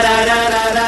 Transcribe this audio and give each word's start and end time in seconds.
da 0.00 0.24
da 0.24 0.24
da 0.26 0.50
da 0.50 0.74
da. 0.74 0.81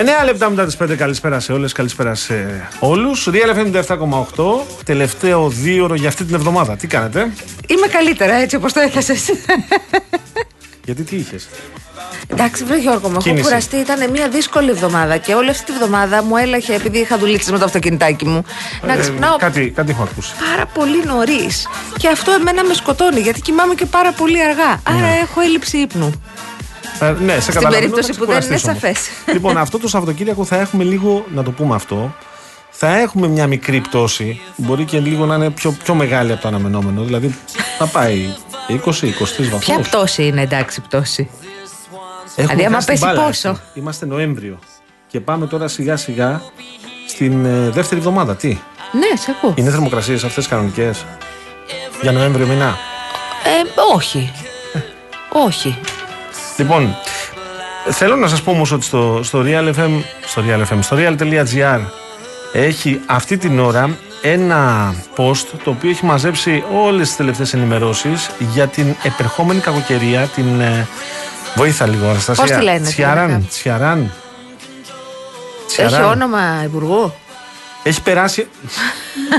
9 0.00 0.24
λεπτά 0.24 0.50
μετά 0.50 0.64
τις 0.66 0.76
5. 0.82 0.94
Καλησπέρα 0.96 1.40
σε 1.40 1.52
όλες, 1.52 1.72
καλησπέρα 1.72 2.14
σε 2.14 2.68
όλους. 2.80 3.28
Real 3.32 3.56
FM 3.58 3.72
7,8. 3.72 4.66
Τελευταίο 4.84 5.48
δύο 5.48 5.94
για 5.94 6.08
αυτή 6.08 6.24
την 6.24 6.34
εβδομάδα. 6.34 6.76
Τι 6.76 6.86
κάνετε, 6.86 7.32
Είμαι 7.66 7.86
καλύτερα 7.86 8.34
έτσι 8.34 8.56
όπως 8.56 8.72
το 8.72 8.80
έθεσε. 8.80 9.14
Γιατί 10.84 11.02
τι 11.02 11.16
είχες; 11.16 11.48
Εντάξει, 12.26 12.64
βρε 12.64 12.78
Γιώργο, 12.78 13.08
μου 13.08 13.12
έχω 13.14 13.22
Κίνηση. 13.22 13.42
κουραστεί. 13.42 13.76
Ήταν 13.76 14.10
μια 14.10 14.28
δύσκολη 14.28 14.70
εβδομάδα 14.70 15.16
και 15.16 15.34
όλη 15.34 15.50
αυτή 15.50 15.64
τη 15.64 15.72
εβδομάδα 15.72 16.22
μου 16.22 16.36
έλαχε, 16.36 16.74
επειδή 16.74 16.98
είχα 16.98 17.18
δουλίτσε 17.18 17.52
με 17.52 17.58
το 17.58 17.64
αυτοκινητάκι 17.64 18.24
μου, 18.26 18.44
να 18.86 18.96
ξυπνάω 18.96 19.34
Ε, 19.34 19.38
κάτι, 19.38 19.70
κάτι 19.76 19.90
έχω 19.90 20.02
ακούσει. 20.02 20.32
πάρα 20.50 20.66
πολύ 20.66 21.04
νωρίς. 21.04 21.66
Και 21.96 22.08
αυτό 22.08 22.30
εμένα 22.32 22.64
με 22.64 22.74
σκοτώνει, 22.74 23.20
γιατί 23.20 23.40
κοιμάμαι 23.40 23.74
και 23.74 23.86
πάρα 23.86 24.12
πολύ 24.12 24.42
αργά. 24.42 24.80
Άρα 24.82 25.06
έχω 25.22 25.40
έλλειψη 25.40 25.76
ύπνου. 25.78 26.22
Ε, 27.00 27.10
ναι, 27.24 27.40
σε 27.40 27.52
καταλαβαίνω, 27.52 27.80
περίπτωση 27.80 28.12
θα 28.12 28.18
που 28.18 28.26
δεν 28.26 28.34
είναι 28.36 28.46
ξεκουραστείς 28.46 28.64
όμως. 28.64 28.80
σαφές. 28.80 29.08
Λοιπόν, 29.32 29.56
αυτό 29.58 29.78
το 29.78 29.88
Σαββατοκύριακο 29.88 30.44
θα 30.44 30.56
έχουμε 30.56 30.84
λίγο, 30.84 31.24
να 31.34 31.42
το 31.42 31.50
πούμε 31.50 31.74
αυτό, 31.74 32.14
θα 32.70 32.96
έχουμε 32.98 33.28
μια 33.28 33.46
μικρή 33.46 33.80
πτώση. 33.80 34.40
Μπορεί 34.56 34.84
και 34.84 34.98
λίγο 35.00 35.26
να 35.26 35.34
είναι 35.34 35.50
πιο, 35.50 35.76
πιο 35.84 35.94
μεγάλη 35.94 36.32
από 36.32 36.42
το 36.42 36.48
αναμενόμενο. 36.48 37.02
Δηλαδή 37.02 37.34
θα 37.78 37.86
πάει 37.86 38.34
20-23 38.68 38.74
βαθμούς. 38.74 39.58
Ποια 39.58 39.78
πτώση 39.78 40.26
είναι, 40.26 40.40
εντάξει, 40.42 40.80
πτώση; 40.80 41.30
Έχουμε 42.36 42.54
Δηλαδή, 42.54 42.64
άμα 42.64 42.74
χάσει 42.74 42.86
την 42.86 42.94
πέσει 43.00 43.04
μπάλα, 43.14 43.26
πόσο; 43.26 43.48
έτσι. 43.48 43.62
Είμαστε 43.74 44.06
Νοέμβριο. 44.06 44.58
Και 45.06 45.20
πάμε 45.20 45.46
τώρα 45.46 45.68
σιγά 45.68 45.96
σιγά 45.96 46.42
στην 47.08 47.44
ε, 47.44 47.70
δεύτερη 47.70 48.00
εβδομάδα. 48.00 48.36
Τι, 48.36 48.48
Ναι, 48.92 49.16
σε 49.18 49.30
ακούω. 49.30 49.54
είναι 49.56 49.70
θερμοκρασίες 49.70 50.24
αυτές 50.24 50.46
κανονικές; 50.48 51.04
Για 52.02 52.12
Νοέμβριο 52.12 52.46
μήνα. 52.46 52.76
Ε, 53.44 53.80
όχι. 53.94 54.32
όχι. 55.32 55.78
Λοιπόν, 56.58 56.96
θέλω 57.90 58.16
να 58.16 58.28
σας 58.28 58.42
πω 58.42 58.50
όμως 58.50 58.72
ότι 58.72 58.84
στο, 58.84 59.20
στο 59.22 59.42
Real 59.46 59.74
FM, 59.74 59.90
στο 60.26 60.42
Real 60.48 60.72
FM, 60.72 60.78
στο 60.80 60.96
real.gr 61.00 61.80
έχει 62.52 63.00
αυτή 63.06 63.36
την 63.36 63.58
ώρα 63.60 63.90
ένα 64.22 64.94
post 65.16 65.44
το 65.64 65.70
οποίο 65.70 65.90
έχει 65.90 66.04
μαζέψει 66.04 66.64
όλες 66.84 67.06
τις 67.08 67.16
τελευταίες 67.16 67.54
ενημερώσεις 67.54 68.30
για 68.52 68.66
την 68.66 68.94
επερχόμενη 69.02 69.60
κακοκαιρία, 69.60 70.20
την 70.34 70.60
ε, 70.60 70.86
βοήθα 71.54 71.86
λίγο 71.86 72.08
Αναστασία. 72.08 72.44
Πώς 72.44 72.56
τη 72.56 72.62
λένε, 72.62 72.86
Τσιαράν, 72.88 73.26
τελικά; 73.28 73.46
Τσιαράν. 73.48 74.12
Έχει 75.68 75.86
Τσιαράν. 75.86 76.10
όνομα 76.10 76.62
υπουργού; 76.64 77.12
Έχει 77.82 78.02
περάσει. 78.02 78.48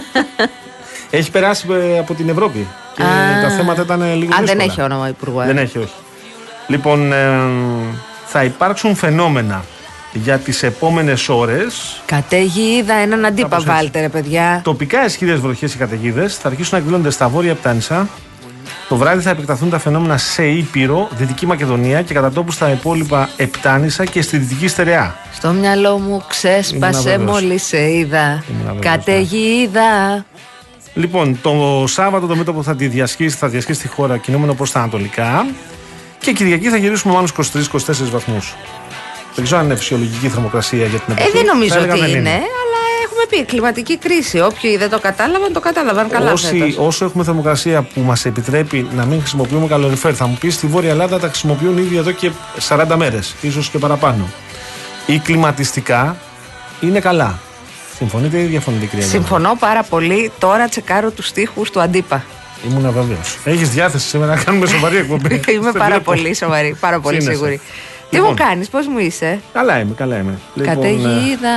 έχει 1.09 1.31
περάσει 1.31 1.67
ε, 1.71 1.99
από 1.99 2.13
την 2.13 2.29
Ευρώπη. 2.29 2.67
Και 2.95 3.03
Α. 3.03 3.41
τα 3.41 3.49
θέματα 3.49 3.81
ήταν 3.81 4.01
ε, 4.01 4.13
λίγο 4.13 4.31
Αν 4.35 4.45
δεν 4.45 4.57
δύσκολα. 4.57 4.63
έχει 4.63 4.81
όνομα 4.81 5.07
υπουργού. 5.07 5.39
ε. 5.39 5.45
Δεν 5.45 5.57
έχει, 5.57 5.77
όχι. 5.77 5.93
Λοιπόν, 6.69 7.11
ε, 7.13 7.39
θα 8.25 8.43
υπάρξουν 8.43 8.95
φαινόμενα 8.95 9.63
για 10.13 10.37
τις 10.37 10.63
επόμενες 10.63 11.29
ώρες. 11.29 12.01
Καταιγίδα, 12.05 12.93
έναν 12.93 13.25
αντίπα 13.25 13.47
Κάπως 13.47 13.63
έτσι. 13.65 13.75
βάλτε 13.75 13.99
ρε 13.99 14.09
παιδιά. 14.09 14.61
Τοπικά 14.63 15.05
ισχυρές 15.05 15.39
βροχές 15.39 15.71
και 15.71 15.77
καταιγίδες 15.77 16.35
θα 16.37 16.47
αρχίσουν 16.47 16.69
να 16.71 16.77
εκδηλώνονται 16.77 17.09
στα 17.09 17.27
βόρεια 17.27 17.55
Πτάνησα. 17.55 18.07
Το 18.89 18.95
βράδυ 18.95 19.21
θα 19.21 19.29
επεκταθούν 19.29 19.69
τα 19.69 19.79
φαινόμενα 19.79 20.17
σε 20.17 20.45
Ήπειρο, 20.47 21.07
Δυτική 21.17 21.45
Μακεδονία 21.45 22.01
και 22.01 22.13
κατά 22.13 22.31
τόπους 22.31 22.53
στα 22.53 22.69
υπόλοιπα 22.71 23.29
Επτάνησα 23.37 24.05
και 24.05 24.21
στη 24.21 24.37
Δυτική 24.37 24.67
Στερεά. 24.67 25.15
Στο 25.33 25.49
μυαλό 25.51 25.97
μου 25.97 26.23
ξέσπασε 26.29 26.75
Ήμουνα 26.75 27.17
βέβαιος. 27.17 27.31
μόλις 27.41 27.63
σε 27.63 27.91
είδα. 27.91 28.43
Ήμουνα 28.49 28.73
βέβαιος, 28.73 28.79
Καταιγίδα. 28.81 30.25
Λοιπόν, 30.93 31.39
το 31.41 31.83
Σάββατο 31.87 32.27
το 32.27 32.35
μέτωπο 32.35 32.63
θα 32.63 32.75
τη 32.75 32.87
διασχίσει, 32.87 33.37
θα 33.37 33.47
διασχίσει 33.47 33.81
τη 33.81 33.87
χώρα 33.87 34.17
κινούμενο 34.17 34.53
προς 34.53 34.71
τα 34.71 34.79
Ανατολικά. 34.79 35.45
Και 36.19 36.31
Κυριακή 36.31 36.69
θα 36.69 36.77
γυρίσουμε 36.77 37.13
μάλλον 37.13 37.27
στους 37.27 37.67
23-24 37.67 38.09
βαθμούς. 38.11 38.55
Δεν 39.35 39.43
ξέρω 39.43 39.59
αν 39.59 39.65
είναι 39.65 39.75
φυσιολογική 39.75 40.27
θερμοκρασία 40.29 40.85
για 40.85 40.99
την 40.99 41.13
Ε, 41.17 41.21
εποχή. 41.21 41.31
δεν 41.37 41.45
νομίζω 41.45 41.73
Θα 41.73 41.77
έλεγα 41.79 41.93
ότι 41.93 42.01
δεν 42.01 42.09
είναι, 42.19 42.29
αλλά 42.29 42.79
έχουμε 43.03 43.23
πει 43.29 43.45
κλιματική 43.45 43.97
κρίση. 43.97 44.39
Όποιοι 44.41 44.77
δεν 44.77 44.89
το 44.89 44.99
κατάλαβαν, 44.99 45.53
το 45.53 45.59
κατάλαβαν 45.59 46.09
καλά. 46.09 46.31
Όσοι, 46.31 46.57
φέτος. 46.57 46.77
όσο 46.77 47.05
έχουμε 47.05 47.23
θερμοκρασία 47.23 47.81
που 47.81 48.01
μας 48.01 48.25
επιτρέπει 48.25 48.87
να 48.95 49.05
μην 49.05 49.19
χρησιμοποιούμε 49.19 49.67
καλοριφέρ, 49.67 50.13
θα 50.15 50.25
μου 50.27 50.37
πεις 50.39 50.53
στη 50.53 50.67
Βόρεια 50.67 50.89
Ελλάδα 50.89 51.19
τα 51.19 51.27
χρησιμοποιούν 51.27 51.77
ήδη 51.77 51.97
εδώ 51.97 52.11
και 52.11 52.31
40 52.67 52.95
μέρες, 52.95 53.35
ίσως 53.41 53.69
και 53.69 53.77
παραπάνω. 53.77 54.29
Ή 55.05 55.19
κλιματιστικά 55.19 56.17
είναι 56.81 56.99
καλά. 56.99 57.39
Συμφωνείτε 57.97 58.39
ή 58.41 58.43
διαφωνείτε, 58.45 58.85
κυρία 58.85 59.05
Γιώργο; 59.05 59.19
Συμφωνώ 59.27 59.55
πάρα 59.59 59.83
πολύ. 59.83 60.31
Τώρα 60.39 60.67
τσεκάρω 60.67 61.11
τους 61.11 61.31
τοίχου 61.31 61.63
του 61.71 61.81
αντίπα. 61.81 62.23
Ήμουν 62.69 62.91
βέβαιος. 62.91 63.37
Έχεις 63.43 63.69
διάθεση 63.69 64.07
σήμερα 64.07 64.35
να 64.35 64.43
κάνουμε 64.43 64.67
σοβαρή 64.67 64.97
εκπομπή. 64.97 65.33
Είμαι 65.53 65.71
Σε 65.71 65.77
πάρα 65.77 65.85
βλέπω. 65.95 66.03
πολύ 66.11 66.35
σοβαρή, 66.35 66.75
πάρα 66.79 66.99
πολύ 66.99 67.15
Σύνεσαι. 67.21 67.37
σίγουρη. 67.37 67.59
Τι 68.09 68.15
Λοιπόν. 68.15 68.29
μου 68.31 68.35
κάνεις, 68.37 68.67
πώς 68.69 68.87
μου 68.87 68.97
είσαι; 68.99 69.39
Καλά 69.53 69.79
είμαι, 69.79 69.93
καλά 69.97 70.17
είμαι. 70.17 70.39
Λοιπόν, 70.53 70.73
Καταιγίδα. 70.75 71.49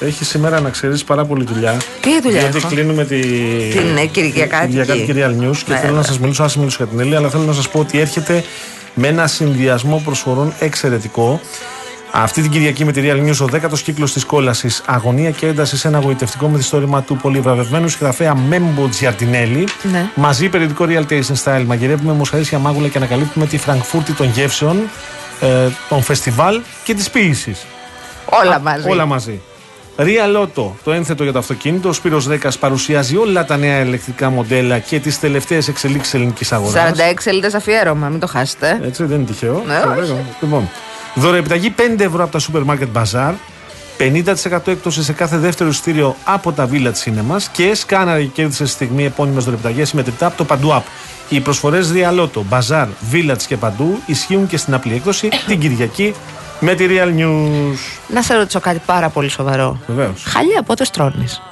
ε, 0.00 0.06
έχεις 0.06 0.28
σήμερα 0.28 0.60
να 0.60 0.70
ξέρεις 0.70 1.04
πάρα 1.04 1.24
πολύ 1.24 1.44
δουλειά. 1.44 1.76
Τι 2.00 2.20
δουλειά 2.22 2.40
Γιατί 2.40 2.56
έχω; 2.56 2.68
κλείνουμε 2.68 3.04
τη... 3.04 3.20
Την, 3.70 3.96
ε, 3.96 4.04
Κυριακάτικη. 4.06 4.70
Κυριακάτικη 4.70 5.12
Real 5.16 5.42
News 5.50 5.56
και 5.56 5.72
Ναι, 5.72 5.78
θέλω 5.78 5.96
να 5.96 6.02
σας 6.02 6.18
μιλήσω, 6.18 6.42
να 6.42 6.48
σας 6.48 6.56
μιλήσω 6.58 6.76
για 6.78 6.86
την 6.86 7.00
Ελία, 7.00 7.16
αλλά 7.18 7.28
θέλω 7.28 7.42
να 7.44 7.52
σας 7.52 7.68
πω 7.68 7.78
ότι 7.78 7.98
έρχεται 8.00 8.44
με 8.94 9.08
ένα 9.08 9.26
συνδυασμό 9.26 10.02
προσφορών 10.04 10.52
εξαιρετικό. 10.58 11.40
Αυτή 12.10 12.42
την 12.42 12.50
Κυριακή 12.50 12.84
με 12.84 12.92
τη 12.92 13.00
Real 13.04 13.28
News, 13.28 13.36
ο 13.40 13.46
δέκατος 13.46 13.82
κύκλος 13.82 14.12
της 14.12 14.24
κόλασης, 14.24 14.82
αγωνία 14.86 15.30
και 15.30 15.46
ένταση 15.46 15.76
σε 15.76 15.88
ένα 15.88 15.98
γοητευτικό 15.98 16.48
μυθιστόρημα 16.48 17.02
του 17.02 17.16
πολυβραβευμένου 17.16 17.88
συγγραφέα 17.88 18.34
Μέμπο 18.34 18.88
Τζιαρτινέλη. 18.88 19.68
Ναι. 19.82 20.10
Μαζί 20.14 20.48
περιοδικό 20.48 20.86
Real 20.88 21.04
Taste 21.10 21.34
Style. 21.44 21.64
Μαγειρεύουμε 21.66 22.12
μοσχαρίσια 22.12 22.58
μάγουλα 22.58 22.88
και 22.88 22.98
ανακαλύπτουμε 22.98 23.46
τη 23.46 23.58
Φραγκφούρτη 23.58 24.12
των 24.12 24.30
γεύσεων, 24.30 24.78
ε, 25.40 25.68
των 25.88 26.02
φεστιβάλ 26.02 26.60
και 26.84 26.94
της 26.94 27.10
ποιήσης. 27.10 27.66
Όλα 28.24 28.58
μαζί. 28.60 28.88
Όλα 28.88 29.06
μαζί. 29.06 29.40
Real 29.96 30.36
Auto, 30.42 30.70
το 30.84 30.92
ένθετο 30.92 31.22
για 31.22 31.32
το 31.32 31.38
αυτοκίνητο. 31.38 31.88
Ο 31.88 31.92
Σπύρος 31.92 32.26
Δέκας 32.26 32.58
παρουσιάζει 32.58 33.16
όλα 33.16 33.44
τα 33.44 33.56
νέα 33.56 33.80
ηλεκτρικά 33.80 34.30
μοντέλα 34.30 34.78
και 34.78 34.98
τις 35.00 35.20
τελευταίες 35.20 35.68
εξελίξεις 35.68 36.14
ελληνικής 36.14 36.52
αγοράς. 36.52 36.72
46 36.72 37.22
σελίδες 37.22 37.54
αφιέρωμα, 37.54 38.08
μην 38.08 38.20
το 38.20 38.26
χάσετε. 38.26 38.80
Έτσι, 38.84 39.04
δεν 39.04 39.16
είναι 39.16 39.26
τυχαίο. 39.26 39.62
Ναι, 39.66 39.80
Το 39.82 39.88
όχι. 39.90 39.98
λέγω. 40.00 40.18
Λοιπόν, 40.40 40.68
δωρεεπιταγή 41.18 41.74
5 41.76 42.00
ευρώ 42.00 42.22
από 42.22 42.32
τα 42.32 42.38
σούπερ 42.38 42.62
μάρκετ 42.62 42.88
Bazaar. 42.94 43.32
50% 43.98 44.66
έκπτωση 44.66 45.02
σε 45.02 45.12
κάθε 45.12 45.38
δεύτερο 45.38 45.70
εισιτήριο 45.70 46.16
από 46.24 46.52
τα 46.52 46.68
Village 46.72 47.04
Cinemas 47.04 47.42
και 47.52 47.74
σκάναρε 47.74 48.22
και 48.22 48.28
κέρδισε 48.28 48.64
στη 48.64 48.74
στιγμή 48.74 49.04
επώνυμε 49.04 49.40
δωρεπιταγέ 49.40 49.84
συμμετρητά 49.84 50.26
από 50.26 50.36
το 50.36 50.44
Παντού 50.44 50.68
App. 50.72 50.82
Οι 51.28 51.40
προσφορές 51.40 51.92
Διαλότο, 51.92 52.44
Bazaar, 52.50 52.86
Village 53.12 53.42
και 53.46 53.56
Παντού 53.56 53.98
ισχύουν 54.06 54.46
και 54.46 54.56
στην 54.56 54.74
απλή 54.74 54.94
έκδοση 54.94 55.28
την 55.46 55.60
Κυριακή 55.60 56.14
με 56.60 56.74
τη 56.74 56.86
Real 56.88 57.20
News. 57.20 57.78
Να 58.08 58.22
σε 58.22 58.34
ρωτήσω 58.34 58.60
κάτι 58.60 58.80
πάρα 58.86 59.08
πολύ 59.08 59.28
σοβαρό. 59.28 59.80
Βεβαίως. 59.86 60.22
Χαλιά, 60.26 60.62
πότε 60.62 60.84
στρώνεις. 60.84 61.42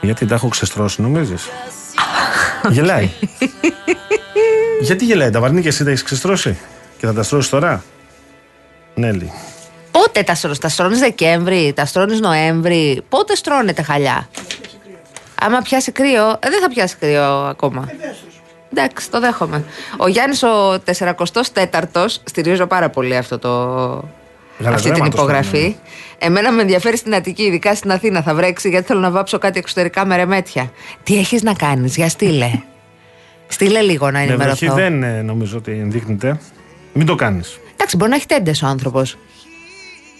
Γιατί 0.00 0.26
τα 0.26 0.34
έχω 0.34 0.48
ξεστρώσει, 0.48 1.02
νομίζεις; 1.02 1.48
γελάει. 2.70 3.10
Γιατί 4.86 5.04
γελάει, 5.04 5.30
τα 5.30 5.40
βαρνί 5.40 5.62
και 5.62 5.68
εσύ 5.68 5.84
τα 5.84 5.90
έχεις 5.90 6.02
ξεστρώσει 6.02 6.58
και 6.98 7.06
θα 7.06 7.12
τα 7.12 7.22
στρώσεις 7.22 7.50
τώρα; 7.50 7.82
Νέλη. 8.94 9.32
Πότε 9.90 10.22
τα 10.22 10.34
στρώνει, 10.34 10.58
τα 10.58 10.68
στρώνεις 10.68 10.98
Δεκέμβρη, 10.98 11.72
τα 11.76 11.84
στρώνεις 11.84 12.20
Νοέμβρη, 12.20 13.02
πότε 13.08 13.34
στρώνεται 13.34 13.82
χαλιά; 13.82 14.28
Άμα 15.42 15.58
πιάσει 15.58 15.92
κρύο, 15.92 16.28
ε, 16.30 16.48
δεν 16.50 16.60
θα 16.60 16.68
πιάσει 16.68 16.96
κρύο 17.00 17.24
ακόμα. 17.24 17.88
Εντάξει, 18.72 19.10
το 19.10 19.20
δέχομαι. 19.20 19.64
Ο 19.96 20.08
Γιάννης 20.08 20.42
ο 20.42 20.72
44ο, 20.72 22.06
στηρίζω 22.24 22.66
πάρα 22.66 22.90
πολύ 22.90 23.16
αυτό 23.16 23.38
το, 23.38 23.48
αυτή 23.88 24.02
την 24.56 24.64
Γαλατρέματος 24.64 25.20
υπογραφή. 25.20 25.76
Εμένα 26.18 26.52
με 26.52 26.62
ενδιαφέρει 26.62 26.96
στην 26.96 27.14
Αττική, 27.14 27.42
ειδικά 27.42 27.74
στην 27.74 27.90
Αθήνα 27.92 28.22
θα 28.22 28.34
βρέξει, 28.34 28.68
γιατί 28.68 28.86
θέλω 28.86 29.00
να 29.00 29.10
βάψω 29.10 29.38
κάτι 29.38 29.58
εξωτερικά 29.58 30.06
με 30.06 30.16
ρεμέτια. 30.16 30.72
Τι 31.02 31.18
έχεις 31.18 31.42
να 31.42 31.54
κάνεις, 31.54 31.96
για 31.96 32.08
στείλε. 32.08 32.50
Στείλε 33.46 33.80
λίγο 33.80 34.10
να 34.10 34.18
Με 34.18 34.26
βροχή 34.36 34.64
ενημερωθώ. 34.64 34.74
δεν 34.74 35.02
ε, 35.02 35.22
νομίζω 35.22 35.56
ότι 35.56 35.72
ενδείκνυται. 35.72 36.38
Μην 36.92 37.06
το 37.06 37.14
κάνεις. 37.14 37.58
Εντάξει, 37.80 37.96
μπορεί 37.96 38.10
να 38.10 38.16
έχει 38.16 38.26
τέντες 38.26 38.62
ο 38.62 38.66
άνθρωπος. 38.66 39.16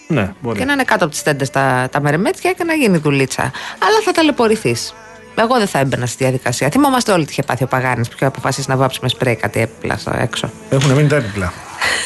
Ναι, 0.07 0.33
μπορεί. 0.41 0.59
Και 0.59 0.65
να 0.65 0.73
είναι 0.73 0.83
κάτω 0.83 1.03
από 1.03 1.13
τις 1.13 1.23
τέντες 1.23 1.49
τα, 1.49 1.87
τα 1.91 2.01
μερεμέτια 2.01 2.51
και 2.51 2.63
να 2.63 2.73
γίνει 2.73 2.97
δουλίτσα. 2.97 3.41
Αλλά 3.79 4.01
θα 4.05 4.11
ταλαιπωρηθείς. 4.11 4.93
Εγώ 5.35 5.57
δεν 5.57 5.67
θα 5.67 5.79
έμπαινα 5.79 6.05
στη 6.05 6.23
διαδικασία. 6.23 6.69
Θυμόμαστε 6.69 7.11
όλοι 7.11 7.25
τι 7.25 7.31
είχε 7.31 7.43
πάθει 7.43 7.63
ο 7.63 7.67
Παγάνης 7.67 8.07
που 8.07 8.13
είχε 8.15 8.25
αποφασίσει 8.25 8.69
να 8.69 8.75
βάψει 8.75 8.99
με 9.01 9.09
σπρέι 9.09 9.35
κάτι 9.35 9.59
έπιπλα 9.59 9.97
στο 9.97 10.11
έξω. 10.17 10.51
Έχουν 10.69 10.91
μείνει 10.91 11.07
τα 11.07 11.15
έπιπλα. 11.15 11.53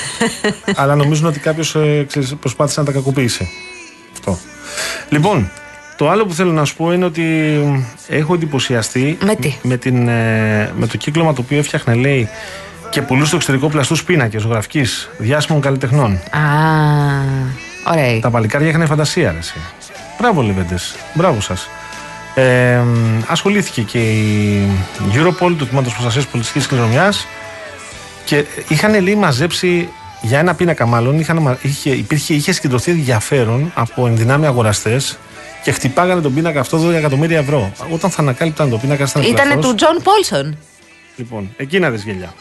Αλλά 0.81 0.96
νομίζουν 0.96 1.25
ότι 1.25 1.40
κάποιος 1.40 1.75
προσπάθησε 2.40 2.80
να 2.80 2.86
τα 2.86 2.92
κακοποιήσει. 2.92 3.50
Αυτό. 4.13 4.38
Λοιπόν, 5.10 5.51
το 5.98 6.10
άλλο 6.10 6.25
που 6.25 6.34
θέλω 6.34 6.51
να 6.51 6.66
σου 6.66 6.75
πω 6.75 6.92
είναι 6.92 7.06
ότι 7.06 7.24
έχω 8.08 8.34
εντυπωσιαστεί 8.34 9.18
Με 9.22 9.36
τι; 9.36 9.56
με, 9.62 9.78
την, 9.78 10.08
ε, 10.08 10.74
με 10.78 10.88
το 10.88 10.98
κύκλωμα 10.98 11.34
το 11.34 11.42
οποίο 11.42 11.58
έφτιαχνε, 11.58 11.94
λέει, 11.94 12.30
και 12.96 13.02
πολλού 13.02 13.26
στο 13.26 13.36
εξωτερικό 13.36 13.70
πλαστούς 13.70 14.04
πίνακες 14.04 14.42
ζωγραφική 14.42 14.86
διάσημων 15.18 15.62
καλλιτεχνών. 15.62 16.12
Α, 16.14 16.40
ωραία. 17.92 18.20
Τα 18.20 18.30
παλικάρια 18.30 18.68
είχαν 18.70 18.86
φαντασία, 18.86 19.32
ρε, 19.32 19.38
εσύ. 19.38 19.54
Μπράβο, 20.20 20.42
Λεβέντες. 20.42 20.96
Μπράβο 21.14 21.42
σας. 21.42 21.68
Ε, 22.36 22.82
ασχολήθηκε 23.28 23.82
και 23.82 23.98
η 24.00 24.68
Europol 25.14 25.54
του 25.58 25.68
Τμήματος 25.68 25.90
Προστασίας 25.90 26.26
Πολιτιστικής 26.28 26.66
Κληρονομιάς 26.68 27.28
και 28.26 28.46
είχαν 28.68 29.02
λέει 29.02 29.16
μαζέψει 29.16 29.90
για 30.22 30.40
ένα 30.40 30.54
πίνακα, 30.54 30.86
μάλλον 30.86 31.20
είχαν, 31.20 31.38
μα- 31.42 31.58
είχε, 31.62 31.90
υπήρχε, 31.90 32.34
είχε 32.34 32.52
συγκεντρωθεί 32.52 32.92
ενδιαφέρον 32.92 33.72
από 33.76 34.08
εν 34.08 34.16
δυνάμει 34.16 34.46
αγοραστές 34.46 35.18
και 35.64 35.72
χτυπάγανε 35.72 36.22
τον 36.22 36.34
πίνακα 36.34 36.60
αυτό 36.60 36.78
12 36.90 36.94
εκατομμύρια 36.94 37.38
ευρώ. 37.40 37.72
Όταν 37.90 38.10
θα 38.10 38.22
ανακάλυπταν 38.22 38.70
το 38.70 38.78
πίνακα, 38.78 39.04
ήταν 39.04 39.22
Ήτανε 39.24 39.52
πλαστός. 39.54 39.66
του 39.70 39.76
Τζον 39.76 39.98
Πόλσον. 40.04 40.58
Λοιπόν, 41.16 41.50
εκεί 41.58 41.80
να 41.80 41.90
δεις 41.90 42.04
γέλια. 42.04 42.34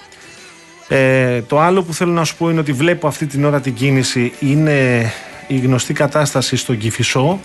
Ε, 0.89 1.43
το 1.43 1.61
άλλο 1.61 1.83
που 1.83 1.95
θέλω 1.95 2.13
να 2.13 2.25
σου 2.25 2.37
πω 2.37 2.51
είναι 2.51 2.61
ότι 2.61 2.73
βλέπω 2.73 3.07
αυτή 3.07 3.27
την 3.27 3.45
ώρα 3.45 3.61
την 3.61 3.75
κίνηση 3.75 4.33
είναι 4.41 5.11
η 5.47 5.57
γνωστή 5.59 5.93
κατάσταση 5.93 6.57
στον 6.57 6.79
Κηφισό. 6.79 7.41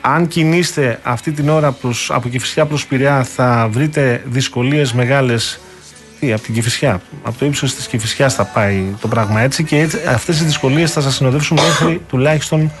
Αν 0.00 0.28
κινείστε 0.28 1.00
αυτή 1.02 1.32
την 1.32 1.48
ώρα 1.48 1.72
προς, 1.72 2.10
από 2.10 2.28
Κηφισιά 2.28 2.66
προς 2.66 2.86
Πειραιά 2.86 3.24
θα 3.24 3.68
βρείτε 3.70 4.22
δυσκολίες 4.26 4.92
μεγάλες 4.92 5.60
τι, 6.20 6.32
από 6.32 6.42
την 6.42 6.54
Κηφισιά; 6.54 7.00
Από 7.22 7.38
το 7.38 7.44
ύψος 7.46 7.74
της 7.74 7.86
Κηφισιάς 7.86 8.34
θα 8.34 8.44
πάει 8.44 8.84
το 9.00 9.08
πράγμα 9.08 9.40
έτσι 9.40 9.64
και 9.64 9.78
έτσι, 9.78 9.98
αυτές 10.08 10.40
οι 10.40 10.44
δυσκολίες 10.44 10.92
θα 10.92 11.00
σας 11.00 11.14
συνοδεύσουν 11.14 11.58
μέχρι 11.60 12.00
τουλάχιστον 12.08 12.72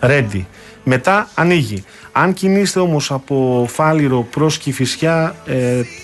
Ρέντι. 0.00 0.46
Μετά 0.90 1.28
ανοίγει. 1.34 1.84
Αν 2.12 2.32
κινείστε 2.32 2.80
όμως 2.80 3.10
από 3.10 3.66
Φάληρο 3.72 4.22
προς 4.22 4.58
Κηφισιά, 4.58 5.34
ε, 5.46 5.54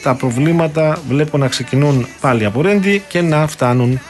τα 0.03 0.15
προβλήματα 0.15 0.99
βλέπω 1.09 1.39
να 1.39 1.49
ξεκινούν 1.49 2.07
πάλι 2.21 2.45
από 2.45 2.63
Ρέντι 2.63 3.03
και 3.09 3.21
να 3.21 3.47
φτάνουν 3.47 4.01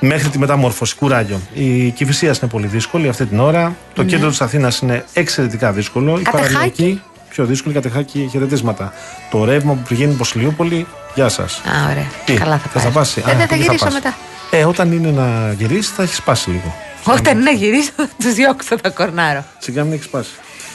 μέχρι 0.00 0.28
τη 0.28 0.38
μεταμόρφωση. 0.38 0.96
Κουράγιο. 0.96 1.40
Η 1.54 1.90
Κηφισία 1.90 2.28
είναι 2.42 2.50
πολύ 2.50 2.66
δύσκολη 2.66 3.08
αυτή 3.08 3.26
την 3.26 3.40
ώρα. 3.40 3.76
Το 3.94 4.04
κέντρο 4.04 4.28
της 4.28 4.40
Αθήνας 4.40 4.78
είναι 4.78 5.04
εξαιρετικά 5.12 5.72
δύσκολο. 5.72 6.18
Η 6.18 6.22
Κατεχάκη. 6.22 6.52
Παραλιακή 6.52 7.02
πιο 7.30 7.44
δύσκολη. 7.44 7.74
Κατεχάκη 7.74 8.28
χαιρετίσματα. 8.30 8.92
Το 9.30 9.44
ρεύμα 9.44 9.72
που 9.72 9.82
πηγαίνει 9.88 10.12
προς 10.14 10.34
Λιούπολη, 10.34 10.86
γεια 11.14 11.28
σας. 11.28 11.56
Α, 11.56 11.90
ωραία. 11.90 12.06
Τι, 12.24 12.34
Καλά 12.34 12.58
θα 12.58 12.68
θες 12.68 12.82
πάει. 12.82 12.84
να 12.84 12.98
πάσει. 12.98 13.20
Δεν 13.20 13.34
Α, 13.34 13.38
δεν 13.38 13.46
θα 13.46 13.54
εκεί 13.54 13.62
γυρίσω 13.64 13.84
πας. 13.84 13.94
μετά. 13.94 14.14
Ε, 14.50 14.64
όταν 14.64 14.92
είναι 14.92 15.10
να 15.10 15.52
γυρίσεις 15.58 15.90
θα 15.90 16.02
έχεις 16.02 16.16
σπάσει 16.16 16.50
λίγο. 16.50 16.74
Όταν 17.06 17.42
να 17.42 17.50
γυρίσω 17.50 17.90
θα 17.96 18.10
τους 18.18 18.34
διώξω, 18.34 18.78
θα 18.78 18.90
κορνάρω. 18.90 19.44
Σιγά 19.58 19.84
μην 19.84 19.92
έχεις 19.92 20.04
σπάσει. 20.04 20.30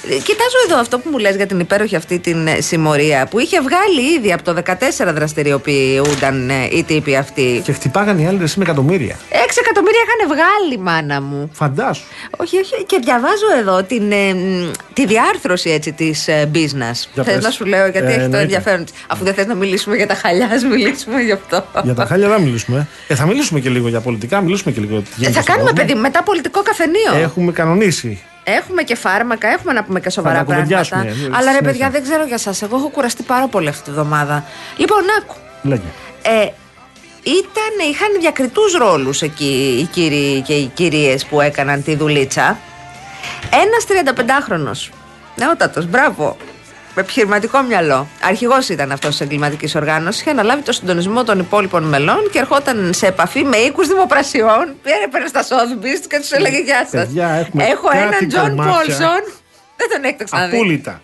Ε, 0.07 0.13
Κοιτάζω 0.15 0.57
εδώ 0.67 0.79
αυτό 0.79 0.99
που 0.99 1.09
μου 1.09 1.17
λες 1.17 1.35
για 1.35 1.45
την 1.45 1.59
υπέροχη 1.59 1.95
αυτή 1.95 2.19
την 2.19 2.47
ε, 2.47 2.61
συμμορία 2.61 3.27
που 3.29 3.39
είχε 3.39 3.61
βγάλει 3.61 4.13
ήδη 4.17 4.33
από 4.33 4.43
το 4.43 4.61
14 4.65 4.73
δραστηριοποιούνταν 5.13 6.49
ε, 6.49 6.67
οι 6.71 6.83
τύποι 6.83 7.15
αυτοί. 7.15 7.61
Και 7.63 7.71
χτυπάγανε 7.71 8.21
οι 8.21 8.25
άλλοι 8.25 8.43
εσύ 8.43 8.57
με 8.59 8.63
εκατομμύρια. 8.63 9.15
6 9.15 9.35
εκατομμύρια 9.59 10.01
είχαν 10.05 10.37
βγάλει, 10.37 10.77
μάνα 10.79 11.21
μου. 11.21 11.49
Φαντάσου. 11.53 12.03
Όχι, 12.37 12.57
όχι. 12.57 12.83
Και 12.85 12.99
διαβάζω 13.03 13.45
εδώ 13.59 13.83
την, 13.83 14.11
ε, 14.11 14.33
μ, 14.33 14.71
τη 14.93 15.05
διάρθρωση 15.05 15.69
έτσι 15.69 15.91
της 15.91 16.27
ε, 16.27 16.49
business. 16.53 16.99
Για 17.13 17.23
Θες 17.23 17.33
πες. 17.33 17.43
να 17.43 17.49
σου 17.49 17.65
λέω 17.65 17.87
γιατί 17.87 18.05
Ε, 18.07 18.09
έχει 18.09 18.17
το 18.17 18.23
εννοείται. 18.23 18.41
ενδιαφέρον 18.41 18.85
της. 18.85 18.93
Αφού 19.07 19.23
δεν 19.23 19.33
θες 19.33 19.45
να 19.45 19.55
μιλήσουμε 19.55 19.95
για 19.95 20.07
τα 20.07 20.13
χαλιά, 20.15 20.49
ας 20.53 20.63
μιλήσουμε 20.63 21.21
γι' 21.21 21.31
αυτό. 21.31 21.65
Για 21.83 21.93
τα 21.93 22.05
χάλια 22.05 22.27
δεν 22.27 22.41
μιλήσουμε. 22.41 22.87
Ε, 23.07 23.15
θα 23.15 23.25
μιλήσουμε 23.25 23.59
και 23.59 23.69
λίγο 23.69 23.87
για 23.87 23.99
πολιτικά, 24.01 24.41
μιλήσουμε 24.41 24.71
και 24.71 24.79
λίγο 24.79 24.95
τι 24.99 25.07
Ε, 25.09 25.13
γίνεται. 25.17 25.33
θα 25.35 25.41
στον 25.41 25.53
κάνουμε, 25.55 25.71
κόσμο. 25.71 25.87
παιδί, 25.87 25.99
μετά 25.99 26.23
πολιτικό 26.23 26.61
καφενείο. 26.61 27.15
Έχουμε 27.23 27.51
κανονίσει. 27.51 28.23
Έχουμε 28.51 28.83
και 28.83 28.95
φάρμακα, 28.95 29.47
έχουμε 29.47 29.73
να 29.73 29.83
πούμε 29.83 29.99
και 29.99 30.09
σοβαρά 30.09 30.37
τα 30.37 30.43
πράγματα. 30.43 30.63
κουβεντιάσουμε, 30.67 31.01
ε, 31.01 31.25
Αλλά 31.25 31.51
ρε 31.51 31.57
συνέχεια. 31.57 31.61
παιδιά, 31.61 31.89
δεν 31.89 32.03
ξέρω 32.03 32.25
για 32.25 32.37
σας 32.37 32.61
Εγώ 32.61 32.75
έχω 32.75 32.89
κουραστεί 32.89 33.23
πάρα 33.23 33.47
πολύ 33.47 33.67
αυτή 33.67 33.83
τη 33.83 33.91
βδομάδα. 33.91 34.45
Λοιπόν, 34.77 35.01
άκου. 35.19 35.35
Λέγε. 35.61 35.81
Ε, 36.21 36.47
ήταν, 37.23 37.89
είχαν 37.91 38.07
διακριτούς 38.19 38.73
ρόλους 38.73 39.21
εκεί 39.21 39.77
οι 39.81 39.85
κύριοι 39.85 40.41
και 40.41 40.53
οι 40.53 40.65
κυρίες 40.65 41.25
που 41.25 41.41
έκαναν 41.41 41.83
τη 41.83 41.95
δουλίτσα. 41.95 42.57
Ένας 43.49 43.85
35χρονος, 43.87 44.89
νεότατος, 45.35 45.85
μπράβο, 45.85 46.37
με 46.39 46.58
επιχειρηματικό 46.95 47.61
μυαλό. 47.61 48.07
Αρχηγός 48.21 48.69
ήταν 48.69 48.91
αυτός 48.91 49.09
της 49.09 49.21
εγκληματικής 49.21 49.75
οργάνωσης, 49.75 50.21
είχε 50.21 50.29
αναλάβει 50.29 50.61
το 50.61 50.71
συντονισμό 50.71 51.23
των 51.23 51.39
υπόλοιπων 51.39 51.83
μελών 51.83 52.29
και 52.31 52.39
ερχόταν 52.39 52.93
σε 52.93 53.07
επαφή 53.07 53.43
με 53.43 53.57
οίκους 53.57 53.87
δημοπρασιών, 53.87 54.75
πήρε 55.11 55.27
στα 55.27 55.43
Sotheby's 55.43 56.05
και 56.09 56.19
τους 56.19 56.31
έλεγε 56.31 56.57
γεια 56.57 56.87
σας. 56.91 57.05
Παιδιά, 57.05 57.29
έχουμε 57.29 57.63
Έχω 57.63 57.87
κάτι 57.87 57.97
έναν 57.97 58.27
Τζον 58.27 58.49
κομμάτια. 58.49 58.73
Πόλσον, 58.73 59.33
δεν 59.75 59.89
τον 59.91 60.03
έχετε 60.03 60.23
ξαναδεί. 60.23 60.55
Απόλυτα. 60.55 61.01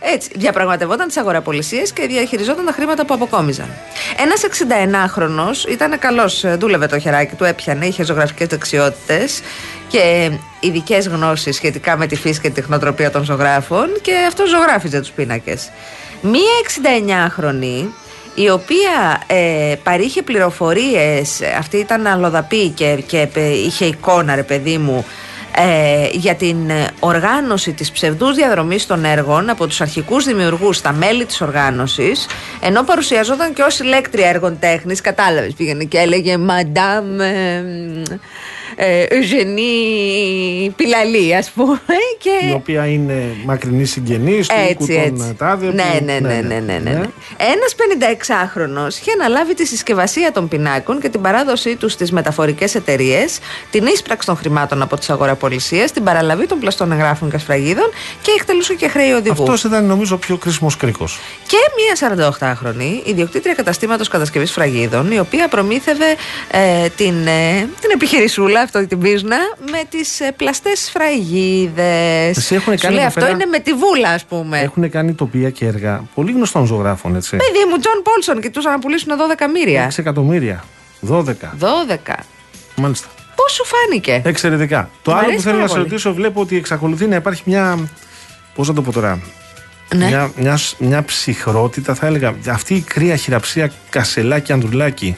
Έτσι, 0.00 0.30
διαπραγματευόταν 0.34 1.06
τις 1.06 1.16
αγοραπωλησίες 1.16 1.92
και 1.92 2.06
διαχειριζόταν 2.06 2.64
τα 2.64 2.72
χρήματα 2.72 3.04
που 3.04 3.14
αποκόμιζαν. 3.14 3.66
Ένας 4.16 4.40
69χρονος 4.44 5.70
ήταν 5.70 5.98
καλός, 5.98 6.44
δούλευε 6.58 6.86
το 6.86 6.98
χεράκι 6.98 7.34
του, 7.34 7.44
έπιανε, 7.44 7.86
είχε 7.86 8.04
ζωγραφικές 8.04 8.46
δεξιότητες 8.46 9.40
και 9.88 10.30
ειδικές 10.60 11.08
γνώσεις 11.08 11.56
σχετικά 11.56 11.96
με 11.96 12.06
τη 12.06 12.16
φύση 12.16 12.40
και 12.40 12.48
τη 12.48 12.54
τεχνοτροπία 12.54 13.10
των 13.10 13.24
ζωγράφων 13.24 13.88
και 14.02 14.12
αυτός 14.28 14.48
ζωγράφιζε 14.48 15.00
τους 15.00 15.10
πίνακες. 15.10 15.70
Μία 16.20 16.52
69χρονη 16.64 17.88
η 18.34 18.50
οποία 18.50 19.22
ε, 19.26 19.74
παρήχε 19.82 20.22
πληροφορίες, 20.22 21.40
αυτή 21.58 21.76
ήταν 21.76 22.06
αλλοδαπή 22.06 22.68
και, 22.68 23.02
και 23.06 23.28
ε, 23.34 23.48
είχε 23.48 23.84
εικόνα 23.84 24.34
ρε 24.34 24.42
παιδί 24.42 24.78
μου, 24.78 25.04
ε, 25.56 26.08
για 26.12 26.34
την 26.34 26.70
ε, 26.70 26.86
οργάνωση 27.00 27.72
της 27.72 27.90
ψευδούς 27.90 28.34
διαδρομής 28.34 28.86
των 28.86 29.04
έργων 29.04 29.48
από 29.48 29.66
τους 29.66 29.80
αρχικούς 29.80 30.24
δημιουργούς 30.24 30.80
τα 30.80 30.92
μέλη 30.92 31.24
της 31.24 31.40
οργάνωσης 31.40 32.26
ενώ 32.60 32.82
παρουσιαζόταν 32.82 33.52
και 33.52 33.62
ως 33.62 33.78
ηλέκτρια 33.78 34.28
έργων 34.28 34.58
τέχνης 34.58 35.00
κατάλαβες 35.00 35.52
πήγαινε 35.52 35.84
και 35.84 35.98
έλεγε 35.98 36.36
«Μαντάμ 36.36 37.20
ε, 37.20 37.24
ε, 37.24 38.18
Ευγενή 39.08 40.72
Πιλαλή, 40.76 41.36
ας 41.36 41.50
πούμε. 41.50 41.80
Και... 42.18 42.46
Η 42.48 42.52
οποία 42.52 42.86
είναι 42.86 43.36
μακρινή 43.44 43.84
συγγενής 43.84 44.48
του 44.48 44.54
οίκου 44.70 44.86
των 44.86 45.36
Τάδε. 45.36 45.66
Ναι, 45.66 45.72
ναι, 45.72 46.18
ναι. 46.18 46.18
ναι, 46.18 46.40
ναι, 46.40 46.54
ναι, 46.54 46.78
ναι. 46.78 46.90
ναι. 46.90 47.06
Ένας 47.36 47.74
56χρονο 47.76 48.88
είχε 49.00 49.10
αναλάβει 49.20 49.54
τη 49.54 49.66
συσκευασία 49.66 50.32
των 50.32 50.48
πινάκων 50.48 51.00
και 51.00 51.08
την 51.08 51.20
παράδοσή 51.20 51.76
τους 51.76 51.92
στις 51.92 52.12
μεταφορικές 52.12 52.74
εταιρείες, 52.74 53.38
την 53.70 53.86
ίσπραξη 53.86 54.26
των 54.26 54.36
χρημάτων 54.36 54.82
από 54.82 54.96
τις 54.96 55.10
αγοραπολισίες, 55.10 55.92
την 55.92 56.04
παραλαβή 56.04 56.46
των 56.46 56.58
πλαστών 56.58 56.92
εγγράφων 56.92 57.30
και 57.30 57.38
σφραγίδων 57.38 57.90
και 58.22 58.30
εκτελούσε 58.38 58.74
και 58.74 58.88
χρέη 58.88 59.10
οδηγού. 59.10 59.42
Αυτός 59.42 59.64
ήταν 59.64 59.84
νομίζω 59.84 60.14
ο 60.14 60.18
πιο 60.18 60.36
κρίσιμος 60.36 60.76
κρίκος. 60.76 61.18
Και 61.46 61.56
μία 61.76 62.28
48χρονη, 62.38 63.08
ιδιοκτήτρια 63.08 63.54
καταστήματος 63.54 64.08
κατασκευής 64.08 64.50
φραγίδων, 64.52 65.10
η 65.10 65.18
οποία 65.18 65.48
προμήθευε 65.48 66.16
ε, 66.50 66.88
την, 66.88 67.26
ε, 67.26 67.68
την 67.80 67.90
επιχειρησούλα 67.94 68.60
αυτό 68.72 68.86
την 68.86 68.98
business 68.98 69.36
με 69.70 69.82
τις 69.88 70.20
ε, 70.20 70.32
πλαστές 70.36 70.80
σφραγίδες. 70.80 72.32
Σου 72.78 72.90
λέει 72.90 73.04
αυτό 73.04 73.28
είναι 73.28 73.44
με 73.44 73.58
τη 73.58 73.72
βούλα, 73.72 74.08
ας 74.08 74.24
πούμε. 74.24 74.60
Έχουν 74.60 74.90
κάνει 74.90 75.12
τοπία 75.12 75.50
και 75.50 75.66
έργα 75.66 76.04
πολύ 76.14 76.32
γνωστών 76.32 76.66
ζωγράφων, 76.66 77.16
έτσι. 77.16 77.36
Παιδί 77.36 77.64
μου, 77.70 77.78
Τζον 77.78 78.02
Πόλσον, 78.02 78.40
κοιτούσαν 78.40 78.72
να 78.72 78.78
πουλήσουν 78.78 79.12
12 79.12 79.32
εκατομμύρια. 79.32 79.90
6 79.90 79.98
εκατομμύρια. 79.98 80.64
12. 81.08 81.22
12. 81.24 82.14
Μάλιστα. 82.76 83.08
Πώς 83.34 83.52
σου 83.52 83.64
φάνηκε; 83.64 84.22
Εξαιρετικά. 84.24 84.90
Το 85.02 85.14
άλλο 85.14 85.34
που 85.34 85.40
θέλω 85.40 85.58
να 85.58 85.66
σε 85.66 85.76
ρωτήσω, 85.76 86.14
βλέπω 86.14 86.40
ότι 86.40 86.56
εξακολουθεί 86.56 87.06
να 87.06 87.16
υπάρχει 87.16 87.42
μια. 87.44 87.78
Πώς 88.54 88.68
να 88.68 88.74
το 88.74 88.82
πω 88.82 88.92
τώρα. 88.92 89.20
Ναι. 89.94 90.06
Μια, 90.06 90.32
μια, 90.36 90.58
μια 90.78 91.04
ψυχρότητα, 91.04 91.94
θα 91.94 92.06
έλεγα. 92.06 92.34
Αυτή 92.48 92.74
η 92.74 92.80
κρύα 92.80 93.16
χειραψία 93.16 93.72
Κασελάκη 93.90 94.52
Ανδρουλάκη, 94.52 95.16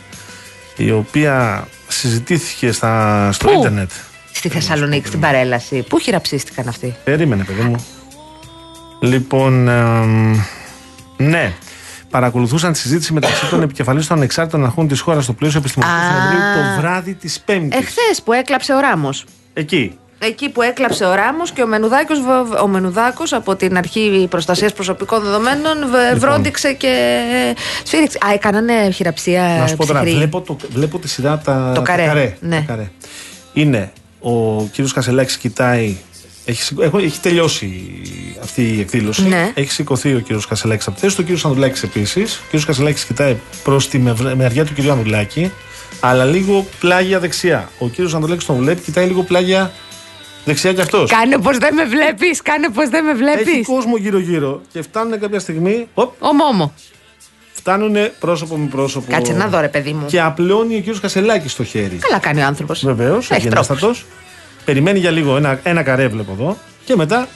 η 0.76 0.90
οποία 0.90 1.66
συζητήθηκε 1.92 2.72
στα, 2.72 3.32
στο 3.32 3.48
Πού; 3.48 3.58
ίντερνετ. 3.58 3.90
Στη 4.32 4.48
Θεσσαλονίκη, 4.48 5.06
στην 5.06 5.20
παρέλαση. 5.20 5.82
Πού 5.88 5.98
χειραψίστηκαν 5.98 6.68
αυτοί; 6.68 6.96
Περίμενε, 7.04 7.44
παιδί 7.44 7.62
μου. 7.62 7.86
Λοιπόν, 9.00 9.62
ναι. 11.16 11.52
Παρακολουθούσαν 12.10 12.72
τη 12.72 12.78
συζήτηση 12.78 13.12
μεταξύ 13.12 13.46
των 13.46 13.62
επικεφαλής 13.62 14.06
των 14.06 14.16
ανεξάρτητων 14.16 14.64
αρχών 14.64 14.88
της 14.88 15.00
χώρας 15.00 15.24
στο 15.24 15.32
πλαίσιο 15.32 15.58
επιστημονικού 15.58 15.98
συνεδρίου 16.00 16.40
το 16.40 16.80
βράδυ 16.80 17.14
της 17.14 17.40
Πέμπτης. 17.40 17.78
Εχθές 17.78 18.22
που 18.24 18.32
έκλαψε 18.32 18.74
ο 18.74 18.80
Ράμος. 18.80 19.24
Εκεί. 19.54 19.98
Εκεί 20.24 20.48
που 20.48 20.62
έκλαψε 20.62 21.04
ο 21.04 21.14
Ράμος 21.14 21.52
και 21.52 21.62
ο 21.62 21.66
Μενουδάκος, 21.66 22.18
ο 22.62 22.66
Μενουδάκος 22.66 23.32
από 23.32 23.56
την 23.56 23.76
αρχή 23.76 24.26
προστασίας 24.30 24.72
προσωπικών 24.72 25.22
δεδομένων 25.22 25.78
λοιπόν. 25.78 26.18
βρόντιξε 26.18 26.72
και 26.72 27.24
σφύριξε. 27.84 28.18
Α, 28.26 28.32
έκανανε 28.32 28.90
χειραψία 28.90 29.56
Να 29.60 29.66
σου 29.66 29.76
πω 29.76 29.86
τώρα, 29.86 30.02
βλέπω, 30.02 30.40
το, 30.40 30.56
βλέπω 30.70 30.98
τη 30.98 31.08
σειρά 31.08 31.38
τα, 31.38 31.72
το 31.74 31.82
καρέ. 31.82 32.02
Τα 32.02 32.08
καρέ, 32.08 32.36
ναι. 32.40 32.56
τα 32.56 32.64
καρέ. 32.66 32.90
Είναι 33.52 33.92
ο 34.20 34.62
κύριος 34.64 34.92
Κασελάκης 34.92 35.36
κοιτάει 35.36 35.96
έχει, 36.44 36.74
έχει 36.96 37.20
τελειώσει 37.20 37.82
αυτή 38.42 38.62
η 38.62 38.80
εκδήλωση. 38.80 39.28
Ναι. 39.28 39.52
Έχει 39.54 39.72
σηκωθεί 39.72 40.14
ο 40.14 40.18
κύριος 40.18 40.46
Κασελάκης 40.46 40.86
από 40.86 40.96
τη 40.96 41.02
θέση 41.02 41.14
του. 41.14 41.20
Ο 41.22 41.24
κύριος 41.24 41.44
Ανδουλάκη 41.44 41.84
επίσης. 41.84 42.36
Ο 42.36 42.42
κύριος 42.44 42.64
Κασελάκης 42.64 43.04
κοιτάει 43.04 43.36
προς 43.62 43.88
τη 43.88 43.98
μεριά 44.36 44.64
του 44.64 44.74
κυρίου 44.74 44.92
Ανδουλάκη, 44.92 45.52
αλλά 46.00 46.24
λίγο 46.24 46.66
πλάγια 46.80 47.18
δεξιά. 47.18 47.70
Ο 47.78 47.88
κύριος 47.88 48.14
Ανδουλάκη 48.14 48.46
τον 48.46 48.56
βλέπει, 48.56 48.80
κοιτάει 48.80 49.06
λίγο 49.06 49.22
πλάγια 49.22 49.72
Δεξιά 50.44 50.72
κι 50.72 50.80
αυτός. 50.80 51.10
Κάνε 51.10 51.38
πως 51.38 51.58
δεν 51.58 51.74
με 51.74 51.84
βλέπεις, 51.84 52.42
κάνε 52.42 52.68
πως 52.68 52.88
δεν 52.88 53.04
με 53.04 53.12
βλέπεις. 53.12 53.46
Έχει 53.46 53.62
κόσμο 53.62 53.96
γύρω-γύρω 53.96 54.60
και 54.72 54.82
φτάνουν 54.82 55.20
κάποια 55.20 55.40
στιγμή. 55.40 55.88
Οπ, 55.94 56.12
Ομόμο. 56.18 56.72
Φτάνουν 57.52 57.96
πρόσωπο 58.20 58.56
με 58.56 58.66
πρόσωπο. 58.66 59.12
Κάτσε 59.12 59.32
να 59.32 59.46
δω, 59.46 59.60
ρε 59.60 59.68
παιδί 59.68 59.92
μου. 59.92 60.06
Και 60.06 60.20
απλώνει 60.20 60.74
ο 60.74 60.78
κύριος 60.78 61.00
Κασελάκης 61.00 61.52
στο 61.52 61.64
χέρι. 61.64 61.96
Καλά 61.96 62.18
κάνει 62.18 62.40
ο 62.40 62.44
άνθρωπος. 62.44 62.84
Βεβαίως, 62.84 63.30
αγενέστατος. 63.30 64.04
Περιμένει 64.64 64.98
για 64.98 65.10
λίγο 65.10 65.36
ένα, 65.36 65.60
ένα 65.62 65.82
καρέ, 65.82 66.08
βλέπω 66.08 66.32
εδώ. 66.32 66.56
Και 66.84 66.96
μετά 66.96 67.28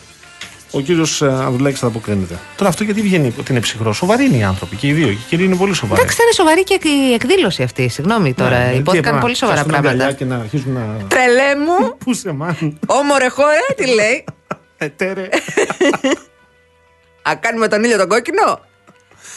ο 0.71 0.81
κύριος 0.81 1.23
ε, 1.23 1.27
Ανδρουλάκη 1.27 1.77
θα 1.77 1.87
αποκρίνεται. 1.87 2.39
Τώρα 2.57 2.71
αυτό 2.71 2.85
γιατί 2.85 3.01
βγαίνει 3.01 3.35
ότι 3.39 3.53
είναι 3.53 3.61
ψυχρό; 3.61 3.93
Σοβαροί 3.93 4.25
είναι 4.25 4.37
οι 4.37 4.43
άνθρωποι 4.43 4.77
και 4.77 4.87
οι 4.87 4.93
δύο. 4.93 5.07
Και 5.07 5.13
οι 5.13 5.25
κύριοι 5.29 5.45
είναι 5.45 5.57
πολύ 5.57 5.75
σοβαροί. 5.75 6.01
Εντάξει, 6.01 6.19
ήταν 6.21 6.33
σοβαρή 6.33 6.65
και 6.65 6.79
η 6.89 7.13
εκδήλωση 7.13 7.63
αυτή. 7.63 7.89
Συγγνώμη 7.89 8.35
τώρα. 8.35 8.59
Ναι, 8.59 8.75
Υπόθηκαν 8.75 9.21
πολύ 9.21 9.35
σοβαρά 9.35 9.65
πράγματα. 9.65 10.13
Και 10.13 10.25
να 10.25 10.37
αρχίσουν 10.37 10.73
να. 10.73 11.07
Τρελέ 11.09 11.57
μου. 11.65 11.95
Πού 12.05 12.15
σε 12.15 12.33
μάν. 12.33 12.79
Όμορε 12.87 13.29
χώρα, 13.29 13.67
τι 13.77 13.87
λέει. 13.87 14.25
Ετέρε. 14.77 15.29
Α, 17.31 17.37
κάνουμε 17.41 17.69
τον 17.69 17.85
ήλιο 17.85 17.97
τον 17.97 18.09
κόκκινο; 18.09 18.61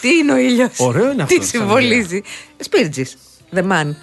Τι 0.01 0.09
είναι 0.17 0.33
ο 0.33 0.38
ήλιος; 0.38 0.71
Ωραίο 0.77 1.12
είναι 1.12 1.24
αυτό. 1.24 1.39
Τι 1.39 1.45
συμβολίζει; 1.45 2.21
Σπίρτζης. 2.57 3.17
The 3.55 3.59
man. 3.59 3.95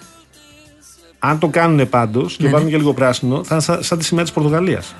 Αν 1.19 1.39
το 1.39 1.47
κάνουν 1.47 1.89
πάντως 1.89 2.35
και 2.35 2.43
ναι, 2.43 2.49
βάλουν 2.49 2.65
ναι. 2.65 2.71
και 2.71 2.77
λίγο 2.77 2.93
πράσινο, 2.93 3.43
θα 3.43 3.53
είναι 3.53 3.63
σαν, 3.63 3.83
σαν 3.83 3.97
τη 3.97 4.05
σημαία 4.05 4.23
της 4.23 4.33
Πορτογαλίας. 4.33 4.95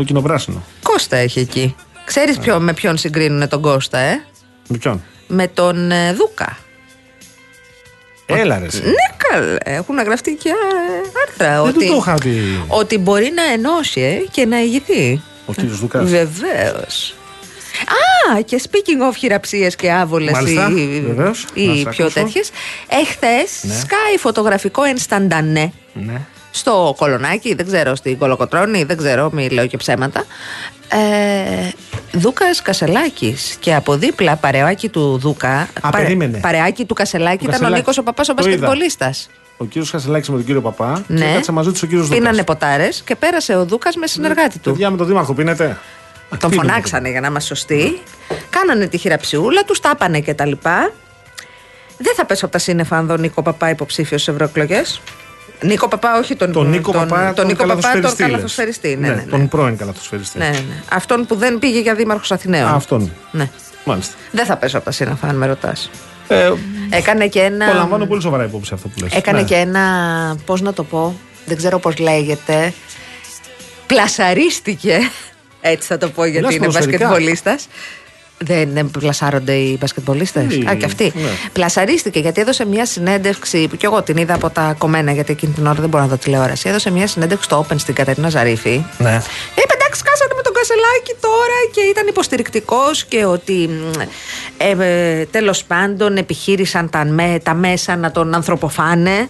Το 0.00 0.06
κοινοπράσινο. 0.06 0.62
Κώστα 0.82 1.16
έχει 1.16 1.40
εκεί. 1.40 1.74
Ξέρεις 2.04 2.38
ποιο, 2.38 2.60
με 2.60 2.72
ποιον 2.72 2.96
συγκρίνουν 2.96 3.48
τον 3.48 3.60
Κώστα, 3.60 3.98
ε; 3.98 4.24
Με 4.68 4.76
ποιον; 4.78 5.02
Με 5.26 5.48
τον 5.48 5.90
ε, 5.90 6.12
Δούκα. 6.12 6.58
Έλα 8.26 8.58
ρε. 8.58 8.64
Ναι, 8.64 8.92
καλά. 9.16 9.58
Έχουν 9.64 10.02
γραφτεί 10.02 10.34
και 10.34 10.50
άρθρα. 11.28 11.62
Δεν 11.62 11.74
ότι, 11.74 11.86
το 11.86 11.94
είχα 11.94 12.14
δει. 12.14 12.64
ότι 12.68 12.98
μπορεί 12.98 13.32
να 13.34 13.42
ενώσει 13.42 14.00
ε, 14.00 14.28
και 14.30 14.46
να 14.46 14.60
ηγηθεί. 14.60 15.22
Ο 15.46 15.52
κύριος 15.52 15.78
Δούκας. 15.78 16.10
Βεβαίως. 16.10 17.14
Α, 18.36 18.40
και 18.40 18.62
speaking 18.62 19.10
of 19.10 19.16
χειραψίες 19.16 19.76
και 19.76 19.92
άβολες 19.92 20.38
ή, 21.54 21.62
ή 21.62 21.86
πιο 21.90 22.10
τέτοιες. 22.10 22.50
Εχθές 22.88 23.62
ναι. 23.62 23.74
σκάει 23.74 24.16
φωτογραφικό 24.18 24.82
ενσταντανέ. 24.82 25.72
Ναι 25.92 26.20
στο 26.50 26.94
κολονάκι, 26.96 27.54
δεν 27.54 27.66
ξέρω, 27.66 27.94
στην 27.94 28.18
κολοκοτρόνη, 28.18 28.84
δεν 28.84 28.96
ξέρω, 28.96 29.30
μη 29.32 29.48
λέω 29.48 29.66
και 29.66 29.76
ψέματα. 29.76 30.24
Ε, 30.88 31.68
Δούκας 32.12 32.62
Κασελάκης. 32.62 33.56
Και 33.60 33.74
από 33.74 33.96
δίπλα, 33.96 34.36
παρεάκι 34.36 34.88
του 34.88 35.18
Δούκα. 35.18 35.68
Α, 35.80 35.90
παρε, 35.90 36.04
περίμενε. 36.04 36.38
Παρεάκι 36.38 36.84
του 36.84 36.94
Κασελάκη 36.94 37.44
ήταν 37.44 37.64
ο 37.64 37.76
Νίκο 37.76 37.90
ο 37.98 38.02
Παπάς, 38.02 38.28
ο 38.28 38.32
μπασκετμπολίστας. 38.32 39.30
Ο 39.56 39.64
κύριος 39.64 39.90
Κασελάκης 39.90 40.28
με 40.28 40.36
τον 40.36 40.44
κύριο 40.44 40.60
Παπά. 40.60 41.04
Ναι. 41.06 41.24
Και 41.24 41.32
κάτσε 41.32 41.52
μαζί 41.52 41.70
τους 41.70 41.82
ο 41.82 41.86
κύριος 41.86 42.06
Δούκας. 42.06 42.18
Πίνανε 42.18 42.44
ποτάρες 42.44 43.02
και 43.06 43.16
πέρασε 43.16 43.56
ο 43.56 43.64
Δούκας 43.64 43.96
με 43.96 44.06
συνεργάτη 44.06 44.58
του. 44.58 44.70
Παιδιά 44.70 44.90
με 44.90 44.96
τον 44.96 45.06
Δήμαρχο 45.06 45.34
πίνετε; 45.34 45.78
Τον 46.38 46.52
φωνάξανε 46.52 47.10
για 47.10 47.20
να 47.20 47.26
είμαστε 47.26 47.54
σωστοί. 47.54 48.02
Κάνανε 48.50 48.86
τη 48.86 48.98
χειραψιούλα, 48.98 49.64
τους 49.64 49.80
τάπανε 49.80 50.20
κτλ. 50.20 50.52
Δεν 52.02 52.14
θα 52.16 52.24
πέσω 52.26 52.44
από 52.44 52.54
τα 52.54 52.60
σύννεφα 52.60 52.96
αν 52.96 53.06
δω 53.06 53.16
Νίκο 53.16 53.42
Παπά 53.42 53.70
υποψήφιος 53.70 54.22
σε 54.22 54.30
ευρωεκλογές. 54.30 55.00
Νίκο 55.62 55.88
Παπά, 55.88 56.18
όχι 56.18 56.36
τον, 56.36 56.52
τον 56.52 56.68
Νίκο 56.70 56.92
τον, 56.92 57.08
Παπά, 57.08 57.32
τον, 57.32 57.46
Νίκο 57.46 57.66
Παπά, 57.66 58.00
τον 58.00 58.16
καλαθοσφαιριστή. 58.16 58.96
Ναι, 58.96 59.08
ναι, 59.08 59.14
ναι, 59.14 59.22
Τον 59.22 59.48
πρώην 59.48 59.76
καλαθοσφαιριστή. 59.76 60.38
Ναι, 60.38 60.48
ναι. 60.48 60.82
Αυτόν 60.92 61.26
που 61.26 61.34
δεν 61.34 61.58
πήγε 61.58 61.80
για 61.80 61.94
δήμαρχος 61.94 62.32
Αθηναίων. 62.32 62.68
αυτόν. 62.68 63.12
Ναι. 63.30 63.50
Μάλιστα. 63.84 64.14
Δεν 64.30 64.46
θα 64.46 64.56
πέσω 64.56 64.76
από 64.76 64.84
τα 64.86 64.92
σύννεφα, 64.92 65.26
αν 65.26 65.36
με 65.36 65.46
ρωτάς. 65.46 65.90
Ε, 66.28 66.52
Έκανε 66.90 67.26
και 67.26 67.40
ένα. 67.40 67.66
Το 67.66 67.74
λαμβάνω 67.74 68.06
πολύ 68.06 68.20
σοβαρά 68.20 68.44
υπόψη 68.44 68.74
αυτό 68.74 68.88
που 68.88 68.94
λες. 69.00 69.14
Έκανε 69.14 69.40
ναι. 69.40 69.46
και 69.46 69.54
ένα. 69.54 69.82
Πώς 70.46 70.60
να 70.60 70.72
το 70.72 70.84
πω, 70.84 71.18
δεν 71.46 71.56
ξέρω 71.56 71.78
πώς 71.78 71.98
λέγεται. 71.98 72.72
Πλασαρίστηκε. 73.86 74.98
Έτσι 75.60 75.86
θα 75.86 75.98
το 75.98 76.08
πω 76.08 76.24
γιατί 76.24 76.54
είναι 76.54 76.66
μπασκετμπολίστας 76.66 77.68
δεν 78.44 78.90
πλασάρονται 78.90 79.52
οι 79.52 79.76
μπασκετμπολίστες; 79.80 80.44
Α, 80.68 80.74
και 80.74 80.84
αυτοί. 80.84 81.12
Ναι. 81.14 81.28
Πλασαρίστηκε 81.52 82.18
γιατί 82.18 82.40
έδωσε 82.40 82.66
μια 82.66 82.86
συνέντευξη 82.86 83.68
που 83.68 83.76
κι 83.76 83.84
εγώ 83.84 84.02
την 84.02 84.16
είδα 84.16 84.34
από 84.34 84.50
τα 84.50 84.74
κομμένα, 84.78 85.12
γιατί 85.12 85.32
εκείνη 85.32 85.52
την 85.52 85.66
ώρα 85.66 85.80
δεν 85.80 85.88
μπορώ 85.88 86.02
να 86.02 86.08
δω 86.08 86.16
τηλεόραση. 86.16 86.68
Έδωσε 86.68 86.90
μια 86.90 87.06
συνέντευξη 87.06 87.44
στο 87.44 87.66
Open 87.68 87.74
στην 87.78 87.94
Κατερίνα 87.94 88.28
Ζαρίφη. 88.28 88.84
Ναι. 88.98 89.22
Είπε 89.54 89.74
εντάξει, 89.74 90.02
κάσανε 90.02 90.34
με 90.36 90.42
τον 90.42 90.52
Κασελάκη 90.52 91.14
τώρα 91.20 91.58
και 91.72 91.80
ήταν 91.80 92.06
υποστηρικτικός 92.06 93.04
και 93.04 93.24
ότι 93.24 93.70
ε, 94.56 94.74
ε, 94.78 95.24
τέλος 95.24 95.64
πάντων 95.64 96.16
επιχείρησαν 96.16 96.90
τα, 96.90 97.06
τα 97.42 97.54
μέσα 97.54 97.96
να 97.96 98.10
τον 98.10 98.34
ανθρωποφάνε 98.34 99.28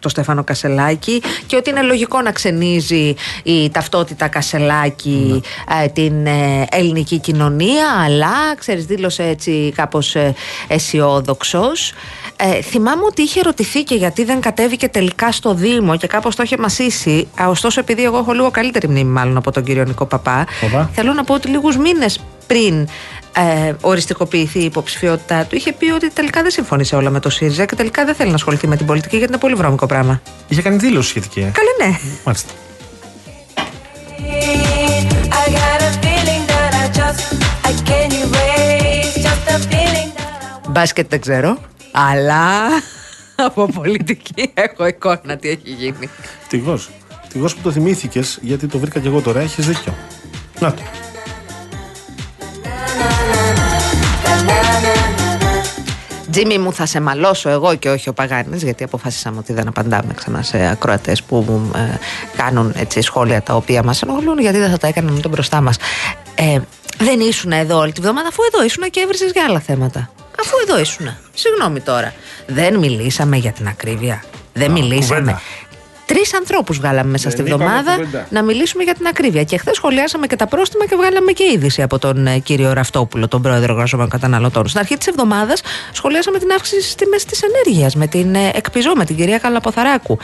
το, 0.00 0.08
Στέφανο 0.08 0.44
Κασελάκη 0.44 1.22
και 1.46 1.56
ότι 1.56 1.70
είναι 1.70 1.82
λογικό 1.82 2.20
να 2.20 2.32
ξενίζει 2.32 3.14
η 3.42 3.70
ταυτότητα 3.70 4.28
Κασελάκη 4.28 5.42
ναι. 5.68 5.84
ε, 5.84 5.88
την 5.88 6.26
ε, 6.26 6.66
ελληνική 6.70 7.18
κοινωνία 7.18 7.86
αλλά 8.04 8.54
ξέρεις 8.58 8.84
δήλωσε 8.84 9.22
έτσι 9.22 9.72
κάπως 9.76 10.14
ε, 10.14 10.34
αισιόδοξος. 10.68 11.92
Ε, 12.36 12.62
θυμάμαι 12.62 13.02
ότι 13.04 13.22
είχε 13.22 13.40
ρωτηθεί 13.40 13.82
και 13.82 13.94
γιατί 13.94 14.24
δεν 14.24 14.40
κατέβηκε 14.40 14.88
τελικά 14.88 15.32
στο 15.32 15.54
Δήμο 15.54 15.96
και 15.96 16.06
κάπως 16.06 16.36
το 16.36 16.42
είχε 16.42 16.56
μασίσει. 16.58 17.28
Ωστόσο, 17.48 17.80
επειδή 17.80 18.04
εγώ 18.04 18.18
έχω 18.18 18.32
λίγο 18.32 18.50
καλύτερη 18.50 18.88
μνήμη, 18.88 19.10
μάλλον 19.10 19.36
από 19.36 19.50
τον 19.50 19.64
κύριο 19.64 19.84
Νικό 19.84 20.06
Παπά, 20.06 20.46
θέλω 20.92 21.12
να 21.12 21.24
πω 21.24 21.34
ότι 21.34 21.48
λίγους 21.48 21.76
μήνες 21.76 22.20
πριν 22.46 22.88
ε, 23.38 23.74
οριστικοποιηθεί 23.80 24.58
η 24.58 24.64
υποψηφιότητά 24.64 25.44
του, 25.44 25.56
είχε 25.56 25.72
πει 25.72 25.90
ότι 25.90 26.10
τελικά 26.10 26.42
δεν 26.42 26.50
συμφωνεί 26.50 26.84
όλα 26.92 27.10
με 27.10 27.20
το 27.20 27.30
ΣΥΡΙΖΑ 27.30 27.64
και 27.64 27.74
τελικά 27.74 28.04
δεν 28.04 28.14
θέλει 28.14 28.28
να 28.28 28.34
ασχοληθεί 28.34 28.66
με 28.66 28.76
την 28.76 28.86
πολιτική 28.86 29.16
γιατί 29.16 29.32
είναι 29.32 29.40
πολύ 29.40 29.54
βρώμικο 29.54 29.86
πράγμα. 29.86 30.22
Είχε 30.48 30.62
κάνει 30.62 30.76
δήλωση 30.76 31.08
σχετική. 31.08 31.40
Ε. 31.40 31.50
Καλή, 31.52 31.90
ναι. 31.90 31.98
Μάλιστα. 32.24 32.52
Μπάσκετ 40.68 41.06
δεν 41.08 41.20
ξέρω, 41.20 41.58
αλλά 41.92 42.66
από 43.46 43.66
πολιτική 43.66 44.50
έχω 44.54 44.86
εικόνα 44.86 45.36
τι 45.36 45.48
έχει 45.48 45.70
γίνει. 45.70 46.08
Τυγός. 46.48 46.90
Τυγός 47.28 47.54
που 47.54 47.60
το 47.62 47.70
θυμήθηκες, 47.70 48.38
γιατί 48.42 48.66
το 48.66 48.78
βρήκα 48.78 49.00
και 49.00 49.08
εγώ 49.08 49.20
τώρα. 49.20 49.40
Έχεις 49.40 49.66
δίκιο. 49.66 49.94
Να 50.60 50.72
το. 50.72 50.82
Τζίμι 56.30 56.58
μου 56.58 56.72
θα 56.72 56.86
σε 56.86 57.00
μαλώσω 57.00 57.48
εγώ 57.48 57.74
και 57.74 57.90
όχι 57.90 58.08
ο 58.08 58.12
Παγάνης 58.12 58.62
γιατί 58.62 58.84
αποφασίσαμε 58.84 59.38
ότι 59.38 59.52
δεν 59.52 59.68
απαντάμε 59.68 60.14
ξανά 60.14 60.42
σε 60.42 60.68
ακροατές 60.70 61.22
που 61.22 61.60
ε, 61.74 61.98
κάνουν 62.36 62.72
έτσι, 62.76 63.00
σχόλια 63.00 63.42
τα 63.42 63.54
οποία 63.54 63.82
μας 63.82 64.02
ενοχλούν 64.02 64.38
γιατί 64.38 64.58
δεν 64.58 64.70
θα 64.70 64.78
τα 64.78 64.86
έκαναν 64.86 65.14
με 65.14 65.20
τον 65.20 65.30
μπροστά 65.30 65.60
μας. 65.60 65.76
Ε, 66.34 66.58
δεν 66.98 67.20
ήσουν 67.20 67.52
εδώ 67.52 67.78
όλη 67.78 67.92
τη 67.92 68.00
βδομάδα 68.00 68.28
αφού 68.28 68.42
εδώ 68.52 68.64
ήσουν 68.64 68.90
και 68.90 69.00
έβρισες 69.00 69.30
για 69.30 69.44
άλλα 69.48 69.60
θέματα. 69.60 70.10
Αφού 70.40 70.52
εδώ 70.62 70.80
ήσουν. 70.80 71.16
Συγγνώμη 71.34 71.80
τώρα. 71.80 72.12
Δεν 72.46 72.78
μιλήσαμε 72.78 73.36
για 73.36 73.52
την 73.52 73.66
ακρίβεια. 73.68 74.24
Δεν 74.52 74.70
μιλήσαμε. 74.70 75.40
Τρεις 76.08 76.34
ανθρώπους 76.34 76.78
βγάλαμε 76.78 77.10
μέσα 77.10 77.30
στη 77.30 77.42
βδομάδα 77.42 77.96
να 78.30 78.42
μιλήσουμε 78.42 78.82
για 78.82 78.94
την 78.94 79.06
ακρίβεια. 79.06 79.42
Και 79.44 79.56
χθες 79.56 79.76
σχολιάσαμε 79.76 80.26
και 80.26 80.36
τα 80.36 80.46
πρόστιμα 80.46 80.86
και 80.86 80.96
βγάλαμε 80.96 81.32
και 81.32 81.44
είδηση 81.54 81.82
από 81.82 81.98
τον 81.98 82.26
ε, 82.26 82.38
κύριο 82.38 82.72
Ραφτόπουλο, 82.72 83.28
τον 83.28 83.42
πρόεδρο 83.42 83.72
εργαζομένων 83.72 84.10
καταναλωτών. 84.10 84.68
Στην 84.68 84.80
αρχή 84.80 84.96
της 84.96 85.06
εβδομάδας 85.06 85.60
σχολιάσαμε 85.92 86.38
την 86.38 86.52
αύξηση 86.52 86.82
στις 86.82 86.94
τιμές 86.94 87.24
της 87.24 87.42
ενέργειας 87.42 87.94
με 87.94 88.06
την 88.06 88.34
ε, 88.34 88.50
εκπιζό, 88.54 88.92
με 88.96 89.04
την 89.04 89.16
κυρία 89.16 89.38
Καλαποθαράκου. 89.38 90.18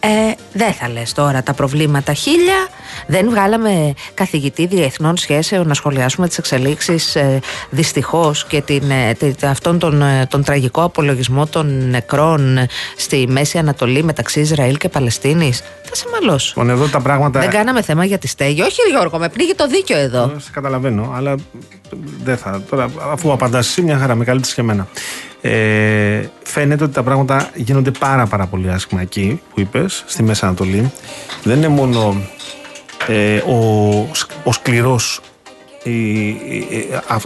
Ε, 0.00 0.08
δεν 0.52 0.72
θα 0.72 0.88
λες 0.88 1.12
τώρα 1.12 1.42
τα 1.42 1.54
προβλήματα 1.54 2.12
χίλια. 2.12 2.68
Δεν 3.06 3.28
βγάλαμε 3.30 3.94
καθηγητή 4.14 4.66
διεθνών 4.66 5.16
σχέσεων 5.16 5.66
να 5.66 5.74
σχολιάσουμε 5.74 6.28
τις 6.28 6.38
εξελίξεις 6.38 7.16
ε, 7.16 7.38
δυστυχώς 7.70 8.46
και 8.46 8.60
την, 8.60 8.90
ε, 8.90 9.16
αυτόν 9.42 9.78
τον, 9.78 10.02
ε, 10.02 10.26
τον 10.30 10.44
τραγικό 10.44 10.82
απολογισμό 10.82 11.46
των 11.46 11.88
νεκρών 11.90 12.58
στη 12.96 13.26
Μέση 13.28 13.58
Ανατολή 13.58 14.02
μεταξύ 14.02 14.40
Ισραήλ 14.40 14.76
και 14.76 14.88
Παλαιστίνη. 14.88 15.16
Θα 15.82 15.94
σε 15.94 16.04
μαλώσω. 16.12 16.52
Λοιπόν, 16.56 16.70
εδώ 16.70 16.86
τα 16.86 17.00
πράγματα... 17.00 17.40
Δεν 17.40 17.50
κάναμε 17.50 17.82
θέμα 17.82 18.04
για 18.04 18.18
τη 18.18 18.28
στέγη. 18.28 18.62
Όχι, 18.62 18.80
Γιώργο, 18.90 19.18
με 19.18 19.28
πνίγει 19.28 19.54
το 19.54 19.66
δίκιο 19.66 19.96
εδώ. 19.96 20.32
Ε, 20.36 20.40
σε 20.40 20.50
καταλαβαίνω, 20.50 21.12
αλλά 21.16 21.34
δεν 22.24 22.36
θα. 22.36 22.62
Τώρα, 22.70 22.90
αφού 23.12 23.32
απαντάς 23.32 23.68
εσύ, 23.68 23.82
μια 23.82 23.98
χαρά, 23.98 24.14
με 24.14 24.24
καλύτερη 24.24 24.54
και 24.54 24.60
εμένα. 24.60 24.88
Ε, 25.40 26.26
φαίνεται 26.42 26.84
ότι 26.84 26.92
τα 26.92 27.02
πράγματα 27.02 27.50
γίνονται 27.54 27.90
πάρα 27.90 28.26
πάρα 28.26 28.46
πολύ 28.46 28.70
άσχημα 28.70 29.00
εκεί 29.00 29.40
που 29.54 29.60
είπες, 29.60 30.04
στη 30.06 30.22
Μέση 30.22 30.44
Ανατολή. 30.44 30.92
Δεν 31.42 31.56
είναι 31.56 31.68
μόνο 31.68 32.16
ε, 33.06 33.36
ο, 33.36 33.58
ο 34.44 34.52
σκληρός 34.52 35.20
η, 35.82 36.36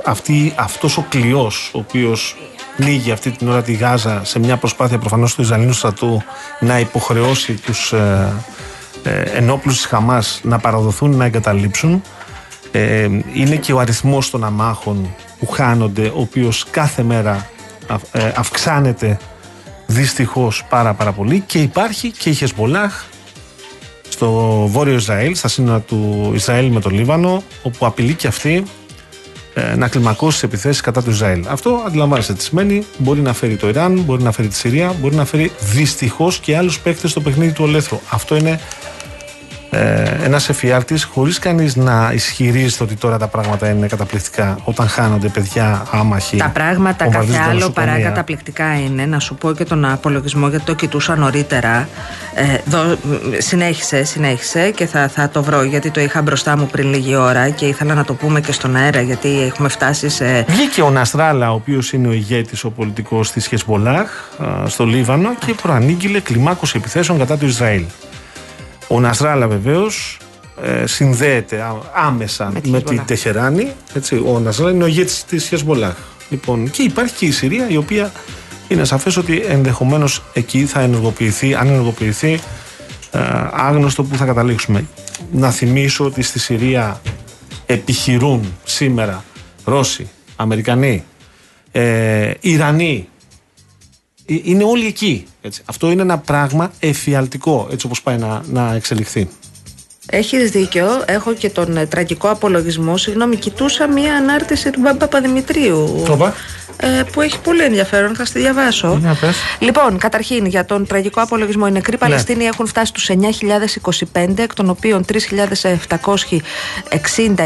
αυτή, 0.05 0.55
αυτός 0.57 0.97
ο 0.97 1.07
κλειός 1.09 1.71
ο 1.75 1.79
οποίος 1.79 2.37
πνίγει 2.77 3.11
αυτή 3.11 3.31
την 3.31 3.49
ώρα 3.49 3.63
τη 3.63 3.73
Γάζα 3.73 4.25
σε 4.25 4.39
μια 4.39 4.57
προσπάθεια 4.57 4.99
προφανώς 4.99 5.35
του 5.35 5.43
Ισραηλινού 5.43 5.73
στρατού 5.73 6.23
να 6.61 6.79
υποχρεώσει 6.79 7.53
τους 7.53 7.93
ε, 7.93 8.33
ε, 9.03 9.21
ενόπλους 9.21 9.77
της 9.77 9.87
Χαμάς 9.87 10.41
να 10.43 10.59
παραδοθούν 10.59 11.17
να 11.17 11.25
εγκαταλείψουν. 11.25 12.03
Ε, 12.73 13.09
είναι 13.35 13.57
και 13.57 13.73
ο 13.73 13.79
αριθμός 13.79 14.31
των 14.31 14.45
αμάχων 14.45 15.15
που 15.39 15.47
χάνονται 15.47 16.07
ο 16.07 16.21
οποίος 16.21 16.67
κάθε 16.71 17.03
μέρα 17.03 17.49
ε, 18.13 18.33
αυξάνεται 18.37 19.19
δυστυχώς 19.87 20.65
πάρα 20.69 20.95
πάρα 20.95 21.13
πολύ. 21.13 21.41
Και 21.41 21.59
υπάρχει 21.59 22.11
και 22.11 22.31
η 22.31 22.35
Χεσμολάχ 22.35 23.05
στο 24.09 24.31
βόρειο 24.71 24.95
Ισραήλ, 24.95 25.35
στα 25.37 25.49
σύνορα 25.49 25.81
του 25.81 26.31
Ισραήλ 26.35 26.71
με 26.71 26.81
το 26.81 26.91
Λίβανο, 26.91 27.43
όπου 27.63 27.87
απειλεί 27.87 28.15
και 28.15 28.27
αυτή 28.27 28.55
ε, 28.55 28.63
να 29.77 29.89
κλιμακώσει 29.89 30.33
τις 30.33 30.43
επιθέσεις 30.43 30.81
κατά 30.81 31.03
του 31.03 31.11
Ισραήλ. 31.11 31.45
Αυτό 31.49 31.83
αντιλαμβάνεστε 31.87 32.33
τι 32.35 32.43
σημαίνει. 32.43 32.87
Μπορεί 32.99 33.21
να 33.21 33.33
φέρει 33.33 33.57
το 33.57 33.69
Ιράν, 33.69 34.01
μπορεί 34.01 34.23
να 34.23 34.33
φέρει 34.33 34.49
τη 34.49 34.55
Συρία, 34.55 34.95
μπορεί 35.01 35.15
να 35.15 35.25
φέρει 35.25 35.53
δυστυχώς 35.61 36.39
και 36.39 36.57
άλλους 36.57 36.79
παίκτες 36.79 37.11
στο 37.11 37.21
παιχνίδι 37.21 37.53
του 37.53 37.65
ολέθρου. 37.65 38.01
Αυτό 38.11 38.37
είναι 38.37 38.51
ε, 38.51 38.61
ένας 40.25 40.49
εφιάλτης 40.49 41.05
χωρίς 41.05 41.39
κανείς 41.39 41.77
να 41.77 42.11
ισχυρίζεται 42.15 42.83
ότι 42.83 42.95
τώρα 42.95 43.19
τα 43.19 43.27
πράγματα 43.27 43.71
είναι 43.71 43.87
καταπληκτικά 43.87 44.59
όταν 44.65 44.89
χάνονται 44.89 45.29
παιδιά 45.29 45.87
άμαχοι. 45.91 46.37
Τα 46.37 46.49
πράγματα 46.49 47.09
κάθε 47.09 47.39
άλλο 47.51 47.71
παρά 47.71 48.01
καταπληκτικά 48.01 48.81
είναι. 48.81 49.07
Να 49.07 49.19
σου 49.19 49.35
πω 49.35 49.53
και 49.53 49.65
τον 49.65 49.85
απολογισμό 49.85 50.49
γιατί 50.49 50.65
το 50.65 50.75
κοιτούσα 50.75 51.17
νωρίτερα. 51.17 51.89
Ε, 52.35 52.59
δω, 52.65 52.97
συνέχισε, 53.39 54.05
συνέχισε 54.05 54.71
και 54.71 54.87
θα, 54.87 55.09
θα 55.09 55.29
το 55.29 55.43
βρω 55.43 55.63
γιατί 55.63 55.91
το 55.91 56.01
είχα 56.01 56.23
μπροστά 56.23 56.57
μου 56.57 56.67
πριν 56.67 56.89
λίγη 56.89 57.15
ώρα 57.15 57.49
και 57.49 57.67
ήθελα 57.67 57.95
να 57.95 58.05
το 58.05 58.15
πούμε 58.15 58.41
και 58.41 58.53
στον 58.53 58.77
αέρα 58.77 59.01
γιατί 59.01 59.43
έχουμε 59.43 59.69
φτάσει 59.69 60.09
σε. 60.09 60.45
Βγήκε 60.49 60.83
ο 60.83 60.91
Ναστράλα, 60.91 61.51
ο 61.51 61.55
οποίος 61.55 61.93
είναι 61.93 62.09
ο 62.09 62.13
ηγέτης, 62.13 62.65
ο 62.65 62.71
πολιτικός 62.71 63.33
της 63.33 63.47
Χεσμολάχ 63.47 64.11
στο 64.67 64.85
Λίβανο 64.85 65.35
και 65.47 65.55
προανήγγειλε 65.63 66.21
κλιμάκωση 66.21 66.77
επιθέσεων 66.77 67.19
κατά 67.19 67.37
του 67.37 67.47
Ισραήλ. 67.47 67.85
Ο 68.93 69.01
Νασράλα 69.01 69.49
βεβαίως 69.49 70.19
ε, 70.63 70.87
συνδέεται 70.87 71.65
άμεσα 71.95 72.53
με, 72.65 72.81
την 72.81 73.03
Τεχεράνη. 73.07 73.73
Έτσι. 73.95 74.23
Ο 74.27 74.39
Νασράλα 74.39 74.71
είναι 74.71 74.85
ο 74.85 74.87
ηγέτης 74.87 75.25
της 75.25 75.49
Χεσμολάχ. 75.49 75.95
Λοιπόν, 76.29 76.71
και 76.71 76.83
υπάρχει 76.83 77.15
και 77.15 77.27
η 77.27 77.31
Συρία 77.31 77.69
η 77.69 77.77
οποία 77.77 78.13
είναι 78.69 78.85
σαφές 78.85 79.17
ότι 79.17 79.43
ενδεχομένως 79.49 80.23
εκεί 80.33 80.67
θα 80.67 80.81
ενεργοποιηθεί, 80.81 81.55
αν 81.55 81.67
ενεργοποιηθεί, 81.67 82.41
ε, 83.11 83.19
άγνωστο 83.53 84.03
που 84.03 84.17
θα 84.17 84.25
καταλήξουμε. 84.25 84.85
Να 85.33 85.51
θυμίσω 85.51 86.05
ότι 86.05 86.23
στη 86.23 86.39
Συρία 86.39 87.01
επιχειρούν 87.67 88.53
σήμερα 88.65 89.25
Ρώσοι, 89.65 90.11
Αμερικανοί, 90.37 91.05
ε, 91.73 92.31
Ιρανοί, 92.41 93.09
ε, 93.09 93.12
είναι 94.27 94.65
όλοι 94.65 94.87
εκεί. 94.87 95.27
Έτσι. 95.41 95.63
Αυτό 95.65 95.91
είναι 95.91 96.03
ένα 96.03 96.19
πράγμα 96.19 96.73
εφιαλτικό, 96.79 97.69
έτσι 97.71 97.87
όπως 97.87 98.03
πάει 98.03 98.19
να, 98.19 98.43
να 98.49 98.75
εξελιχθεί. 98.75 99.29
Έχεις 100.07 100.51
δίκιο. 100.51 101.03
Έχω 101.07 101.35
και 101.35 101.51
τον 101.51 101.77
ε, 101.77 101.87
τραγικό 101.87 102.29
απολογισμό. 102.29 102.97
Συγγνώμη, 102.97 103.37
κοιτούσα 103.37 103.89
μία 103.89 104.17
ανάρτηση 104.17 104.71
του 104.71 104.81
Μπαμπα 104.81 104.97
Παπαδημητρίου. 104.97 106.05
Ε, 106.77 107.03
που 107.13 107.21
έχει 107.21 107.39
πολύ 107.39 107.63
ενδιαφέρον. 107.63 108.15
Θα 108.15 108.25
στη 108.25 108.39
διαβάσω. 108.39 109.01
Λοιπόν, 109.59 109.99
καταρχήν 109.99 110.47
για 110.47 110.65
τον 110.65 110.87
τραγικό 110.87 111.21
απολογισμό, 111.21 111.65
οι 111.69 111.73
νεκροί 111.73 111.93
ναι. 111.93 111.99
Παλαιστίνοι 111.99 112.45
έχουν 112.45 112.67
φτάσει 112.67 112.87
στους 112.87 113.11
9.025, 114.13 114.39
εκ 114.39 114.55
των 114.55 114.71
οποίων 114.71 115.05
3.760 115.13 115.19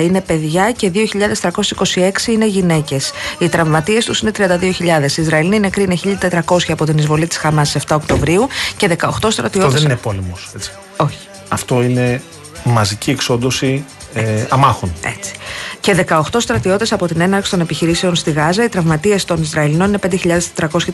είναι 0.02 0.20
παιδιά 0.20 0.72
και 0.72 0.90
2.326 0.94 2.26
είναι 2.26 2.46
γυναίκες. 2.46 3.10
Οι 3.38 3.48
τραυματίες 3.48 4.04
τους 4.04 4.20
είναι 4.20 4.30
32.000. 4.38 5.16
Οι 5.16 5.22
Ισραηλοί 5.22 5.58
νεκροί 5.58 5.82
είναι 5.82 5.98
1.400 6.46 6.58
από 6.68 6.84
την 6.84 6.98
εισβολή 6.98 7.26
της 7.26 7.36
Χαμάς 7.36 7.76
7 7.76 7.96
Οκτωβρίου 7.96 8.48
και 8.76 8.88
18 8.88 9.28
στρατιώτες. 9.28 9.54
Αυτό 9.54 9.70
δεν 9.70 9.82
είναι 9.82 9.96
πόλεμος, 9.96 10.50
έτσι. 10.54 10.70
Όχι. 10.96 11.18
Αυτό 11.48 11.82
είναι 11.82 12.22
μαζική 12.66 13.10
εξόντωση 13.10 13.84
ε, 14.14 14.44
αμάχων. 14.48 14.92
Έτσι. 15.00 15.32
Και 15.80 16.04
18 16.08 16.20
στρατιώτες 16.38 16.92
από 16.92 17.06
την 17.06 17.20
έναρξη 17.20 17.50
των 17.50 17.60
επιχειρήσεων 17.60 18.14
στη 18.14 18.30
Γάζα. 18.30 18.64
Οι 18.64 18.68
τραυματίες 18.68 19.24
των 19.24 19.42
Ισραηλινών 19.42 19.88
είναι 19.88 19.98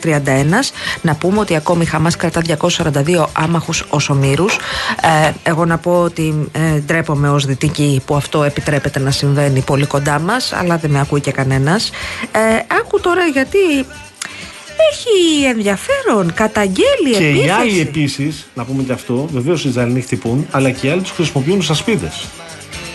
5.431. 0.03 0.27
Να 1.03 1.15
πούμε 1.15 1.39
ότι 1.39 1.57
ακόμη 1.57 1.83
η 1.83 1.87
Χαμάς 1.87 2.17
κρατά 2.17 2.43
242 2.43 3.27
άμαχους 3.33 3.85
ομήρου. 4.09 4.45
Ε, 5.25 5.33
εγώ 5.43 5.65
να 5.65 5.79
πω 5.79 6.03
ότι 6.03 6.49
ε, 6.53 6.79
ντρέπομαι 6.79 7.31
ως 7.31 7.45
δυτική 7.45 8.03
που 8.07 8.15
αυτό 8.17 8.43
επιτρέπεται 8.43 8.99
να 8.99 9.11
συμβαίνει 9.11 9.61
πολύ 9.61 9.87
κοντά 9.87 10.19
μας, 10.19 10.53
αλλά 10.53 10.77
δεν 10.77 10.91
με 10.91 11.01
ακούει 11.01 11.21
και 11.21 11.33
κανένας. 11.33 11.91
Ε, 12.33 12.77
άκου 12.81 13.01
τώρα 13.01 13.25
γιατί 13.25 13.59
έχει 14.90 15.45
ενδιαφέρον, 15.45 16.35
καταγγέλει 16.35 17.16
Και 17.16 17.31
οι 17.31 17.49
άλλοι 17.49 17.81
επίσης, 17.81 18.47
να 18.55 18.64
πούμε 18.64 18.83
και 18.83 18.92
αυτό, 18.92 19.29
βεβαίως 19.33 19.64
οι 19.64 19.68
Ισραηλοί 19.68 20.01
χτυπούν, 20.01 20.47
αλλά 20.51 20.71
και 20.71 20.87
οι 20.87 20.90
άλλοι 20.90 21.01
τους 21.01 21.11
χρησιμοποιούν 21.11 21.59
ως 21.59 21.71
ασπίδες. 21.71 22.27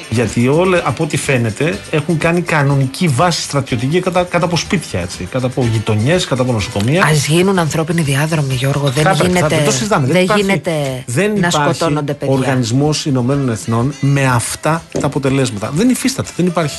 Γιατί 0.10 0.48
όλα, 0.48 0.82
από 0.84 1.04
ό,τι 1.04 1.18
φαίνεται, 1.18 1.80
έχουν 1.92 2.18
κάνει 2.18 2.42
κανονική 2.42 3.08
βάση 3.08 3.42
στρατιωτική 3.42 4.00
κατά, 4.00 4.24
κατά 4.24 4.46
από 4.46 4.58
σπίτια, 4.58 5.00
έτσι, 5.00 5.28
κατά 5.32 5.46
από 5.46 5.68
γειτονιές, 5.72 6.26
κατά 6.26 6.42
από 6.42 6.52
νοσοκομεία. 6.52 7.04
Α 7.04 7.12
γίνουν 7.12 7.60
ανθρώπινοι 7.60 8.02
διάδρομοι, 8.02 8.54
Γιώργο. 8.54 8.90
Δεν 8.90 9.04
θα, 9.04 9.12
γίνεται, 9.12 9.56
θα, 9.56 9.88
το 9.88 9.88
δεν, 9.88 10.06
δεν 10.06 10.28
γίνεται 10.36 11.04
δεν 11.06 11.40
να 11.40 11.50
σκοτώνονται 11.50 12.14
παιδιά. 12.14 12.34
Ο 12.34 12.38
Οργανισμός 12.38 13.06
Ηνωμένων 13.06 13.50
Εθνών 13.50 13.94
με 14.00 14.26
αυτά 14.26 14.84
τα 15.00 15.06
αποτελέσματα. 15.06 15.72
Δεν 15.74 15.90
υφίσταται, 15.90 16.30
δεν 16.36 16.46
υπάρχει. 16.46 16.78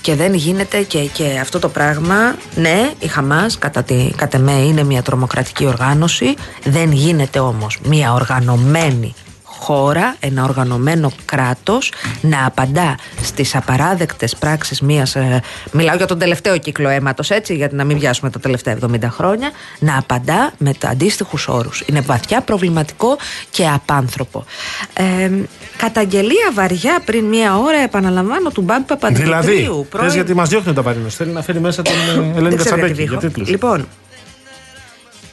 Και 0.00 0.14
δεν 0.14 0.34
γίνεται 0.34 0.82
και, 0.82 0.98
και 0.98 1.38
αυτό 1.40 1.58
το 1.58 1.68
πράγμα, 1.68 2.36
ναι, 2.54 2.90
η 2.98 3.06
Χαμάς 3.06 3.58
κατά, 3.58 3.82
τη, 3.82 4.10
με 4.38 4.52
είναι 4.52 4.82
μια 4.82 5.02
τρομοκρατική 5.02 5.66
οργάνωση, 5.66 6.34
δεν 6.64 6.92
γίνεται 6.92 7.38
όμως 7.38 7.78
μια 7.82 8.12
οργανωμένη 8.12 9.14
χώρα, 9.58 10.16
ένα 10.20 10.44
οργανωμένο 10.44 11.12
κράτος 11.24 11.92
να 12.20 12.46
απαντά 12.46 12.96
στις 13.22 13.54
απαράδεκτες 13.54 14.36
πράξεις 14.36 14.80
μιας, 14.80 15.14
ε, 15.14 15.42
μιλάω 15.72 15.96
για 15.96 16.06
τον 16.06 16.18
τελευταίο 16.18 16.58
κύκλο 16.58 16.88
αίματος 16.88 17.30
έτσι, 17.30 17.54
γιατί 17.54 17.74
να 17.74 17.84
μην 17.84 17.98
βιάσουμε 17.98 18.30
τα 18.30 18.40
τελευταία 18.40 18.78
70 18.82 19.10
χρόνια, 19.10 19.50
να 19.78 19.98
απαντά 19.98 20.52
με 20.58 20.72
τα 20.78 20.88
αντίστοιχους 20.88 21.48
όρους. 21.48 21.82
Είναι 21.86 22.00
βαθιά 22.00 22.40
προβληματικό 22.40 23.16
και 23.50 23.68
απάνθρωπο. 23.68 24.44
Ε, 24.92 25.30
καταγγελία 25.76 26.50
βαριά 26.54 27.02
πριν 27.04 27.24
μία 27.24 27.58
ώρα, 27.58 27.78
επαναλαμβάνω, 27.78 28.50
του 28.50 28.60
Μπάμπη 28.60 28.84
Παπαδημητρίου. 28.84 29.40
Δηλαδή, 29.42 29.86
πρώην... 29.90 30.12
γιατί 30.12 30.34
μας 30.34 30.48
διώχνει 30.48 30.72
τα 30.72 30.82
παρήνωση, 30.82 31.16
θέλει 31.16 31.30
να 31.30 31.42
φέρει 31.42 31.60
μέσα 31.60 31.82
τον 31.82 31.94
Ελένη 32.36 32.54
Κατσαμπέκη 32.54 33.02
για 33.02 33.16
τίτλους. 33.16 33.48
Λοιπόν, 33.48 33.88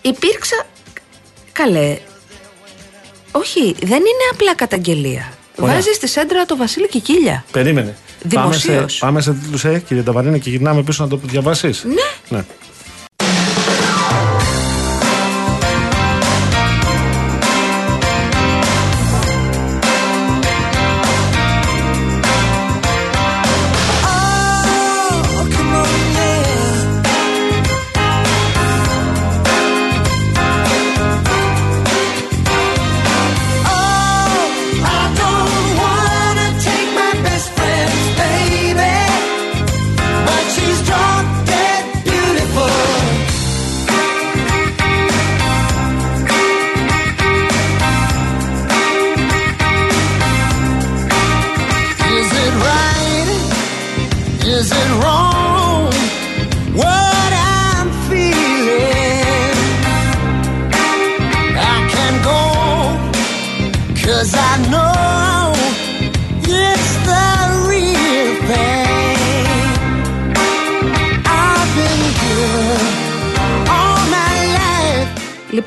υπήρξα, 0.02 0.66
καλέ, 1.52 1.98
όχι, 3.38 3.76
δεν 3.82 4.00
είναι 4.00 4.26
απλά 4.32 4.56
καταγγελία. 4.56 5.34
Βάζεις 5.56 5.96
στη 5.96 6.08
σέντρα 6.08 6.46
το 6.46 6.56
Βασίλη 6.58 6.88
Κικίλια. 6.88 7.46
Περίμενε. 7.52 7.96
Δημοσίως. 8.22 8.72
Πάμε 8.74 8.90
σε, 8.90 8.98
πάμε 9.00 9.22
σε 9.22 9.34
τίτλους, 9.34 9.64
ε, 9.66 9.84
κύριε 9.88 10.04
Ταβαρίνα, 10.04 10.38
και 10.38 10.50
γυρνάμε 10.50 10.84
πίσω 10.84 11.04
να 11.04 11.10
το 11.10 11.20
διαβάσεις. 11.24 11.84
Ναι. 11.84 12.38
ναι. 12.38 12.46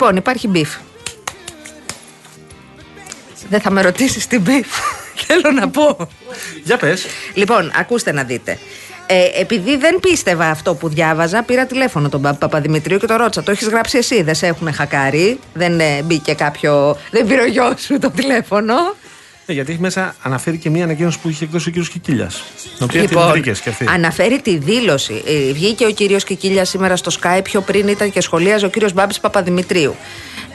Λοιπόν, 0.09 0.23
υπάρχει 0.23 0.49
beef. 0.49 0.69
Δεν 3.49 3.61
θα 3.61 3.71
με 3.71 3.83
ρωτήσεις 3.83 4.27
τι 4.27 4.39
beef. 4.39 4.67
Θέλω 5.27 5.51
να 5.51 5.69
πω. 5.69 6.09
Για 6.65 6.77
πες. 6.77 7.07
Λοιπόν, 7.35 7.73
ακούστε 7.79 8.13
να 8.13 8.23
δείτε. 8.23 8.59
Ε, 9.07 9.41
επειδή 9.41 9.77
δεν 9.77 9.99
πίστευα 10.01 10.47
αυτό 10.47 10.75
που 10.75 10.89
διάβαζα, 10.89 11.43
πήρα 11.43 11.67
τηλέφωνο 11.67 12.09
τον 12.09 12.23
Παπα- 12.23 12.39
Παπαδημητρίου 12.39 12.99
και 12.99 13.07
το 13.07 13.17
ρώτησα. 13.17 13.43
Το 13.43 13.51
έχεις 13.51 13.69
γράψει 13.69 13.99
εσύ, 13.99 14.23
δεν 14.23 14.35
σε 14.35 14.47
έχουν 14.47 14.73
χακάρει. 14.73 15.39
Δεν 15.55 15.81
ε, 15.81 16.03
μπήκε 16.03 16.35
κάποιο. 16.35 16.97
Δεν 17.11 17.27
πήρε 17.27 17.41
ο 17.43 17.47
γιος 17.47 17.83
σου 17.83 17.99
το 17.99 18.11
τηλέφωνο. 18.11 18.75
Ε, 19.51 19.53
γιατί 19.53 19.73
έχει 19.73 19.81
μέσα 19.81 20.15
αναφέρει 20.23 20.59
και 20.59 20.71
μία 20.71 20.85
ανακοίνωση 20.85 21.19
που 21.19 21.29
είχε 21.29 21.45
εκδώσει 21.45 21.69
ο 21.69 21.71
κύριος 21.71 21.91
Κικίλιας. 21.91 22.43
Την 22.63 22.73
οποία 22.87 23.01
την 23.01 23.11
Λοιπόν, 23.11 23.31
βρήκες 23.31 23.61
και 23.61 23.69
αυτή. 23.69 23.87
αναφέρει 23.89 24.41
τη 24.41 24.57
δήλωση. 24.57 25.23
Ε, 25.27 25.53
βγήκε 25.53 25.87
ο 25.87 25.91
κύριος 25.91 26.25
Κικίλιας 26.25 26.69
σήμερα 26.69 26.97
στο 26.97 27.11
ΣΚΑΪ, 27.23 27.41
πιο 27.43 27.61
πριν 27.61 27.89
ήταν 27.89 28.11
και 28.11 28.21
σχολίαζε 28.21 28.67
ο 28.67 28.69
κύριος 28.69 28.93
Μπάμπης 28.93 29.21
Παπαδημητρίου. 29.21 29.95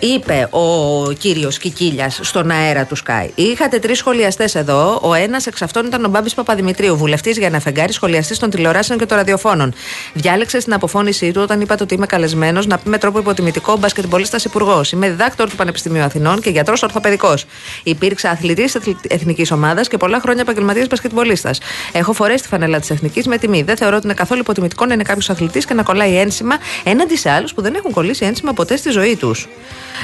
Είπε 0.06 0.48
ο 0.52 1.12
κύριος 1.12 1.58
Κικίλιας 1.58 2.20
στον 2.22 2.52
αέρα 2.52 2.86
του 2.86 2.98
Sky. 2.98 3.30
Είχατε 3.36 3.80
τρεις 3.80 3.98
σχολιαστές 3.98 4.56
εδώ. 4.56 5.00
Ο 5.04 5.14
ένας 5.14 5.48
εξ 5.48 5.62
αυτών 5.62 5.86
ήταν 5.86 6.06
ο 6.06 6.08
Μπάμπης 6.08 6.34
Παπαδημητρίου, 6.34 6.98
βουλευτής 6.98 7.38
για 7.38 7.48
ένα 7.48 7.60
φεγγάρι, 7.60 7.94
σχολιαστής 7.94 8.40
των 8.40 8.50
τηλεοράσεων 8.50 9.00
και 9.00 9.06
των 9.06 9.18
ραδιοφώνων. 9.18 9.74
Διάλεξε 10.14 10.60
στην 10.60 10.74
αποφώνησή 10.74 11.32
του 11.32 11.42
όταν 11.42 11.62
είπατε 11.62 11.84
ότι 11.84 11.94
είμαι 11.94 12.06
καλεσμένος 12.06 12.68
να 12.68 12.78
πει 12.78 12.90
με 12.90 12.98
τρόπο 12.98 13.20
υποτιμητικό 13.20 13.78
μπασκετμπολίστας 13.78 14.46
υπουργός. 14.46 14.92
Είμαι 14.92 15.10
διδάκτορ 15.10 15.50
του 15.50 15.56
Πανεπιστημίου 15.56 16.02
Αθηνών 16.02 16.42
και 16.42 16.50
γιατρός 16.50 16.84
ορθοπαιδικός. 16.84 17.46
Υπήρξα 17.84 18.30
αθλητής 18.30 18.78
εθνικής 19.08 19.52
ομάδας 19.52 19.88
και 19.88 19.98
πολλά 19.98 20.20
χρόνια 20.20 20.42
επαγγελματίας 20.42 20.88
μπασκετμπολίστας. 20.88 21.60
Έχω 21.92 22.14
φορέσει 22.14 22.44
τη 22.44 22.48
φανέλα 22.50 22.80
της 22.80 22.90
εθνικής 22.90 23.28
με 23.28 23.38
τιμή. 23.38 23.62
Δεν 23.64 23.78
θεωρώ 23.78 23.96
ότι 23.96 24.06
είναι 24.06 24.16
καθόλου 24.16 24.40
υποτιμητικό 24.40 24.86
να 24.86 24.94
είναι 24.94 25.04
κάποιος 25.04 25.30
αθλητής 25.30 25.66
και 25.66 25.74
να 25.74 25.84
κολλάει 25.84 26.16
ένσημα 26.16 26.56
έναντι 26.84 27.18
σε 27.18 27.30
άλλους 27.30 27.54
που 27.54 27.62
δεν 27.62 27.76
έχουν 27.76 27.92
κολλήσει 27.92 28.26
ένσημα 28.26 28.54
ποτέ 28.54 28.76
στη 28.78 28.90
ζωή 28.90 29.16
τους. 29.16 29.48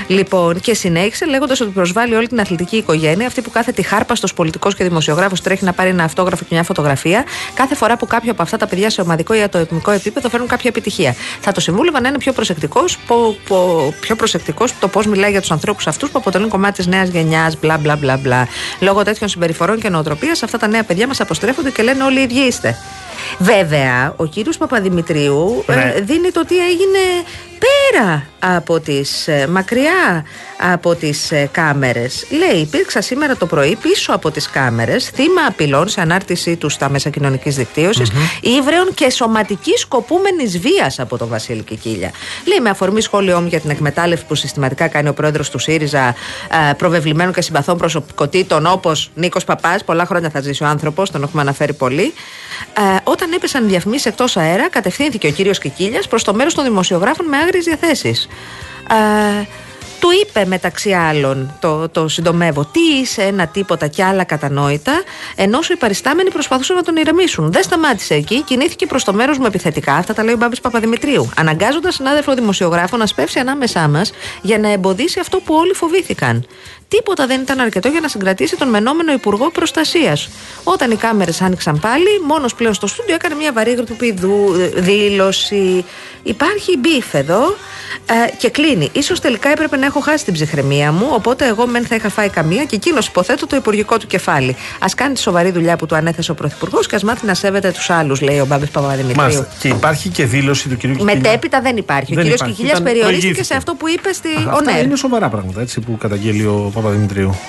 Λοιπόν, 0.08 0.60
και 0.60 0.74
συνέχισε 0.74 1.26
λέγοντας 1.26 1.62
ότι 1.62 1.72
προσβάλλει 1.72 2.16
όλη 2.16 2.28
την 2.28 2.40
αθλητική 2.40 2.78
οικογένεια, 2.78 3.28
αυτή 3.28 3.42
που 3.42 3.50
κάθε 3.50 3.72
τη 3.72 3.82
χάρπαστο 3.82 4.28
πολιτικό 4.36 4.72
και 4.72 4.84
δημοσιογράφο 4.84 5.36
τρέχει 5.44 5.64
να 5.64 5.74
πάρει 5.74 5.90
ένα 5.90 6.04
αυτόγραφο 6.04 6.44
και 6.44 6.50
μια 6.52 6.64
φωτογραφία, 6.64 7.24
κάθε 7.54 7.76
φορά 7.76 7.98
που 7.98 8.06
κάποιο 8.08 8.32
από 8.32 8.42
αυτά 8.42 8.58
τα 8.58 8.68
παιδιά 8.68 8.90
σε 8.90 9.02
ομαδικό 9.02 9.34
ή 9.34 9.42
ατομικό 9.42 9.92
επίπεδο 9.92 10.30
φέρνουν 10.30 10.48
κάποια 10.48 10.70
επιτυχία. 10.70 11.16
Θα 11.42 11.52
το 11.52 11.60
συμβούλευα 11.60 12.02
να 12.02 12.08
είναι 12.08 12.18
πιο 12.18 12.34
προσεκτικός 12.34 12.98
πιο 14.00 14.16
προσεκτικός 14.16 14.74
το 14.80 14.88
πώς 14.88 15.06
μιλάει 15.06 15.32
για 15.32 15.42
τους 15.42 15.52
ανθρώπους 15.52 15.88
αυτούς 15.88 16.10
που 16.10 16.18
αποτελούν 16.20 16.50
κομμάτι 16.50 16.76
της 16.76 16.88
νέας 16.88 17.10
γενιάς, 17.10 17.60
μπλα 17.60 17.78
μπλα 17.78 17.96
μπλα 17.96 18.18
μπλα. 18.18 18.48
Λόγω 18.80 19.04
τέτοιων 19.04 19.30
συμπεριφορών 19.30 19.80
και 19.80 19.90
νοοτροπίας, 19.90 20.44
αυτά 20.44 20.58
τα 20.58 20.68
νέα 20.68 20.84
παιδιά 20.84 21.08
μας 21.08 21.20
αποστρέφονται 21.22 21.72
και 21.72 21.84
λένε 21.84 22.04
όλοι 22.04 22.20
οι 22.20 22.24
ίδιοι 22.24 22.40
είστε. 22.40 22.78
Βέβαια, 23.38 24.14
ο 24.16 24.26
κύριος 24.26 24.58
Παπαδημητρίου 24.58 25.64
ε, 25.68 25.76
Ναι. 25.76 25.94
δίνει 26.02 26.32
το 26.32 26.46
τι 26.46 26.58
έγινε 26.58 27.00
πέρα 27.60 28.24
από 28.40 28.80
τις, 28.80 29.28
ε, 29.28 29.48
μακριά 29.48 30.26
από 30.74 30.96
τις 30.96 31.32
ε, 31.32 31.50
κάμερες. 31.52 32.26
Λέει, 32.30 32.62
υπήρξα 32.62 33.02
σήμερα 33.02 33.36
το 33.36 33.46
πρωί 33.46 33.76
πίσω 33.82 34.14
από 34.14 34.32
τις 34.32 34.50
κάμερες, 34.50 35.06
θύμα 35.10 35.42
απειλών 35.48 35.88
σε 35.88 36.02
ανάρτησή 36.02 36.56
του 36.56 36.70
στα 36.70 36.90
μέσα 36.90 37.10
κοινωνικής 37.10 37.56
δικτύωσης, 37.56 38.12
ύβρεων 38.42 38.94
και 38.94 39.10
σωματικής 39.10 39.80
σκοπούμενης 39.80 40.60
βίας 40.60 41.00
από 41.00 41.18
τον 41.18 41.28
Βασίλη 41.28 41.62
Κικίλια. 41.62 42.12
Λέει, 42.46 42.60
με 42.60 42.70
αφορμή 42.70 43.02
σχόλιο 43.02 43.42
μου 43.42 43.48
για 43.48 43.60
την 43.60 43.70
εκμετάλλευση 43.70 44.26
που 44.26 44.36
συστηματικά 44.36 44.88
κάνει 44.88 45.10
ο 45.10 45.14
πρόεδρος 45.14 45.50
του 45.50 45.60
ΣΥΡΙΖΑ 45.60 46.16
ε, 46.70 46.74
προβεβλημένων 46.74 47.34
και 47.34 47.42
συμπαθών 47.42 47.78
προσωπικότητων 47.78 48.66
όπως 48.66 49.12
Νίκος 49.16 49.44
Παπάς, 49.44 49.84
πολλά 49.84 50.06
χρόνια 50.06 50.30
θα 50.30 50.42
ζήσει 50.42 50.64
ο 50.64 50.68
άνθρωπος, 50.68 51.12
τον 51.12 51.24
έχουμε 51.24 51.42
αναφέρει 51.42 51.74
πολύ. 51.74 52.14
Ε, 53.10 53.12
όταν 53.12 53.32
έπεσαν 53.32 53.68
διαφημίσεις 53.68 54.06
εκτός 54.06 54.38
αέρα, 54.38 54.70
κατευθύνθηκε 54.70 55.28
ο 55.28 55.32
κύριος 55.32 55.60
Κικίλιας 55.60 56.08
προς 56.08 56.24
το 56.24 56.34
μέρος 56.34 56.54
των 56.54 56.64
δημοσιογράφων 56.64 57.26
με 57.26 57.38
άγριες 57.38 57.64
διαθέσεις. 57.64 58.28
Ε, 58.90 59.46
του 60.00 60.10
είπε 60.22 60.46
μεταξύ 60.46 60.92
άλλων, 60.92 61.58
το, 61.60 61.90
το 61.90 62.08
συντομεύω, 62.08 62.66
τι 62.72 62.80
είσαι 62.80 63.22
ένα 63.22 63.48
τίποτα 63.48 63.88
και 63.88 64.04
άλλα 64.04 64.24
κατανόητα, 64.24 65.04
ενώ 65.36 65.62
σου 65.62 65.74
οι 65.74 65.76
παριστάμενοι 65.76 66.30
προσπαθούσαν 66.30 66.76
να 66.76 66.84
τον 66.84 66.96
ηρεμήσουν. 66.96 67.52
Δεν 67.52 67.64
σταμάτησε 67.64 68.14
εκεί, 68.14 68.42
κινήθηκε 68.42 68.86
προς 68.86 69.04
το 69.04 69.14
μέρος 69.14 69.38
μου 69.38 69.46
επιθετικά. 69.46 69.94
Αυτά 69.94 70.14
τα 70.14 70.24
λέει 70.24 70.34
ο 70.34 70.38
Μπάμπης 70.38 70.62
Παπαδημητρίου. 70.62 71.30
Αναγκάζοντας 71.38 71.96
συνάδελφο 71.96 72.34
δημοσιογράφο 72.34 72.98
να 72.98 73.06
σπεύσει 73.06 73.40
ανάμεσά 73.40 73.88
μας 73.88 74.12
για 74.42 74.60
να 74.60 74.72
εμποδίσει 74.72 75.20
αυτό 75.20 75.40
που 75.40 75.54
όλοι 75.56 75.74
φοβήθηκαν. 75.74 76.46
Τίποτα 76.90 77.28
δεν 77.28 77.42
ήταν 77.42 77.60
αρκετό 77.60 77.88
για 77.88 78.00
να 78.00 78.08
συγκρατήσει 78.08 78.56
τον 78.58 78.70
μενόμενο 78.70 79.12
Υπουργό 79.12 79.50
Προστασίας. 79.52 80.30
Όταν 80.64 80.92
οι 80.92 80.96
κάμερες 80.96 81.42
άνοιξαν 81.42 81.80
πάλι, 81.80 82.20
μόνος 82.28 82.56
πλέον 82.56 82.74
στο 82.74 82.88
στούντιο 82.88 83.16
έκανε 83.16 83.36
μια 83.36 83.52
βαρύγδουπη 83.54 84.12
δου- 84.12 84.56
δήλωση. 84.76 85.86
Υπάρχει 86.24 86.78
beef 86.78 87.14
εδώ 87.14 87.56
ε, 88.06 88.14
και 88.38 88.50
κλείνει. 88.50 88.92
Ίσως 89.04 89.14
τελικά 89.22 89.50
έπρεπε 89.50 89.78
να 89.78 89.86
έχω 89.86 90.00
χάσει 90.00 90.24
την 90.26 90.34
ψυχραιμία 90.34 90.92
μου, 90.92 91.08
οπότε 91.12 91.48
εγώ 91.48 91.68
μεν 91.68 91.86
θα 91.86 91.96
είχα 91.96 92.10
φάει 92.10 92.30
καμία 92.30 92.64
και 92.64 92.76
εκείνος 92.76 93.08
υποθέτω 93.08 93.48
το 93.48 93.56
υπουργικό 93.56 93.98
του 93.98 94.08
κεφάλι. 94.08 94.52
Ας 94.80 94.86
κάνει 94.96 95.14
τη 95.14 95.20
σοβαρή 95.20 95.52
δουλειά 95.52 95.76
που 95.76 95.86
του 95.86 95.96
ανέθεσε 95.96 96.32
ο 96.32 96.34
Πρωθυπουργός 96.34 96.88
και 96.88 96.96
ας 96.96 97.04
μάθει 97.04 97.26
να 97.26 97.34
σέβεται 97.34 97.72
τους 97.72 97.90
άλλους, 97.90 98.22
λέει 98.22 98.40
ο 98.40 98.46
Μπάμπης 98.46 98.70
Παπαδημητρίου. 98.70 99.22
Μάλιστα. 99.22 99.48
Και 99.60 99.68
υπάρχει 99.68 100.10
και 100.10 100.26
δήλωση 100.26 100.70
του 100.70 100.78
κυρίου 100.78 100.96
Κικίλια. 100.96 101.16
Μετέπειτα 101.16 101.62
δεν 101.62 101.78
υπάρχει. 101.78 102.06
Δεν 102.14 102.18
ο 102.18 102.22
κύριος 102.22 102.36
υπάρχει. 102.36 102.54
Κικίλιας 102.56 102.72
Ήταν- 102.72 102.84
περιορίστηκε 102.84 103.22
προηγήθηκε. 103.22 103.44
σε 103.54 103.56
αυτό 103.58 103.74
που 103.76 103.88
είπε 103.90 104.14
στη 104.14 104.28
Α, 104.28 104.32
Αυτά 104.38 104.54
ΟΝΕΡ. 104.56 104.84
είναι 104.84 104.96
σοβαρά 104.96 105.30
πράγματα 105.30 105.62
έτσι, 105.62 105.80
που 105.80 105.98
καταγγέλλει 105.98 106.46
ο 106.46 106.72
Παπαδημητρίου. 106.74 107.40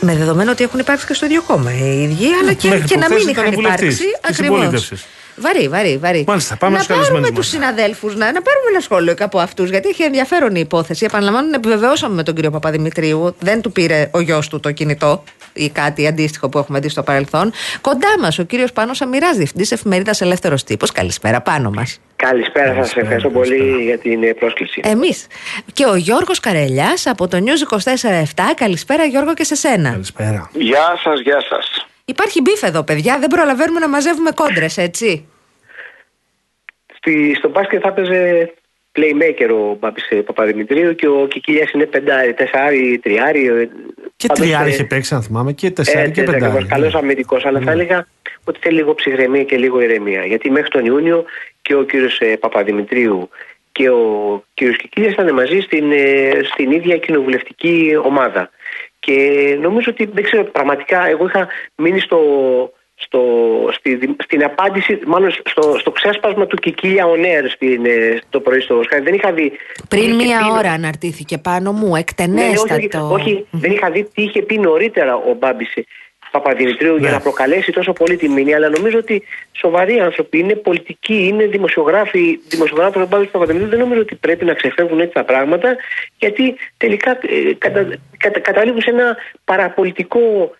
Με 0.00 0.16
δεδομένο 0.16 0.50
ότι 0.50 0.64
έχουν 0.64 0.78
υπάρξει 0.80 1.06
και 1.06 1.14
στο 1.14 1.26
ίδιο 1.26 1.42
κόμμα 1.42 1.70
οι 1.72 2.02
ίδιοι, 2.02 2.26
αλλά 2.42 2.52
και, 2.52 2.68
μέχρι 2.68 2.84
και 2.84 2.96
να 2.96 3.06
προχθές 3.06 3.24
μην 3.24 3.32
ήταν 3.34 3.44
είχαν 3.44 3.54
βουλευτής 3.54 3.98
υπάρξει. 4.00 4.04
της 4.20 4.30
Ακριβώς. 4.30 4.56
συμπολίτευσης. 4.58 5.04
Βαρύ, 5.40 5.68
βαρύ, 5.68 5.96
βαρύ. 5.96 6.24
Μάλιστα, 6.26 6.56
πάμε 6.56 6.76
να 6.76 6.82
στους 6.82 6.94
καλεσμένους 6.94 7.28
πάρουμε 7.28 7.40
τους 7.40 7.52
μας. 7.54 7.64
συναδέλφους, 7.64 8.14
να, 8.16 8.32
να 8.32 8.42
πάρουμε 8.42 8.68
ένα 8.70 8.80
σχόλιο 8.80 9.14
και 9.14 9.22
από 9.22 9.38
αυτούς, 9.38 9.70
γιατί 9.70 9.88
είχε 9.88 10.04
ενδιαφέρον 10.04 10.54
η 10.54 10.60
υπόθεση. 10.60 11.04
Επαναλαμβάνω, 11.04 11.46
την 11.46 11.54
επιβεβαιώσαμε 11.54 12.14
με 12.14 12.22
τον 12.22 12.34
κύριο 12.34 12.50
Παπαδημητρίου. 12.50 13.34
Δεν 13.38 13.60
του 13.60 13.72
πήρε 13.72 14.10
ο 14.12 14.20
γιος 14.20 14.48
του 14.48 14.60
το 14.60 14.72
κινητό 14.72 15.22
ή 15.52 15.68
κάτι 15.68 16.06
αντίστοιχο 16.06 16.48
που 16.48 16.58
έχουμε 16.58 16.78
δει 16.80 16.88
στο 16.88 17.02
παρελθόν. 17.02 17.52
Κοντά 17.80 18.08
μας 18.20 18.38
ο 18.38 18.42
κύριος 18.42 18.72
Πάνος 18.72 19.00
Αμυράς, 19.00 19.36
διευθυντής 19.36 19.72
εφημερίδας 19.72 20.20
Ελεύθερος 20.20 20.64
Τύπος. 20.64 20.92
Καλησπέρα, 20.92 21.40
πάνω 21.40 21.70
μας. 21.70 21.98
Καλησπέρα 22.16 22.66
σας. 22.66 22.74
Καλησπέρα, 22.74 23.00
Ευχαριστώ 23.06 23.30
καλησπέρα. 23.30 23.64
πολύ 23.68 23.82
για 23.84 23.98
την 23.98 24.22
ε, 24.22 24.32
πρόσκληση. 24.32 24.80
Εμείς. 24.84 25.26
Και 25.72 25.84
ο 25.86 25.94
Γιώργος 25.96 26.40
Καρελιάς 26.40 26.88
από 27.04 27.28
το 27.28 27.38
News 27.44 27.76
24-7. 27.76 28.42
Καλησπέρα, 28.56 29.04
Γιώργο, 29.04 29.34
και 29.34 29.44
σε 29.44 29.54
σένα. 29.54 29.90
Καλησπέρα. 29.90 30.50
Γεια 30.52 30.98
σας, 31.02 31.20
γεια 31.20 31.40
σας. 31.48 31.86
Υπάρχει 32.14 32.40
beef 32.40 32.62
εδώ, 32.62 32.82
παιδιά. 32.84 33.18
Δεν 33.18 33.28
προλαβαίνουμε 33.28 33.80
να 33.80 33.88
μαζεύουμε 33.88 34.30
κόντρες, 34.30 34.76
έτσι. 34.78 35.28
Στη, 36.96 37.34
στο 37.38 37.48
μπάσκετ 37.48 37.80
θα 37.82 37.88
έπαιζε 37.88 38.52
playmaker 38.92 39.50
ο 39.50 39.74
Μπάμπης 39.80 40.10
ε, 40.10 40.14
Παπαδημητρίου 40.16 40.94
και 40.94 41.08
ο 41.08 41.26
Κικίλιας 41.30 41.70
είναι 41.72 41.86
πεντάρι, 41.86 42.34
τεσσάρι, 42.34 42.98
τριάρι. 43.02 43.46
ε, 43.46 43.68
Και 44.16 44.26
πάντως, 44.26 44.44
τριάρι 44.46 44.70
ε, 44.70 44.72
είχε 44.72 44.84
παίξει, 44.84 45.14
αν 45.14 45.22
θυμάμαι, 45.22 45.52
και 45.52 45.70
τεσσάρι 45.70 46.10
και 46.10 46.20
Έτσι, 46.20 46.32
πεντάρι. 46.32 46.44
ακριβώς. 46.44 46.66
Καλός 46.70 46.94
αμυντικός, 46.94 47.44
αλλά 47.44 47.60
θα 47.60 47.70
έλεγα 47.70 48.06
ότι 48.44 48.58
θέλει 48.62 48.76
λίγο 48.76 48.94
ψυχραιμία 48.94 49.44
και 49.44 49.56
λίγο 49.56 49.80
ηρεμία. 49.80 50.24
Γιατί 50.26 50.50
μέχρι 50.50 50.68
τον 50.68 50.84
Ιούνιο 50.84 51.24
και 51.62 51.74
ο 51.74 51.82
κύριος 51.82 52.18
ε, 52.20 52.36
Παπαδημητρίου 52.36 53.28
και 53.72 53.90
ο 53.90 54.44
κύριος 54.54 54.76
Κικίλιας 54.76 55.12
ήταν 55.12 55.34
μαζί 55.34 55.60
στην, 55.60 55.92
ε, 55.92 56.30
στην 56.52 56.70
ίδια 56.70 56.96
κοινοβουλευτική 56.98 57.96
ομάδα. 58.04 58.50
Και 59.00 59.56
νομίζω 59.60 59.90
ότι 59.92 60.04
δεν 60.12 60.24
ξέρω 60.24 60.44
πραγματικά, 60.44 61.08
εγώ 61.08 61.26
είχα 61.26 61.48
μείνει 61.76 62.00
στο, 62.00 62.18
στο, 62.94 63.20
στη, 63.72 63.94
δη- 63.94 64.22
στην 64.22 64.44
απάντηση, 64.44 64.98
μάλλον 65.06 65.30
στο, 65.44 65.76
στο 65.78 65.90
ξέσπασμα 65.90 66.46
του 66.46 66.56
Κικίλια 66.56 67.04
on 67.06 67.18
air 67.20 67.44
στην, 67.54 67.84
ε, 67.86 68.18
το 68.30 68.40
πρωί 68.40 68.60
στο 68.60 68.80
Sky. 68.80 69.00
Δεν 69.02 69.14
είχα 69.14 69.32
δει. 69.32 69.52
Πριν 69.88 70.02
τι 70.02 70.08
είχε 70.08 70.24
μία 70.24 70.38
πει- 70.38 70.50
ώρα 70.58 70.70
αναρτήθηκε 70.72 71.38
πάνω 71.38 71.72
μου, 71.72 71.84
ναι, 71.84 71.90
ναι, 71.92 71.98
εκτενέστατο. 71.98 72.78
όχι, 73.12 73.12
όχι, 73.12 73.46
δεν 73.50 73.70
είχα 73.70 73.90
δει 73.90 74.02
τι 74.14 74.22
είχε 74.22 74.42
πει 74.42 74.58
νωρίτερα 74.58 75.14
ο 75.16 75.34
Μπάμπης 75.38 75.74
Παπαδημητρίου 76.30 76.96
για 76.96 77.08
Ναι. 77.08 77.14
να 77.14 77.20
προκαλέσει 77.20 77.72
τόσο 77.72 77.92
πολύ 77.92 78.16
τη 78.16 78.28
μηνύα, 78.28 78.56
αλλά 78.56 78.68
νομίζω 78.68 78.98
ότι 78.98 79.22
σοβαροί 79.52 80.00
άνθρωποι 80.00 80.38
είναι 80.38 80.54
πολιτικοί, 80.54 81.26
είναι 81.26 81.46
δημοσιογράφοι. 81.46 82.38
Δημοσιογράφοι 82.48 82.98
ο 82.98 83.06
Μπάμπη 83.06 83.26
Παπαδημητρίου 83.26 83.70
δεν 83.70 83.78
νομίζω 83.78 84.00
ότι 84.00 84.14
πρέπει 84.14 84.44
να 84.44 84.54
ξεφεύγουν 84.54 85.00
έτσι 85.00 85.12
τα 85.14 85.24
πράγματα, 85.24 85.76
γιατί 86.18 86.56
τελικά 86.76 87.10
ε, 87.10 87.52
κατα, 87.58 87.88
κατα- 88.16 88.40
καταλήγουν 88.40 88.80
σε 88.80 88.90
ένα 88.90 89.16
παραπολιτικό 89.44 90.20
ε, 90.20 90.57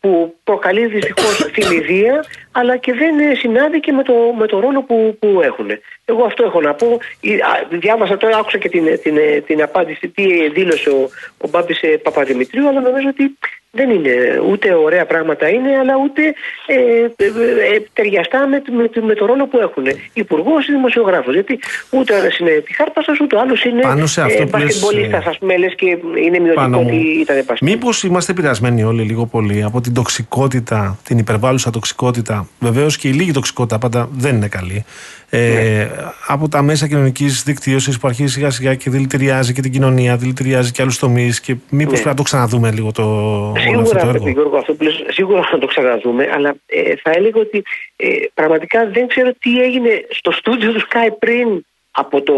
που 0.00 0.34
προκαλεί 0.44 0.86
δυστυχώς 0.86 1.36
θυμηδία, 1.54 2.24
αλλά 2.52 2.76
και 2.76 2.92
δεν 2.92 3.18
ε, 3.18 3.34
συνάδει 3.34 3.80
και 3.80 3.92
με 3.92 4.02
το, 4.02 4.14
με 4.38 4.46
το 4.46 4.60
ρόλο 4.60 4.82
που, 4.82 5.16
που 5.20 5.40
έχουν. 5.42 5.70
Εγώ 6.04 6.24
αυτό 6.24 6.44
έχω 6.44 6.60
να 6.60 6.74
πω. 6.74 6.98
Ε, 7.20 7.34
α, 7.34 7.66
Διάβασα 7.70 8.16
τώρα, 8.16 8.36
άκουσα 8.36 8.58
και 8.58 8.68
την, 8.68 8.84
την, 9.02 9.16
την 9.46 9.62
απάντηση, 9.62 10.08
τι 10.08 10.48
δήλωσε 10.48 10.90
ο, 10.90 11.10
ο 11.38 11.48
Μπάμπης 11.48 11.82
ε, 11.82 11.88
Παπαδημητρίου, 11.88 12.68
αλλά 12.68 12.80
νομίζω 12.80 13.08
ότι 13.08 13.36
δεν 13.74 13.90
είναι 13.90 14.12
ούτε 14.50 14.74
ωραία 14.74 15.06
πράγματα 15.06 15.48
είναι, 15.48 15.76
αλλά 15.78 15.94
ούτε 16.04 16.22
ε, 16.66 16.74
ε, 17.16 17.26
ε, 17.74 17.82
ταιριαστά 17.92 18.46
με, 18.46 18.62
με, 18.70 19.02
με 19.06 19.14
το 19.14 19.26
ρόλο 19.26 19.46
που 19.46 19.58
έχουν. 19.58 19.84
Υπουργός 20.12 20.68
ή 20.68 20.72
δημοσιογράφος. 20.72 21.34
Γιατί 21.34 21.58
ούτε 21.90 22.12
ο 22.12 22.16
ένας 22.16 22.38
είναι 22.38 22.50
επιχάρπαστος, 22.50 23.20
ούτε 23.20 23.36
ο 23.36 23.40
άλλος 23.40 23.64
είναι 23.64 23.80
Πάνω 23.80 24.06
σε 24.06 24.22
αυτό 24.22 24.42
ε, 24.42 24.46
που 24.46 24.56
λες, 24.56 24.64
μπασκετμπολίστας, 24.64 25.24
ε, 25.24 25.28
ας 25.28 25.38
πούμε, 25.38 25.56
λες 25.56 25.74
και 25.74 25.86
είναι 26.24 26.38
μειωτικό 26.38 26.54
Πάνω 26.54 26.78
ότι 26.78 26.92
μου. 26.92 27.20
ήταν 27.20 27.36
μπασκετ. 27.36 27.68
Μήπως 27.68 28.02
είμαστε 28.02 28.32
επηρεασμένοι 28.32 28.82
όλοι 28.84 29.02
λίγο 29.12 29.26
πολύ 29.26 29.62
από 29.62 29.80
την 29.80 29.94
τοξικότητα, 29.94 30.98
την 31.04 31.18
υπερβάλλουσα 31.18 31.70
τοξικότητα. 31.70 32.48
Βεβαίως 32.58 32.96
και 32.96 33.08
η 33.08 33.12
λίγη 33.12 33.32
τοξικότητα 33.32 33.78
πάντα 33.78 34.08
δεν 34.12 34.34
είναι 34.36 34.48
καλή. 34.48 34.84
Ε, 35.30 35.86
Από 36.28 36.48
τα 36.48 36.62
μέσα 36.62 36.86
κοινωνικής 36.88 37.42
δικτύωσης 37.42 37.98
που 37.98 38.08
αρχίζει 38.08 38.32
σιγά 38.32 38.50
σιγά 38.50 38.74
και 38.74 38.90
δηλητηριάζει 38.90 39.52
και 39.52 39.60
την 39.60 39.72
κοινωνία, 39.72 40.16
δηλητηριάζει 40.16 40.70
και 40.70 40.82
άλλους 40.82 40.98
τομείς. 40.98 41.40
Και 41.40 41.56
μήπως 41.70 41.92
πρέπει 41.92 42.08
να 42.08 42.14
το 42.14 42.22
ξαναδούμε 42.22 42.70
λίγο 42.70 42.92
το, 42.92 43.02
όλο 43.02 43.52
αυτό 43.56 43.60
Σίγουρα, 43.60 43.84
το 43.84 44.06
πρέπει, 44.06 44.08
έργο. 44.16 44.28
Γιώργο, 44.30 44.56
αυτό 44.56 44.72
που 44.74 44.82
λες, 44.84 45.04
σίγουρα 45.08 45.42
θα 45.50 45.58
το 45.58 45.66
ξαναδούμε, 45.66 46.28
αλλά 46.34 46.54
ε, 46.66 46.94
θα 47.02 47.10
έλεγα 47.14 47.40
ότι 47.40 47.62
ε, 47.96 48.06
πραγματικά 48.34 48.90
δεν 48.90 49.06
ξέρω 49.06 49.30
τι 49.38 49.62
έγινε 49.62 49.90
στο 50.10 50.30
στούντιο 50.32 50.72
του 50.72 50.80
Sky 50.80 51.08
πριν 51.18 51.64
από, 51.90 52.22
το, 52.22 52.34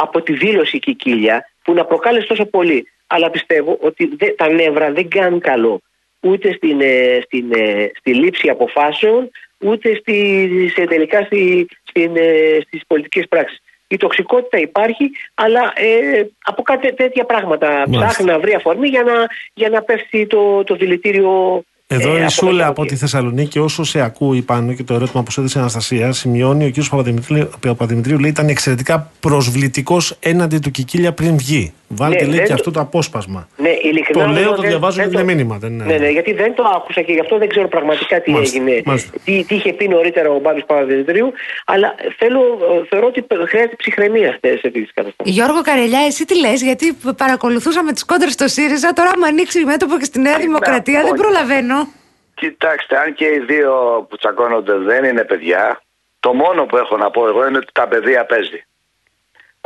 από 0.00 0.22
τη 0.22 0.32
δήλωση 0.32 0.78
Κικίλια 0.78 1.50
που 1.64 1.72
να 1.74 1.84
προκάλεσε 1.84 2.26
τόσο 2.26 2.44
πολύ. 2.44 2.86
Αλλά 3.06 3.30
πιστεύω 3.30 3.78
ότι 3.80 4.10
δε- 4.18 4.34
τα 4.36 4.48
νεύρα 4.48 4.92
δεν 4.92 5.08
κάνουν 5.08 5.40
καλό 5.40 5.80
ούτε 6.22 6.52
στην, 6.52 6.80
ε, 6.80 7.20
στην, 7.24 7.52
ε, 7.52 7.90
στη 7.98 8.14
λήψη 8.14 8.48
αποφάσεων, 8.48 9.30
ούτε 9.58 9.94
στη, 9.94 10.48
σε, 10.74 10.84
τελικά 10.84 11.22
στη, 11.22 11.66
στην, 11.82 12.16
ε, 12.16 12.58
στις 12.66 12.80
πολιτικές 12.86 13.28
πράξεις. 13.28 13.62
Η 13.86 13.96
τοξικότητα 13.96 14.58
υπάρχει, 14.58 15.10
αλλά 15.34 15.60
ε, 15.74 16.26
από 16.44 16.62
κάτι 16.62 16.94
τέτοια 16.94 17.24
πράγματα 17.24 17.68
Μάλιστα. 17.68 18.06
ψάχνει 18.06 18.26
να 18.26 18.38
βρει 18.38 18.54
αφορμή 18.54 18.88
για 18.88 19.02
να, 19.02 19.12
για 19.54 19.68
να 19.68 19.82
πέφτει 19.82 20.26
το, 20.26 20.64
το 20.64 20.74
δηλητήριο. 20.74 21.62
Εδώ 21.86 22.16
ε, 22.16 22.24
η 22.24 22.28
Σούλα 22.28 22.64
το 22.64 22.70
από 22.70 22.84
τη 22.84 22.96
Θεσσαλονίκη, 22.96 23.58
όσο 23.58 23.84
σε 23.84 24.00
ακούει 24.00 24.42
πάνω 24.42 24.72
και 24.72 24.82
το 24.82 24.94
ερώτημα 24.94 25.22
που 25.22 25.30
σου 25.30 25.40
έδωσε 25.40 25.58
η 25.58 25.60
Αναστασία, 25.60 26.12
σημειώνει 26.12 26.64
ο 26.64 26.70
κ. 26.70 26.74
Παπαδημητρίου, 26.90 27.50
Παπαδημητρίου 27.60 28.18
λέει 28.18 28.30
ήταν 28.30 28.48
εξαιρετικά 28.48 29.10
προσβλητικός 29.20 30.16
έναντι 30.20 30.58
του 30.58 30.70
Κικίλια 30.70 31.12
πριν 31.12 31.36
βγει. 31.36 31.72
Βάλτε 31.96 32.16
Ναι, 32.16 32.22
λέει 32.26 32.30
δεν 32.34 32.40
και 32.42 32.46
το- 32.48 32.54
αυτό 32.54 32.70
το 32.70 32.80
απόσπασμα. 32.80 33.48
Ναι, 33.56 33.68
ειλικρινά. 33.82 34.24
Το 34.24 34.30
λέω, 34.32 34.42
εγώ 34.42 34.54
το 34.54 34.60
δεν- 34.60 34.70
διαβάζω 34.70 34.96
δεν 34.96 35.10
και 35.10 35.16
είναι 35.16 35.24
μήνυμα, 35.32 35.56
δεν 35.58 35.72
είναι- 35.72 35.84
Ναι, 35.84 35.96
ναι, 35.96 36.08
γιατί 36.08 36.32
δεν 36.32 36.54
το 36.54 36.62
άκουσα 36.76 37.00
και 37.02 37.12
γι' 37.12 37.20
αυτό 37.20 37.38
δεν 37.38 37.48
ξέρω 37.48 37.68
πραγματικά 37.68 38.20
τι 38.20 38.30
Μάλιστα, 38.30 38.56
έγινε. 38.60 38.82
μάλιστα. 38.84 39.10
Τι, 39.24 39.44
τι 39.44 39.54
είχε 39.54 39.72
πει 39.72 39.88
νωρίτερα 39.88 40.30
ο 40.30 40.38
Μπάμπης 40.38 40.64
Παπαδημητρίου. 40.64 41.32
Αλλά 41.66 41.94
θέλω, 42.18 42.40
ε, 42.40 42.86
θεωρώ 42.88 43.06
ότι 43.06 43.24
χρειάζεται 43.48 43.76
ψυχραιμία 43.76 44.30
σε 44.32 44.38
τέτοιε 44.60 44.86
καταστάσει. 44.94 45.30
Γιώργο 45.30 45.60
Καρελιά, 45.62 46.00
εσύ 46.06 46.24
τι 46.24 46.38
λες, 46.40 46.62
γιατί 46.62 46.96
παρακολουθούσαμε 47.16 47.92
τις 47.92 48.04
κόντρες 48.04 48.32
στο 48.32 48.48
ΣΥΡΙΖΑ, 48.48 48.92
τώρα 48.92 49.10
άμα 49.14 49.26
ανοίξει 49.26 49.60
η 49.60 49.64
μέτωπο 49.64 49.98
και 49.98 50.04
στη 50.04 50.20
Νέα 50.20 50.38
Δημοκρατία 50.38 51.00
δεν 51.02 51.12
όχι. 51.12 51.22
προλαβαίνω. 51.22 51.88
Κοιτάξτε, 52.34 52.98
αν 52.98 53.14
και 53.14 53.24
οι 53.24 53.38
δύο 53.46 53.72
που 54.08 54.16
τσακώνονται 54.16 54.76
δεν 54.78 55.04
είναι 55.04 55.24
παιδιά, 55.24 55.82
το 56.20 56.32
μόνο 56.34 56.64
που 56.64 56.76
έχω 56.76 56.96
να 56.96 57.10
πω 57.10 57.26
εγώ 57.28 57.46
είναι 57.48 57.56
ότι 57.56 57.72
τα 57.72 57.88
παιδεία 57.88 58.24
παίζει. 58.24 58.64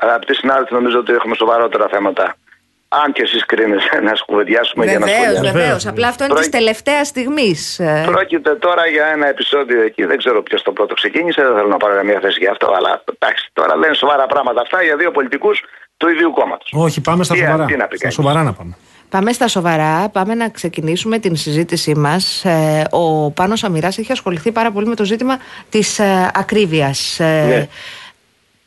Αγαπητοί 0.02 0.34
συνάδελφοι, 0.34 0.74
νομίζω 0.74 0.98
ότι 0.98 1.12
έχουμε 1.12 1.34
σοβαρότερα 1.34 1.86
θέματα. 1.90 2.34
Αν 2.88 3.12
και 3.12 3.22
εσείς 3.22 3.46
κρίνετε 3.46 4.00
να 4.02 4.14
σκουβεντιάσουμε 4.14 4.84
για 4.84 4.98
να 4.98 5.06
Βεβαίως, 5.06 5.20
σχολιάσουμε. 5.22 5.50
βεβαίως. 5.50 5.62
Βεβαίως. 5.64 5.86
Απλά 5.86 6.08
αυτό 6.08 6.24
είναι 6.24 6.32
Πρόκει- 6.32 6.50
της 6.50 6.58
τελευταίας 6.60 7.06
στιγμής. 7.08 7.80
Πρόκειται 8.06 8.54
τώρα 8.54 8.86
για 8.86 9.06
ένα 9.06 9.26
επεισόδιο 9.28 9.82
εκεί. 9.82 10.04
Δεν 10.04 10.16
ξέρω 10.18 10.42
ποιος 10.42 10.62
το 10.62 10.72
πρώτο 10.72 10.94
ξεκίνησε, 10.94 11.42
δεν 11.42 11.54
θέλω 11.54 11.68
να 11.68 11.76
πάρω 11.76 11.94
καμία 11.94 12.18
θέση 12.20 12.38
για 12.40 12.50
αυτό, 12.50 12.66
αλλά 12.76 13.02
εντάξει, 13.18 13.50
τώρα 13.52 13.76
λένε 13.76 13.94
σοβαρά 13.94 14.26
πράγματα 14.26 14.60
αυτά 14.60 14.82
για 14.82 14.96
δύο 14.96 15.10
πολιτικούς 15.10 15.62
του 15.96 16.08
ίδιου 16.08 16.30
κόμματος. 16.32 16.72
Όχι, 16.74 17.00
πάμε 17.00 17.24
στα 17.24 17.34
Τι- 17.34 17.40
σοβαρά. 17.40 17.64
τι 17.64 17.76
να 17.76 17.86
πει 17.86 17.94
Στα 17.96 18.02
κανείς. 18.02 18.14
σοβαρά 18.16 18.42
να 18.42 18.52
πάμε. 18.52 18.76
Πάμε 19.08 19.32
στα 19.32 19.48
σοβαρά. 19.48 20.08
Πάμε 20.08 20.34
να 20.34 20.48
ξεκινήσουμε 20.48 21.18
την 21.18 21.36
συζήτησή 21.36 21.94
μας. 21.94 22.44
ο 22.90 23.30
Πάνος 23.30 23.64
Αμυράς 23.64 23.98
έχει 23.98 24.12
ασχοληθεί 24.12 24.52
πάρα 24.52 24.70
πολύ 24.70 24.86
με 24.86 24.94
το 24.94 25.04
ζήτημα 25.04 25.38
της 25.68 26.00
ακρίβειας. 26.34 27.16
Ναι. 27.20 27.68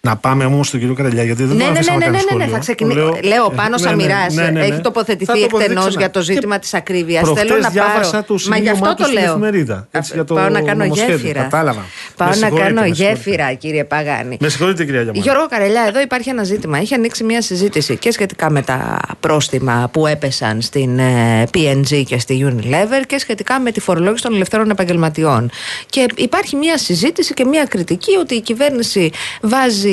Να 0.02 0.18
πάμε 0.18 0.46
όμως 0.46 0.68
στον 0.68 0.80
κύριο 0.80 0.96
Καρελιά, 0.96 1.24
γιατί 1.24 1.44
δεν 1.44 1.56
Ναι, 1.58 1.64
μπορώ 1.64 1.74
ναι, 1.74 1.80
να 1.80 1.84
ναι, 1.84 1.96
αφήσω 1.96 1.98
ναι, 1.98 2.06
να 2.06 2.12
ναι, 2.12 2.18
κάνει 2.18 2.24
ναι, 2.24 2.30
σχόλιο. 2.30 2.54
θα 2.54 2.60
ξεκινήσω. 2.60 3.00
Το 3.00 3.28
Λέω, 3.28 3.44
ο 3.44 3.50
ε, 3.52 3.56
Πάνος 3.56 3.82
ναι, 3.82 3.88
ναι, 3.88 3.94
Αμυράς 3.94 4.34
ναι, 4.34 4.44
ναι, 4.44 4.50
ναι. 4.50 4.60
έχει 4.60 4.72
Θα 4.72 4.82
τοποθετηθεί 4.82 5.26
τοποθετηθεί 5.26 5.62
εκτενώς 5.64 5.86
ξανά. 5.88 6.00
για 6.00 6.12
το 6.12 6.22
ζήτημα 6.22 6.56
Και 6.56 6.62
της 6.62 6.74
ακρίβειας. 6.74 7.22
προχτές 7.24 7.48
Θέλω 7.48 7.60
να 7.62 7.70
διάβασα 7.70 8.12
πάρω. 8.12 8.24
το 8.24 8.34
Μα 8.34 8.58
γι' 8.58 8.64
σημείωμά 8.66 8.72
αυτό 8.72 8.90
του 8.90 8.96
το 8.96 9.04
στην 9.04 9.20
λέω. 9.20 9.32
εφημερίδα, 9.32 9.88
έτσι, 9.92 10.12
για 10.14 10.24
το 10.24 10.34
Πάω 10.34 10.50
να 10.50 10.62
κάνω 10.62 10.84
νομοσχέδιο. 10.84 11.16
γέφυρα. 11.16 11.42
Κατάλαβα. 11.42 11.86
Πάω 12.16 12.28
Με 12.28 12.36
να 12.36 12.40
συγχωρείτε, 12.40 12.68
κάνω 12.68 12.82
με 12.82 12.88
συγχωρείτε. 12.96 13.22
γέφυρα, 13.24 13.54
κύριε 13.54 13.84
Παγάνη. 13.84 14.38
Με 14.40 14.50
συγχωρείτε, 14.50 14.86
κυρία 14.86 15.02
Γιαμάνα. 15.02 15.24
Γιώργο 15.24 15.46
Καρελιά, 15.50 15.86
εδώ 15.88 16.00
υπάρχει 16.02 16.30
ένα 16.30 16.44
ζήτημα. 16.44 16.78
Έχει 16.78 16.94
ανοίξει 16.94 17.24
μια 17.24 17.42
συζήτηση 17.42 17.98
και 17.98 18.12
σχετικά 18.12 18.50
με 18.50 18.62
τα 18.62 19.00
πρόστιμα 19.20 19.90
που 19.94 20.08
έπεσαν 20.08 20.62
στην 20.62 21.00
ε, 21.00 21.44
PNG 21.54 22.04
και 22.06 22.20
στη 22.20 22.46
Unilever 22.50 23.04
και 23.08 23.18
σχετικά 23.20 23.60
με 23.60 23.72
τη 23.72 23.80
φορολόγηση 23.80 24.24
των 24.24 24.34
ελευθέρων 24.34 24.70
επαγγελματιών. 24.70 25.50
Και 25.90 26.06
υπάρχει 26.16 26.56
μια 26.56 26.78
συζήτηση 26.78 27.34
και 27.34 27.46
μια 27.46 27.66
κριτική 27.66 28.16
ότι 28.20 28.36
η 28.36 28.42
κυβέρνηση 28.42 29.12
βάζει 29.42 29.89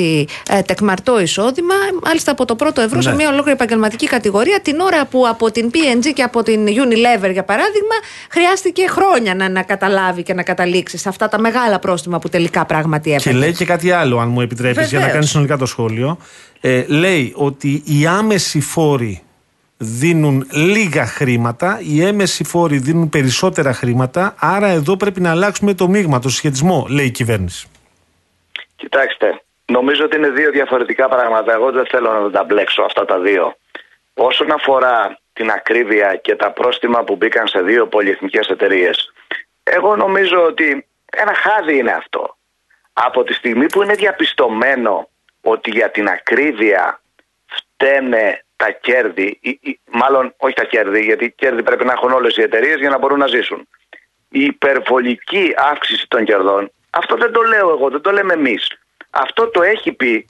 ε, 0.49 0.61
τεκμαρτό 0.61 1.19
εισόδημα, 1.19 1.73
μάλιστα 2.03 2.31
από 2.31 2.45
το 2.45 2.55
πρώτο 2.55 2.81
ευρώ 2.81 3.01
σε 3.01 3.09
Ναι. 3.09 3.15
μια 3.15 3.27
ολόκληρη 3.27 3.51
επαγγελματική 3.51 4.07
κατηγορία, 4.07 4.59
την 4.61 4.79
ώρα 4.79 5.05
που 5.05 5.27
από 5.27 5.51
την 5.51 5.69
PNG 5.73 6.05
και 6.13 6.23
από 6.23 6.43
την 6.43 6.65
Unilever, 6.67 7.31
για 7.31 7.43
παράδειγμα, 7.43 7.95
χρειάστηκε 8.29 8.87
χρόνια 8.87 9.35
να, 9.35 9.49
να 9.49 9.63
καταλάβει 9.63 10.23
και 10.23 10.33
να 10.33 10.43
καταλήξει 10.43 10.97
σε 10.97 11.09
αυτά 11.09 11.27
τα 11.27 11.39
μεγάλα 11.39 11.79
πρόστιμα 11.79 12.19
που 12.19 12.29
τελικά 12.29 12.65
πράγματι 12.65 13.09
Και 13.09 13.15
έφερε. 13.15 13.37
λέει 13.37 13.53
και 13.53 13.65
κάτι 13.65 13.91
άλλο, 13.91 14.17
αν 14.19 14.27
μου 14.29 14.41
επιτρέπεις, 14.41 14.75
για 14.75 14.85
να 14.85 14.89
Βεβαίως. 14.91 15.11
κάνεις 15.13 15.29
συνολικά 15.29 15.57
το 15.57 15.65
σχόλιο. 15.65 16.17
Ε, 16.61 16.83
λέει 16.87 17.33
ότι 17.35 17.83
οι 17.85 18.05
άμεσοι 18.05 18.59
φόροι 18.59 19.21
δίνουν 19.77 20.47
λίγα 20.51 21.05
χρήματα, 21.05 21.79
οι 21.83 22.01
έμεσοι 22.05 22.43
φόροι 22.43 22.77
δίνουν 22.77 23.09
περισσότερα 23.09 23.73
χρήματα, 23.73 24.35
άρα 24.39 24.67
εδώ 24.67 24.97
πρέπει 24.97 25.21
να 25.21 25.29
αλλάξουμε 25.31 25.73
το 25.73 25.87
μείγμα, 25.87 26.19
το 26.19 26.29
συσχετισμό, 26.29 26.85
λέει 26.89 27.05
η 27.05 27.11
κυβέρνηση. 27.11 27.67
Κοιτάξτε, 28.75 29.41
νομίζω 29.71 30.05
ότι 30.05 30.15
είναι 30.17 30.29
δύο 30.29 30.51
διαφορετικά 30.51 31.07
πράγματα. 31.07 31.53
Εγώ 31.53 31.71
δεν 31.71 31.85
θέλω 31.85 32.13
να 32.13 32.29
τα 32.31 32.43
μπλέξω 32.43 32.81
αυτά 32.81 33.05
τα 33.05 33.19
δύο. 33.19 33.55
Όσον 34.13 34.51
αφορά 34.51 35.19
την 35.33 35.49
ακρίβεια 35.49 36.15
και 36.15 36.35
τα 36.35 36.51
πρόστιμα 36.51 37.03
που 37.03 37.15
μπήκαν 37.15 37.47
σε 37.47 37.61
δύο 37.61 37.87
πολυεθνικές 37.87 38.47
εταιρείες, 38.47 39.13
εγώ 39.63 39.95
νομίζω 39.95 40.43
ότι 40.45 40.87
ένα 41.11 41.33
χάδι 41.33 41.77
είναι 41.77 41.91
αυτό. 41.91 42.37
Από 42.93 43.23
τη 43.23 43.33
στιγμή 43.33 43.65
που 43.65 43.81
είναι 43.81 43.93
διαπιστωμένο 43.93 45.09
ότι 45.41 45.69
για 45.69 45.89
την 45.89 46.07
ακρίβεια 46.07 47.01
φταίνε 47.45 48.43
τα 48.55 48.71
κέρδη, 48.71 49.37
ή, 49.41 49.59
ή, 49.61 49.79
μάλλον 49.91 50.33
όχι 50.37 50.53
τα 50.53 50.63
κέρδη, 50.63 51.03
γιατί 51.03 51.31
κέρδη 51.31 51.63
πρέπει 51.63 51.85
να 51.85 51.91
έχουν 51.91 52.11
όλες 52.11 52.37
οι 52.37 52.41
εταιρείες 52.41 52.79
για 52.79 52.89
να 52.89 52.97
μπορούν 52.97 53.19
να 53.19 53.27
ζήσουν. 53.27 53.67
Η 54.29 54.43
υπερβολική 54.43 55.53
αύξηση 55.55 56.07
των 56.07 56.23
κερδών, 56.25 56.71
αυτό 56.89 57.15
δεν 57.15 57.31
το 57.31 57.41
λέω 57.41 57.69
εγώ, 57.69 57.89
δεν 57.89 58.01
το 58.01 58.11
λέμε 58.11 58.33
εμείς. 58.33 58.77
Αυτό 59.19 59.47
το 59.47 59.61
έχει 59.63 59.91
πει 59.91 60.29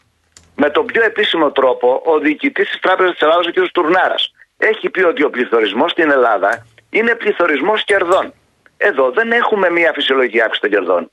με 0.56 0.70
τον 0.70 0.86
πιο 0.86 1.04
επίσημο 1.04 1.52
τρόπο 1.52 2.02
ο 2.06 2.20
διοικητής 2.20 2.70
της 2.70 2.80
Τράπεζας 2.80 3.12
της 3.12 3.22
Ελλάδα, 3.22 3.40
ο 3.40 3.52
κ. 3.52 3.72
Τουρνάρας. 3.72 4.34
Έχει 4.58 4.90
πει 4.90 5.02
ότι 5.02 5.24
ο 5.24 5.30
πληθωρισμός 5.30 5.92
στην 5.92 6.12
Ελλάδα 6.12 6.66
είναι 6.90 7.16
πληθωρισμός 7.16 7.84
κερδών. 7.84 8.34
Εδώ 8.78 9.12
δεν 9.12 9.32
έχουμε 9.32 9.70
μια 9.70 9.92
φυσιολογική 9.94 10.42
αύξηση 10.42 10.62
των 10.62 10.70
κερδών. 10.70 11.12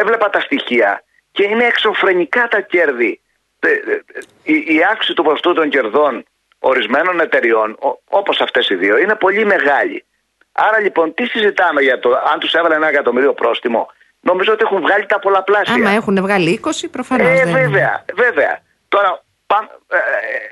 Έβλεπα 0.00 0.30
τα 0.30 0.40
στοιχεία 0.40 1.02
και 1.32 1.44
είναι 1.44 1.64
εξωφρενικά 1.64 2.48
τα 2.48 2.60
κέρδη. 2.60 3.20
Ε, 3.60 3.68
ε, 3.68 4.02
Η, 4.42 4.54
η 4.66 4.82
αύξηση 4.90 5.14
του 5.14 5.22
ποσοστού 5.22 5.52
των 5.52 5.68
κερδών 5.68 6.24
ορισμένων 6.58 7.20
εταιριών, 7.20 7.78
όπως 8.08 8.40
αυτές 8.40 8.68
οι 8.68 8.74
δύο, 8.74 8.96
είναι 8.98 9.14
πολύ 9.14 9.44
μεγάλη. 9.44 10.04
Άρα 10.52 10.80
λοιπόν, 10.80 11.14
τι 11.14 11.26
συζητάμε 11.26 11.80
για 11.82 11.98
το 11.98 12.10
αν 12.32 12.38
τους 12.38 12.52
έβαλε 12.52 12.74
ένα 12.74 12.88
εκατομμύριο 12.88 13.32
πρόστιμο. 13.32 13.90
Νομίζω 14.30 14.52
ότι 14.52 14.62
έχουν 14.64 14.80
βγάλει 14.80 15.06
τα 15.06 15.18
πολλαπλάσια. 15.18 15.74
Άμα 15.74 15.90
έχουν 15.90 16.16
βγάλει 16.20 16.60
20, 16.64 16.68
προφανώς. 16.90 17.26
Ε, 17.40 17.44
βέβαια, 17.44 18.04
βέβαια. 18.14 18.58
Τώρα, 18.88 19.10
πα, 19.46 19.58
ε, 19.88 19.96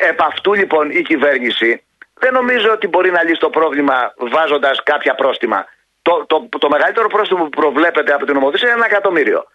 ε, 0.04 0.08
επ' 0.08 0.22
αυτού 0.22 0.52
λοιπόν 0.54 0.90
η 0.90 1.02
κυβέρνηση 1.02 1.84
δεν 2.14 2.32
νομίζω 2.32 2.70
ότι 2.72 2.86
μπορεί 2.88 3.10
να 3.10 3.22
λύσει 3.22 3.40
το 3.40 3.50
πρόβλημα 3.50 4.14
βάζοντας 4.16 4.82
κάποια 4.82 5.14
πρόστιμα. 5.14 5.64
Το, 6.02 6.24
το, 6.26 6.48
το 6.58 6.68
μεγαλύτερο 6.68 7.08
πρόστιμο 7.08 7.42
που 7.42 7.48
προβλέπεται 7.48 8.12
από 8.12 8.24
την 8.24 8.34
νομοθεσία 8.34 8.68
είναι 8.68 8.76
ένα 8.76 8.86
εκατομμύριο. 8.86 9.46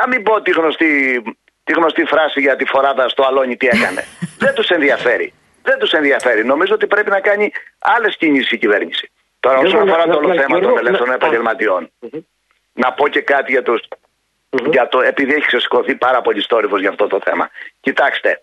Να 0.00 0.08
μην 0.08 0.22
πω 0.22 0.42
τη 0.42 0.50
γνωστή, 0.50 1.22
τη 1.64 1.72
γνωστή 1.72 2.04
φράση 2.04 2.40
για 2.40 2.56
τη 2.56 2.64
φοράδα 2.64 3.08
στο 3.08 3.22
αλόνι 3.26 3.56
τι 3.56 3.66
έκανε. 3.66 4.04
δεν 4.44 4.54
τους 4.54 4.68
ενδιαφέρει. 4.68 5.32
Δεν 5.62 5.78
τους 5.78 5.92
ενδιαφέρει. 5.92 6.44
Νομίζω 6.44 6.74
ότι 6.74 6.86
πρέπει 6.86 7.10
να 7.10 7.20
κάνει 7.20 7.52
άλλες 7.78 8.16
κινήσεις 8.16 8.50
η 8.50 8.58
κυβέρνηση. 8.58 9.10
Τώρα, 9.40 9.56
όσον 9.56 9.68
Γιώργο, 9.70 9.90
αφορά 9.90 10.06
να- 10.06 10.12
το 10.12 10.18
όλο 10.18 10.28
να- 10.28 10.34
θέμα 10.42 10.58
Γιώργο, 10.58 10.76
των 10.76 10.78
ελεύθερων 10.86 11.08
να- 11.08 11.14
επαγγελματιών, 11.14 11.90
να 12.74 12.92
πω 12.92 13.08
και 13.08 13.20
κάτι 13.20 13.52
για, 13.52 13.62
τους, 13.62 13.80
για 14.70 14.88
το, 14.88 15.00
επειδή 15.00 15.32
έχει 15.34 15.46
ξεσηκωθεί 15.46 15.94
πάρα 15.94 16.20
πολύ 16.20 16.42
στόρυβος 16.42 16.80
για 16.80 16.88
αυτό 16.88 17.06
το 17.06 17.20
θέμα. 17.24 17.50
Κοιτάξτε, 17.80 18.42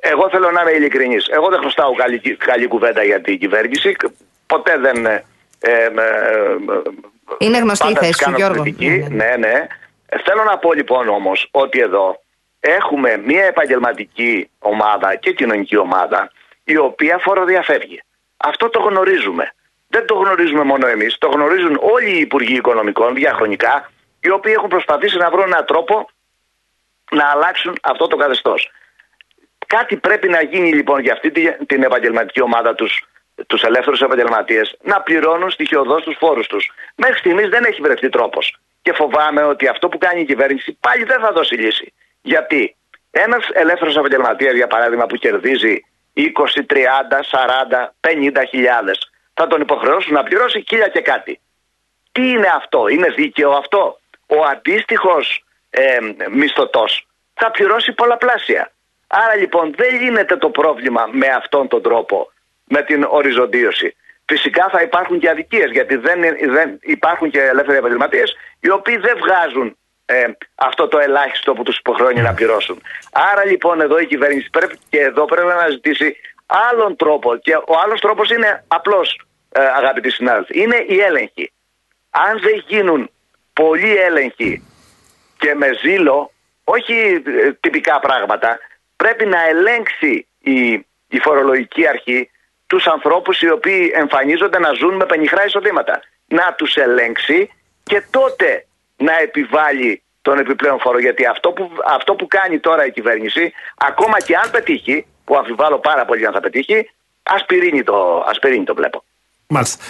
εγώ 0.00 0.28
θέλω 0.30 0.50
να 0.50 0.60
είμαι 0.60 0.70
ειλικρινής. 0.70 1.28
Εγώ 1.28 1.48
δεν 1.48 1.58
χρωστάω 1.58 1.94
καλή, 1.94 2.36
καλή 2.36 2.66
κουβέντα 2.66 3.02
για 3.02 3.20
την 3.20 3.38
κυβέρνηση. 3.38 3.96
Ποτέ 4.46 4.78
δεν... 4.78 5.06
Ε, 5.06 5.24
ε, 5.60 5.84
ε, 5.84 5.90
Είναι 7.38 7.58
γνωστή 7.58 7.90
η 7.90 7.92
πάντα 7.92 8.00
θέση 8.06 8.12
της 8.12 8.18
σου, 8.18 8.24
κάνω 8.24 8.36
Γιώργο. 8.36 8.62
κριτική. 8.62 8.88
Ναι, 8.88 9.06
ναι. 9.08 9.24
Ναι, 9.24 9.36
ναι. 9.36 9.66
Ε, 10.06 10.18
Θέλω 10.24 10.44
να 10.44 10.58
πω 10.58 10.72
λοιπόν 10.72 11.08
όμως 11.08 11.48
ότι 11.50 11.80
εδώ 11.80 12.22
έχουμε 12.60 13.16
μια 13.16 13.44
επαγγελματική 13.44 14.50
ομάδα 14.58 15.14
και 15.14 15.32
κοινωνική 15.32 15.76
ομάδα 15.76 16.32
η 16.64 16.76
οποία 16.76 17.18
φοροδιαφεύγει. 17.18 18.02
Αυτό 18.36 18.68
το 18.68 18.80
γνωρίζουμε. 18.80 19.54
Δεν 19.92 20.06
το 20.06 20.14
γνωρίζουμε 20.14 20.62
μόνο 20.64 20.86
εμείς, 20.86 21.18
το 21.18 21.28
γνωρίζουν 21.28 21.78
όλοι 21.80 22.10
οι 22.10 22.18
Υπουργοί 22.20 22.54
Οικονομικών 22.54 23.14
διαχρονικά 23.14 23.90
οι 24.20 24.30
οποίοι 24.30 24.52
έχουν 24.56 24.68
προσπαθήσει 24.68 25.16
να 25.16 25.30
βρουν 25.30 25.42
έναν 25.46 25.64
τρόπο 25.66 26.08
να 27.10 27.24
αλλάξουν 27.30 27.76
αυτό 27.82 28.06
το 28.06 28.16
καθεστώς. 28.16 28.70
Κάτι 29.66 29.96
πρέπει 29.96 30.28
να 30.28 30.42
γίνει 30.42 30.72
λοιπόν 30.72 31.00
για 31.00 31.12
αυτή 31.12 31.30
τη- 31.30 31.64
την 31.66 31.82
επαγγελματική 31.82 32.40
ομάδα 32.42 32.74
τους, 32.74 33.04
τους 33.46 33.62
ελεύθερους 33.62 34.00
επαγγελματίες 34.00 34.76
να 34.82 35.00
πληρώνουν 35.00 35.50
στοιχειοδός 35.50 36.02
τους 36.02 36.16
φόρους 36.18 36.46
τους. 36.46 36.70
Μέχρι 36.94 37.18
στιγμής 37.18 37.48
δεν 37.48 37.64
έχει 37.64 37.80
βρεθεί 37.80 38.08
τρόπος. 38.08 38.56
Και 38.82 38.92
φοβάμαι 38.92 39.42
ότι 39.42 39.68
αυτό 39.68 39.88
που 39.88 39.98
κάνει 39.98 40.20
η 40.20 40.24
κυβέρνηση 40.24 40.76
πάλι 40.80 41.04
δεν 41.04 41.20
θα 41.20 41.32
δώσει 41.32 41.54
λύση. 41.54 41.92
Γιατί 42.22 42.76
ένας 43.10 43.48
ελεύθερος 43.52 43.96
επαγγελματίας 43.96 44.54
για 44.54 44.66
παράδειγμα 44.66 45.06
που 45.06 45.16
κερδίζει 45.16 45.84
20, 46.12 46.64
30, 46.64 47.22
40, 47.22 47.94
50 48.00 48.44
χιλιάδες 48.48 49.09
θα 49.34 49.46
τον 49.46 49.60
υποχρεώσουν 49.60 50.12
να 50.12 50.22
πληρώσει 50.22 50.64
χίλια 50.68 50.88
και 50.88 51.00
κάτι. 51.00 51.40
Τι 52.12 52.28
είναι 52.28 52.48
αυτό, 52.54 52.88
είναι 52.88 53.08
δίκαιο 53.08 53.50
αυτό; 53.50 54.00
Ο 54.26 54.44
αντίστοιχος 54.44 55.44
ε, 55.70 55.98
μισθωτός 56.30 57.06
θα 57.34 57.50
πληρώσει 57.50 57.92
πολλαπλάσια. 57.92 58.72
Άρα 59.06 59.34
λοιπόν 59.34 59.74
δεν 59.76 60.00
λύνεται 60.00 60.36
το 60.36 60.50
πρόβλημα 60.50 61.08
με 61.12 61.26
αυτόν 61.26 61.68
τον 61.68 61.82
τρόπο, 61.82 62.32
με 62.64 62.82
την 62.82 63.06
οριζοντίωση. 63.08 63.96
Φυσικά 64.24 64.68
θα 64.68 64.82
υπάρχουν 64.82 65.18
και 65.18 65.28
αδικίες 65.28 65.70
γιατί 65.70 65.96
δεν, 65.96 66.20
δεν 66.50 66.78
υπάρχουν 66.82 67.30
και 67.30 67.40
ελεύθεροι 67.40 67.78
επαγγελματίες 67.78 68.36
οι 68.60 68.70
οποίοι 68.70 68.96
δεν 68.96 69.16
βγάζουν 69.18 69.76
ε, 70.04 70.24
αυτό 70.54 70.88
το 70.88 70.98
ελάχιστο 70.98 71.52
που 71.52 71.62
τους 71.62 71.78
υποχρεώνει 71.78 72.20
να 72.20 72.34
πληρώσουν. 72.34 72.82
Άρα 73.12 73.44
λοιπόν 73.44 73.80
εδώ 73.80 73.98
η 73.98 74.06
κυβέρνηση 74.06 74.50
πρέπει 74.50 74.78
και 74.88 75.00
εδώ 75.00 75.24
πρέπει 75.24 75.46
να 75.46 75.54
αναζητήσει 75.54 76.16
άλλον 76.70 76.96
τρόπο 76.96 77.36
και 77.36 77.54
ο 77.54 77.78
άλλος 77.84 78.00
τρόπος 78.00 78.30
είναι 78.30 78.64
απλός 78.68 79.20
ε, 79.52 79.60
αγαπητοί 79.60 80.10
συνάδελφοι, 80.10 80.60
είναι 80.60 80.84
η 80.88 80.98
έλεγχη. 80.98 81.52
Αν 82.10 82.40
δεν 82.40 82.64
γίνουν 82.66 83.10
πολλοί 83.52 83.96
έλεγχοι 83.96 84.62
και 85.38 85.54
με 85.54 85.68
ζήλο, 85.82 86.32
όχι 86.64 87.22
ε, 87.26 87.52
τυπικά 87.60 88.00
πράγματα, 88.00 88.58
πρέπει 88.96 89.26
να 89.26 89.48
ελέγξει 89.48 90.26
η, 90.38 90.72
η 91.08 91.18
φορολογική 91.22 91.88
αρχή 91.88 92.30
τους 92.66 92.86
ανθρώπους 92.86 93.40
οι 93.40 93.50
οποίοι 93.50 93.92
εμφανίζονται 93.94 94.58
να 94.58 94.72
ζουν 94.72 94.94
με 94.94 95.06
πενιχρά 95.06 95.44
εισοδήματα. 95.44 96.00
Να 96.26 96.54
τους 96.54 96.76
ελέγξει 96.76 97.50
και 97.82 98.02
τότε 98.10 98.66
να 98.96 99.18
επιβάλλει 99.18 100.02
τον 100.22 100.38
επιπλέον 100.38 100.80
φόρο. 100.80 100.98
Γιατί 100.98 101.26
αυτό 101.26 101.52
που, 101.52 101.70
αυτό 101.86 102.14
που 102.14 102.26
κάνει 102.26 102.58
τώρα 102.58 102.86
η 102.86 102.90
κυβέρνηση, 102.90 103.52
ακόμα 103.76 104.20
και 104.20 104.36
αν 104.36 104.50
πετύχει, 104.50 105.06
που 105.30 105.36
αμφιβάλλω 105.36 105.78
πάρα 105.78 106.04
πολύ 106.04 106.26
αν 106.26 106.32
θα 106.32 106.40
πετύχει, 106.40 106.90
ασπιρίνει 107.22 107.82
το, 107.82 108.24
ασπιρίνει 108.28 108.64
το 108.64 108.74
βλέπω. 108.74 109.04
Μάλιστα. 109.46 109.84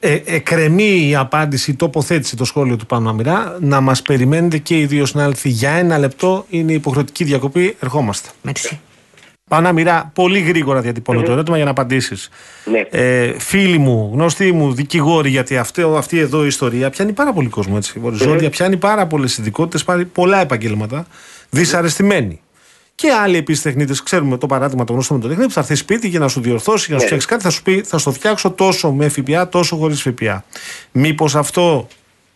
Ε, 0.00 0.18
εκρεμεί 0.24 1.08
η 1.08 1.16
απάντηση, 1.16 1.70
η 1.70 1.74
τοποθέτηση, 1.74 2.36
το 2.36 2.44
σχόλιο 2.44 2.76
του 2.76 2.86
Πάνου 2.86 3.08
Αμυρά. 3.08 3.56
Να 3.60 3.80
μας 3.80 4.02
περιμένετε 4.02 4.58
και 4.58 4.78
οι 4.78 4.86
δύο 4.86 5.06
συνάδελφοι 5.06 5.48
για 5.48 5.70
ένα 5.70 5.98
λεπτό. 5.98 6.44
Είναι 6.48 6.72
υποχρεωτική 6.72 7.24
διακοπή. 7.24 7.76
Ερχόμαστε. 7.80 8.28
Merci. 8.46 8.76
Πάνου 9.48 9.68
Αμυρά, 9.68 10.10
πολύ 10.14 10.38
γρήγορα 10.38 10.80
διατυπώνω 10.80 11.22
το 11.22 11.32
ερώτημα 11.32 11.56
για 11.56 11.64
να 11.64 11.70
απαντήσεις. 11.70 12.28
Ναι. 12.64 12.86
Ε, 12.90 13.38
φίλοι 13.38 13.78
μου, 13.78 14.10
γνωστοί 14.12 14.52
μου, 14.52 14.72
δικηγόροι, 14.72 15.28
γιατί 15.28 15.56
αυτή, 15.56 15.82
αυτή 15.96 16.18
εδώ 16.18 16.44
η 16.44 16.46
ιστορία 16.46 16.90
πιάνει 16.90 17.12
πάρα 17.12 17.32
πολύ 17.32 17.48
κόσμο 17.48 17.74
έτσι. 17.76 18.00
Οριζόντια, 18.02 18.50
πιάνει 18.50 18.76
πάρα 18.76 19.06
πολλές 19.06 19.38
ειδικότητες, 19.38 20.06
πολλά 20.12 20.40
επαγγέλματα. 20.40 21.06
Δυσαρεστημένοι. 21.50 22.40
Και 23.00 23.12
άλλοι 23.12 23.36
επίσης 23.36 23.62
τεχνίτες, 23.62 24.02
ξέρουμε 24.02 24.38
το 24.38 24.46
παράδειγμα 24.46 24.84
το 24.84 24.92
γνωστό 24.92 25.14
με 25.14 25.20
τον 25.20 25.28
τεχνίτη, 25.28 25.48
που 25.48 25.54
θα 25.54 25.60
έρθει 25.60 25.74
σπίτι 25.74 26.08
για 26.08 26.18
να 26.18 26.28
σου 26.28 26.40
διορθώσει, 26.40 26.84
για 26.86 26.94
να 26.94 27.00
σου 27.00 27.06
φτιάξει 27.06 27.26
κάτι, 27.26 27.42
θα 27.42 27.50
σου 27.50 27.62
πει 27.62 27.82
θα 27.82 27.98
στο 27.98 28.10
φτιάξω 28.10 28.50
τόσο 28.50 28.92
με 28.92 29.08
ΦΠΑ, 29.08 29.48
τόσο 29.48 29.76
χωρίς 29.76 30.02
ΦΠΑ. 30.02 30.44
Μήπως 30.92 31.34
αυτό 31.34 31.88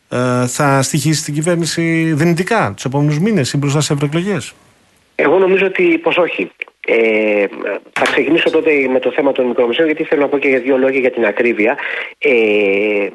ε, 0.09 0.47
θα 0.47 0.83
στοιχήσει 0.83 1.25
την 1.25 1.35
κυβέρνηση 1.35 2.13
δυνητικά 2.13 2.73
τους 2.75 2.85
επόμενους 2.85 3.19
μήνες 3.19 3.53
ή 3.53 3.57
μπροστά 3.57 3.81
σε 3.81 3.93
ευρωεκλογές; 3.93 4.55
Εγώ 5.15 5.39
νομίζω 5.39 5.67
ότι 5.67 5.99
πως 5.99 6.17
όχι. 6.17 6.51
Ε, 6.87 7.47
θα 7.93 8.05
ξεκινήσω 8.05 8.51
τότε 8.51 8.89
με 8.93 9.01
το 9.01 9.13
θέμα 9.13 9.33
των 9.33 9.47
μικρομεσαίων, 9.47 9.89
γιατί 9.89 10.05
θέλω 10.05 10.21
να 10.21 10.29
πω 10.29 10.39
και 10.39 10.49
για 10.49 10.61
δύο 10.61 10.77
λόγια 10.77 11.01
για 11.01 11.11
την 11.11 11.25
ακρίβεια. 11.25 11.77
Ε, 12.19 13.09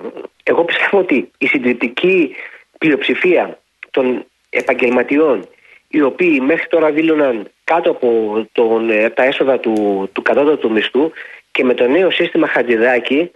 εγώ 0.44 0.64
πιστεύω 0.64 0.98
ότι 0.98 1.32
η 1.38 1.48
συντριπτική 1.48 2.36
πλειοψηφία 2.78 3.60
των 3.92 4.26
επαγγελματιών 4.50 5.48
οι 5.90 6.02
οποίοι 6.02 6.42
μέχρι 6.46 6.68
τώρα 6.68 6.92
δήλωναν 6.92 7.50
κάτω 7.64 7.92
από 7.92 8.48
τον, 8.52 8.90
ε, 8.90 9.10
τα 9.10 9.24
έσοδα 9.24 9.60
του, 9.60 10.10
του 10.14 10.22
κατώτατου 10.22 10.72
μισθού 10.72 11.12
και 11.52 11.64
με 11.64 11.74
το 11.74 11.88
νέο 11.88 12.12
σύστημα 12.12 12.48
Χατζηδάκη 12.48 13.32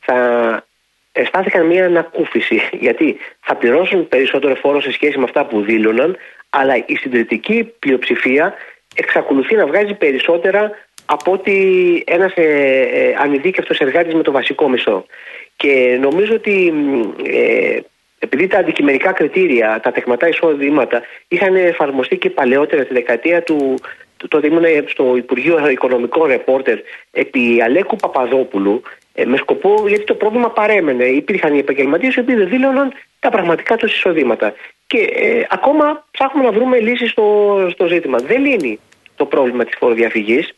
θα 0.00 0.66
αισθάνθηκαν 1.12 1.66
μια 1.66 1.84
ανακούφιση 1.84 2.60
γιατί 2.84 3.16
θα 3.40 3.56
πληρώσουν 3.56 4.08
περισσότερο 4.08 4.54
φόρο 4.54 4.80
σε 4.80 4.92
σχέση 4.92 5.18
με 5.18 5.24
αυτά 5.24 5.46
που 5.46 5.60
δήλωναν 5.60 6.16
αλλά 6.50 6.76
η 6.76 6.96
συντηρητική 6.96 7.72
πλειοψηφία 7.78 8.54
εξακολουθεί 8.94 9.54
να 9.54 9.66
βγάζει 9.66 9.94
περισσότερα 9.94 10.70
από 11.06 11.32
ότι 11.32 12.02
ένας 12.06 12.32
ε, 12.34 12.42
ε, 12.92 13.14
ανειδίκευτος 13.18 13.78
εργάτης 13.78 14.14
με 14.14 14.22
το 14.22 14.32
βασικό 14.32 14.68
μισθό. 14.68 15.06
Και 15.56 15.98
νομίζω 16.00 16.34
ότι 16.34 16.72
μ, 16.72 17.00
ε, 17.24 17.80
επειδή 18.24 18.46
τα 18.46 18.58
αντικειμενικά 18.58 19.12
κριτήρια, 19.12 19.80
τα 19.82 19.92
τεχματά 19.92 20.28
εισόδηματα 20.28 21.02
είχαν 21.28 21.54
εφαρμοστεί 21.56 22.16
και 22.16 22.30
παλαιότερα 22.30 22.84
τη 22.84 22.94
δεκαετία 22.94 23.42
του, 23.42 23.74
του 24.16 24.28
τότε 24.28 24.46
ήμουν 24.46 24.64
στο 24.86 25.16
Υπουργείο 25.16 25.68
Οικονομικών 25.68 26.26
Ρεπόρτερ 26.26 26.78
επί 27.10 27.62
Αλέκου 27.62 27.96
Παπαδόπουλου 27.96 28.82
ε, 29.14 29.24
με 29.24 29.36
σκοπό, 29.36 29.84
γιατί 29.88 30.04
το 30.04 30.14
πρόβλημα 30.14 30.50
παρέμενε. 30.50 31.04
Υπήρχαν 31.04 31.54
οι 31.54 31.58
επαγγελματίες 31.58 32.14
οι 32.14 32.20
οποίοι 32.20 32.34
δεν 32.34 32.48
δήλωναν 32.48 32.92
τα 33.20 33.30
πραγματικά 33.30 33.76
τους 33.76 33.94
εισοδήματα. 33.94 34.54
Και 34.86 34.98
ε, 34.98 35.46
ακόμα 35.50 36.06
ψάχνουμε 36.10 36.46
να 36.46 36.52
βρούμε 36.52 36.78
λύσεις 36.78 37.10
στο, 37.10 37.68
στο 37.72 37.86
ζήτημα. 37.86 38.18
Δεν 38.18 38.40
λύνει 38.40 38.78
το 39.16 39.24
πρόβλημα 39.24 39.64
της 39.64 39.74
φοροδιαφυγής. 39.78 40.54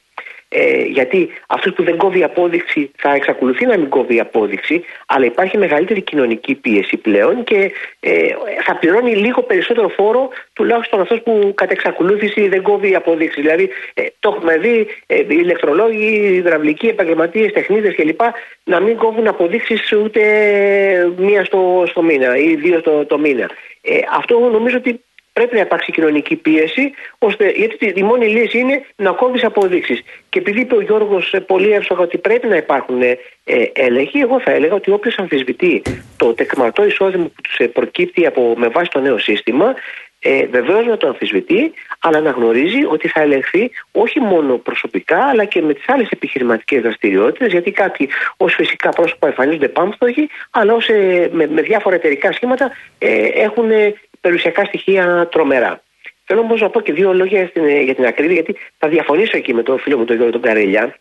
Ε, 0.59 0.83
γιατί 0.83 1.29
αυτός 1.46 1.73
που 1.73 1.83
δεν 1.83 1.96
κόβει 1.96 2.23
απόδειξη 2.23 2.90
θα 2.96 3.15
εξακολουθεί 3.15 3.67
να 3.67 3.79
μην 3.79 3.88
κόβει 3.88 4.21
απόδειξη, 4.21 4.85
αλλά 5.07 5.25
υπάρχει 5.25 5.59
μεγαλύτερη 5.59 6.00
κοινωνική 6.00 6.54
πίεση 6.54 6.96
πλέον 6.96 7.44
και 7.44 7.73
ε, 8.00 8.29
θα 8.65 8.77
πληρώνει 8.77 9.15
λίγο 9.15 9.42
περισσότερο 9.42 9.88
φόρο, 9.88 10.29
τουλάχιστον 10.52 11.00
αυτός 11.00 11.23
που 11.23 11.52
κατά 11.54 11.73
εξακολούθηση 11.73 12.48
δεν 12.48 12.63
κόβει 12.63 12.94
απόδειξη. 12.94 13.40
Δηλαδή, 13.40 13.69
ε, 13.94 14.02
το 14.19 14.33
έχουμε 14.35 14.57
δει 14.57 14.87
ε, 15.07 15.17
οι 15.17 15.27
ηλεκτρολόγοι, 15.29 16.04
οι 16.04 16.35
υδραυλικοί 16.35 16.87
επαγγελματίες, 16.87 17.52
τεχνίτες 17.52 17.94
κλπ. 17.94 18.21
να 18.65 18.81
μην 18.81 18.96
κόβουν 18.96 19.27
αποδείξεις 19.27 19.92
ούτε 19.92 20.23
μία 21.17 21.44
στο, 21.44 21.85
στο 21.87 22.02
μήνα 22.02 22.37
ή 22.37 22.54
δύο 22.54 22.79
στο 22.79 23.04
το 23.07 23.19
μήνα. 23.19 23.50
Ε, 23.81 23.98
αυτό 24.19 24.38
νομίζω 24.38 24.77
ότι 24.77 25.00
πρέπει 25.37 25.54
να 25.54 25.60
υπάρξει 25.60 25.92
κοινωνική 25.92 26.37
πίεση, 26.37 26.92
ώστε, 27.18 27.44
γιατί 27.56 27.76
τη- 27.76 28.00
η 28.00 28.02
μόνη 28.02 28.26
λύση 28.26 28.58
είναι 28.58 28.84
να 28.96 29.10
κόβεις 29.10 29.44
αποδείξεις. 29.44 30.00
Και 30.28 30.38
επειδή 30.38 30.60
είπε 30.60 30.74
ο 30.76 30.80
Γιώργος 30.80 31.34
πολύ 31.46 31.70
εύστοχα 31.72 32.02
ότι 32.02 32.18
πρέπει 32.18 32.46
να 32.46 32.56
υπάρχουν 32.56 33.02
ε, 33.02 33.18
ε, 33.44 33.64
έλεγχοι, 33.72 34.18
εγώ 34.18 34.40
θα 34.40 34.50
έλεγα 34.50 34.74
ότι 34.74 34.90
όποιος 34.90 35.18
αμφισβητεί 35.18 35.82
το 36.16 36.34
τεκματό 36.34 36.84
εισόδημα 36.84 37.24
που 37.24 37.40
τους 37.42 37.66
προκύπτει 37.72 38.26
από, 38.26 38.54
με 38.56 38.68
βάση 38.68 38.90
το 38.90 39.00
νέο 39.00 39.18
σύστημα, 39.18 39.74
ε, 40.20 40.46
βεβαίως 40.46 40.87
να 40.87 40.96
το 40.96 41.06
αμφισβητεί, 41.06 41.72
αλλά 41.98 42.20
να 42.20 42.30
γνωρίζει 42.30 42.84
ότι 42.88 43.08
θα 43.08 43.20
ελεγχθεί 43.20 43.70
όχι 43.92 44.20
μόνο 44.20 44.56
προσωπικά, 44.56 45.18
αλλά 45.30 45.44
και 45.44 45.60
με 45.62 45.74
τις 45.74 45.84
άλλες 45.88 46.08
επιχειρηματικές 46.10 46.82
δραστηριότητες, 46.82 47.52
γιατί 47.52 47.70
κάποιοι 47.70 48.08
ως 48.37 48.54
φυσικά 48.54 48.88
πρόσωπα 48.88 49.26
εμφανίζονται 49.26 49.68
πάμπστοχοι, 49.68 50.28
αλλά 50.50 50.74
ως, 50.74 50.88
ε, 50.88 51.28
με, 51.32 51.46
με 51.46 51.62
διάφορα 51.62 51.94
εταιρικά 51.94 52.32
σχήματα 52.32 52.72
ε, 52.98 53.26
έχουν 53.46 53.70
ε, 53.70 53.94
περιουσιακά 54.27 54.64
στοιχεία 54.64 55.29
τρομερά. 55.31 55.83
Θέλω 56.24 56.40
όμως 56.40 56.60
να 56.60 56.70
πω 56.70 56.81
και 56.81 56.92
δύο 56.92 57.12
λόγια 57.12 57.46
στην, 57.46 57.64
ε, 57.64 57.81
για 57.81 57.94
την 57.94 58.06
ακρίβεια, 58.06 58.35
γιατί 58.35 58.56
θα 58.79 58.88
διαφωνήσω 58.88 59.37
εκεί 59.37 59.54
με 59.54 59.62
τον 59.62 59.79
φίλο 59.79 59.96
μου 59.98 60.04
τον 60.04 60.16
Γιώργο 60.16 60.33
τον 60.33 60.42
Καρέλια. 60.42 60.98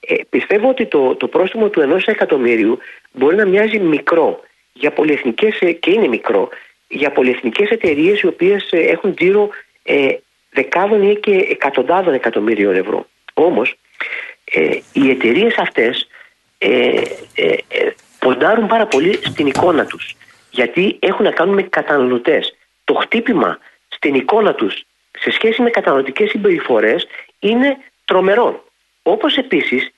Ε, 0.00 0.14
πιστεύω 0.30 0.68
ότι 0.68 0.86
το, 0.86 1.14
το 1.14 1.26
πρόστιμο 1.28 1.68
του 1.68 1.80
ενός 1.80 2.04
εκατομμύριου 2.06 2.78
μπορεί 3.12 3.36
να 3.36 3.46
μοιάζει 3.46 3.78
μικρό 3.78 4.40
για 4.72 4.90
πολυεθνικές, 4.90 5.60
ε, 5.60 5.72
και 5.72 5.90
είναι 5.90 6.08
μικρό, 6.08 6.48
για 6.88 7.10
πολυεθνικές 7.10 7.70
εταιρείες 7.70 8.20
οι 8.20 8.26
οποίες 8.26 8.68
ε, 8.70 8.78
έχουν 8.78 9.14
τζίρο 9.14 9.48
ε, 9.82 10.08
δεκάδων 10.50 11.10
ή 11.10 11.16
και 11.16 11.46
εκατοντάδων 11.50 12.14
εκατομμύριων 12.14 12.74
ευρώ. 12.74 13.06
Όμως 13.34 13.74
ε, 14.44 14.78
οι 14.92 15.10
εταιρείες 15.10 15.54
αυτές 15.58 16.08
ε, 16.58 17.02
ε, 17.34 17.52
ε, 17.68 17.90
ποντάρουν 18.18 18.66
πάρα 18.66 18.86
πολύ 18.86 19.18
στην 19.22 19.46
εικόνα 19.46 19.86
τους 19.86 20.14
γιατί 20.50 20.96
έχουν 21.00 21.24
να 21.24 21.30
κάνουν 21.30 21.54
με 21.54 21.62
καταναλωτές. 21.62 22.56
Το 22.90 22.96
χτύπημα 22.96 23.58
στην 23.88 24.14
εικόνα 24.14 24.54
τους 24.54 24.82
σε 25.18 25.30
σχέση 25.30 25.62
με 25.62 25.70
καταναλωτικές 25.70 26.30
συμπεριφορές 26.30 27.06
είναι 27.38 27.76
τρομερό. 28.04 28.64
Όπως 29.02 29.36
επίσης 29.36 29.90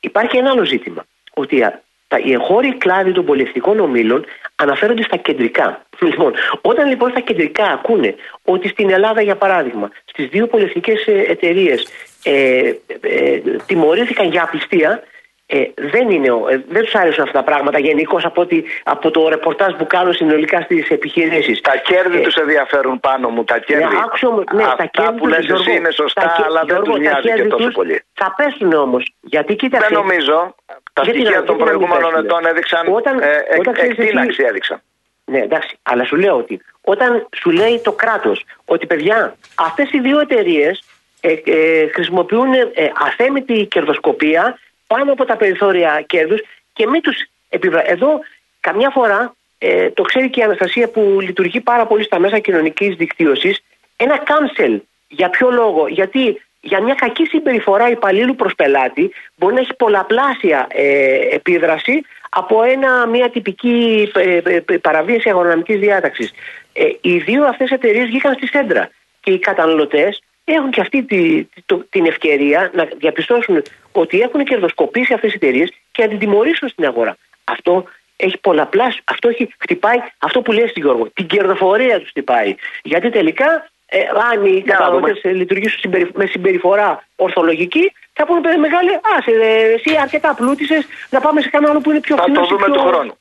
υπάρχει 0.00 0.36
ένα 0.36 0.50
άλλο 0.50 0.64
ζήτημα. 0.64 1.06
Ότι 1.34 1.62
α, 1.62 1.82
τα, 2.08 2.18
οι 2.18 2.32
εγχώροι 2.32 2.76
κλάδοι 2.76 3.12
των 3.12 3.24
πολυεθνικών 3.24 3.80
ομίλων 3.80 4.24
αναφέρονται 4.54 5.02
στα 5.02 5.16
κεντρικά. 5.16 5.86
Λοιπόν, 6.00 6.32
όταν 6.60 6.88
λοιπόν 6.88 7.10
στα 7.10 7.20
κεντρικά 7.20 7.64
ακούνε 7.64 8.14
ότι 8.44 8.68
στην 8.68 8.90
Ελλάδα, 8.90 9.22
για 9.22 9.36
παράδειγμα, 9.36 9.90
στις 10.04 10.26
δύο 10.26 10.46
πολυεθνικές 10.46 11.06
εταιρείες 11.06 11.88
ε, 12.22 12.72
ε, 13.00 13.40
τιμωρήθηκαν 13.66 14.30
για 14.30 14.42
απιστία, 14.42 15.02
ε, 15.48 15.62
δεν, 15.74 16.10
είναι, 16.10 16.30
ο- 16.30 16.48
ε, 16.48 16.64
δεν 16.68 16.82
τους 16.82 16.94
άρεσαν 16.94 17.24
αυτά 17.24 17.38
τα 17.38 17.44
πράγματα 17.44 17.78
γενικώς 17.78 18.24
από, 18.24 18.40
ότι- 18.40 18.64
από 18.84 19.10
το 19.10 19.28
ρεπορτάζ 19.28 19.74
που 19.74 19.86
κάνουν 19.86 20.12
συνολικά 20.14 20.60
στις 20.60 20.88
επιχειρήσεις. 20.88 21.60
Τα 21.60 21.76
κέρδη 21.76 22.18
Ε, 22.18 22.20
τους 22.20 22.34
ενδιαφέρουν 22.34 23.00
πάνω 23.00 23.28
μου, 23.28 23.44
τα 23.44 23.58
κέρδη. 23.58 23.84
ναι, 23.84 24.00
άκουσα 24.04 24.28
όμως, 24.28 24.44
ναι, 24.52 24.62
τα 24.62 24.68
Αυτά 24.68 24.86
κέρδη 24.86 25.10
που 25.18 25.24
τους, 25.26 25.28
λες 25.36 25.44
Γιώργο, 25.44 25.62
εσύ 25.68 25.76
είναι 25.78 25.90
σωστά, 25.90 26.20
τα 26.22 26.34
κέ- 26.36 26.46
αλλά 26.46 26.58
δεν 26.64 26.66
Γιώργο, 26.66 26.84
τους 26.84 26.94
τα 26.94 27.00
νοιάζει 27.00 27.26
και 27.28 27.32
κέρδη 27.34 27.48
τόσο 27.48 27.64
τους 27.64 27.74
πολύ. 27.74 28.02
Θα 28.14 28.34
πέσουν 28.36 28.72
όμως. 28.72 29.12
Γιατί 29.20 29.54
κοίταξε. 29.56 29.88
Δεν 29.88 29.98
νομίζω. 29.98 30.54
Τα 30.92 31.02
Γιατί 31.02 31.18
στοιχεία 31.18 31.38
να- 31.40 31.44
των 31.46 31.56
γιατί 31.56 31.70
να 31.70 31.78
μην 31.78 31.86
προηγούμενων 31.88 32.10
πέσουνε; 32.12 32.26
ετών 32.26 32.46
έδειξαν 32.50 32.86
Όταν- 32.94 33.18
ε, 33.20 33.30
εκ- 33.48 33.58
όταν 33.58 33.72
ξέρεις 33.74 33.90
εσύ- 33.92 34.02
εκτείναξη 34.02 34.42
έδειξαν. 34.48 34.80
Ναι, 35.24 35.38
εντάξει, 35.38 35.78
αλλά 35.82 36.04
σου 36.04 36.16
λέω 36.16 36.36
ότι 36.36 36.60
όταν 36.80 37.28
σου 37.36 37.50
λέει 37.50 37.80
το 37.84 37.92
κράτος 37.92 38.44
ότι 38.64 38.86
παιδιά, 38.86 39.36
αυτές 39.54 39.92
οι 39.92 40.00
δύο 40.00 40.20
εταιρείες 40.20 40.82
ε, 41.20 41.32
ε, 41.44 41.88
χρησιμοποιούν 41.88 42.52
ε, 42.54 42.68
αθέμητη 43.06 43.66
κερδοσκοπία 43.66 44.58
πάνω 44.86 45.12
από 45.12 45.24
τα 45.24 45.36
περιθώρια 45.36 46.04
κέρδους 46.06 46.40
και 46.72 46.86
μην 46.86 47.00
τους 47.00 47.16
επιβρα... 47.48 47.90
Εδώ 47.90 48.20
καμιά 48.60 48.90
φορά, 48.90 49.34
ε, 49.58 49.90
το 49.90 50.02
ξέρει 50.02 50.30
και 50.30 50.40
η 50.40 50.42
Αναστασία 50.42 50.88
που 50.88 51.18
λειτουργεί 51.20 51.60
πάρα 51.60 51.86
πολύ 51.86 52.04
στα 52.04 52.18
μέσα 52.18 52.38
κοινωνικής 52.38 52.94
δικτύωσης, 52.94 53.62
ένα 53.96 54.22
cancel. 54.26 54.80
Για 55.08 55.30
ποιο 55.30 55.50
λόγο, 55.50 55.86
γιατί 55.88 56.40
για 56.60 56.82
μια 56.82 56.94
κακή 56.94 57.24
συμπεριφορά 57.24 57.90
υπαλλήλου 57.90 58.34
προς 58.34 58.54
πελάτη 58.54 59.10
μπορεί 59.36 59.54
να 59.54 59.60
έχει 59.60 59.74
πολλαπλάσια 59.74 60.66
ε, 60.68 61.18
επίδραση 61.30 62.04
από 62.28 62.62
ένα, 62.62 63.06
μια 63.06 63.30
τυπική 63.30 64.10
ε, 64.14 64.36
ε, 64.36 64.62
ε, 64.66 64.76
παραβίαση 64.76 65.28
αγρονομικής 65.28 65.78
διάταξης. 65.78 66.32
Ε, 66.72 66.84
οι 67.00 67.18
δύο 67.18 67.44
αυτές 67.44 67.70
εταιρείες 67.70 68.06
βγήκαν 68.06 68.34
στη 68.34 68.46
σέντρα 68.46 68.90
και 69.20 69.32
οι 69.32 69.38
καταναλωτές 69.38 70.22
έχουν 70.54 70.70
και 70.70 70.80
αυτή 70.80 71.02
τη, 71.02 71.44
το- 71.66 71.86
την 71.90 72.06
ευκαιρία 72.06 72.70
να 72.74 72.84
διαπιστώσουν 72.84 73.62
ότι 73.92 74.20
έχουν 74.20 74.44
κερδοσκοπήσει 74.44 75.12
αυτές 75.12 75.32
οι 75.32 75.34
εταιρείες 75.36 75.72
και 75.92 76.02
να 76.02 76.08
την 76.08 76.18
τιμωρήσουν 76.18 76.68
στην 76.68 76.84
αγορά. 76.86 77.16
Αυτό 77.44 77.84
έχει 78.16 78.38
πολλαπλάσιο, 78.38 79.02
αυτό 79.04 79.28
έχει, 79.28 79.54
χτυπάει 79.58 79.98
αυτό 80.18 80.40
που 80.42 80.52
λέει 80.52 80.66
στην 80.66 80.82
Γιώργο, 80.82 81.08
την 81.14 81.26
κερδοφορία 81.26 81.98
τους 82.00 82.08
χτυπάει. 82.08 82.54
Γιατί 82.82 83.10
τελικά, 83.10 83.68
ε, 83.86 83.98
αν 84.32 84.44
οι 84.44 84.50
Για 84.50 84.62
να 84.66 84.72
καταναλωτές 84.72 85.20
ε, 85.22 85.32
λειτουργήσουν 85.32 85.78
συμπερι- 85.78 86.16
με 86.16 86.26
συμπεριφορά 86.26 87.04
ορθολογική, 87.16 87.92
θα 88.12 88.26
πούνε 88.26 88.40
«Παιδί 88.40 88.56
μεγάλε, 88.56 88.92
α, 88.92 89.30
ε, 89.44 89.72
εσύ 89.72 89.96
αρκετά 90.00 90.34
πλούτησες, 90.34 90.86
να 91.10 91.20
πάμε 91.20 91.40
σε 91.40 91.48
κανένα 91.48 91.70
άλλο 91.72 91.80
που 91.80 91.90
είναι 91.90 92.00
πιο 92.00 92.16
Θα 92.16 92.22
φθηνό. 92.22 92.40
το 92.40 92.46
δούμε 92.46 92.66
του 92.66 92.80
χρόνου. 92.80 93.18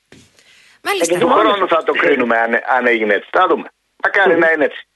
Μάλιστα. 0.83 1.17
Του 1.19 1.27
χρόνου 1.27 1.67
θα 1.67 1.83
το 1.83 1.91
κρίνουμε 1.93 2.37
αν, 2.37 2.53
αν 2.77 2.87
έγινε 2.87 3.13
έτσι. 3.13 3.29
Θα 3.31 3.47
δούμε. 3.47 3.67
Μακάρι 4.03 4.37
να 4.39 4.51
είναι 4.51 4.63
έτσι. 4.65 4.87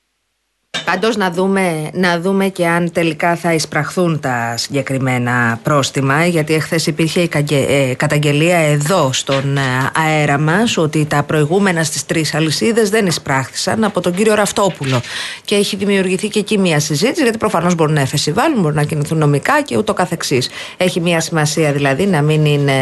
Πάντως 0.86 1.16
να 1.18 1.32
δούμε, 1.32 1.90
να 1.94 2.20
δούμε 2.20 2.48
και 2.48 2.68
αν 2.68 2.92
τελικά 2.92 3.36
θα 3.36 3.54
εισπραχθούν 3.54 4.20
τα 4.20 4.54
συγκεκριμένα 4.58 5.60
πρόστιμα 5.64 6.26
γιατί 6.26 6.54
εχθές 6.54 6.88
υπήρχε 6.88 7.20
η 7.22 7.28
καγε- 7.28 7.70
ε, 7.70 7.94
καταγγελία 7.96 8.58
εδώ 8.58 9.14
στον 9.14 9.58
ε, 9.58 9.62
αέρα 10.08 10.40
μας 10.40 10.78
ότι 10.78 11.06
τα 11.06 11.24
προηγούμενα 11.24 11.84
στις 11.84 12.06
τρεις 12.06 12.34
αλυσίδες 12.36 12.90
δεν 12.90 13.06
εισπράχθησαν 13.06 13.84
από 13.84 14.02
τον 14.02 14.14
κύριο 14.14 14.34
Ραφτόπουλο 14.36 15.02
και 15.46 15.56
έχει 15.56 15.76
δημιουργηθεί 15.76 16.28
και 16.28 16.40
εκεί 16.40 16.58
μια 16.58 16.80
συζήτηση 16.80 17.22
γιατί 17.24 17.38
προφανώς 17.38 17.76
μπορούν 17.76 17.94
να 17.94 18.02
εφεσιβάλουν, 18.02 18.62
μπορούν 18.62 18.76
να 18.76 18.84
κινηθούν 18.84 19.18
νομικά 19.18 19.62
και 19.62 19.78
ούτω 19.78 19.94
καθεξής. 19.94 20.50
Έχει 20.78 21.00
μια 21.00 21.20
σημασία 21.20 21.72
δηλαδή 21.72 22.06
να 22.06 22.22
μην 22.22 22.46
είναι 22.46 22.74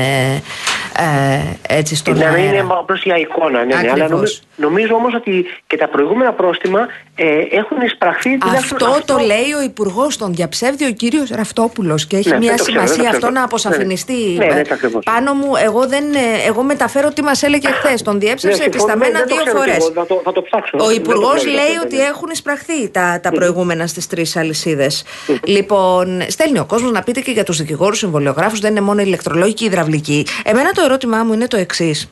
ε, 0.97 1.75
έτσι 1.75 1.95
στον 1.95 2.17
να 2.17 2.29
μην 2.31 2.43
είναι 2.43 2.49
αέρα. 2.57 2.77
απλώς 2.79 3.03
για 3.03 3.17
εικόνα. 3.17 3.59
Ναι, 3.59 3.65
ναι, 3.65 3.75
αλλά 3.75 3.89
Ακριβώς. 3.91 4.09
νομίζω, 4.11 4.39
νομίζω 4.55 4.95
όμως 4.95 5.13
ότι 5.13 5.45
και 5.67 5.77
τα 5.77 5.87
προηγούμενα 5.89 6.33
πρόστιμα 6.33 6.79
ε, 7.19 7.25
έχουν 7.57 7.81
εισπραχθεί. 7.81 8.37
τουλάχιστον 8.37 8.77
Αυτό, 8.87 9.13
το 9.13 9.17
λέει 9.25 9.51
ο 9.59 9.63
Υπουργός, 9.63 10.17
τον 10.17 10.33
διαψεύδει 10.33 10.85
ο 10.85 10.91
κύριος 10.91 11.29
Ραφτόπουλος 11.29 12.05
και 12.05 12.17
έχει 12.17 12.29
Ναι, 12.29 12.37
μια 12.37 12.47
δεν 12.47 12.57
το 12.57 12.63
ξέρω, 12.63 12.77
σημασία 12.79 12.95
δεν 12.95 13.03
το 13.03 13.09
αυτό 13.15 13.19
ξέρω. 13.27 13.39
να 13.39 13.43
αποσαφινιστεί. 13.43 14.13
Ναι, 14.37 14.45
ναι, 14.45 14.53
ναι, 14.53 14.61
ακριβώς. 14.71 15.03
Πάνω 15.03 15.33
μου, 15.33 15.51
εγώ, 15.63 15.87
δεν, 15.87 16.03
ε, 16.13 16.47
εγώ 16.47 16.63
μεταφέρω 16.63 17.09
τι 17.11 17.21
μας 17.23 17.43
έλεγε 17.43 17.67
χθες. 17.71 18.01
Τον 18.01 18.19
διέψευσε 18.19 18.57
Ναι, 18.57 18.63
συμφωνώ, 18.71 18.93
επισταμένα 18.93 19.19
δεν 19.19 19.27
το 19.27 19.33
δύο 19.35 19.43
ξέρω 19.43 19.57
φορέ. 19.57 19.71
κι 19.71 19.77
εγώ, 19.79 19.91
θα 19.93 20.05
το- 20.05 20.21
θα 20.23 20.31
το 20.31 20.41
ψάξω. 20.41 20.77
Ο 20.79 20.85
Δεν 20.85 20.95
το 20.95 21.01
Υπουργός 21.01 21.35
ξέρω, 21.35 21.51
λέει 21.51 21.73
ναι, 21.73 21.79
ότι 21.83 21.95
ναι. 21.95 22.01
έχουν 22.03 22.29
εισπραχθεί 22.31 22.89
τα, 22.89 23.19
τα 23.23 23.31
προηγούμενα 23.31 23.87
στις 23.87 24.07
τρεις 24.07 24.35
αλυσίδες. 24.35 25.03
λοιπόν, 25.43 26.21
στέλνει 26.27 26.59
ο 26.59 26.65
κόσμος 26.65 26.91
να 26.91 27.01
πείτε 27.03 27.19
και 27.19 27.31
για 27.31 27.43
τους 27.43 27.57
δικηγόρους 27.57 27.97
συμβολιογράφους, 27.97 28.59
δεν 28.59 28.71
είναι 28.71 28.81
μόνο 28.81 29.01
ηλεκτρολόγοι 29.01 29.53
και 29.53 29.65
υδραυλικοί. 29.65 30.25
Εμένα 30.43 30.71
το 30.71 30.81
ερώτημά 30.85 31.23
μου 31.23 31.33
είναι 31.33 31.47
το 31.47 31.57
εξής. 31.57 32.09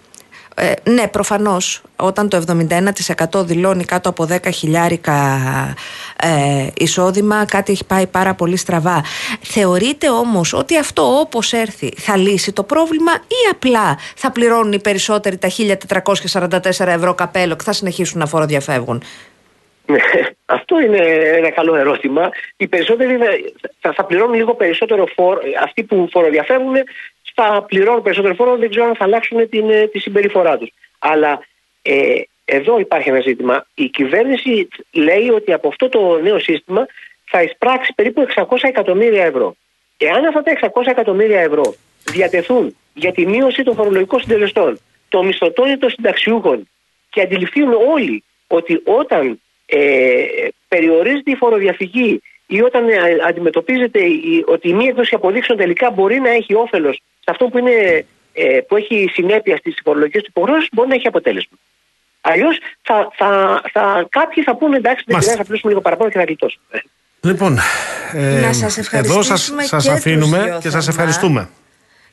Ε, 0.58 0.74
ναι, 0.90 1.08
προφανώς, 1.08 1.82
όταν 1.96 2.30
το 2.30 2.44
71% 3.40 3.46
δηλώνει 3.46 3.84
κάτω 3.86 4.10
από 4.10 4.28
10 4.32 4.52
χιλιάρικα 4.54 5.14
ε, 6.22 6.68
εισόδημα, 6.78 7.46
κάτι 7.46 7.72
έχει 7.72 7.86
πάει 7.86 8.08
πάρα 8.08 8.34
πολύ 8.34 8.58
στραβά. 8.58 9.04
Θεωρείτε 9.42 10.10
όμως 10.10 10.54
ότι 10.54 10.78
αυτό 10.78 11.20
όπως 11.20 11.54
έρθει 11.54 11.94
θα 11.98 12.18
λύσει 12.18 12.52
το 12.54 12.64
πρόβλημα 12.64 13.12
ή 13.14 13.50
απλά 13.52 13.98
θα 14.16 14.32
πληρώνουν 14.32 14.72
οι 14.72 14.80
περισσότεροι 14.80 15.38
τα 15.38 15.50
1444 16.34 16.88
ευρώ 16.88 17.14
καπέλο 17.14 17.56
και 17.56 17.64
θα 17.64 17.74
συνεχίσουν 17.74 18.20
να 18.20 18.26
φοροδιαφεύγουν; 18.26 19.04
Ναι, 19.86 19.98
αυτό 20.46 20.80
είναι 20.80 20.98
ένα 21.38 21.50
καλό 21.52 21.76
ερώτημα. 21.76 22.30
Οι 22.58 22.68
περισσότεροι 22.68 23.18
θα- 23.18 23.26
θα, 23.80 23.94
θα 23.94 24.06
πληρώνουν 24.06 24.36
λίγο 24.36 24.56
περισσότερο 24.56 25.06
φόρο. 25.16 25.40
Αυτοί 25.64 25.84
που 25.84 26.08
φοροδιαφεύγουν 26.12 26.76
θα 27.36 27.66
πληρώνουν 27.68 28.02
περισσότερο 28.02 28.34
φόρο, 28.34 28.58
δεν 28.58 28.70
ξέρω 28.70 28.86
αν 28.86 28.96
θα 28.96 29.04
αλλάξουν 29.04 29.50
την, 29.50 29.70
ε, 29.70 29.88
τη 29.88 30.00
συμπεριφορά 30.00 30.58
τους. 30.58 30.72
Αλλά 31.00 31.46
ε, 31.82 32.22
εδώ 32.46 32.80
υπάρχει 32.80 33.10
ένα 33.10 33.20
ζήτημα. 33.20 33.66
Η 33.76 33.86
κυβέρνηση 33.90 34.68
λέει 34.92 35.30
ότι 35.30 35.54
από 35.54 35.68
αυτό 35.68 35.90
το 35.90 36.20
νέο 36.22 36.40
σύστημα 36.40 36.86
θα 37.26 37.42
εισπράξει 37.42 37.94
περίπου 37.96 38.26
600 38.36 38.44
εκατομμύρια 38.62 39.26
ευρώ. 39.26 39.56
Εάν 39.98 40.26
αυτά 40.26 40.42
τα 40.42 40.72
600 40.74 40.88
εκατομμύρια 40.88 41.40
ευρώ 41.42 41.76
διατεθούν 42.04 42.76
για 42.94 43.12
τη 43.12 43.26
μείωση 43.26 43.64
των 43.64 43.76
φορολογικών 43.76 44.20
συντελεστών, 44.20 44.80
των 45.10 45.26
μισθωτών 45.26 45.70
ή 45.70 45.78
των 45.78 45.90
συνταξιούχων 45.90 46.70
και 47.10 47.22
αντιληφθούν 47.22 47.74
όλοι 47.94 48.24
ότι 48.48 48.82
όταν 48.84 49.42
ε, 49.66 50.26
περιορίζεται 50.68 51.32
η 51.32 51.36
φοροδιαφυγή 51.36 52.22
ή 52.48 52.62
όταν 52.62 52.90
ε, 52.90 52.98
αντιμετωπίζεται 53.28 54.00
η, 54.00 54.44
ότι 54.48 54.70
η 54.70 54.74
μη 54.74 54.86
έκδοση 54.86 55.16
αποδείξεων 55.16 55.58
τελικά 55.58 55.92
μπορεί 55.92 56.20
να 56.20 56.30
έχει 56.30 56.54
όφελος 56.56 56.96
σε 56.96 57.32
αυτό 57.32 57.46
που, 57.48 57.58
είναι, 57.58 58.06
ε, 58.34 58.60
που 58.68 58.76
έχει 58.76 59.10
συνέπεια 59.14 59.58
στις 59.58 59.80
φορολογικές 59.84 60.22
του 60.22 60.30
υποχρεώσεις, 60.36 60.70
μπορεί 60.72 60.90
να 60.90 60.96
έχει 60.96 61.08
αποτέλεσμα. 61.08 61.58
Αλλιώς 62.22 62.58
θα, 62.82 63.12
θα, 63.16 63.62
θα, 63.72 64.06
κάποιοι 64.10 64.44
θα 64.44 64.56
πούνε 64.56 64.78
εντάξει, 64.78 65.04
δεν 65.06 65.14
Μάλιστα. 65.16 65.32
πειράζει, 65.32 65.38
θα 65.38 65.44
πλούσουμε 65.44 65.72
λίγο 65.72 65.82
παραπάνω 65.82 66.10
και 66.12 66.18
θα 66.18 66.24
γλιτώσουμε. 66.24 66.66
Λοιπόν, 67.22 67.60
ε, 68.14 68.40
Να 68.40 68.54
σας 68.54 68.78
εδώ 68.78 69.22
σας, 69.22 69.50
ευχαριστήσουμε 69.50 69.64
σας 69.64 69.84
και 69.84 69.90
τους 69.90 69.98
αφήνουμε 69.98 70.44
δυο 70.44 70.60
και 70.62 70.70
σας 70.70 70.86
θερμά. 70.86 70.90
ευχαριστούμε. 70.90 71.50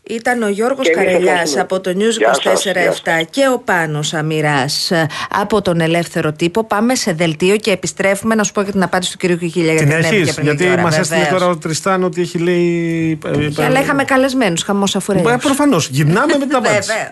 Ήταν 0.09 0.43
ο 0.43 0.49
Γιώργος 0.49 0.87
Και 0.87 0.93
εμείς 0.93 1.05
Καρελιάς 1.05 1.29
ευχαριστούμε. 1.33 1.61
από 1.63 1.81
το 1.81 1.91
News 1.91 2.17
Γεια 2.19 2.35
σας, 2.35 2.65
24-7 2.65 2.73
γεια 2.73 2.93
σας. 2.93 3.27
και 3.31 3.49
ο 3.55 3.59
Πάνος 3.59 4.15
Αμυράς 4.15 4.91
ε, 4.91 5.07
από 5.31 5.63
τον 5.63 5.81
Ελεύθερο 5.81 6.33
Τύπο. 6.33 6.65
Πάμε 6.65 6.95
σε 6.95 7.13
δελτίο 7.13 7.57
και 7.57 7.71
επιστρέφουμε 7.71 8.35
να 8.35 8.43
σου 8.45 8.53
πω 8.53 8.63
και 8.63 8.71
την 8.71 8.83
απάντηση 8.83 9.11
του 9.13 9.17
κυρίου 9.19 9.37
Κικίλια 9.37 9.75
Την 9.77 9.87
γιατί 9.87 10.03
την 10.03 10.05
έβγαινε 10.05 10.23
έχει, 10.23 10.35
πριν 10.35 10.47
λίγη 10.47 10.57
γιατί 10.57 10.73
ώρα, 10.73 10.83
μας 10.83 10.99
έστειλε 10.99 11.21
βεβαίως. 11.23 11.41
τώρα 11.41 11.53
ο 11.53 11.57
Τριστάν 11.59 12.05
ότι 12.05 12.21
έχει 12.21 12.39
λέει. 12.39 13.19
ε, 13.27 13.49
Και 13.49 13.65
αλλά 13.65 13.81
είχαμε 13.81 14.05
καλεσμένους, 14.05 14.63
χαμός 14.63 14.97
αφουρέλους. 14.97 15.33
Ε, 15.33 15.37
Προφανώς. 15.37 15.89
Γυρνάμε 15.89 16.37
με 16.39 16.47
την 16.47 16.57
απάντηση. 16.61 16.91
Βεβαίως. 16.93 17.09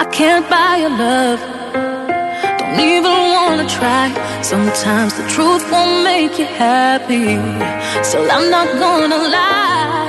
I 0.00 0.04
can't 0.18 0.46
buy 0.54 0.72
your 0.82 0.94
love. 1.04 1.40
Don't 2.58 2.80
even 2.96 3.18
wanna 3.36 3.66
try. 3.78 4.04
Sometimes 4.52 5.10
the 5.18 5.26
truth 5.34 5.64
won't 5.72 5.96
make 6.10 6.34
you 6.42 6.48
happy. 6.66 7.28
So 8.10 8.16
I'm 8.34 8.46
not 8.56 8.68
gonna 8.82 9.20
lie. 9.36 10.03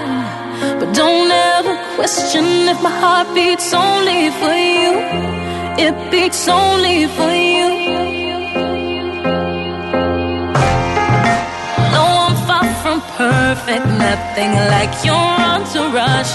Don't 0.96 1.30
ever 1.30 1.76
question 1.98 2.46
if 2.72 2.82
my 2.82 2.90
heart 2.90 3.28
beats 3.36 3.74
only 3.74 4.30
for 4.40 4.56
you. 4.56 4.92
It 5.78 5.96
beats 6.10 6.48
only 6.48 7.06
for 7.08 7.34
you. 7.54 7.68
No, 11.96 12.06
I'm 12.26 12.38
far 12.48 12.64
from 12.82 13.02
perfect, 13.20 13.86
nothing 14.08 14.54
like 14.74 14.94
your 15.04 15.28
entourage. 15.52 16.32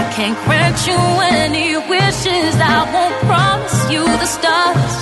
I 0.00 0.02
can't 0.14 0.36
grant 0.44 0.86
you 0.86 1.00
any 1.40 1.78
wishes, 1.88 2.54
I 2.60 2.84
won't 2.92 3.16
promise 3.24 3.78
you 3.90 4.04
the 4.04 4.26
stars. 4.36 4.94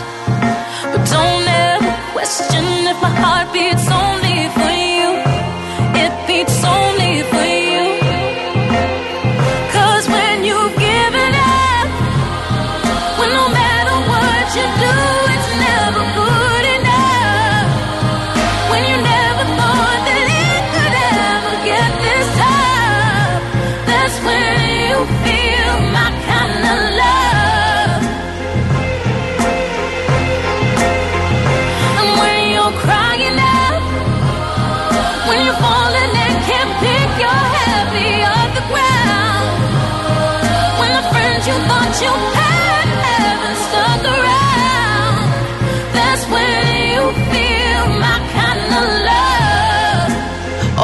But 0.93 1.03
don't 1.11 1.49
ever 1.73 1.93
question 2.13 2.65
if 2.93 3.03
my 3.03 3.13
heart 3.23 3.53
beats 3.53 3.91
only 3.91 4.49
for 4.55 4.71
you. 4.71 4.80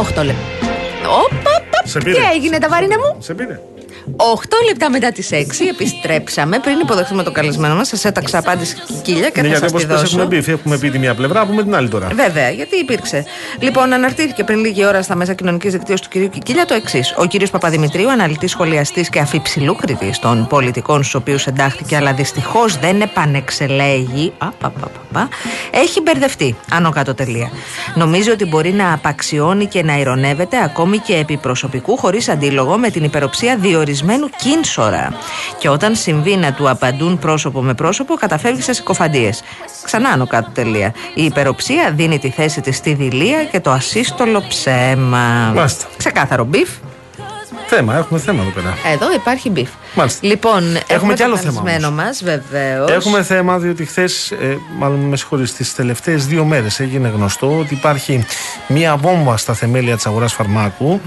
8 0.00 0.24
λεπτά. 0.24 0.40
Όπα, 1.08 1.36
όπα, 1.36 1.80
Σε 1.84 1.98
τι 1.98 2.04
πήρε. 2.04 2.18
έγινε 2.34 2.58
τα 2.58 2.68
βαρίνα 2.68 2.96
μου; 2.98 3.16
Σε 3.22 3.34
πήρε. 3.34 3.60
8 4.16 4.22
λεπτά 4.68 4.90
μετά 4.90 5.12
τις 5.12 5.30
6 5.32 5.36
επιστρέψαμε. 5.70 6.58
Πριν 6.58 6.78
υποδεχτούμε 6.78 7.22
τον 7.22 7.32
καλεσμένο 7.32 7.74
μας, 7.74 7.88
σας 7.88 8.04
έταξα 8.04 8.38
απάντηση 8.38 8.76
κικίλια 8.86 9.30
και 9.30 9.40
Ναι, 9.42 9.48
θα 9.48 9.54
γιατί 9.58 9.68
σας 9.70 9.72
τη 9.72 9.84
όπω 9.84 9.94
δώσω. 9.94 10.20
έχουμε 10.20 10.40
πει, 10.40 10.52
έχουμε 10.52 10.78
πει 10.78 10.90
τη 10.90 10.98
μία 10.98 11.14
πλευρά, 11.14 11.46
πούμε 11.46 11.62
την 11.62 11.74
άλλη 11.74 11.88
τώρα. 11.88 12.08
Βέβαια, 12.14 12.50
γιατί 12.50 12.76
υπήρξε. 12.76 13.24
Λοιπόν, 13.58 13.92
αναρτήθηκε 13.92 14.44
πριν 14.44 14.58
λίγη 14.58 14.84
ώρα 14.86 15.02
στα 15.02 15.14
μέσα 15.14 15.34
κοινωνικής 15.34 15.72
δικτύωσης 15.72 16.00
του 16.00 16.08
κυρίου 16.08 16.28
Κικίλια 16.28 16.66
το 16.66 16.74
εξής. 16.74 17.14
Ο 17.18 17.24
κύριος 17.26 17.50
Παπαδημητρίου, 17.50 18.10
αναλυτής 18.10 18.50
σχολιαστής 18.50 19.08
και 19.08 19.18
αφιψηλού 19.18 19.76
κριτή 19.76 20.12
των 20.20 20.46
πολιτικών 20.46 21.02
στους 21.02 21.14
οποίους 21.14 21.46
εντάχθηκε, 21.46 21.96
αλλά 21.96 22.12
δυστυχώς 22.12 22.76
δεν 22.78 23.00
επανεξελέγει. 23.00 24.32
Α, 24.38 24.46
πα, 24.50 24.70
πα, 24.70 24.70
πα, 24.80 24.90
πα, 25.12 25.28
έχει 25.70 26.00
μπερδευτεί. 26.00 26.56
Άνω 26.70 26.90
κάτω 26.90 27.14
τελεία. 27.14 27.50
Νομίζει 27.94 28.30
ότι 28.30 28.44
μπορεί 28.44 28.72
να 28.72 28.92
απαξιώνει 28.92 29.66
και 29.66 29.82
να 29.82 29.98
ειρωνεύεται 29.98 30.62
ακόμη 30.62 30.98
και 30.98 31.14
επί 31.16 31.36
προσωπικού 31.36 31.96
χωρίς 31.96 32.28
αντίλογο 32.28 32.78
με 32.78 32.90
την 32.90 33.04
υπεροψία 33.04 33.56
διορισμένου 33.96 34.30
κήνσορα. 34.36 35.14
Και 35.58 35.68
όταν 35.68 35.94
συμβεί 35.94 36.36
να 36.36 36.52
του 36.52 36.68
απαντούν 36.68 37.18
πρόσωπο 37.18 37.62
με 37.62 37.74
πρόσωπο, 37.74 38.14
καταφεύγει 38.14 38.62
σε 38.62 38.72
συκοφαντίες. 38.72 39.42
Ξανά 39.84 40.08
άνω 40.08 40.26
κάτω 40.26 40.50
τελεία. 40.50 40.94
Η 41.14 41.24
υπεροψία 41.24 41.92
δίνει 41.94 42.18
τη 42.18 42.30
θέση 42.30 42.60
της 42.60 42.76
στη 42.76 42.94
δειλία 42.94 43.44
και 43.44 43.60
το 43.60 43.70
ασύστολο 43.70 44.42
ψέμα. 44.48 45.52
Μάλιστα. 45.54 45.86
Ξεκάθαρο 45.96 46.44
beef. 46.44 46.68
Θέμα, 47.68 47.96
έχουμε 47.96 48.18
θέμα 48.18 48.42
εδώ 48.42 48.50
πέρα. 48.50 48.74
Εδώ 48.92 49.12
υπάρχει 49.12 49.50
beef. 49.50 49.68
Μάλιστα. 49.94 50.26
Λοιπόν, 50.26 50.62
έχουμε, 50.86 51.14
κι 51.14 51.22
άλλο 51.22 51.36
θέμα 51.36 51.62
θέμα 51.64 51.90
μας, 51.90 52.22
βεβαίως. 52.24 52.90
Έχουμε 52.90 53.22
θέμα 53.22 53.58
διότι 53.58 53.84
χθες, 53.84 54.32
μάλλον 54.78 54.98
με 54.98 55.16
συγχωρείτε, 55.16 55.52
τις 55.56 55.74
τελευταίες 55.74 56.26
δύο 56.26 56.44
μέρες 56.44 56.80
έγινε 56.80 57.08
γνωστό 57.08 57.58
ότι 57.58 57.74
υπάρχει 57.74 58.24
μία 58.68 58.96
βόμβα 58.96 59.36
στα 59.36 59.54
θεμέλια 59.54 59.94
της 59.94 60.06
αγοράς 60.06 60.32
φαρμάκου 60.32 61.00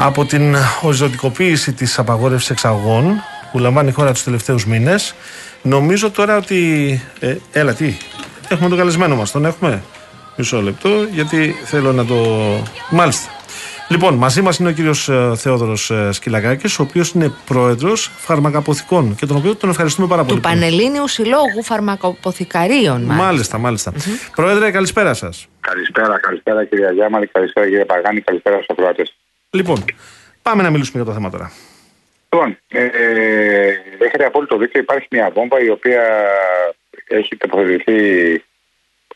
από 0.00 0.24
την 0.24 0.56
οριζοντικοποίηση 0.82 1.72
της 1.72 1.98
απαγόρευσης 1.98 2.50
εξαγών 2.50 3.22
που 3.52 3.58
λαμβάνει 3.58 3.88
η 3.88 3.92
χώρα 3.92 4.12
τους 4.12 4.22
τελευταίους 4.22 4.66
μήνες. 4.66 5.14
Νομίζω 5.62 6.10
τώρα 6.10 6.36
ότι. 6.36 7.02
Ε, 7.20 7.36
έλα, 7.52 7.74
τι. 7.74 7.96
Έχουμε 8.48 8.68
τον 8.68 8.78
καλεσμένο 8.78 9.16
μας. 9.16 9.30
Τον 9.30 9.44
έχουμε; 9.44 9.82
Μισό 10.36 10.62
λεπτό, 10.62 10.88
γιατί 11.10 11.54
θέλω 11.64 11.92
να 11.92 12.04
το. 12.04 12.16
Μάλιστα. 12.90 13.30
Λοιπόν, 13.88 14.14
μαζί 14.14 14.42
μας 14.42 14.58
είναι 14.58 14.68
ο 14.68 14.72
κύριος 14.72 15.10
Θεόδωρος 15.34 15.92
Σκυλακάκης, 16.10 16.78
ο 16.78 16.82
οποίος 16.82 17.10
είναι 17.10 17.32
πρόεδρος 17.46 18.10
φαρμακαποθηκών 18.16 19.14
και 19.14 19.26
τον 19.26 19.36
οποίο 19.36 19.56
τον 19.56 19.70
ευχαριστούμε 19.70 20.08
πάρα 20.08 20.24
πολύ. 20.24 20.34
Του 20.34 20.48
Πανελλήνιου 20.48 21.08
Συλλόγου 21.08 21.62
Φαρμακοποθηκαρίων, 21.62 23.02
μάλιστα. 23.02 23.24
Μάλιστα, 23.24 23.58
μάλιστα. 23.58 23.92
Πρόεδρε, 24.34 24.70
καλησπέρα 24.70 25.14
σας. 25.14 25.46
Καλησπέρα, 25.60 26.20
καλησπέρα 26.20 26.64
κυρία 26.64 26.90
Γιάμαλη, 26.90 27.26
καλησπέρα 27.26 27.68
κύριε 27.68 27.84
Παγάνη, 27.84 28.20
καλησπέρα 28.20 28.56
στους 28.56 28.68
ακροατές. 28.68 29.16
Λοιπόν, 29.50 29.84
πάμε 30.42 30.62
να 30.62 30.70
μιλήσουμε 30.70 31.02
για 31.02 31.12
το 31.12 31.18
θέμα 31.18 31.30
τώρα. 31.30 31.52
Λοιπόν, 32.32 32.58
ε, 32.68 32.84
έχετε 33.98 34.24
απόλυτο 34.24 34.56
δίκιο, 34.56 34.80
υπάρχει 34.80 35.06
μια 35.10 35.30
βόμβα 35.30 35.60
η 35.60 35.68
οποία 35.68 36.26
έχει 37.08 37.36
τοποθετηθεί 37.36 38.42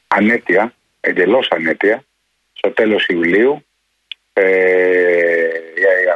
ανέτεια, 0.08 0.74
εντελώς 1.00 1.48
ανέτεια, 1.50 2.04
στο 2.52 2.70
τέλος 2.70 3.06
Ιουλίου, 3.06 3.64
ε, 4.32 4.42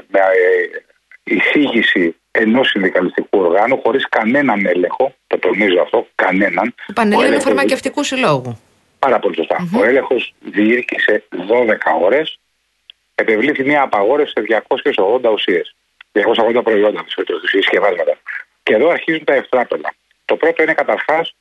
με 0.09 0.19
ε, 0.21 0.83
εισήγηση 1.25 2.17
ενός 2.31 2.69
συνδικαλιστικού 2.69 3.39
οργάνου 3.39 3.81
χωρίς 3.83 4.09
κανέναν 4.09 4.67
έλεγχο, 4.67 5.15
το 5.27 5.39
τονίζω 5.39 5.81
αυτό, 5.81 6.07
κανέναν. 6.15 6.75
Του 6.87 6.93
Πανελλήνιου 6.93 7.23
Ο 7.25 7.27
έλεγχος- 7.27 7.45
Φαρμακευτικού 7.53 8.03
Συλλόγου. 8.05 8.61
Πάρα 8.99 9.19
πολύ 9.19 9.35
σωστά. 9.35 9.69
Ο 9.77 9.85
έλεγχος 9.85 10.35
διήρκησε 10.41 11.25
12 11.49 11.93
ώρες. 12.03 12.39
Επευλήθη 13.19 13.65
μια 13.65 13.83
απαγόρευση 13.83 14.33
σε 14.37 14.63
280 14.97 15.31
ουσίες. 15.33 15.75
280 16.13 16.63
προϊόντα, 16.63 17.05
ουσίε 17.19 17.61
συσκευάσματα. 17.61 18.19
Και 18.63 18.75
εδώ 18.75 18.89
αρχίζουν 18.89 19.25
τα 19.25 19.35
ευτράπελα. 19.35 19.95
Το 20.25 20.37
πρώτο 20.37 20.63
είναι 20.63 20.75
καταρχάς 20.75 21.35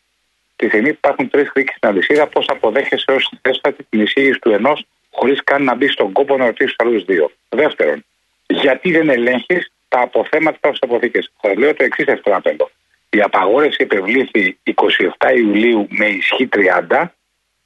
τη 0.56 0.68
στιγμή 0.68 0.90
που 0.90 0.98
υπάρχουν 0.98 1.30
τρεις 1.30 1.52
κρίκε 1.52 1.74
στην 1.78 1.90
αλυσίδα, 1.90 2.28
πώς 2.28 2.46
αποδέχεσαι 2.50 3.12
ως 3.12 3.32
θέσπατη 3.42 3.84
την 3.84 4.02
εισήγηση 4.02 4.40
του 4.40 4.52
ενός 4.52 4.86
χωρίς 5.12 5.44
καν 5.44 5.64
να 5.64 5.76
μπεις 5.76 5.92
στον 5.94 6.12
κόπο 6.12 6.38
να 6.38 6.46
ρωτήσεις 6.46 6.76
τους 6.76 6.88
άλλους 6.88 7.04
δύο. 7.06 7.32
Δεύτερον, 7.50 8.06
γιατί 8.48 8.92
δεν 8.92 9.10
ελέγχεις 9.10 9.72
τα 9.88 10.00
αποθέματα 10.00 10.68
στις 10.68 10.80
αποθήκες; 10.82 11.32
Θα 11.42 11.58
λέω 11.58 11.74
το 11.74 11.84
εξής 11.84 12.06
ευτράπελο. 12.06 12.72
Η 13.10 13.22
απαγόρευση 13.22 13.78
επευλήθη 13.82 14.58
27 14.64 15.36
Ιουλίου 15.36 15.88
με 15.90 16.06
ισχύ 16.06 16.48
30 16.48 17.16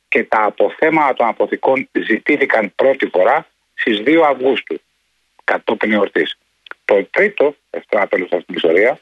και 0.07 0.24
τα 0.24 0.43
αποθέματα 0.43 1.14
των 1.14 1.28
αποθηκών 1.28 1.89
ζητήθηκαν 1.91 2.72
πρώτη 2.76 3.10
φορά 3.14 3.47
στις 3.80 4.02
2 4.06 4.22
Αυγούστου, 4.30 4.82
κατόπιν 5.44 5.92
εορτής. 5.92 6.38
Το 6.86 7.08
τρίτο 7.12 7.56
ευτράπελο 7.70 8.28
σε 8.28 8.36
αυτήν 8.36 8.46
την 8.46 8.56
ιστορία 8.56 9.00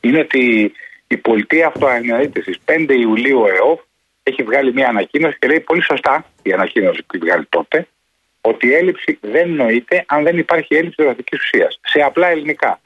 είναι 0.00 0.18
ότι 0.18 0.72
η 1.06 1.16
πολιτεία 1.16 1.66
αυτοαναλύτηση 1.66 2.60
5 2.64 2.86
Ιουλίου 2.88 3.40
ο 3.40 3.46
ΕΟΦ 3.48 3.80
έχει 4.22 4.42
βγάλει 4.42 4.72
μια 4.72 4.88
ανακοίνωση 4.88 5.38
και 5.38 5.46
λέει 5.46 5.60
πολύ 5.60 5.82
σωστά 5.82 6.24
η 6.42 6.52
ανακοίνωση 6.52 7.02
που 7.02 7.16
έχει 7.16 7.24
βγάλει 7.24 7.46
τότε 7.48 7.86
ότι 8.40 8.66
η 8.66 8.74
έλλειψη 8.74 9.18
δεν 9.20 9.50
νοείται 9.50 10.04
αν 10.06 10.22
δεν 10.24 10.38
υπάρχει 10.38 10.74
έλλειψη 10.74 11.02
δραστική 11.02 11.36
ουσίας. 11.36 11.80
Σε 11.82 12.00
απλά 12.00 12.28
ελληνικά. 12.28 12.80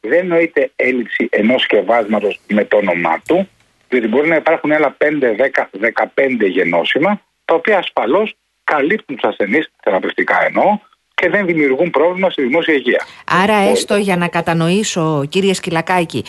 Δεν 0.00 0.26
νοείται 0.26 0.70
έλλειψη 0.76 1.28
ενός 1.30 1.62
σκευάσματος 1.62 2.40
με 2.48 2.64
το 2.64 2.76
όνομά 2.76 3.22
του, 3.26 3.48
διότι 3.88 4.08
μπορεί 4.08 4.28
να 4.28 4.36
υπάρχουν 4.36 4.72
άλλα 4.72 4.96
5, 4.98 5.34
10, 5.36 5.70
15 6.16 6.48
γενώσιμα, 6.48 7.20
τα 7.44 7.54
οποία 7.54 7.78
ασφαλώς 7.78 8.36
καλύπτουν 8.72 9.16
τους 9.16 9.28
ασθενείς, 9.30 9.66
θεραπευτικά 9.82 10.36
εννοώ, 10.46 10.78
και 11.14 11.28
δεν 11.28 11.46
δημιουργούν 11.46 11.90
πρόβλημα 11.90 12.30
στη 12.30 12.42
δημόσια 12.42 12.74
υγεία. 12.74 13.06
Άρα 13.42 13.56
έστω 13.70 13.96
για 13.96 14.16
να 14.16 14.28
κατανοήσω 14.28 15.24
κύριε 15.28 15.54
Σκυλακάκη, 15.54 16.24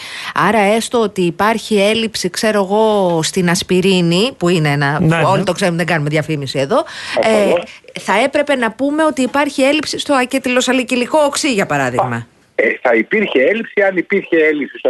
άρα 0.48 0.60
έστω 0.60 1.02
ότι 1.02 1.22
υπάρχει 1.22 1.80
έλλειψη 1.80 2.30
ξέρω 2.30 2.60
εγώ 2.64 3.20
στην 3.24 3.50
ασπιρίνη 3.50 4.32
που 4.38 4.50
είναι 4.50 4.70
ένα, 4.70 5.00
Ναι, 5.00 5.18
ναι. 5.18 5.24
όλοι 5.24 5.44
το 5.44 5.52
ξέρουμε 5.52 5.78
δεν 5.78 5.86
κάνουμε 5.86 6.10
διαφήμιση 6.10 6.60
εδώ 6.60 6.78
ε, 7.24 7.30
Ασφαλώς. 7.30 7.82
θα 8.00 8.14
έπρεπε 8.24 8.56
να 8.56 8.72
πούμε 8.72 9.04
ότι 9.06 9.22
υπάρχει 9.22 9.62
έλλειψη 9.62 10.00
στο 10.00 10.14
ακετυλοσαλικυλικό 10.14 11.20
οξύ 11.20 11.54
για 11.54 11.66
παράδειγμα. 11.66 12.28
Ε, 12.56 12.74
θα 12.82 12.96
υπήρχε 12.96 13.42
έλλειψη 13.42 13.82
αν 13.82 13.98
υπήρχε 13.98 14.38
έλλειψη 14.38 14.78
στο 14.78 14.90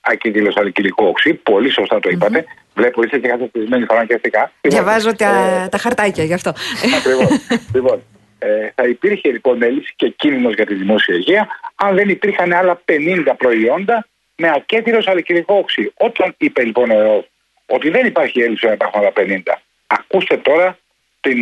ακινδυλοσαλικυλικό 0.00 1.06
οξύ. 1.06 1.34
Πολύ 1.34 1.70
σωστά 1.70 2.00
το 2.00 2.08
είπατε. 2.08 2.44
Βλέπω 2.74 3.02
είστε 3.02 3.18
και 3.18 3.28
καθορισμένοι 3.28 3.84
φαρμακευτικά. 3.84 4.52
Διαβάζω 4.60 5.14
τα, 5.16 5.62
Ε, 5.64 5.68
τα 5.68 5.78
χαρτάκια 5.78 6.24
γι' 6.24 6.32
αυτό. 6.32 6.52
Ακριβώς. 6.98 7.30
λοιπόν, 7.74 8.02
ε, 8.38 8.70
θα 8.74 8.84
υπήρχε 8.84 9.30
λοιπόν 9.30 9.62
έλλειψη 9.62 9.92
και 9.96 10.08
κίνδυνος 10.08 10.54
για 10.54 10.66
τη 10.66 10.74
δημόσια 10.74 11.14
υγεία 11.14 11.48
αν 11.74 11.94
δεν 11.94 12.08
υπήρχαν 12.08 12.52
άλλα 12.52 12.80
50 12.84 13.32
προϊόντα 13.36 14.06
με 14.36 14.50
ακέτηρο 14.54 15.02
σαλικυλικό 15.02 15.54
οξύ. 15.54 15.92
Όταν 15.96 16.34
είπε 16.38 16.64
λοιπόν 16.64 16.90
ο 16.90 17.00
ΕΟΦ 17.00 17.24
ότι 17.66 17.90
δεν 17.90 18.06
υπάρχει 18.06 18.40
έλλειψη 18.40 18.66
να 18.66 18.72
υπάρχουν 18.72 19.00
άλλα 19.00 19.12
50, 19.16 19.40
ακούστε 19.86 20.36
τώρα 20.36 20.78
την 21.20 21.38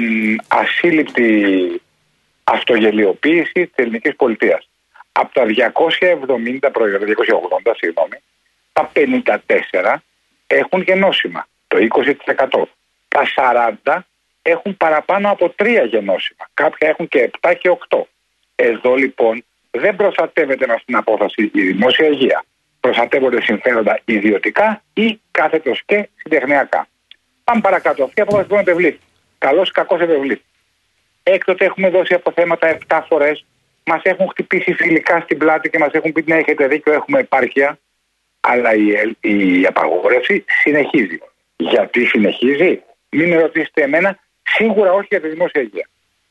ασύλληπτη 0.49 1.31
αυτογελιοποίηση 2.45 3.53
της 3.53 3.75
ελληνικής 3.75 4.17
πολιτείας. 4.17 4.69
Από 5.13 5.35
τα 5.35 5.45
270 5.45 6.69
προϊόντα, 6.73 7.07
280 7.07 7.73
συγγνώμη, 7.77 8.17
τα 8.73 8.91
54 8.93 10.03
έχουν 10.49 10.83
γενώσιμα, 10.83 11.47
το 11.67 11.77
20%. 11.79 12.63
Τα 13.09 13.23
40 13.85 13.99
έχουν 14.43 14.77
παραπάνω 14.77 15.31
από 15.31 15.55
3 15.57 15.87
γενώσιμα. 15.89 16.49
Κάποια 16.55 16.89
έχουν 16.89 17.09
και 17.09 17.31
7 17.41 17.55
και 17.59 17.77
8. 17.89 17.99
Εδώ 18.55 18.95
λοιπόν 18.95 19.45
δεν 19.71 19.97
προστατεύεται 19.97 20.67
μας 20.67 20.81
στην 20.81 20.97
απόφαση 20.97 21.51
η 21.55 21.63
δημόσια 21.63 22.07
υγεία. 22.07 22.45
Προστατεύονται 22.81 23.43
συμφέροντα 23.43 24.01
ιδιωτικά 24.05 24.83
ή 24.93 25.21
κάθετος 25.31 25.83
και 25.87 26.09
συντεχνιακά. 26.17 26.89
Πάμε 27.45 27.61
παρακάτω. 27.61 28.05
Αυτή 28.05 28.21
η 28.21 28.23
απόφαση 28.23 28.45
λοιπόν 28.45 28.61
επευλήθη. 28.61 28.99
Καλώς 29.39 29.69
ή 29.69 29.73
κακό 29.73 29.95
επευλήθη. 29.95 30.43
Έκτοτε 31.23 31.65
έχουμε 31.65 31.91
δώσει 31.91 32.15
αποθέματα 32.15 32.79
7 32.89 33.01
φορές. 33.09 33.45
Μας 33.85 34.03
έχουν 34.03 34.29
χτυπήσει 34.29 34.73
φιλικά 34.73 35.21
στην 35.21 35.39
πλάτη 35.39 35.71
και 35.71 35.79
μας 35.79 35.93
έχουν 35.93 36.13
πει: 36.13 36.25
Ναι, 36.27 36.37
έχετε 36.37 36.67
δίκιο, 36.67 36.93
έχουμε 36.93 37.19
επάρκεια. 37.19 37.79
Αλλά 38.41 38.75
η, 38.75 38.93
ελ- 38.93 39.17
η 39.21 39.67
απαγόρευση 39.67 40.45
συνεχίζει. 40.63 41.19
Γιατί 41.57 42.05
συνεχίζει, 42.05 42.83
μην 43.11 43.29
με 43.29 43.37
ρωτήσετε 43.37 43.83
εμένα, 43.83 44.19
σίγουρα 44.43 44.93
όχι 44.93 45.07
για 45.11 45.21
τη 45.21 45.29
δημόσια 45.29 45.61
υγεία. 45.61 45.89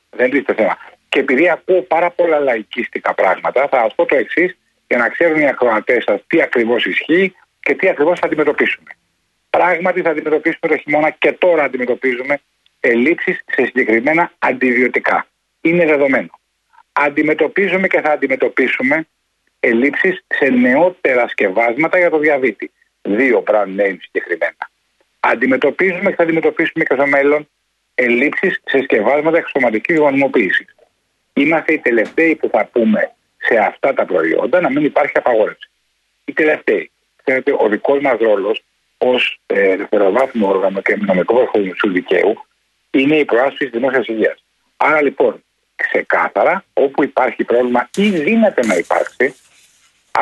Δεν 0.09 0.29
τίθεται 0.29 0.53
θέμα. 0.53 0.77
Και 1.09 1.19
επειδή 1.19 1.49
ακούω 1.49 1.81
πάρα 1.81 2.09
πολλά 2.11 2.39
λαϊκίστικα 2.39 3.13
πράγματα, 3.13 3.67
θα 3.67 3.77
σας 3.77 3.95
πω 3.95 4.05
το 4.05 4.15
εξής 4.15 4.57
για 4.87 4.97
να 4.97 5.09
ξέρουν 5.09 5.39
οι 5.39 5.47
ακροατές 5.47 6.03
σας 6.03 6.21
τι 6.27 6.41
ακριβώς 6.41 6.85
ισχύει 6.85 7.35
και 7.59 7.75
τι 7.75 7.89
ακριβώς 7.89 8.19
θα 8.19 8.25
αντιμετωπίσουμε. 8.25 8.89
Πράγματι 9.49 10.01
θα 10.01 10.09
αντιμετωπίσουμε 10.09 10.75
το 10.75 10.77
χειμώνα 10.77 11.09
και 11.09 11.31
τώρα 11.31 11.63
αντιμετωπίζουμε 11.63 12.39
ελλείψεις 12.79 13.43
σε 13.45 13.65
συγκεκριμένα 13.65 14.31
αντιβιωτικά. 14.39 15.27
Είναι 15.61 15.85
δεδομένο. 15.85 16.39
Αντιμετωπίζουμε 16.91 17.87
και 17.87 18.01
θα 18.01 18.11
αντιμετωπίσουμε 18.11 19.07
ελλείψεις 19.67 20.25
σε 20.27 20.45
νεότερα 20.49 21.27
σκευάσματα 21.27 21.97
για 21.97 22.09
το 22.09 22.17
διαβήτη. 22.17 22.71
Δύο 23.01 23.43
brand 23.47 23.79
names 23.79 23.97
συγκεκριμένα. 23.99 24.69
Αντιμετωπίζουμε 25.19 26.09
και 26.09 26.15
θα 26.15 26.23
αντιμετωπίσουμε 26.23 26.83
και 26.83 26.93
στο 26.93 27.07
μέλλον 27.07 27.47
ελλείψεις 27.95 28.61
σε 28.65 28.81
σκευάσματα 28.81 29.37
εξωματικής 29.37 29.97
γονιμοποίησης. 29.97 30.75
Είμαστε 31.33 31.73
οι 31.73 31.79
τελευταίοι 31.79 32.35
που 32.35 32.49
θα 32.51 32.65
πούμε 32.65 33.11
σε 33.37 33.57
αυτά 33.57 33.93
τα 33.93 34.05
προϊόντα 34.05 34.61
να 34.61 34.69
μην 34.69 34.85
υπάρχει 34.85 35.11
απαγόρευση. 35.13 35.69
Οι 36.25 36.33
τελευταίοι. 36.33 36.91
Ξέρετε, 37.23 37.55
ο 37.57 37.67
δικός 37.67 37.99
μας 38.01 38.17
ρόλος 38.19 38.63
ως 38.97 39.39
ε, 39.45 39.75
δευτεροβάθμιο 39.75 40.47
όργανο 40.47 40.81
και 40.81 40.95
νομικό 40.95 41.35
βραχο 41.35 41.59
του 41.59 41.91
δικαίου 41.91 42.45
είναι 42.91 43.15
η 43.15 43.25
προάσπιση 43.25 43.69
της 43.69 43.79
δημόσιας 43.79 44.07
υγείας. 44.07 44.43
Άρα 44.77 45.01
λοιπόν, 45.01 45.43
ξεκάθαρα, 45.75 46.65
όπου 46.73 47.03
υπάρχει 47.03 47.43
πρόβλημα 47.43 47.89
ή 47.95 48.09
δύναται 48.09 48.65
να 48.65 48.75
υπάρξει, 48.75 49.35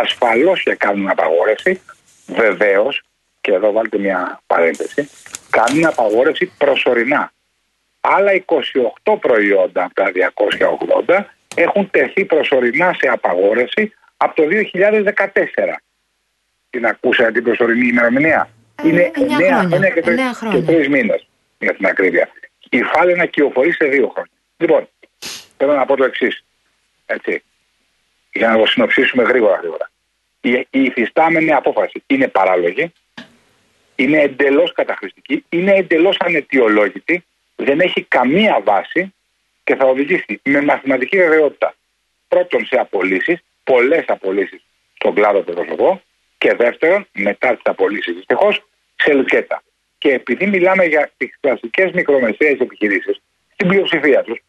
ασφαλώς 0.01 0.63
και 0.63 0.75
κάνουν 0.75 1.09
απαγόρευση, 1.09 1.81
βεβαίως, 2.27 3.01
και 3.41 3.51
εδώ 3.53 3.71
βάλτε 3.71 3.97
μια 3.97 4.41
παρένθεση, 4.47 5.09
κάνουν 5.49 5.85
απαγόρευση 5.85 6.51
προσωρινά. 6.57 7.31
Άλλα 8.01 8.31
28 9.03 9.17
προϊόντα 9.19 9.83
από 9.83 9.93
τα 9.93 10.11
280 11.07 11.25
έχουν 11.55 11.89
τεθεί 11.89 12.25
προσωρινά 12.25 12.93
σε 12.93 13.07
απαγόρευση 13.07 13.93
από 14.17 14.35
το 14.35 14.43
2014. 14.47 15.79
Την 16.69 16.85
ακούσατε 16.85 17.31
την 17.31 17.43
προσωρινή 17.43 17.87
ημερομηνία; 17.87 18.49
Ε, 18.83 18.87
Είναι 18.87 19.11
εννιά 19.15 19.37
9 19.37 19.39
χρόνια. 19.39 19.67
χρόνια 19.67 19.89
και 19.89 20.09
Εννιά 20.09 20.33
χρόνια. 20.33 20.63
3 20.67 20.87
μήνες 20.87 21.27
για 21.59 21.73
την 21.75 21.85
ακρίβεια. 21.85 22.29
Η 22.69 22.81
φάλαινα 22.83 23.25
κυοφορεί 23.25 23.71
σε 23.71 23.85
δύο 23.85 24.07
χρόνια. 24.07 24.31
Λοιπόν, 24.57 24.89
θέλω 25.57 25.73
να 25.73 25.85
πω 25.85 25.95
το 25.95 26.03
εξής. 26.03 26.43
Έτσι. 27.05 27.43
Για 28.38 28.49
να 28.49 28.57
το 28.57 28.65
συνοψίσουμε 28.65 29.23
γρήγορα 29.23 29.55
γρήγορα. 29.55 29.91
Η, 30.41 30.51
η 30.51 30.83
υφιστάμενη 30.83 31.53
απόφαση 31.53 32.03
είναι 32.07 32.27
παράλογη, 32.27 32.91
είναι 33.95 34.21
εντελώς 34.21 34.71
καταχρηστική, 34.71 35.45
είναι 35.49 35.71
εντελώς 35.71 36.17
αναιτιολόγητη, 36.19 37.25
δεν 37.55 37.79
έχει 37.79 38.03
καμία 38.03 38.61
βάση 38.63 39.13
και 39.63 39.75
θα 39.75 39.86
οδηγήσει 39.86 40.41
με 40.43 40.61
μαθηματική 40.61 41.17
βεβαιότητα 41.17 41.75
πρώτον 42.27 42.65
σε 42.65 42.75
απολύσεις, 42.75 43.39
πολλές 43.63 44.03
απολύσεις 44.07 44.61
στον 44.95 45.13
κλάδο 45.13 45.39
που 45.41 45.53
προσωπώ, 45.53 46.01
και 46.38 46.53
δεύτερον, 46.53 47.07
μετά 47.11 47.53
τις 47.53 47.61
απολύσεις 47.63 48.13
δυστυχώς, 48.13 48.65
σε 48.95 49.13
λουκέτα. 49.13 49.63
Και 49.97 50.13
επειδή 50.13 50.47
μιλάμε 50.47 50.86
για 50.86 51.11
τις 51.17 51.38
κλασικές 51.39 51.91
μικρομεσαίες 51.91 52.59
επιχειρήσεις, 52.59 53.21
στην 53.53 53.67
πλειοψηφία 53.67 54.23
τους, 54.23 54.39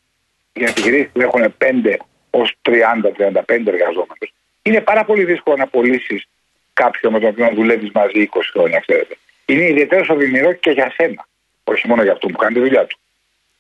για 0.52 0.68
επιχειρήσεις 0.68 1.08
που 1.12 1.20
έχουν 1.20 1.54
5 1.58 1.96
ως 2.30 2.54
30-35 2.62 3.66
εργαζόμενου, 3.66 4.26
είναι 4.62 4.80
πάρα 4.80 5.04
πολύ 5.04 5.24
δύσκολο 5.24 5.56
να 5.56 5.62
απολύσει 5.62 6.26
κάποιον 6.72 7.12
με 7.12 7.20
τον 7.20 7.28
οποίο 7.28 7.50
δουλεύεις 7.54 7.90
μαζί 7.90 8.28
20 8.32 8.40
χρόνια, 8.52 8.80
ξέρετε. 8.80 9.16
Είναι 9.46 9.68
ιδιαίτερο 9.68 10.14
οδυνηρό 10.14 10.52
και 10.52 10.70
για 10.70 10.92
σένα, 10.96 11.26
όχι 11.64 11.88
μόνο 11.88 12.02
για 12.02 12.12
αυτό 12.12 12.26
που 12.26 12.36
κάνει 12.36 12.54
τη 12.54 12.60
δουλειά 12.60 12.86
του. 12.86 12.98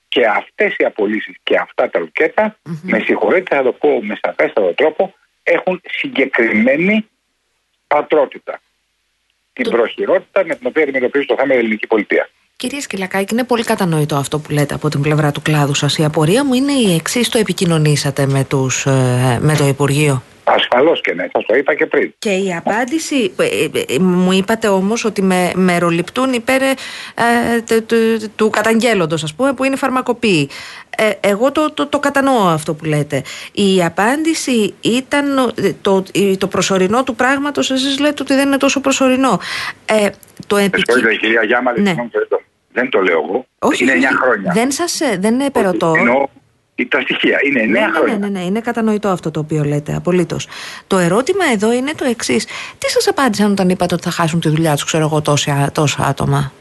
Και 0.08 0.26
αυτές 0.26 0.74
οι 0.76 0.84
απολύσεις 0.84 1.34
και 1.42 1.56
αυτά 1.56 1.90
τα 1.90 1.98
λουκετα 1.98 2.58
με 2.82 2.98
συγχωρείτε, 2.98 3.56
θα 3.56 3.62
το 3.62 3.72
πω 3.72 4.02
με 4.02 4.18
σαφέστατο 4.22 4.74
τρόπο, 4.74 5.14
έχουν 5.42 5.80
συγκεκριμένη 5.88 7.08
πατρότητα. 7.86 8.60
Την 9.52 9.70
προχειρότητα 9.70 10.44
με 10.44 10.54
την 10.54 10.66
οποία 10.66 10.82
αντιμετωπίζει 10.82 11.26
το 11.26 11.36
θέμα 11.38 11.54
η 11.54 11.58
ελληνική 11.58 11.86
πολιτεία. 11.86 12.28
Κύριε 12.58 12.80
Σκυλακάκη, 12.80 13.34
είναι 13.34 13.44
πολύ 13.44 13.64
κατανοητό 13.64 14.16
αυτό 14.16 14.38
που 14.38 14.50
λέτε 14.50 14.74
από 14.74 14.88
την 14.88 15.00
πλευρά 15.00 15.32
του 15.32 15.42
κλάδου 15.42 15.74
σας. 15.74 15.98
Η 15.98 16.04
απορία 16.04 16.44
μου 16.44 16.54
είναι 16.54 16.72
η 16.72 16.94
εξής: 16.94 17.28
Το 17.28 17.38
επικοινωνήσατε 17.38 18.26
με, 18.26 18.44
τους, 18.44 18.86
ε, 18.86 19.38
με 19.42 19.56
το 19.56 19.66
Υπουργείο; 19.66 20.22
Ασφαλώς 20.48 21.00
και 21.00 21.12
ναι, 21.14 21.26
σας 21.32 21.44
το 21.46 21.54
είπα 21.54 21.74
και 21.74 21.86
πριν. 21.86 22.14
Και 22.18 22.30
η 22.30 22.54
απάντηση, 22.54 23.32
ε, 23.38 23.44
ε, 23.44 23.94
ε, 23.94 23.98
μου 23.98 24.32
είπατε 24.32 24.68
όμως 24.68 25.04
ότι 25.04 25.22
με 25.22 25.52
μεροληπτούν 25.54 26.32
υπέρ 26.32 26.62
ε, 26.62 26.74
του, 27.66 27.84
του, 27.86 27.96
του 28.36 28.50
καταγγέλλοντος 28.50 29.22
ας 29.22 29.34
πούμε 29.34 29.52
που 29.52 29.64
είναι 29.64 29.76
φαρμακοποιοί. 29.76 30.48
Ε, 30.98 31.10
εγώ 31.28 31.52
το, 31.52 31.70
το, 31.72 31.86
το 31.86 31.98
κατανοώ 31.98 32.46
αυτό 32.48 32.74
που 32.74 32.84
λέτε. 32.84 33.22
Η 33.52 33.84
απάντηση 33.84 34.74
ήταν 34.80 35.52
ε, 35.54 35.72
το, 35.80 36.04
η- 36.12 36.36
το 36.36 36.46
προσωρινό 36.46 37.04
του 37.04 37.14
πράγματος, 37.14 37.70
εσείς 37.70 37.98
λέτε 37.98 38.22
ότι 38.22 38.34
δεν 38.34 38.46
είναι 38.46 38.56
τόσο 38.56 38.80
προσωρινό. 38.80 39.40
Ε, 39.86 40.08
το 40.46 40.56
Με 40.56 40.62
επικοι- 40.62 40.90
συγχωρείτε, 40.92 41.20
κυρία 41.20 41.42
Γιάμαλη, 41.44 41.80
Ναι. 41.80 41.86
συγγνώμη, 41.86 42.10
δεν 42.12 42.26
το- 42.28 42.40
δεν 42.72 42.88
το 42.90 43.00
λέω 43.00 43.22
εγώ. 43.28 43.46
Όχι, 43.58 43.82
είναι 43.82 43.92
9 43.92 44.08
όχι, 44.08 44.16
χρόνια. 44.16 44.52
Δεν 44.52 44.70
σας 44.70 45.00
ε, 45.00 45.16
δεν 45.20 45.40
επερωτώ. 45.40 45.94
Εννοώ 45.98 46.26
τα 46.84 47.00
στοιχεία. 47.00 47.38
Είναι 47.44 47.62
9 47.62 47.66
Ναι, 47.68 47.80
ναι, 47.80 47.92
χρόνια. 47.92 48.18
ναι, 48.18 48.26
ναι, 48.28 48.38
ναι, 48.38 48.44
είναι 48.44 48.60
κατανοητό 48.60 49.08
αυτό 49.08 49.30
το 49.30 49.40
οποίο 49.40 49.64
λέτε, 49.64 49.94
απολύτως. 49.96 50.48
Το 50.86 50.98
ερώτημα 50.98 51.44
εδώ 51.52 51.72
είναι 51.72 51.92
το 51.94 52.04
εξής. 52.04 52.44
Τι 52.78 52.90
σας 52.90 53.08
απάντησαν 53.08 53.50
όταν 53.50 53.68
είπατε 53.68 53.94
ότι 53.94 54.02
θα 54.02 54.10
χάσουν 54.10 54.40
τη 54.40 54.48
δουλειά 54.48 54.72
τους, 54.74 54.84
ξέρω 54.84 55.04
εγώ, 55.04 55.20
τόσα, 55.22 55.70
τόσα 55.74 56.04
άτομα; 56.04 56.52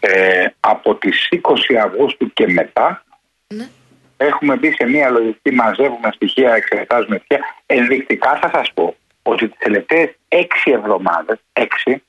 Ε, 0.00 0.44
από 0.60 0.94
τις 0.94 1.28
20 1.30 1.76
Αυγούστου 1.84 2.32
και 2.32 2.46
μετά 2.48 3.04
Ναι. 3.46 3.68
έχουμε 4.16 4.56
μπει 4.56 4.72
σε 4.72 4.84
μια 4.84 5.10
λογική, 5.10 5.50
μαζεύουμε 5.52 6.10
στοιχεία, 6.14 6.54
εξετάζουμε 6.54 7.16
στοιχεία. 7.24 7.44
Ενδεικτικά 7.66 8.38
θα 8.42 8.50
σας 8.54 8.70
πω 8.74 8.96
ότι 9.22 9.48
τις 9.48 9.58
τελευταίες 9.58 10.10
6 10.28 10.70
εβδομάδες, 10.70 11.38
6, 11.52 12.02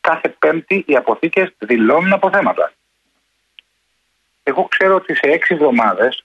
κάθε 0.00 0.28
πέμπτη 0.38 0.84
οι 0.86 0.96
αποθήκες 0.96 1.52
δηλώνουν 1.58 2.12
αποθέματα. 2.12 2.72
Εγώ 4.42 4.64
ξέρω 4.70 4.94
ότι 4.94 5.14
σε 5.14 5.26
6 5.30 5.54
εβδομάδες 5.54 6.24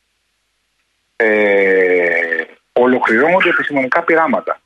ε, 1.15 2.43
ολοκληρώνονται 2.73 3.49
επιστημονικά 3.49 4.01
πειράματα. 4.03 4.59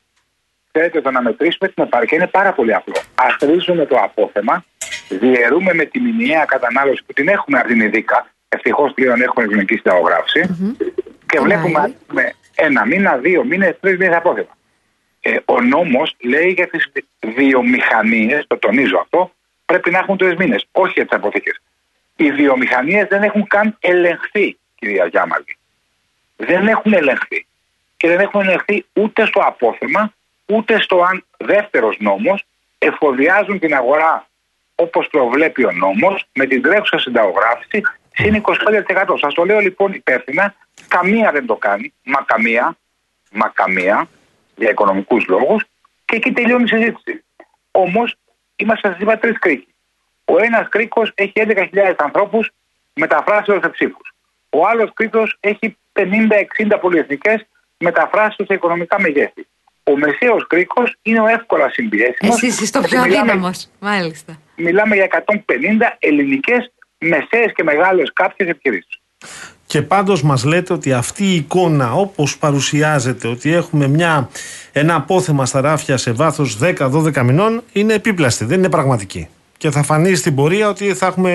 Ξέρετε, 0.72 1.00
το 1.00 1.10
να 1.10 1.22
μετρήσουμε 1.22 1.68
την 1.68 1.84
επάρκεια 1.84 2.16
είναι 2.16 2.26
πάρα 2.26 2.52
πολύ 2.52 2.74
απλό. 2.74 2.96
Αστρίζουμε 3.14 3.86
το 3.86 3.96
απόθεμα, 3.96 4.64
διαιρούμε 5.08 5.74
με 5.74 5.84
τη 5.84 6.00
μηνιαία 6.00 6.44
κατανάλωση 6.44 7.02
που 7.06 7.12
την 7.12 7.28
έχουμε 7.28 7.58
από 7.58 7.68
την 7.68 7.80
ειδικά. 7.80 8.26
Ευτυχώς 8.48 8.92
πλέον 8.94 9.22
έχουμε 9.22 9.44
ελληνική 9.44 9.74
συνταγογράφηση. 9.74 10.40
Και 11.26 11.36
Καλά 11.36 11.44
βλέπουμε 11.44 11.68
είναι. 11.68 11.78
αν 11.78 11.96
έχουμε 12.02 12.32
ένα 12.54 12.86
μήνα, 12.86 13.16
δύο 13.16 13.44
μήνες, 13.44 13.76
τρεις 13.80 13.96
μήνες 13.98 14.16
απόθεμα. 14.16 14.56
Ε, 15.20 15.36
ο 15.44 15.60
νόμος 15.60 16.16
λέει 16.20 16.52
για 16.52 16.68
τις 16.68 16.92
βιομηχανίες, 17.20 18.44
το 18.46 18.58
τονίζω 18.58 18.98
αυτό, 18.98 19.32
πρέπει 19.66 19.90
να 19.90 19.98
έχουν 19.98 20.16
τρεις 20.16 20.34
μήνες, 20.36 20.66
όχι 20.72 20.92
για 20.92 21.06
τις 21.06 21.16
αποθήκες. 21.16 21.60
Οι 22.16 22.30
βιομηχανίες 22.32 23.06
δεν 23.08 23.22
έχουν 23.22 23.46
καν 23.46 23.76
ελεγχθεί, 23.80 24.58
κυρία 24.74 25.06
Γιάμαλη. 25.06 25.58
Δεν 26.40 26.68
έχουν 26.68 26.92
ελεγχθεί. 26.92 27.46
Και 27.96 28.08
δεν 28.08 28.20
έχουν 28.20 28.40
ελεγχθεί 28.40 28.84
ούτε 28.92 29.26
στο 29.26 29.40
απόθεμα, 29.40 30.12
ούτε 30.46 30.80
στο 30.80 31.02
αν 31.02 31.24
δεύτερος 31.36 31.96
νόμος 32.00 32.44
εφοδιάζουν 32.78 33.58
την 33.58 33.74
αγορά 33.74 34.26
όπως 34.74 35.08
προβλέπει 35.08 35.64
ο 35.64 35.72
νόμος, 35.72 36.24
με 36.32 36.46
την 36.46 36.62
τρέχουσα 36.62 36.98
συνταγογράφηση 36.98 37.82
συν 38.12 38.34
25%. 38.34 39.18
Σας 39.20 39.34
το 39.34 39.44
λέω 39.44 39.58
λοιπόν 39.58 39.92
υπεύθυνα, 39.92 40.54
καμία 40.88 41.30
δεν 41.32 41.46
το 41.46 41.56
κάνει, 41.56 41.92
μα 42.04 42.22
καμία, 42.22 42.76
μα 43.30 43.48
καμία, 43.48 44.08
για 44.56 44.70
οικονομικούς 44.70 45.26
λόγους, 45.26 45.64
και 46.04 46.16
εκεί 46.16 46.32
τελειώνει 46.32 46.64
η 46.64 46.68
συζήτηση. 46.68 47.24
Όμως, 47.70 48.14
είμαστε, 48.56 48.92
σα 48.92 49.02
είπα, 49.02 49.18
τρεις 49.18 49.38
κρίκοι. 49.38 49.74
Ο 50.24 50.38
ένας 50.38 50.68
κρίκος 50.68 51.12
έχει 51.14 51.32
11.000 51.34 51.94
ανθρώπους 51.98 52.50
μεταφράσεω 52.94 53.60
σε 53.60 53.68
ψήφους. 53.68 54.14
Ο 54.50 54.66
άλλος 54.66 54.90
κρίκος 54.94 55.36
έχει 55.40 55.76
50-60 55.92 56.78
πολυεθνικές 56.80 57.46
μεταφράσεω 57.78 58.46
σε 58.46 58.54
οικονομικά 58.54 59.00
μεγέθη. 59.00 59.46
Ο 59.82 59.96
μεσαίος 59.96 60.46
κρίκος 60.46 60.96
είναι 61.02 61.20
ο 61.20 61.26
εύκολα 61.26 61.70
συμπιέσιμος. 61.70 62.42
Εσύ 62.42 62.46
είσαι 62.46 62.72
το 62.72 62.80
πιο 62.80 63.00
αδύναμος. 63.00 63.68
Μάλιστα. 63.78 64.38
Μιλάμε 64.56 64.94
για 64.94 65.04
150 65.04 65.96
ελληνικές 65.98 66.72
μεσαίες 66.98 67.52
και 67.54 67.62
μεγάλες 67.62 68.12
κάποιες 68.12 68.48
επιχειρήσεις. 68.48 69.00
Και 69.66 69.82
πάντως 69.82 70.22
μας 70.22 70.44
λέτε 70.44 70.72
ότι 70.72 70.92
αυτή 70.92 71.24
η 71.24 71.34
εικόνα 71.34 71.92
όπως 71.92 72.38
παρουσιάζεται 72.38 73.28
ότι 73.28 73.52
έχουμε 73.52 73.88
μια, 73.88 74.28
ένα 74.72 74.94
απόθεμα 74.94 75.46
στα 75.46 75.60
ράφια 75.60 75.96
σε 75.96 76.12
βάθος 76.12 76.58
10-12 76.62 77.22
μηνών 77.22 77.62
είναι 77.72 77.94
επίπλαστη, 77.94 78.44
δεν 78.44 78.58
είναι 78.58 78.68
πραγματική. 78.68 79.28
Και 79.56 79.70
θα 79.70 79.82
φανεί 79.82 80.14
στην 80.14 80.34
πορεία 80.34 80.68
ότι 80.68 80.94
θα 80.94 81.06
έχουμε, 81.06 81.30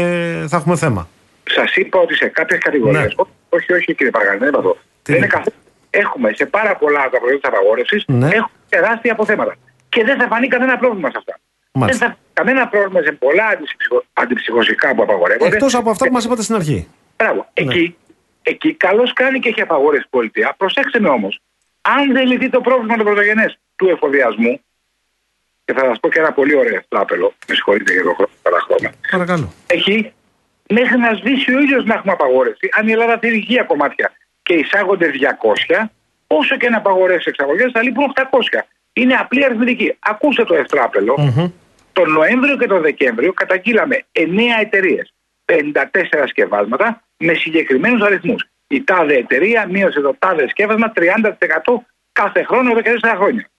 θα 0.49 0.57
έχουμε 0.57 0.75
θέμα. 0.75 1.09
Σας 1.43 1.75
είπα 1.75 1.99
ότι 1.99 2.15
σε 2.15 2.25
κάποιες 2.27 2.59
κατηγορίες. 2.59 3.15
Ναι. 3.17 3.23
Όχι, 3.55 3.73
όχι, 3.73 3.95
κύριε 3.95 4.11
Παργανή, 4.11 4.37
δεν 4.37 4.47
είπα 4.47 4.57
αυτό. 4.57 4.73
Τι; 4.73 4.79
Δεν 5.11 5.15
είναι 5.15 5.25
είναι; 5.25 5.35
καθόλου. 5.35 5.55
Έχουμε 5.89 6.31
σε 6.33 6.45
πάρα 6.45 6.75
πολλά 6.75 7.01
από 7.01 7.11
τα 7.11 7.19
προϊόντα 7.19 7.39
της 7.39 7.49
απαγόρευσης 7.49 8.03
Ναι. 8.07 8.25
έχουμε 8.25 8.49
τεράστια 8.69 9.11
αποθέματα. 9.11 9.55
Και 9.89 10.03
δεν 10.03 10.19
θα 10.19 10.27
φανεί 10.27 10.47
κανένα 10.47 10.77
πρόβλημα 10.77 11.09
σε 11.09 11.17
αυτά. 11.17 11.39
Μάλιστα. 11.71 12.05
Δεν 12.05 12.15
θα 12.15 12.19
κανένα 12.33 12.67
πρόβλημα 12.67 13.01
σε 13.01 13.11
πολλά 13.11 13.45
αντιψυχο, 13.47 14.03
αντιψυχωσικά 14.13 14.95
που 14.95 15.01
απαγορεύονται. 15.03 15.55
Εκτός 15.55 15.75
από 15.75 15.89
αυτά 15.89 16.05
που 16.05 16.13
μας 16.13 16.25
είπατε 16.25 16.41
στην 16.41 16.55
αρχή. 16.55 16.87
Μπράβο. 17.17 17.47
Ναι. 17.61 17.73
Εκεί, 17.73 17.95
εκεί 18.41 18.73
καλώς 18.73 19.13
κάνει 19.13 19.39
και 19.39 19.49
έχει 19.49 19.61
απαγορεύσει 19.61 20.05
η 20.07 20.09
πολιτεία. 20.17 20.53
Προσέξτε 20.57 20.99
με 20.99 21.09
όμως. 21.09 21.39
Αν 21.81 22.11
δεν 22.13 22.25
λυθεί 22.27 22.49
το 22.49 22.61
πρόβλημα 22.61 22.97
το 22.97 23.03
πρωτογενές 23.03 23.59
του 23.75 23.89
εφοδιασμού, 23.89 24.59
και 25.65 25.73
θα 25.73 25.85
σας 25.85 25.99
πω 25.99 26.09
και 26.09 26.19
ένα 26.19 26.31
πολύ 26.31 26.55
ωραίο 26.55 26.81
τράπελο, 26.87 27.33
με 27.47 27.55
συγχωρείτε 27.55 27.93
για 27.93 28.03
το 28.03 28.13
χρόνο, 28.13 28.31
παραχρώμα. 28.41 28.89
Παρακαλώ. 29.11 29.53
Εκεί 29.67 30.13
μέχρι 30.69 30.97
να 30.97 31.13
σβήσει 31.13 31.53
ο 31.55 31.59
ήλιος 31.59 31.85
να 31.85 31.93
έχουμε 31.93 32.11
απαγόρευση. 32.11 32.69
Αν 32.71 32.87
η 32.87 32.91
Ελλάδα 32.91 33.17
θέλει 33.17 33.35
υγεία 33.35 33.63
κομμάτια 33.63 34.11
και 34.43 34.53
εισάγονται 34.53 35.11
200, 35.77 35.89
όσο 36.27 36.57
και 36.57 36.69
να 36.69 36.77
απαγορεύσει 36.77 37.29
εξαγωγές, 37.29 37.71
θα 37.71 37.83
λείπουν 37.83 38.03
800. 38.03 38.59
Είναι 38.93 39.13
απλή 39.13 39.45
αριθμητική. 39.45 39.95
Ακούστε 39.99 40.43
το 40.43 40.55
ευτράπελο. 40.55 41.15
Μμμ. 41.17 41.47
Τον 41.93 42.11
Νοέμβριο 42.11 42.57
και 42.57 42.67
τον 42.67 42.81
Δεκέμβριο 42.81 43.33
καταγγείλαμε 43.33 44.05
9 44.11 44.21
εταιρείες, 44.61 45.13
54 45.45 46.27
σκευάσματα 46.27 47.03
με 47.17 47.33
συγκεκριμένους 47.33 48.01
αριθμούς. 48.01 48.49
Η 48.67 48.83
τάδε 48.83 49.13
εταιρεία 49.13 49.67
μείωσε 49.67 50.01
το 50.01 50.15
τάδε 50.19 50.47
σκεύασμα 50.49 50.91
30% 50.95 51.01
κάθε 52.11 52.43
χρόνο 52.43 52.71
εδώ 52.71 52.81
και 52.81 52.99
4 53.01 53.13
χρόνια. 53.15 53.49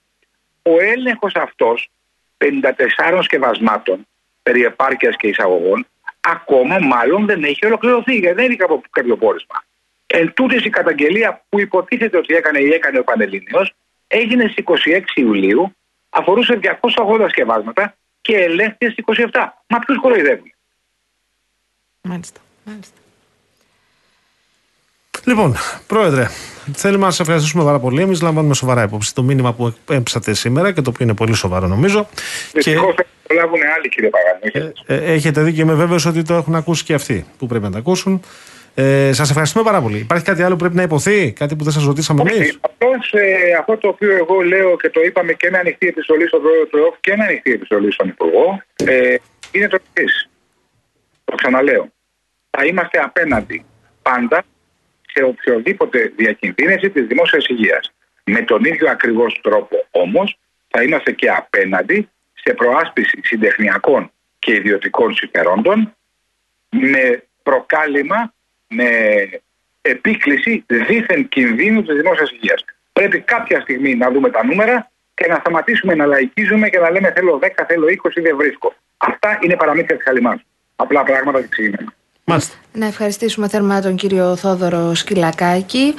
Ο 0.62 0.80
έλεγχος 0.80 1.34
αυτός 1.34 1.90
54 2.38 3.18
σκευασμάτων 3.22 4.06
περί 4.42 4.64
επάρκειας 4.64 5.16
και 5.16 5.26
εισαγωγών 5.28 5.86
ακόμα 6.26 6.78
μάλλον 6.78 7.26
δεν 7.26 7.44
έχει 7.44 7.66
ολοκληρωθεί 7.66 8.14
γιατί 8.14 8.34
δεν 8.34 8.44
είναι 8.44 8.56
κάποιο, 8.56 8.80
κάποιο 8.90 9.16
πόρισμα. 9.16 9.64
Εν 10.06 10.32
τούτης 10.32 10.64
η 10.64 10.70
καταγγελία 10.70 11.44
που 11.48 11.60
υποτίθεται 11.60 12.16
ότι 12.16 12.34
έκανε 12.34 12.58
ή 12.58 12.68
έκανε 12.68 12.98
ο 12.98 13.04
Πανελλήνιος 13.04 13.74
έγινε 14.06 14.48
στις 14.48 14.64
26 14.64 15.00
Ιουλίου, 15.14 15.76
αφορούσε 16.10 16.58
280 16.62 17.26
σκευάσματα 17.28 17.96
και 18.20 18.36
ελέγχθηκε 18.36 18.90
στις 18.90 19.28
27. 19.32 19.48
Μα 19.66 19.78
ποιους 19.78 19.98
κοροϊδεύουν; 19.98 20.52
Μάλιστα. 22.02 22.40
Μάλιστα. 22.64 23.00
Λοιπόν, 25.26 25.54
Πρόεδρε, 25.86 26.26
θέλουμε 26.72 27.04
να 27.04 27.10
σα 27.10 27.22
ευχαριστήσουμε 27.22 27.64
πάρα 27.64 27.78
πολύ. 27.78 28.02
Εμείς 28.02 28.22
λαμβάνουμε 28.22 28.54
σοβαρά 28.54 28.82
υπόψη 28.82 29.14
το 29.14 29.22
μήνυμα 29.22 29.52
που 29.52 29.74
έμψατε 29.90 30.34
σήμερα 30.34 30.72
και 30.72 30.80
το 30.80 30.90
οποίο 30.90 31.04
είναι 31.04 31.14
πολύ 31.14 31.34
σοβαρό 31.34 31.66
νομίζω. 31.66 32.08
Και 32.12 32.50
Δυστυχώς 32.52 32.94
θα 32.94 33.04
προλάβουν 33.26 33.58
άλλοι 33.76 33.88
κύριε 33.88 34.10
Παγανή. 34.10 34.72
ε, 34.86 34.94
ε, 34.94 35.12
έχετε 35.12 35.42
δει 35.42 35.52
και 35.52 35.60
είμαι 35.60 35.74
βέβαιος 35.74 36.06
ότι 36.06 36.22
το 36.22 36.34
έχουν 36.34 36.54
ακούσει 36.54 36.84
και 36.84 36.94
αυτοί 36.94 37.26
που 37.38 37.46
πρέπει 37.46 37.64
να 37.64 37.70
τα 37.70 37.78
ακούσουν. 37.78 38.22
Ε, 38.74 39.12
σας 39.12 39.28
ευχαριστούμε 39.30 39.64
πάρα 39.64 39.80
πολύ. 39.80 39.98
Υπάρχει 39.98 40.24
κάτι 40.24 40.42
άλλο 40.42 40.52
που 40.52 40.60
πρέπει 40.60 40.74
να 40.74 40.82
υποθεί, 40.82 41.32
κάτι 41.32 41.56
που 41.56 41.64
δεν 41.64 41.72
σας 41.72 41.84
ρωτήσαμε 41.84 42.20
εμείς; 42.20 42.38
Όχι, 42.38 42.58
απλώς 42.60 43.12
ε, 43.12 43.56
αυτό 43.58 43.76
το 43.76 43.88
οποίο 43.88 44.16
εγώ 44.16 44.40
λέω 44.40 44.76
και 44.76 44.90
το 44.90 45.00
είπαμε 45.00 45.32
και 45.32 45.50
με 45.50 45.58
ανοιχτή 45.58 45.86
επιστολή 45.86 46.26
στον 46.28 46.40
πρόεδρο 46.40 46.66
του 46.66 46.76
ΕΟΚ 46.76 46.94
και 47.00 47.16
με 47.16 47.24
ανοιχτή 47.24 47.52
επιστολή 47.52 47.92
στον 47.92 48.08
Υπουργό 48.08 48.62
ε, 48.84 49.14
είναι 49.50 49.68
το 49.68 49.78
εξής. 49.94 50.28
Το 51.24 51.34
ξαναλέω. 51.34 51.88
Θα 52.50 52.64
είμαστε 52.64 52.98
απέναντι 52.98 53.64
πάντα 54.02 54.44
σε 55.16 55.24
οποιοδήποτε 55.24 56.12
διακινδύνευση 56.16 56.90
της 56.90 57.06
δημόσιας 57.06 57.46
υγείας. 57.46 57.92
Με 58.24 58.42
τον 58.42 58.64
ίδιο 58.64 58.90
ακριβώς 58.90 59.40
τρόπο 59.42 59.86
όμως 59.90 60.38
θα 60.68 60.82
είμαστε 60.82 61.12
και 61.12 61.30
απέναντι 61.30 62.08
σε 62.34 62.54
προάσπιση 62.54 63.20
συντεχνιακών 63.22 64.10
και 64.38 64.54
ιδιωτικών 64.54 65.14
συμφερόντων 65.14 65.94
με 66.68 67.22
προκάλημα, 67.42 68.34
με 68.68 68.88
επίκληση 69.80 70.64
δίθεν 70.66 71.28
κινδύνου 71.28 71.82
της 71.82 71.96
δημόσιας 71.96 72.30
υγείας. 72.30 72.64
Πρέπει 72.92 73.20
κάποια 73.20 73.60
στιγμή 73.60 73.94
να 73.94 74.10
δούμε 74.10 74.30
τα 74.30 74.44
νούμερα 74.44 74.90
και 75.14 75.26
να 75.28 75.34
σταματήσουμε 75.34 75.94
να 75.94 76.06
λαϊκίζουμε 76.06 76.68
και 76.68 76.78
να 76.78 76.90
λέμε 76.90 77.12
θέλω 77.12 77.38
10, 77.42 77.48
θέλω 77.68 77.86
20, 77.86 78.22
δεν 78.22 78.36
βρίσκω. 78.36 78.74
Αυτά 78.96 79.38
είναι 79.40 79.56
παραμύθια 79.56 79.96
της 79.96 80.04
χαλιμάς. 80.04 80.40
Απλά 80.76 81.02
πράγματα 81.02 81.40
και 81.40 81.48
ξεκινάμε. 81.48 81.94
Μάλιστα. 82.28 82.54
Να 82.72 82.86
ευχαριστήσουμε 82.86 83.48
θερμά 83.48 83.80
τον 83.80 83.96
κύριο 83.96 84.36
Θόδωρο 84.36 84.94
Σκυλακάκη, 84.94 85.94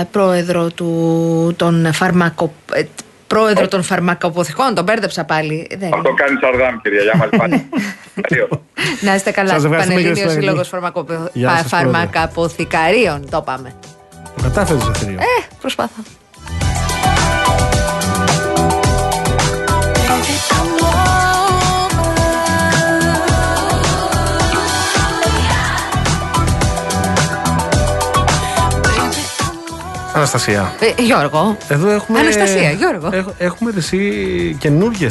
ε, 0.00 0.04
πρόεδρο 0.04 0.70
του, 0.70 1.54
των, 1.56 1.92
φαρμακο, 1.92 2.52
ε, 2.72 2.82
πρόεδρο 3.26 3.68
των 3.68 3.82
φαρμακοποθηκών. 3.82 4.74
Τον 4.74 4.84
μπέρδεψα 4.84 5.24
πάλι. 5.24 5.66
Δεν 5.78 5.94
Αυτό 5.94 6.08
είναι. 6.08 6.22
κάνει 6.24 6.38
Σαρδάμ, 6.40 6.76
κυρία 6.82 7.02
Γιάμαλ. 7.02 7.28
Αντίο. 8.24 8.48
Να 9.06 9.14
είστε 9.14 9.30
καλά. 9.30 9.50
Σας 9.50 9.64
ευχαριστούμε, 9.64 10.00
κύριε 10.00 10.24
Πανελλήνιος 10.24 10.32
Σκυλακάκη. 10.32 11.04
Σύλλογος 11.04 11.30
Γεια 11.32 11.48
σας, 11.50 11.68
πρόεδρε. 11.68 11.90
Φαρμακαποθηκαρίων. 11.90 13.30
Το 13.30 13.40
πάμε. 13.40 13.74
Το 14.36 14.42
κατάφερες, 14.42 14.82
Ζεφυρίο. 14.82 15.18
Ε, 15.18 15.44
προσπάθω. 15.60 16.02
Αναστασία. 30.20 30.72
Ε, 30.98 31.02
Γιώργο. 31.02 31.56
Εδώ 31.68 31.90
έχουμε. 31.90 32.18
Αναστασία, 32.18 32.70
Γιώργο. 32.70 33.08
έχ- 33.12 33.26
έχουμε 33.38 33.72
εσύ 33.76 34.56
καινούριε. 34.58 35.08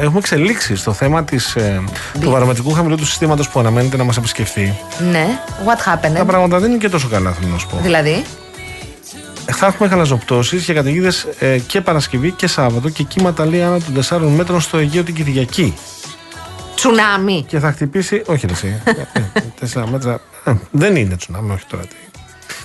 Έχουμε 0.00 0.18
εξελίξεις 0.18 0.80
στο 0.80 0.92
θέμα 0.92 1.24
της, 1.24 1.54
ε, 1.56 1.82
του 2.20 2.30
βαρομετρικού 2.30 2.72
χαμηλού 2.72 2.96
του 2.96 3.06
συστήματος 3.06 3.48
που 3.48 3.60
αναμένεται 3.60 3.96
να 3.96 4.04
μας 4.04 4.16
επισκεφθεί. 4.16 4.78
Ναι, 5.10 5.26
what 5.66 5.76
Τα 5.84 6.00
happened. 6.20 6.26
πράγματα 6.26 6.58
δεν 6.58 6.70
είναι 6.70 6.78
και 6.78 6.88
τόσο 6.88 7.08
καλά, 7.08 7.30
θέλω 7.32 7.52
να 7.52 7.58
σου 7.58 7.66
πω. 7.68 7.78
Δηλαδή; 7.82 8.24
Θα 9.52 9.66
έχουμε 9.66 9.88
χαλαζοπτώσεις 9.88 10.64
και 10.64 10.72
καταιγίδες 10.74 11.26
ε, 11.38 11.58
και 11.58 11.80
Παρασκευή 11.80 12.30
και 12.30 12.46
Σάββατο 12.46 12.88
και 12.88 13.02
κύματα 13.02 13.46
λέει 13.46 13.62
άνω 13.62 13.78
των 13.78 13.94
4 13.94 14.28
μέτρων 14.28 14.60
στο 14.60 14.78
Αιγαίο 14.78 15.02
την 15.02 15.14
Κυριακή. 15.14 15.74
Τσουνάμι. 16.74 17.44
Και 17.48 17.58
θα 17.58 17.72
χτυπήσει. 17.72 18.22
Όχι, 18.26 18.46
ρε, 18.46 18.52
εσύ. 18.52 18.82
4 19.74 19.84
μέτρα. 19.90 20.20
ε, 20.44 20.52
δεν 20.70 20.96
είναι 20.96 21.16
τσουνάμι, 21.16 21.52
όχι 21.52 21.64
τώρα. 21.68 21.82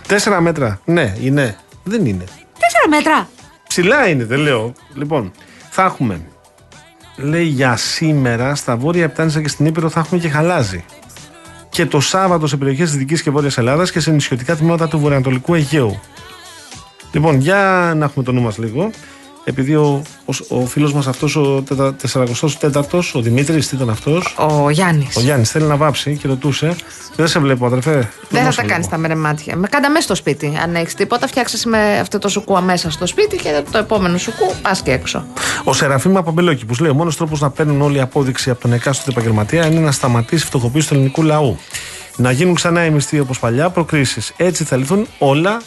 4 0.07 0.39
μέτρα, 0.41 0.79
ναι, 0.85 1.13
είναι. 1.21 1.55
Δεν 1.88 2.05
είναι. 2.05 2.23
Τέσσερα 2.59 2.88
μέτρα. 2.89 3.29
Ψηλά 3.67 4.07
είναι, 4.07 4.25
δεν 4.25 4.39
λέω. 4.39 4.73
Λοιπόν, 4.93 5.31
θα 5.69 5.83
έχουμε. 5.83 6.21
Λέει 7.17 7.45
για 7.45 7.75
σήμερα 7.75 8.55
στα 8.55 8.75
βόρεια 8.75 9.03
Επτάνησα 9.03 9.41
και 9.41 9.47
στην 9.47 9.65
Ήπειρο 9.65 9.89
θα 9.89 9.99
έχουμε 9.99 10.19
και 10.19 10.29
χαλάζι. 10.29 10.85
Και 11.69 11.85
το 11.85 11.99
Σάββατο 11.99 12.47
σε 12.47 12.57
περιοχές 12.57 12.85
της 12.85 12.93
Δυτικής 12.93 13.21
και 13.21 13.29
Βόρειας 13.29 13.57
Ελλάδας 13.57 13.91
και 13.91 13.99
σε 13.99 14.11
νησιωτικά 14.11 14.55
τμήματα 14.55 14.88
του 14.88 14.99
Βορειοανατολικού 14.99 15.53
Αιγαίου. 15.53 15.99
Λοιπόν, 17.11 17.39
για 17.39 17.93
να 17.95 18.05
έχουμε 18.05 18.25
το 18.25 18.31
νου 18.31 18.41
μας 18.41 18.57
λίγο. 18.57 18.89
Επειδή 19.49 19.75
ο, 19.75 20.01
ο, 20.25 20.57
ο 20.61 20.65
φίλος 20.65 20.93
μας 20.93 21.07
αυτός, 21.07 21.35
ο 21.35 21.63
44ο, 22.61 22.99
ο 23.13 23.21
Δημήτρης, 23.21 23.67
τι 23.67 23.75
ήταν 23.75 23.89
αυτός; 23.89 24.35
Ο 24.37 24.69
Γιάννης. 24.69 25.15
Ο 25.15 25.19
Γιάννης 25.19 25.51
θέλει 25.51 25.65
να 25.65 25.75
βάψει 25.75 26.17
και 26.17 26.27
ρωτούσε. 26.27 26.75
Δεν 27.15 27.27
σε 27.27 27.39
βλέπω, 27.39 27.65
αδερφέ. 27.65 27.91
Δεν 28.29 28.39
θα 28.39 28.43
δώσω 28.43 28.55
τα 28.55 28.61
λίγο. 28.61 28.73
κάνεις 28.73 28.87
τα 28.87 28.97
μερεμάτια. 28.97 29.55
Με 29.55 29.67
κάντα 29.67 29.89
μέσα 29.89 30.01
στο 30.01 30.15
σπίτι. 30.15 30.57
Αν 30.63 30.75
έχεις 30.75 30.93
τίποτα, 30.93 31.27
φτιάξες 31.27 31.65
με 31.65 31.99
αυτό 31.99 32.17
το 32.17 32.29
σουκού 32.29 32.57
αμέσα 32.57 32.91
στο 32.91 33.05
σπίτι 33.05 33.37
και 33.37 33.63
το 33.71 33.77
επόμενο 33.77 34.17
σουκού 34.17 34.53
πας 34.61 34.81
και 34.81 34.91
έξω. 34.91 35.25
Ο 35.63 35.73
Σεραφείμ 35.73 36.13
Παμπελόκη 36.13 36.65
λέει: 36.79 36.91
Ο 36.91 36.93
μόνος 36.93 37.17
τρόπος 37.17 37.39
να 37.39 37.49
παίρνουν 37.49 37.81
όλη 37.81 37.97
η 37.97 38.01
απόδειξη 38.01 38.49
από 38.49 38.61
τον 38.61 38.73
εκάστοτε 38.73 39.11
επαγγελματία 39.11 39.65
είναι 39.65 39.79
να 39.79 39.91
σταματήσει 39.91 40.43
η 40.43 40.47
φτωχοποίηση 40.47 40.87
του 40.87 40.93
ελληνικού 40.93 41.23
λαού. 41.23 41.57
Να 42.15 42.31
γίνουν 42.31 42.55
ξανά 42.55 42.85
οι 42.85 42.89
μισθοί 42.89 43.19
όπως 43.19 43.39
παλιά, 43.39 43.69
προκρίσεις. 43.69 44.33
Έτσι 44.37 44.63
θα 44.63 44.75
λυθούν 44.75 45.07
όλα. 45.19 45.61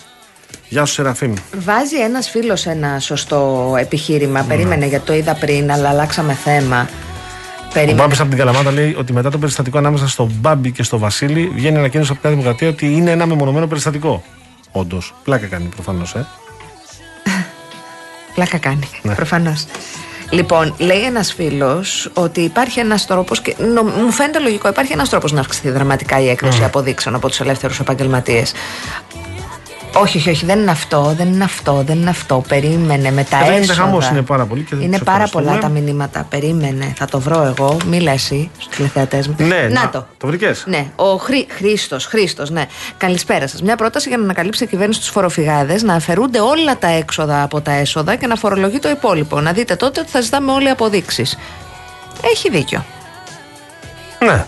Γεια 0.71 0.85
σου, 0.85 0.93
Σεραφείμ. 0.95 1.35
Βάζει 1.59 1.97
ένας 2.01 2.31
φίλος 2.31 2.67
ένα 2.67 2.99
σωστό 2.99 3.75
επιχείρημα. 3.79 4.43
Περίμενε 4.43 4.87
γιατί 4.87 5.07
το 5.07 5.13
είδα 5.15 5.35
πριν, 5.35 5.73
αλλά 5.73 5.89
αλλάξαμε 5.89 6.33
θέμα. 6.33 6.89
Ο 7.69 7.73
Περίμενε. 7.73 8.01
Μπάμπης 8.01 8.21
από 8.21 8.29
την 8.29 8.39
Καλαμάτα 8.39 8.71
λέει 8.71 8.95
ότι 8.99 9.13
μετά 9.13 9.31
το 9.31 9.39
περιστατικό 9.39 9.79
ανάμεσα 9.79 10.09
στον 10.09 10.33
Μπάμπη 10.41 10.71
και 10.73 10.83
στο 10.83 10.99
Βασίλη 10.99 11.51
βγαίνει 11.55 11.79
ανακοίνωση 11.79 12.11
από 12.13 12.21
τη 12.21 12.27
Νέα 12.27 12.37
Δημοκρατία 12.37 12.69
ότι 12.69 12.87
είναι 12.93 13.11
ένα 13.11 13.27
μεμονωμένο 13.27 13.67
περιστατικό. 13.67 14.23
Όντως. 14.73 15.15
Πλάκα 15.25 15.47
κάνει 15.47 15.65
προφανώς, 15.75 16.15
ε. 16.15 16.27
Πλάκα 18.35 18.59
κάνει. 18.59 18.89
Ναι. 19.03 19.15
Προφανώς. 19.15 19.67
Λοιπόν, 20.31 20.75
λέει 20.79 21.01
ένας 21.05 21.33
φίλος 21.33 22.11
ότι 22.15 22.41
υπάρχει 22.41 22.81
ένας 22.81 23.07
τρόπος. 23.07 23.41
Και 23.41 23.55
νο- 23.75 23.83
μου 23.83 24.11
φαίνεται 24.13 24.39
λογικό, 24.39 24.69
υπάρχει 24.69 24.93
ένας 24.93 25.09
τρόπος 25.09 25.33
να 25.33 25.41
αυξηθεί 25.41 25.71
δραματικά 25.71 26.21
η 26.21 26.29
έκδοση 26.29 26.65
αποδείξεων 26.65 27.15
από 27.15 27.29
τους 27.29 27.41
ελεύθερους 27.41 27.81
επαγγελματίες. 27.81 28.53
Όχι, 29.95 30.17
όχι, 30.19 30.31
όχι, 30.31 30.45
δεν 30.45 30.59
είναι 30.59 30.71
αυτό, 30.71 31.15
δεν 31.17 31.29
είναι 31.33 31.45
αυτό, 31.45 31.83
δεν 31.87 31.99
είναι 32.01 32.11
αυτό. 32.11 32.43
Περίμενε 32.49 33.11
με 33.11 33.25
τα 33.25 33.37
Εδώ 33.37 33.45
γίνεται 33.45 33.63
έσοδα. 33.63 33.83
χαμός, 33.83 34.09
είναι 34.09 34.23
πάρα 34.23 34.45
πολύ 34.47 34.63
και 34.63 34.75
δεν 34.77 34.85
Είναι 34.85 34.97
τους 34.97 35.05
πάρα 35.05 35.23
ευχαριστούμε. 35.25 35.45
πολλά 35.45 35.59
τα 35.75 35.81
μηνύματα. 35.81 36.27
Περίμενε, 36.31 36.93
θα 36.97 37.07
το 37.07 37.21
βρω 37.21 37.43
εγώ. 37.57 37.77
Μίλα 37.87 38.13
εσύ 38.13 38.51
στους 38.59 38.77
τηλεθεατές 38.77 39.29
μου. 39.29 39.35
Ναι, 39.39 39.47
να, 39.47 39.69
να, 39.83 39.89
το. 39.91 40.07
το 40.19 40.27
βρήκες; 40.27 40.65
Ναι, 40.67 40.87
ο 40.97 41.17
Χρή, 41.17 41.47
Χρήστος, 41.51 42.05
Χρήστος, 42.07 42.51
ναι. 42.51 42.65
Καλησπέρα 42.97 43.47
σας. 43.49 43.63
Μια 43.63 43.77
πρόταση 43.77 44.09
για 44.09 44.17
να 44.19 44.25
ανακαλύψει 44.25 44.65
η 44.65 44.67
κυβέρνηση 44.67 45.01
τους 45.01 45.09
φοροφυγάδες, 45.09 45.83
να 45.83 45.95
αφαιρούνται 45.95 46.41
όλα 46.41 46.79
τα 46.79 46.89
έξοδα 46.89 47.43
από 47.43 47.61
τα 47.61 47.73
έσοδα 47.73 48.17
και 48.17 48.27
να 48.27 48.37
φορολογεί 48.37 48.79
το 48.79 48.89
υπόλοιπο. 48.89 49.41
Να 49.41 49.53
δείτε 49.53 49.77
τότε 49.77 50.01
ότι 50.01 50.11
θα 50.11 50.21
ζητάμε 50.21 50.53
όλοι 50.53 50.69
αποδείξεις. 50.69 51.39
Έχει 52.33 52.51
δίκιο. 52.51 52.85
Ναι. 54.25 54.45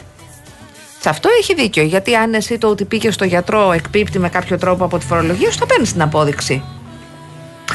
Σε 1.03 1.09
αυτό 1.09 1.29
έχει 1.41 1.55
δίκιο. 1.55 1.83
Γιατί 1.83 2.15
αν 2.15 2.35
εσύ 2.35 2.59
το 2.59 2.69
ότι 2.69 2.85
πήγες 2.85 3.15
στο 3.15 3.25
γιατρό 3.25 3.73
εκπίπτει 3.73 4.19
με 4.19 4.29
κάποιο 4.29 4.59
τρόπο 4.59 4.85
από 4.85 4.99
τη 4.99 5.07
φορολογία 5.07 5.51
σου, 5.51 5.59
θα 5.59 5.67
παίρνεις 5.67 5.93
την 5.93 6.03
απόδειξη. 6.03 6.63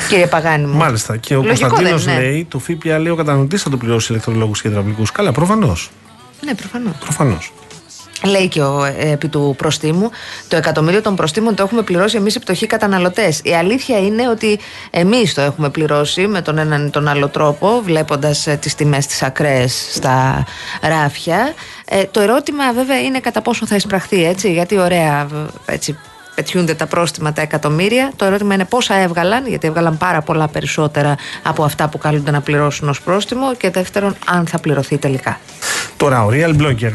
Κύριε 0.10 0.28
Παγάνη 0.28 0.66
μου. 0.66 0.78
Μάλιστα. 0.78 1.18
Και 1.18 1.36
ο 1.36 1.42
Λογικό 1.42 1.68
Κωνσταντίνος 1.68 2.04
δεν 2.04 2.14
είναι; 2.14 2.24
λέει: 2.24 2.46
Το 2.50 2.60
ΦΠΑ 2.60 2.98
λέει 2.98 3.12
ο 3.12 3.16
κατανοητή 3.16 3.58
θα 3.58 3.70
το 3.70 3.78
πληρώσει 3.78 4.12
ηλεκτρολόγους 4.12 4.62
και 4.62 4.68
υδραυλικούς. 4.68 5.12
Καλά, 5.12 5.32
προφανώς. 5.32 5.90
Ναι, 6.46 6.56
προφανώς. 6.56 6.94
Προφανώς. 7.00 7.52
Λέει 8.24 8.48
και 8.48 8.62
ο, 8.62 8.84
ε, 8.84 9.12
επί 9.12 9.28
του 9.28 9.54
προστίμου, 9.58 10.10
το 10.48 10.56
εκατομμύριο 10.56 11.02
των 11.02 11.16
προστίμων 11.16 11.56
το 11.56 11.64
έχουμε 11.64 11.82
πληρώσει 11.82 12.18
εμείς 12.18 12.36
οι 12.36 12.40
πτωχοί 12.40 12.68
καταναλωτές. 12.68 13.42
Η 13.44 13.54
αλήθεια 13.56 13.98
είναι 13.98 14.30
ότι 14.30 14.60
εμείς 14.90 15.34
το 15.34 15.42
έχουμε 15.42 15.70
πληρώσει 15.70 16.28
με 16.28 16.42
τον 16.42 16.58
έναν 16.58 16.86
ή 16.86 16.90
τον 16.90 17.08
άλλο 17.08 17.28
τρόπο, 17.28 17.82
βλέποντας 17.84 18.48
τις 18.60 18.76
τιμές 18.76 19.06
τη 19.06 19.18
ακραίες 19.26 19.88
στα 19.94 20.46
ράφια. 20.82 21.54
Ε, 21.86 22.04
το 22.04 22.20
ερώτημα 22.20 22.74
βέβαια 22.74 23.02
είναι 23.02 23.20
κατά 23.20 23.42
πόσο 23.42 23.66
θα 23.68 23.76
εισπραχθεί 23.76 24.26
έτσι, 24.26 24.52
γιατί 24.52 24.78
ωραία 24.80 25.26
β- 25.30 25.70
έτσι, 25.72 25.98
πετιούνται 26.36 26.74
τα 26.74 26.86
πρόστιμα 26.86 27.34
τα 27.34 27.42
εκατομμύρια. 27.42 28.12
Το 28.16 28.26
ερώτημα 28.26 28.54
είναι 28.54 28.66
πόσα 28.66 28.96
έβγαλαν, 28.96 29.48
γιατί 29.48 29.68
έβγαλαν 29.68 29.98
πάρα 29.98 30.22
πολλά 30.22 30.48
περισσότερα 30.48 31.16
από 31.44 31.64
αυτά 31.64 31.88
που 31.88 31.98
καλούνται 31.98 32.32
να 32.32 32.42
πληρώσουν 32.42 32.90
ως 32.90 33.02
πρόστιμο. 33.02 33.56
Και 33.56 33.70
δεύτερον, 33.70 34.16
αν 34.26 34.48
θα 34.48 34.60
πληρωθεί 34.60 34.98
τελικά. 34.98 35.40
Τώρα, 35.98 36.26
ο 36.26 36.30
Real 36.32 36.62
Blogger, 36.62 36.92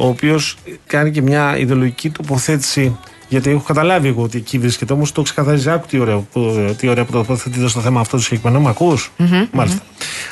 ο 0.00 0.06
οποίος 0.06 0.56
κάνει 0.86 1.10
και 1.10 1.22
μια 1.22 1.58
ιδεολογική 1.58 2.10
τοποθέτηση. 2.10 2.96
Γιατί 3.28 3.50
έχω 3.50 3.62
καταλάβει 3.66 4.08
εγώ 4.08 4.22
ότι 4.22 4.38
εκεί 4.38 4.58
βρίσκεται, 4.58 4.92
όμως 4.92 5.12
το 5.12 5.22
ξεκαθαρίζει. 5.22 5.70
Άκου 5.70 5.86
τι 5.86 5.98
ωραία, 5.98 6.16
που, 6.16 6.74
τι 6.78 6.88
ωραία 6.88 7.04
που 7.04 7.12
τοποθετείται 7.12 7.68
στο 7.68 7.80
θέμα 7.80 8.00
αυτό 8.00 8.16
του 8.16 8.22
συγκεκριμένου. 8.22 8.62
Μ' 8.62 8.68
ακούς; 8.68 9.12
Μάλιστα. 9.52 9.82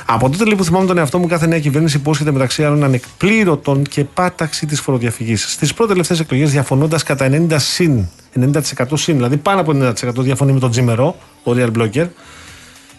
Από 0.06 0.30
τότε 0.30 0.42
λοιπόν 0.42 0.56
που 0.56 0.64
θυμάμαι 0.64 0.86
τον 0.86 0.98
εαυτό 0.98 1.18
μου, 1.18 1.26
κάθε 1.26 1.46
νέα 1.46 1.60
κυβέρνηση 1.60 1.96
υπόσχεται 1.96 2.30
μεταξύ 2.30 2.64
άλλων 2.64 2.84
ανεκπλήρωτον 2.84 3.82
και 3.82 4.04
πάταξη 4.04 4.66
της 4.66 4.80
φοροδιαφυγής. 4.80 5.52
Στις 5.52 5.74
πρώτες 5.74 5.92
τελευταίες 5.92 6.20
εκλογές, 6.20 6.50
διαφωνώντας 6.50 7.02
κατά 7.02 7.28
90 7.30 7.58
συν, 7.58 8.08
90% 8.40 8.60
συν, 8.94 9.14
δηλαδή 9.14 9.36
πάνω 9.36 9.60
από 9.60 9.72
90% 9.72 9.92
διαφωνεί 10.16 10.52
με 10.52 10.60
τον 10.60 10.70
Τζίμερο, 10.70 11.16
ο 11.44 11.52
Real 11.56 11.70
Blogger. 11.78 12.06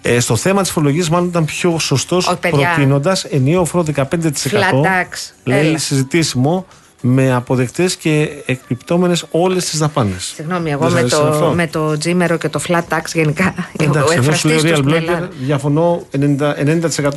Ε, 0.10 0.20
στο 0.20 0.36
θέμα 0.36 0.62
της 0.62 0.72
φορολογίας, 0.72 1.10
μάλλον 1.10 1.28
ήταν 1.28 1.46
πιο 1.46 1.80
σωστός 1.80 2.28
Όχι, 2.28 2.38
παιδιά. 2.38 2.68
προτείνοντας 2.74 3.24
ενιαίο 3.24 3.66
φόρο 3.66 3.84
15%. 3.84 4.04
Flat 4.04 4.82
tax. 4.82 5.32
Λέει 5.44 5.68
Έλα. 5.68 5.78
συζητήσιμο 5.78 6.66
με 7.02 7.34
αποδεκτές 7.34 7.96
και 7.96 8.30
εκπληκτόμενες 8.46 9.26
όλες 9.32 9.66
τις 9.66 9.80
δαπάνες. 9.80 10.32
Συγγνώμη, 10.36 10.72
εγώ 10.72 10.90
με 10.90 11.04
το, 11.04 11.52
με 11.56 11.68
το 11.68 11.98
τζίμερο 11.98 12.38
και 12.38 12.50
το 12.50 12.62
flat 12.68 12.82
tax 12.90 13.02
γενικά. 13.14 13.54
Εντάξει, 13.80 14.18
ο 14.18 14.22
εδώ 14.22 14.34
σου 14.34 14.48
λέει 14.48 14.56
ο 14.56 14.60
εκφραστής 14.60 14.62
τους 14.62 14.72
Real 14.72 14.76
στην 14.76 14.90
Blogger, 14.90 14.96
Ελλάδα. 14.96 15.30
διαφωνώ 15.40 16.02
90%, 16.12 16.20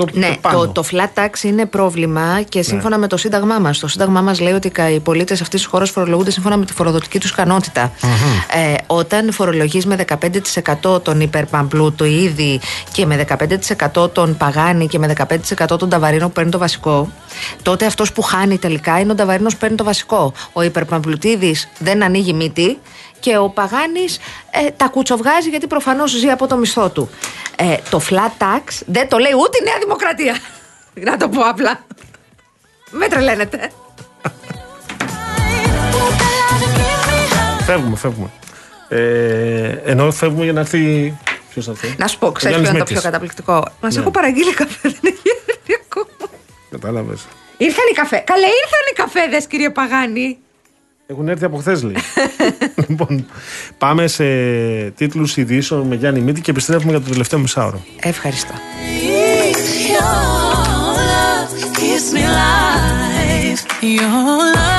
90% 0.01 0.13
και 0.13 0.19
Ναι, 0.19 0.37
πάνω. 0.41 0.59
το, 0.59 0.69
το 0.69 0.85
flat 0.93 1.21
tax 1.25 1.43
είναι 1.43 1.67
πρόβλημα 1.67 2.43
και 2.49 2.63
σύμφωνα 2.63 2.99
με 2.99 3.07
το 3.07 3.17
Σύνταγμά 3.17 3.59
μας. 3.59 3.79
Το 3.79 3.89
Σύνταγμά 3.89 4.21
μας 4.21 4.41
λέει 4.41 4.53
ότι 4.53 4.71
κα- 4.71 4.91
οι 4.91 5.01
πολίτες 5.01 5.41
αυτής 5.41 5.61
της 5.61 5.71
χώρας 5.71 5.91
φορολογούνται 5.91 6.31
σύμφωνα 6.31 6.57
με 6.57 6.65
τη 6.65 6.73
φοροδοτική 6.73 7.19
τους 7.21 7.31
ικανότητα. 7.31 7.93
Ε, 8.69 8.75
όταν 8.87 9.33
φορολογείς 9.33 9.87
με 9.87 9.97
15% 10.85 11.03
τον 11.03 11.21
υπερπαμπλούτο 11.21 12.05
ήδη 12.05 12.61
και 12.93 13.07
με 13.07 13.17
15% 13.95 14.11
τον 14.13 14.37
παγάνι 14.37 14.87
και 14.87 14.99
με 14.99 15.07
15% 15.07 15.79
τον 15.79 15.89
ταβαρίνο 15.89 16.27
που 16.27 16.33
παίρνει 16.33 16.51
το 16.51 16.59
βασικό, 16.59 17.11
τότε 17.63 17.87
αυτός 17.87 18.13
που 18.13 18.23
χάνει 18.23 18.59
τελικά 18.59 18.99
είναι 19.01 19.13
ο 19.13 19.15
ταβαρίνος 19.15 19.53
που 19.57 19.59
παίρνει 19.71 19.77
το 19.77 19.85
βασικό. 19.85 20.33
Ο 20.53 20.63
υπερπαμπλουτίδη 20.63 21.57
δεν 21.79 22.03
ανοίγει 22.03 22.33
μύτη 22.33 22.79
και 23.21 23.37
ο 23.39 23.49
Παγάνης 23.49 24.19
ε, 24.51 24.71
τα 24.71 24.89
κουτσοβγάζει 24.89 25.49
γιατί 25.49 25.67
προφανώς 25.67 26.11
ζει 26.11 26.29
από 26.31 26.47
το 26.47 26.57
μισθό 26.57 26.89
του. 26.91 27.11
Ε, 27.57 27.77
το 27.91 28.01
flat 28.11 28.43
tax 28.43 28.63
δεν 28.87 29.09
το 29.09 29.19
λέει 29.19 29.33
ούτε 29.33 29.59
η 29.61 29.65
Νέα 29.65 29.79
Δημοκρατία. 29.83 30.39
Να 31.11 31.17
το 31.17 31.29
πω 31.29 31.41
απλά. 31.43 31.85
Με 32.91 33.09
τρελαίνετε. 33.09 33.71
Φεύγουμε, 37.65 37.97
φεύγουμε. 37.97 38.31
Ε, 38.89 39.69
ενώ 39.85 40.11
φεύγουμε 40.11 40.45
για 40.45 40.53
να 40.53 40.61
έρθει. 40.61 41.15
Ποιος 41.51 41.65
θα 41.65 41.71
έρθει; 41.71 41.95
Να 41.99 42.07
σου 42.07 42.19
πω, 42.19 42.27
Ο 42.27 42.33
ξέρεις 42.33 42.57
ποιο 42.57 42.65
Γιάννης 42.71 42.71
είναι 42.71 42.79
το 42.79 42.85
πιο 42.85 42.95
Μήτης. 42.95 43.11
καταπληκτικό. 43.11 43.73
Μας 43.81 43.95
Ναι. 43.95 44.01
έχω 44.01 44.11
παραγγείλει 44.11 44.55
καφέ, 44.55 44.89
δεν 44.89 45.01
έχει 45.03 45.23
έρθει 45.49 45.83
ακόμα. 45.85 46.31
Κατάλαβες. 46.71 47.21
Ήρθαν 47.67 47.85
οι 47.91 47.95
καφέ. 47.95 48.23
Καλέ, 48.27 48.47
ήρθαν 48.47 48.85
οι 48.91 48.95
καφέδες, 48.95 49.47
κύριε 49.47 49.71
Παγάνη. 49.71 50.39
Έχουν 51.07 51.29
έρθει 51.29 51.45
από 51.45 51.57
χθες, 51.57 51.83
λέει. 51.83 51.97
λοιπόν, 52.89 53.27
πάμε 53.79 54.07
σε 54.07 54.25
τίτλους 54.91 55.37
ειδήσεων 55.37 55.87
με 55.87 55.95
Γιάννη 55.95 56.21
Μίτη 56.21 56.41
και 56.41 56.51
επιστρέφουμε 56.51 56.91
για 56.91 57.01
το 57.01 57.11
τελευταίο 57.11 57.39
μισάωρο. 57.39 57.85
Ευχαριστώ. 58.03 58.55
Your 59.91 60.03
love 61.11 61.53
gives 61.79 62.09
me 62.15 62.25
life. 62.39 63.63
Your 63.83 64.11
love, 64.55 64.70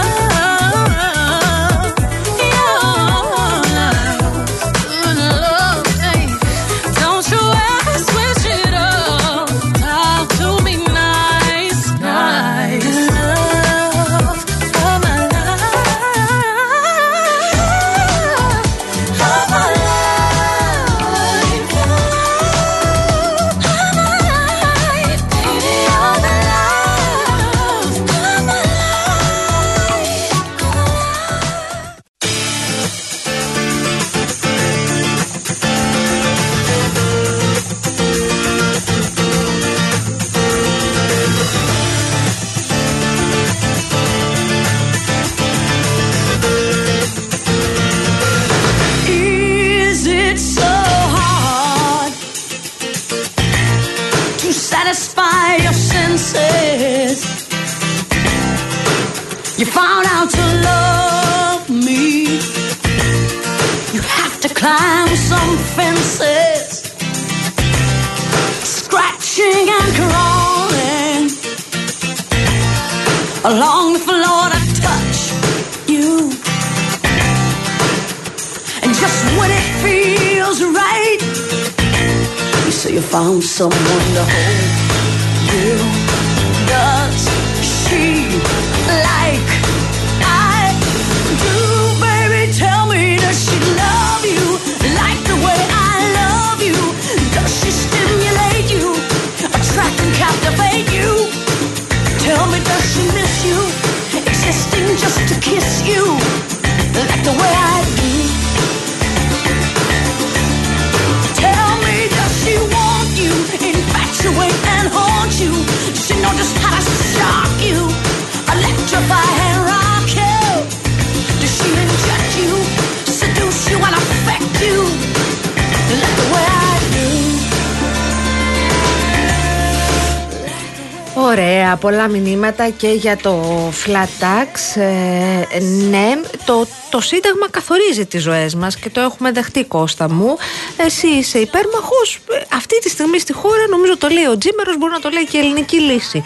πολλά 131.91 132.07
μηνύματα 132.07 132.69
και 132.69 132.87
για 132.87 133.17
το 133.17 133.43
flat 133.85 134.23
tax. 134.23 134.81
Ε, 134.81 135.59
ναι, 135.89 136.19
το, 136.45 136.67
το 136.89 136.99
Σύνταγμα 137.01 137.49
καθορίζει 137.49 138.05
τις 138.05 138.21
ζωές 138.21 138.55
μας 138.55 138.75
και 138.75 138.89
το 138.89 139.01
έχουμε 139.01 139.31
δεχτεί 139.31 139.63
Κώστα 139.63 140.09
μου. 140.09 140.37
Εσύ 140.77 141.07
είσαι 141.07 141.39
υπέρμαχος. 141.39 142.19
Ε, 142.31 142.41
Αυτή 142.53 142.79
τη 142.79 142.89
στιγμή 142.89 143.19
στη 143.19 143.33
χώρα 143.33 143.67
νομίζω 143.69 143.97
το 143.97 144.07
λέει 144.07 144.25
ο 144.25 144.37
Τζίμερος, 144.37 144.77
μπορεί 144.77 144.91
να 144.91 144.99
το 144.99 145.09
λέει 145.09 145.25
και 145.25 145.37
η 145.37 145.39
ελληνική 145.39 145.79
λύση. 145.79 146.23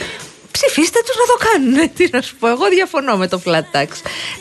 Ψηφίστε 0.52 1.00
τους 1.06 1.16
να 1.16 1.26
το 1.26 1.46
κάνουν. 1.46 1.94
Τι 1.96 2.10
να 2.12 2.22
σου 2.22 2.36
πω, 2.40 2.48
εγώ 2.48 2.66
διαφωνώ 2.70 3.18
με 3.18 3.28
το 3.28 3.42
flat 3.46 3.78
tax. 3.78 3.88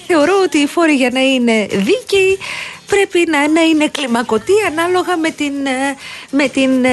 Θεωρώ 0.07 0.35
ότι 0.45 0.59
οι 0.59 0.66
φόροι 0.66 0.93
για 0.93 1.11
να 1.12 1.20
είναι 1.20 1.66
δίκαιοι 1.70 2.39
πρέπει 2.95 3.30
να, 3.30 3.49
να 3.49 3.61
είναι 3.61 3.88
κλιμακωτοί 3.88 4.53
ανάλογα 4.70 5.16
με 5.16 5.30
την, 5.30 5.66
ε, 5.66 5.97
με 6.30 6.49
την 6.49 6.84
ε, 6.84 6.90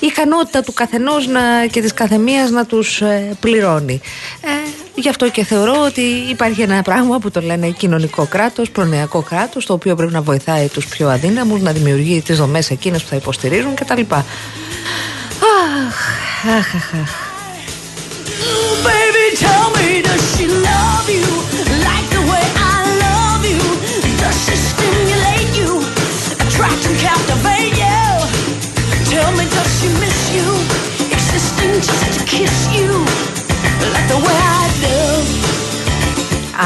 ικανότητα 0.00 0.62
του 0.62 0.72
καθενός 0.72 1.26
να, 1.26 1.66
και 1.70 1.80
της 1.80 1.94
καθεμίας 1.94 2.50
να 2.50 2.66
τους 2.66 3.00
ε, 3.00 3.36
πληρώνει. 3.40 4.00
Ε, 4.40 4.48
γι' 4.94 5.08
αυτό 5.08 5.30
και 5.30 5.44
θεωρώ 5.44 5.82
ότι 5.84 6.00
υπάρχει 6.30 6.62
ένα 6.62 6.82
πράγμα 6.82 7.18
που 7.18 7.30
το 7.30 7.40
λένε 7.40 7.68
κοινωνικό 7.70 8.26
κράτος, 8.26 8.70
προνοιακό 8.70 9.22
κράτος, 9.22 9.66
το 9.66 9.72
οποίο 9.72 9.94
πρέπει 9.94 10.12
να 10.12 10.22
βοηθάει 10.22 10.66
τους 10.68 10.86
πιο 10.86 11.08
αδύναμους, 11.08 11.60
να 11.60 11.72
δημιουργεί 11.72 12.22
τις 12.22 12.38
δομές 12.38 12.70
εκείνες 12.70 13.02
που 13.02 13.08
θα 13.08 13.16
υποστηρίζουν 13.16 13.74
κτλ. 13.74 14.00
Αχ, 14.00 14.24
αχ, 16.58 16.74
αχ, 16.74 16.94
αχ. 17.02 17.32
Ooh, 18.46 18.76
baby, 18.88 19.26
tell 19.44 19.66
me, 19.76 20.02
does 20.06 20.22
she 20.32 20.46
love 20.68 21.08
you; 21.16 21.53
Me, 29.90 30.06
does 30.06 30.18
she 30.28 30.34
miss 30.34 30.34
you, 30.36 30.48
existing 31.16 31.74
just 31.88 32.04
to 32.16 32.24
kiss 32.32 32.56
you 32.76 32.90
like 33.92 34.08
the 34.08 34.18
way 34.24 34.38
I 34.58 34.66
do? 34.82 34.98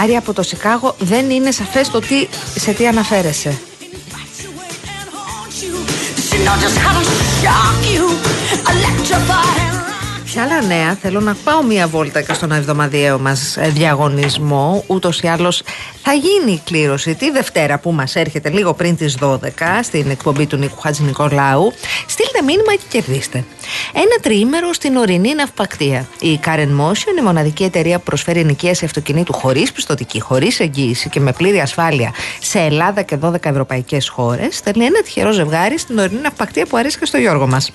Άρη 0.02 0.16
από 0.16 0.32
το 0.32 0.42
Σικάγο 0.42 0.94
δεν 0.98 1.30
είναι 1.30 1.50
σαφές 1.50 1.90
το 1.90 1.98
τι, 1.98 2.26
σε 2.60 2.72
τι 2.72 2.86
αναφέρεσαι. 2.86 3.60
Infatuate 3.80 4.84
and 4.96 5.08
haunt 5.14 5.62
you. 5.62 5.74
Does 6.16 6.30
she 6.30 6.38
know 6.44 6.56
just 6.64 6.78
how 6.84 6.92
to 6.98 7.04
shock 7.40 7.78
you, 7.94 8.04
electrify 8.72 9.48
and 9.56 9.62
rock 9.62 9.67
Σε 10.38 10.44
άλλα 10.44 10.62
νέα 10.62 10.94
θέλω 10.94 11.20
να 11.20 11.34
πάω 11.44 11.62
μία 11.62 11.86
βόλτα 11.86 12.22
και 12.22 12.32
στον 12.32 12.52
εβδομαδιαίο 12.52 13.18
μας 13.18 13.56
ε, 13.56 13.68
διαγωνισμό. 13.68 14.84
Ούτως 14.86 15.20
ή 15.20 15.26
άλλως 15.26 15.62
θα 16.02 16.12
γίνει 16.12 16.52
η 16.52 16.60
κλήρωση 16.64 17.14
τη 17.14 17.30
Δευτέρα 17.30 17.78
που 17.78 17.92
μας 17.92 18.16
έρχεται 18.16 18.48
λίγο 18.48 18.74
πριν 18.74 18.96
τις 18.96 19.16
12 19.20 19.36
στην 19.82 20.10
εκπομπή 20.10 20.46
του 20.46 20.56
Νίκου 20.56 20.80
Χατζη 20.80 21.02
Νικολάου. 21.02 21.72
Στείλτε 22.06 22.42
μήνυμα 22.42 22.72
και 22.72 22.84
κερδίστε. 22.88 23.44
Ένα 23.92 24.16
τριήμερο 24.22 24.72
στην 24.72 24.96
ορεινή 24.96 25.34
ναυπακτία. 25.34 26.06
Η 26.20 26.40
Karen 26.44 26.80
Motion, 26.80 27.18
η 27.18 27.22
μοναδική 27.22 27.64
εταιρεία 27.64 27.98
που 27.98 28.04
προσφέρει 28.04 28.40
ενοικίαση 28.40 28.84
αυτοκινήτου 28.84 29.32
χωρίς 29.32 29.72
πιστοτική, 29.72 30.20
χωρίς 30.20 30.60
εγγύηση 30.60 31.08
και 31.08 31.20
με 31.20 31.32
πλήρη 31.32 31.60
ασφάλεια 31.60 32.14
σε 32.40 32.58
Ελλάδα 32.58 33.02
και 33.02 33.18
12 33.22 33.44
ευρωπαϊκές 33.44 34.08
χώρες 34.08 34.56
στέλνει 34.56 34.84
ένα 34.84 35.02
τυχερό 35.02 35.32
ζευγάρι 35.32 35.78
στην 35.78 35.98
ορεινή 35.98 36.20
ναυπακτία 36.20 36.66
που 36.66 36.76
αρέσει 36.76 36.98
και 36.98 37.04
στο 37.04 37.18
Γιώργο 37.18 37.46
μας. 37.46 37.72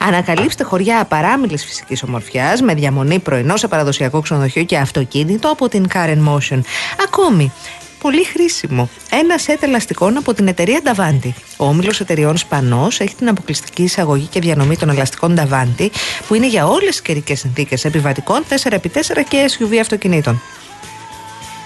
Ανακαλύψτε 0.00 0.64
χωριά 0.64 1.00
απαράμιλης 1.00 1.64
φυσικής 1.96 2.02
ομορφιάς 2.02 2.60
με 2.60 2.74
διαμονή 2.74 3.18
πρωινό 3.18 3.56
σε 3.56 3.68
παραδοσιακό 3.68 4.20
ξενοδοχείο 4.20 4.64
και 4.64 4.76
αυτοκίνητο 4.76 5.48
από 5.48 5.68
την 5.68 5.86
Karen 5.94 6.18
Motion. 6.28 6.60
Ακόμη, 7.04 7.52
πολύ 8.00 8.24
χρήσιμο. 8.24 8.88
Ένα 9.10 9.38
σετ 9.38 9.62
ελαστικών 9.62 10.16
από 10.16 10.34
την 10.34 10.48
εταιρεία 10.48 10.80
Davanti. 10.84 11.30
Ο 11.56 11.66
όμιλος 11.66 12.00
εταιριών 12.00 12.36
Σπανό 12.36 12.88
έχει 12.98 13.14
την 13.14 13.28
αποκλειστική 13.28 13.82
εισαγωγή 13.82 14.26
και 14.26 14.40
διανομή 14.40 14.76
των 14.76 14.88
ελαστικών 14.88 15.38
Davanti, 15.38 15.88
που 16.28 16.34
είναι 16.34 16.46
για 16.46 16.66
όλες 16.66 16.88
τις 16.88 17.02
καιρικές 17.02 17.38
συνθήκες 17.38 17.84
επιβατικών 17.84 18.44
4x4 18.48 19.22
και 19.28 19.50
SUV 19.58 19.76
αυτοκινήτων. 19.76 20.40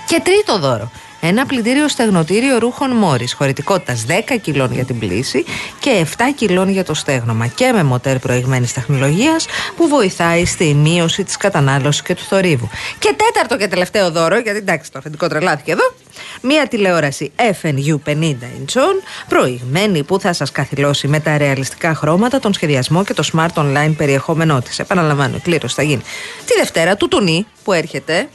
Και 0.06 0.20
τρίτο 0.24 0.58
δώρο. 0.58 0.90
Ένα 1.22 1.46
πλυντήριο 1.46 1.88
στεγνοτήριο 1.88 2.58
ρούχων 2.58 2.90
Μόρι, 2.90 3.30
χωρητικότητας 3.30 4.04
10 4.08 4.36
κιλών 4.42 4.72
για 4.72 4.84
την 4.84 4.98
πλήση 4.98 5.44
και 5.78 6.06
7 6.16 6.22
κιλών 6.34 6.68
για 6.68 6.84
το 6.84 6.94
στέγνομα 6.94 7.46
και 7.46 7.72
με 7.72 7.82
μοτέρ 7.82 8.18
προηγμένης 8.18 8.72
τεχνολογίας 8.72 9.46
που 9.76 9.88
βοηθάει 9.88 10.44
στη 10.44 10.74
μείωση 10.74 11.24
της 11.24 11.36
κατανάλωσης 11.36 12.02
και 12.02 12.14
του 12.14 12.22
θορύβου. 12.22 12.68
Και 12.98 13.14
τέταρτο 13.16 13.56
και 13.56 13.68
τελευταίο 13.68 14.10
δώρο, 14.10 14.38
γιατί 14.38 14.58
εντάξει 14.58 14.92
το 14.92 14.98
αφεντικό 14.98 15.26
τρελάθηκε 15.28 15.72
εδώ, 15.72 15.94
μία 16.42 16.68
τηλεόραση 16.68 17.32
FNU 17.36 17.98
50 18.06 18.14
inch 18.14 18.80
προηγμένη 19.28 20.02
που 20.02 20.20
θα 20.20 20.32
σας 20.32 20.52
καθυλώσει 20.52 21.08
με 21.08 21.20
τα 21.20 21.38
ρεαλιστικά 21.38 21.94
χρώματα, 21.94 22.38
τον 22.38 22.52
σχεδιασμό 22.52 23.04
και 23.04 23.14
το 23.14 23.28
smart 23.32 23.54
online 23.54 23.94
περιεχόμενό 23.96 24.60
της. 24.60 24.78
Επαναλαμβάνω, 24.78 25.36
η 25.36 25.40
κλήρωση 25.40 25.74
θα 25.74 25.82
γίνει 25.82 26.02
τη 26.44 26.54
Δευτέρα 26.58 26.96
του 26.96 27.08
Τουνί 27.08 27.46
που 27.64 27.72
έρχεται 27.72 28.28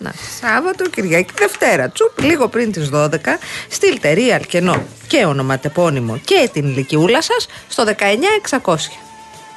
να, 0.00 0.12
Σάββατο, 0.40 0.88
Κυριακή, 0.90 1.32
Δευτέρα. 1.38 1.88
Τσουπ, 1.90 2.20
λίγο 2.20 2.48
πριν 2.48 2.72
τις 2.72 2.88
12. 2.92 3.38
Στείλτε 3.68 4.14
real 4.16 4.46
κενό 4.46 4.82
και 5.06 5.24
ονοματεπώνυμο 5.24 6.20
και 6.24 6.50
την 6.52 6.66
ηλικιούλα 6.66 7.22
σας 7.22 7.46
στο 7.68 7.84
19600. 7.84 9.09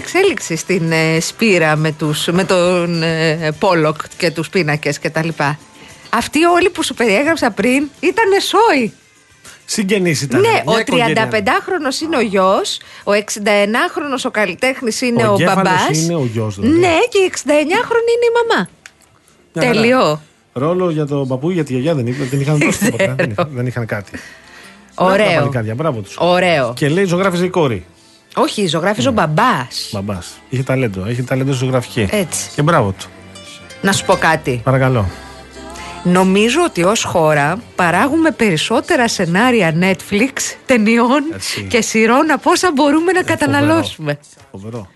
Εξέλιξη 0.00 0.56
στην 0.56 0.92
ε, 0.92 1.20
Σπύρα 1.20 1.76
με, 1.76 1.92
τους, 1.92 2.26
με 2.26 2.44
τον 2.44 3.02
ε, 3.02 3.52
Πόλοκ 3.58 3.96
και 4.16 4.30
τους 4.30 4.48
πίνακες 4.48 4.98
και 4.98 5.10
τα 5.10 5.24
λοιπά. 5.24 5.58
Αυτοί 6.10 6.44
όλοι 6.44 6.70
που 6.70 6.82
σου 6.82 6.94
περιέγραψα 6.94 7.50
πριν 7.50 7.88
ήταν 8.00 8.24
σόι. 8.48 8.92
Συγγενείς 9.64 10.22
ήταν. 10.22 10.40
Ναι, 10.40 10.48
μια 10.48 10.62
ο 10.64 10.78
οικογένεια. 10.78 11.28
35χρονος 11.32 12.02
είναι 12.02 12.16
ο 12.16 12.20
γιος, 12.20 12.80
ο 13.04 13.10
61χρονος 13.12 14.24
ο 14.24 14.30
καλλιτέχνης 14.30 15.00
είναι 15.00 15.26
Ο 15.26 15.30
ο, 15.30 15.34
εγκέφαλος 15.34 15.62
μπαμπάς. 15.72 16.02
είναι 16.02 16.14
ο 16.14 16.28
γιος, 16.32 16.60
δηλαδή. 16.60 16.78
Ναι, 16.78 16.96
και 17.10 17.18
η 17.18 17.32
69χρονη 17.36 18.10
είναι 18.14 18.26
η 18.30 18.48
μαμά. 18.48 18.68
Μια 19.52 19.66
χαρά. 19.66 19.74
Τελειώ. 19.80 20.20
Ρόλο 20.52 20.90
για 20.90 21.06
τον 21.06 21.28
παππού, 21.28 21.50
για 21.50 21.64
τη 21.64 21.72
γιαγιά 21.72 21.94
δεν, 21.94 22.06
είχαν- 22.06 22.28
δεν 22.30 22.40
είχαν 22.40 22.58
δώσει 22.58 22.78
τίποτα. 22.78 23.14
δεν, 23.18 23.30
είχαν, 23.30 23.48
δεν 23.52 23.66
είχαν 23.66 23.86
κάτι. 23.86 24.10
Μπράβο 24.96 25.16
τα 25.16 25.22
Ωραίο. 25.24 25.38
παλικάρια, 25.40 25.74
μπράβο 25.74 26.00
τους. 26.00 26.16
Ωραίο. 26.18 26.72
Και 26.76 26.88
λέει 26.88 27.04
ζωγράφιζε 27.04 27.44
η 27.44 27.48
κόρη. 27.50 27.84
Όχι, 28.34 28.66
ζωγράφιζε 28.66 29.08
ο 29.08 29.12
μπαμπάς. 29.12 29.88
Μπαμπάς. 29.92 30.40
Είχε 30.48 30.62
ταλέντο. 30.62 31.04
Έχει 31.04 31.22
ταλέντο 31.22 31.52
στη 31.52 31.64
ζωγραφική. 31.64 32.08
Έτσι. 32.10 32.50
Και 32.54 32.62
μπράβο 32.62 32.94
του. 32.98 33.06
Να 33.82 33.92
σου 33.92 34.04
πω 34.04 34.14
κάτι. 34.14 34.60
Παρακαλώ. 34.64 35.06
Νομίζω 36.02 36.62
ότι 36.64 36.82
ως 36.84 37.02
χώρα 37.02 37.58
παράγουμε 37.76 38.30
περισσότερα 38.30 39.08
σενάρια 39.08 39.74
Netflix, 39.80 40.32
ταινιών 40.66 41.24
Έτσι. 41.34 41.62
και 41.62 41.80
σειρών 41.80 42.30
από 42.30 42.50
όσα 42.50 42.70
μπορούμε 42.74 43.12
να 43.12 43.22
καταναλώσουμε. 43.22 44.18
Φοβερό. 44.50 44.88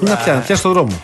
Να 0.00 0.16
πιάσει, 0.16 0.46
πιάσει 0.46 0.62
το 0.62 0.68
δρόμο. 0.72 1.00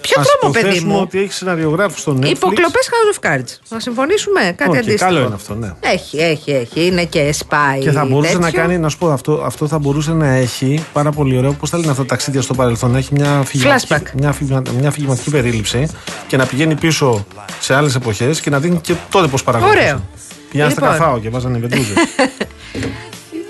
Ποιο 0.00 0.20
Ας 0.20 0.26
δρόμο, 0.26 0.52
παιδί 0.54 0.66
υποθέσουμε 0.66 0.92
μου; 0.92 1.00
ότι 1.00 1.18
έχει 1.18 1.32
σεναριογράφους 1.32 2.00
στο 2.00 2.16
Netflix. 2.20 2.28
Υποκλοπές 2.30 2.88
House 2.90 3.18
of 3.18 3.30
Cards. 3.30 3.56
Να 3.68 3.80
συμφωνήσουμε, 3.80 4.40
κάτι 4.56 4.70
Οκ, 4.70 4.76
αντίστοιχο. 4.76 5.04
καλό 5.04 5.20
είναι 5.20 5.34
αυτό, 5.34 5.54
ναι. 5.54 5.72
Έχει, 5.80 6.16
έχει, 6.18 6.50
έχει. 6.50 6.86
Είναι 6.86 7.04
και 7.04 7.34
spy. 7.38 7.80
Και 7.80 7.90
θα 7.90 8.04
μπορούσε 8.04 8.34
να 8.38 8.44
τέτοιο. 8.44 8.60
κάνει, 8.60 8.78
να 8.78 8.88
σου 8.88 8.98
πω, 8.98 9.10
αυτό, 9.10 9.42
αυτό 9.44 9.66
θα 9.68 9.78
μπορούσε 9.78 10.12
να 10.12 10.26
έχει 10.28 10.84
πάρα 10.92 11.10
πολύ 11.10 11.38
ωραίο. 11.38 11.52
Πώς 11.52 11.70
θα 11.70 11.78
λένε 11.78 11.90
αυτά 11.90 12.02
τα 12.02 12.08
ταξίδια 12.08 12.42
στο 12.42 12.54
παρελθόν, 12.54 12.90
να 12.90 12.98
έχει 12.98 13.14
μια 13.14 13.38
αφηγηματική, 13.38 13.86
Flashback. 13.94 14.02
μια, 14.18 14.28
αφηγημα- 14.28 14.62
μια 14.78 14.88
αφηγηματική 14.88 15.30
περίληψη 15.30 15.88
και 16.26 16.36
να 16.36 16.46
πηγαίνει 16.46 16.74
πίσω 16.74 17.26
σε 17.60 17.74
άλλες 17.74 17.94
εποχές 17.94 18.40
και 18.40 18.50
να 18.50 18.58
δίνει 18.58 18.76
και 18.80 18.94
τότε 19.10 19.26
πώς 19.28 19.42
παρακολουθούσε. 19.44 19.84
Ωραίο. 19.84 20.02
Πηγαίνανε 20.50 20.74
στα 20.74 20.82
Λοιπόν. 20.82 20.98
καφάο 20.98 21.18
και 21.20 21.28
βάζανε 21.30 21.58
βεντούζες. 21.68 21.96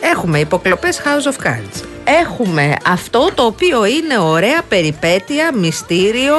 Έχουμε 0.00 0.38
υποκλοπές 0.38 1.00
House 1.04 1.32
of 1.32 1.46
Cards. 1.46 1.82
Έχουμε 2.04 2.74
αυτό 2.86 3.30
το 3.34 3.42
οποίο 3.42 3.84
είναι 3.86 4.18
ωραία 4.18 4.62
περιπέτεια, 4.68 5.50
μυστήριο, 5.54 6.36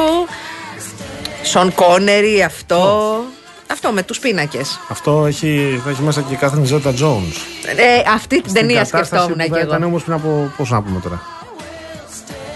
Σον 1.43 1.74
Κόνερι, 1.74 2.43
αυτό. 2.43 3.20
Αυτό 3.72 3.91
με 3.91 4.03
τους 4.03 4.20
πίνακες. 4.20 4.80
αυτό 4.89 5.26
έχει, 5.26 5.82
θα 5.84 5.89
έχει 5.89 6.01
μέσα 6.01 6.22
και 6.22 6.34
η 6.34 6.36
Κάθριν 6.38 6.66
Ζέτα 6.66 6.91
Jones. 6.91 7.36
Ε, 7.76 8.10
αυτή 8.14 8.41
την 8.41 8.53
ταινία 8.53 8.84
Στην 8.86 8.91
κατάσταση 8.91 9.24
σκεφτόμουν 9.24 9.38
που 9.38 9.43
κι 9.43 9.49
θα 9.49 9.60
εγώ. 9.60 9.68
Ήταν 9.70 9.84
όμως 9.84 10.03
πριν 10.03 10.16
από. 10.16 10.51
Πώς 10.57 10.70
να 10.70 10.82
πούμε 10.82 10.99
τώρα. 10.99 11.22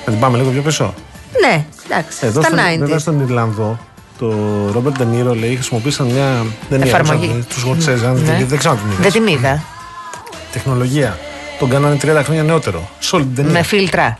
Να 0.05 0.11
την 0.11 0.19
πάμε 0.21 0.37
λίγο 0.37 0.49
πιο 0.49 0.61
πίσω. 0.61 0.93
Ναι, 1.41 1.65
εντάξει, 1.85 2.17
Εδώ 2.21 2.41
στα 2.41 2.49
στον, 2.49 2.77
βέβαια 2.79 2.95
90s. 2.97 2.99
στον 2.99 3.19
Ιρλανδό, 3.21 3.79
το 4.19 4.27
Ρόμπερτ 4.71 4.97
Ντενίρο 4.97 5.33
λέει 5.35 5.53
χρησιμοποίησαν 5.55 6.05
μια. 6.07 6.45
Δεν 6.69 6.81
Εφαρμογή. 6.81 7.45
Τους 7.49 7.59
Σκοτσέζε, 7.61 8.07
αν 8.07 8.13
Ναι. 8.13 8.19
δεν, 8.37 8.47
δεν 8.47 8.57
ξέρω 8.57 8.73
αν 8.73 8.79
την 8.79 8.91
είδες. 8.91 9.11
Δεν 9.13 9.23
την 9.23 9.33
είδα. 9.33 9.63
Τεχνολογία. 10.53 11.17
Τον 11.59 11.69
κάνανε 11.69 11.97
30 12.01 12.21
χρόνια 12.23 12.43
νεότερο. 12.43 12.89
Σε 12.99 13.15
όλη 13.15 13.25
την 13.25 13.35
ταινία. 13.35 13.51
Με 13.51 13.63
φίλτρα. 13.63 14.17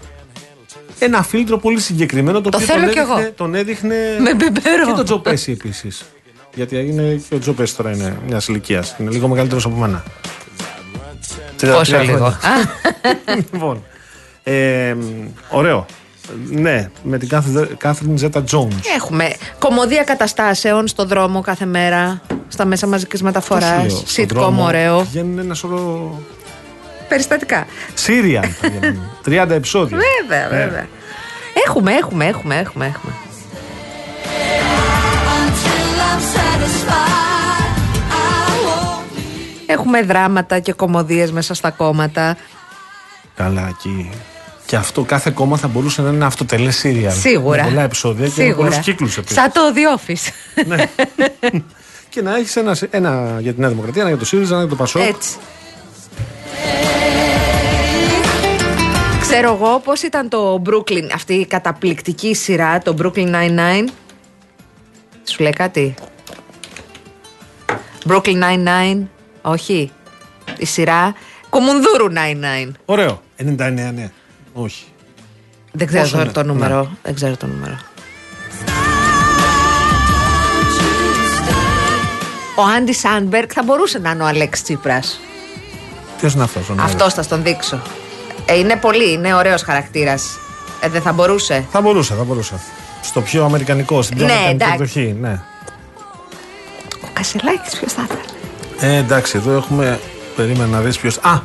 Ένα 1.00 1.24
φίλτρο 1.24 1.58
πολύ 1.58 1.80
συγκεκριμένο 1.80 2.42
το, 2.42 2.50
Το 2.50 2.58
οποίο 2.58 2.68
θέλω 2.74 2.84
τον 2.86 2.92
κι 2.94 3.00
έδειχνε, 3.00 3.22
εγώ. 3.22 3.32
τον 3.32 3.56
έδειχνε. 3.56 3.96
Με 4.20 4.34
μπεμπερό. 4.34 4.86
Και 4.86 4.92
τον 4.96 5.06
Τζο 5.06 5.20
Πέση 5.20 5.52
επίσης. 5.52 6.04
Γιατί 6.56 6.76
είναι 6.78 7.22
και 7.30 7.36
ο 7.36 7.40
Τζο 7.40 7.54
Πέση 7.54 7.76
τώρα 7.76 7.92
είναι 7.92 8.18
μιας 8.28 8.48
ηλικίας. 8.48 8.96
Είναι 9.00 9.10
λίγο 9.12 9.28
μεγαλύτερος 9.28 9.66
από 9.66 9.76
μένα. 9.76 10.04
Τριάντα- 11.58 11.78
Πόσο 11.80 11.92
τριάντα 11.92 12.12
λίγο. 12.14 12.30
χρόνια. 12.42 12.70
Α, 13.32 13.36
λοιπόν. 13.52 13.84
Ε, 14.44 14.96
ωραίο. 15.50 15.86
Ναι, 16.50 16.90
με 17.04 17.18
την 17.18 17.30
Κάθριν 17.78 18.18
Ζέτα 18.18 18.44
Jones. 18.52 18.78
Έχουμε 18.96 19.34
κομμωδία 19.60 20.04
καταστάσεων 20.04 20.88
στο 20.88 21.06
δρόμο 21.06 21.42
κάθε 21.42 21.66
μέρα, 21.66 22.22
στα 22.48 22.66
μέσα 22.66 22.88
μαζικής 22.88 23.22
μεταφοράς, 23.24 24.04
sitcom 24.16 24.54
ωραίο, 24.58 25.00
Βγαίνουν 25.04 25.40
ένα 25.40 25.54
σωρό. 25.54 26.20
περιστατικά. 27.08 27.66
Σύριαν 27.94 28.44
θα 28.44 28.70
βγαίνουν. 28.70 29.02
30 29.48 29.50
επεισόδια. 29.50 29.98
Βέβαια, 29.98 30.46
Ε, 30.46 30.66
βέβαια. 30.66 30.88
Έχουμε, 31.66 31.92
έχουμε, 31.94 32.26
έχουμε, 32.26 32.56
έχουμε, 32.58 32.86
έχουμε. 32.86 33.14
Until 35.36 36.00
I'm 36.10 36.22
satisfied, 36.36 37.78
I 38.10 38.66
won't 38.66 39.20
Έχουμε 39.66 40.02
δράματα 40.02 40.60
και 40.60 40.74
κομμωδίες 40.74 41.32
μέσα 41.32 41.54
στα 41.54 41.72
κόμματα. 41.72 42.38
Καλά, 43.36 43.68
εκεί. 43.70 44.10
Και 44.74 44.80
αυτό 44.80 45.04
κάθε 45.04 45.32
κόμμα 45.32 45.58
θα 45.58 45.68
μπορούσε 45.68 46.02
να 46.02 46.08
είναι 46.08 46.18
ένα 46.18 46.26
αυτοτελές 46.26 46.76
σύριαλ. 46.76 47.14
Σίγουρα. 47.16 47.64
Με 47.64 47.70
πολλά 47.70 47.82
επεισόδια 47.82 48.28
και 48.28 48.34
με 48.38 48.44
Σίγουρα. 48.44 48.56
πολλούς 48.56 48.86
κύκλους 48.86 49.18
επίσης. 49.18 49.36
Σαν 49.36 49.52
το 49.52 49.62
The 49.76 50.00
Office. 50.00 50.32
Ναι. 50.66 50.86
και 52.10 52.22
να 52.22 52.36
έχεις 52.36 52.56
ένα, 52.56 52.78
ένα 52.90 53.38
για 53.40 53.54
τη 53.54 53.60
Νέα 53.60 53.70
Δημοκρατία, 53.70 54.02
ένα 54.02 54.10
για 54.10 54.20
το 54.20 54.26
ΣΥΡΙΖΑ, 54.26 54.54
ένα 54.54 54.62
για 54.62 54.70
το 54.70 54.76
ΠΑΣΟΚ. 54.76 55.02
Έτσι. 55.02 55.38
Ξέρω 59.22 59.54
εγώ 59.54 59.80
πώς 59.80 60.02
ήταν 60.02 60.30
το 60.30 60.62
Brooklyn, 60.66 61.10
αυτή 61.14 61.34
η 61.34 61.46
καταπληκτική 61.46 62.36
σειρά, 62.36 62.80
το 62.80 62.96
Brooklyn 63.02 63.36
Nine-Nine. 63.36 63.88
Σου 65.24 65.42
λέει 65.44 65.54
κάτι; 65.54 65.94
Brooklyn 68.08 68.44
Nine-Nine, 68.44 69.04
όχι. 69.42 69.92
Η 70.58 70.66
σειρά 70.66 71.14
Κουμουνδούρου 71.50 72.08
Nine-Nine. 72.10 72.72
Ωραίο. 72.86 73.22
99, 73.38 73.46
ναι. 73.96 74.12
Όχι. 74.54 74.84
Δεν 75.72 75.88
ξέρω 75.88 76.01
Πόσο 76.04 76.16
το, 76.16 76.22
είναι, 76.22 76.32
το 76.32 76.43
ναι. 76.43 76.51
νούμερο. 76.54 76.91
Δεν 77.04 77.16
ξέρω 77.16 77.38
το 77.38 77.47
νούμερο. 77.47 77.78
Ο 82.56 82.62
Άντι 82.78 82.93
Σάνμπεργκ 82.93 83.49
θα 83.54 83.64
μπορούσε 83.64 83.99
να 83.99 84.12
είναι 84.12 84.24
ο 84.24 84.26
Αλέξ 84.26 84.62
Τσίπρας. 84.64 85.20
Ποιος 86.18 86.34
είναι 86.34 86.43
αυτός 86.43 86.70
ο 86.70 86.76
Αυτός 86.80 87.14
θα 87.14 87.22
στον 87.22 87.43
δείξω. 87.43 87.82
Ε, 88.45 88.58
είναι 88.58 88.76
πολύ, 88.76 89.12
είναι 89.12 89.34
ωραίος 89.36 89.62
χαρακτήρας. 89.62 90.38
Ε, 90.82 90.89
δεν 90.89 91.01
θα 91.01 91.12
μπορούσε. 91.12 91.66
Θα 91.72 91.82
μπορούσε, 91.82 92.14
θα 92.14 92.24
μπορούσε. 92.24 92.60
Στο 93.01 93.22
πιο 93.22 93.45
αμερικανικό, 93.45 94.01
στην 94.01 94.18
πιο 94.18 94.26
Ναι, 94.26 94.34
αμερικανική 94.34 94.64
εντάξει. 94.74 94.99
εκδοχή. 94.99 95.18
Ναι. 95.22 95.39
Ο 97.04 97.08
Κασελάκης 97.14 97.78
ποιος 97.80 97.93
θα 97.93 98.06
ήταν; 98.06 98.20
Ε, 98.80 98.95
εντάξει, 98.95 99.38
εδώ 99.38 99.51
έχουμε. 99.51 99.99
Περίμενα 100.36 100.68
να 100.68 100.80
δεις 100.82 100.97
ποιος. 100.97 101.18
Α! 101.18 101.41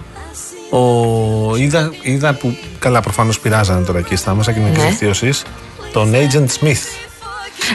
Ο... 0.71 1.57
Είδα, 1.57 1.93
είδα 2.03 2.35
που. 2.35 2.57
Καλά, 2.79 3.01
προφανώς 3.01 3.41
πειράζανε 3.41 3.85
τώρα 3.85 3.99
εκεί 3.99 4.17
στα 4.17 4.35
μέσα 4.35 4.53
κοινωνικής 4.53 4.83
Ναι. 4.83 4.89
δικτύωσης. 4.89 5.43
Τον 5.93 6.13
Agent 6.15 6.47
Smith. 6.61 6.85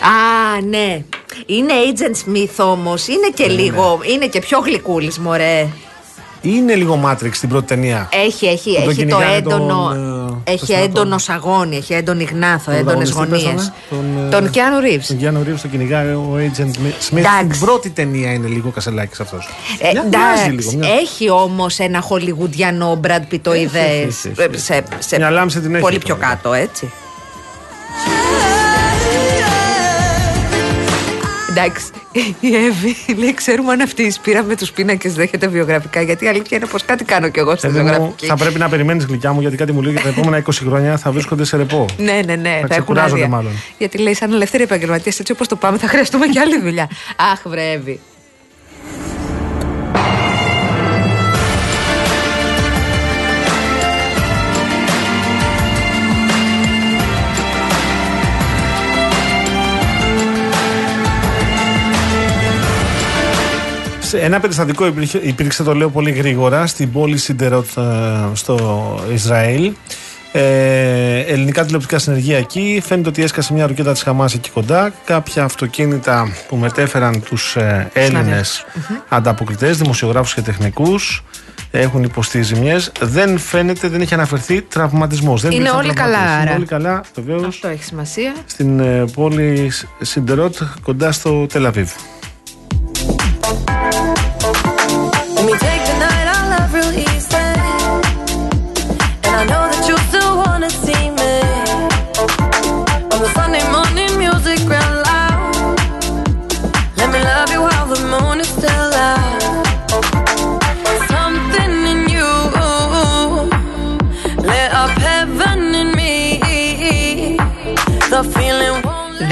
Α, 0.02 0.62
ναι. 0.70 1.04
Είναι 1.46 1.74
Agent 1.94 2.30
Smith 2.30 2.66
όμως. 2.66 3.08
Είναι 3.08 3.30
και 3.34 3.46
Ναι, 3.46 3.54
λίγο. 3.54 4.00
Είναι 4.14 4.28
και 4.28 4.40
πιο 4.40 4.60
γλυκούλης, 4.60 5.20
μωρέ. 5.20 5.68
Είναι 6.46 6.76
λίγο 6.76 7.02
Matrix 7.06 7.30
στην 7.32 7.50
πρώτη 7.50 7.66
ταινία. 7.68 8.10
Έχει, 8.26 8.46
έχει, 8.46 8.70
Που 8.70 8.80
τον 8.82 8.90
έχει 8.90 9.06
το 9.06 9.06
κυνηγάνε 9.06 9.36
έντονο. 9.36 9.90
τον, 9.90 10.42
ε, 10.48 10.52
έχει 10.52 10.60
πώς 10.60 10.68
το 10.68 10.76
έντονος 10.84 11.26
τον- 11.26 11.36
σαγόνι, 11.36 11.76
έχει 11.76 11.94
έντονη 11.94 12.24
γνάθο, 12.24 12.72
Τον 12.72 12.80
έντονες 12.80 13.10
πρωταγωνιστή 13.12 13.48
γωνίες. 13.50 13.72
πέσανε, 13.90 14.08
Τον, 14.20 14.26
ε, 14.26 14.30
Τον 14.30 14.50
Κιάνου 14.50 14.80
Ρίβ. 14.80 15.06
Τον 15.08 15.18
Γιάννου 15.18 15.44
Ρίβ 15.44 15.62
τον 15.62 15.72
κυνηγάει 15.72 16.08
ο 16.08 16.36
Agent 16.38 16.62
Smith. 16.66 16.94
Στην 17.00 17.18
Εντάξει. 17.18 17.60
πρώτη 17.60 17.90
ταινία 17.90 18.34
είναι 18.34 18.48
λίγο 18.48 18.70
κασελάκι 18.70 19.14
αυτός. 19.22 19.48
Ε, 19.80 19.88
εντάξει, 19.90 20.80
έχει 21.02 21.30
όμως 21.30 21.80
ένα 21.80 22.02
χολιγουντιανό 22.02 22.96
Μπραντ 22.96 23.24
Πιτοειδέ 23.24 23.80
Έχει, 23.80 24.02
έχει, 24.28 24.32
έχει. 24.38 24.58
σε, 24.60 24.84
σε 25.00 25.18
Μια 25.18 25.30
λάμψη 25.30 25.60
την 25.60 25.72
έχει 25.74 25.82
πολύ 25.84 25.96
αυτό, 25.96 26.06
πιο 26.08 26.16
βέβαια. 26.16 26.34
κάτω, 26.36 26.54
έτσι. 26.54 26.92
Εντάξει, 31.58 31.86
η 32.40 32.56
Εύη 32.56 32.96
λέει: 33.18 33.34
Ξέρουμε 33.34 33.72
αν 33.72 33.82
αυτή 33.82 34.04
η 34.04 34.10
σπήρα 34.12 34.44
με 34.44 34.56
τους 34.56 34.72
πίνακες 34.72 35.14
δέχεται 35.14 35.48
βιογραφικά. 35.48 36.02
Γιατί 36.02 36.26
η 36.26 36.28
αλήθεια 36.28 36.58
είναι 36.58 36.66
πως 36.66 36.86
κάτι 36.86 37.04
κάνω 37.04 37.30
κι 37.30 37.40
εγώ 37.40 37.56
στη 37.56 37.68
Παιδί 37.68 37.80
μου, 37.80 37.86
βιογραφική. 37.86 38.26
θα 38.26 38.36
πρέπει 38.36 38.60
να 38.60 38.70
περιμένεις 38.70 39.06
γλυκιά 39.06 39.34
μου 39.34 39.42
γιατί 39.42 39.58
κάτι 39.58 39.72
μου 39.72 39.82
λέει 39.82 39.92
για 39.92 40.02
τα 40.02 40.10
επόμενα 40.10 40.44
20 40.44 40.50
χρόνια 40.54 40.98
θα 40.98 41.12
βρίσκονται 41.12 41.46
σε 41.46 41.58
ρεπό. 41.58 41.86
Ναι, 41.98 42.20
ναι, 42.26 42.36
ναι. 42.36 42.50
Θα, 42.50 42.58
έχουν 42.58 42.70
ξεκουράζονται 42.70 43.14
άδεια. 43.24 43.28
μάλλον. 43.36 43.52
Γιατί 43.78 43.98
λέει: 43.98 44.14
Σαν 44.14 44.34
ελεύθεροι 44.34 44.64
επαγγελματίες, 44.64 45.20
έτσι 45.20 45.32
όπως 45.32 45.48
το 45.48 45.56
πάμε, 45.56 45.78
θα 45.78 45.88
χρειαστούμε 45.88 46.26
και 46.28 46.40
άλλη 46.40 46.60
δουλειά. 46.62 46.90
Αχ, 47.32 47.42
βρε, 47.46 47.82
ένα 64.14 64.40
περιστατικό 64.40 64.86
υπήρχε, 64.86 65.18
υπήρξε, 65.18 65.64
το 65.64 65.76
λέω 65.76 65.90
πολύ 65.90 66.12
γρήγορα, 66.12 66.68
στην 66.68 66.92
πόλη 66.92 67.18
Σιντερότ 67.18 67.66
ε, 67.78 67.82
στο 68.34 69.00
Ισραήλ. 69.14 69.74
Ε, 70.36 71.20
ελληνικά 71.20 71.66
τηλεοπτικά 71.66 72.00
συνεργεία 72.00 72.38
εκεί. 72.38 72.82
Φαίνεται 72.86 73.10
ότι 73.10 73.24
έσκασε 73.24 73.54
μια 73.54 73.68
ρουκέτα 73.68 73.92
της 73.92 74.02
Χαμάς 74.02 74.34
εκεί 74.34 74.50
κοντά. 74.50 74.94
Κάποια 75.06 75.44
αυτοκίνητα 75.44 76.32
που 76.48 76.56
μετέφεραν 76.56 77.24
τους 77.24 77.56
ε, 77.56 77.90
Έλληνες 77.94 78.66
ανταποκριτές, 79.10 79.78
δημοσιογράφους 79.78 80.34
και 80.34 80.42
τεχνικούς 80.42 81.24
έχουν 81.72 82.04
υποστεί 82.04 82.42
ζημιές. 82.42 82.92
Δεν 83.02 83.38
φαίνεται, 83.38 83.88
δεν 83.88 84.02
έχει 84.02 84.14
αναφερθεί 84.14 84.62
τραυματισμός. 84.62 85.44
Είναι 85.44 85.70
όλοι 85.70 85.94
καλά, 85.94 86.18
Είναι 86.18 86.42
άρα. 86.42 86.56
όλοι 86.56 86.66
καλά, 86.66 87.02
βεβαίως. 87.16 87.46
Αυτό 87.46 87.68
έχει 87.68 87.84
σημασία. 87.84 88.34
Στην 88.46 88.80
ε, 88.80 89.06
πόλη 89.14 89.72
Σιντερότ 90.02 90.56
κοντά 90.84 91.12
στο 91.12 91.46
Τελαβίβ. 91.46 91.92
Bye. 93.94 94.23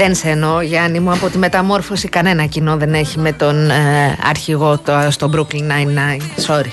Δεν 0.04 0.14
σε 0.14 0.28
εννοώ 0.28 0.60
Γιάννη 0.60 1.00
μου 1.00 1.12
από 1.12 1.28
τη 1.28 1.38
μεταμόρφωση 1.38 2.08
κανένα 2.08 2.46
κοινό 2.46 2.76
δεν 2.76 2.94
έχει 2.94 3.18
με 3.18 3.32
τον 3.32 3.70
ε, 3.70 4.18
αρχηγό 4.28 4.78
το, 4.78 4.92
στο 5.10 5.30
Brooklyn 5.34 5.62
Nine-Nine. 5.72 6.46
Sorry. 6.46 6.70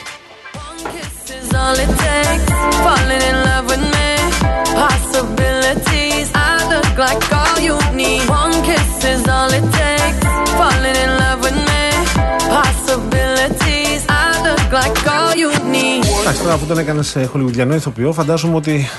Εντάξει, 16.19 16.41
τώρα 16.41 16.53
αφού 16.53 16.65
τον 16.65 16.77
έκανες 16.77 17.07
σε 17.07 17.25
χολιγουδιανό 17.25 17.75
ηθοποιό, 17.75 18.13
φαντάζομαι 18.13 18.55
ότι 18.55 18.89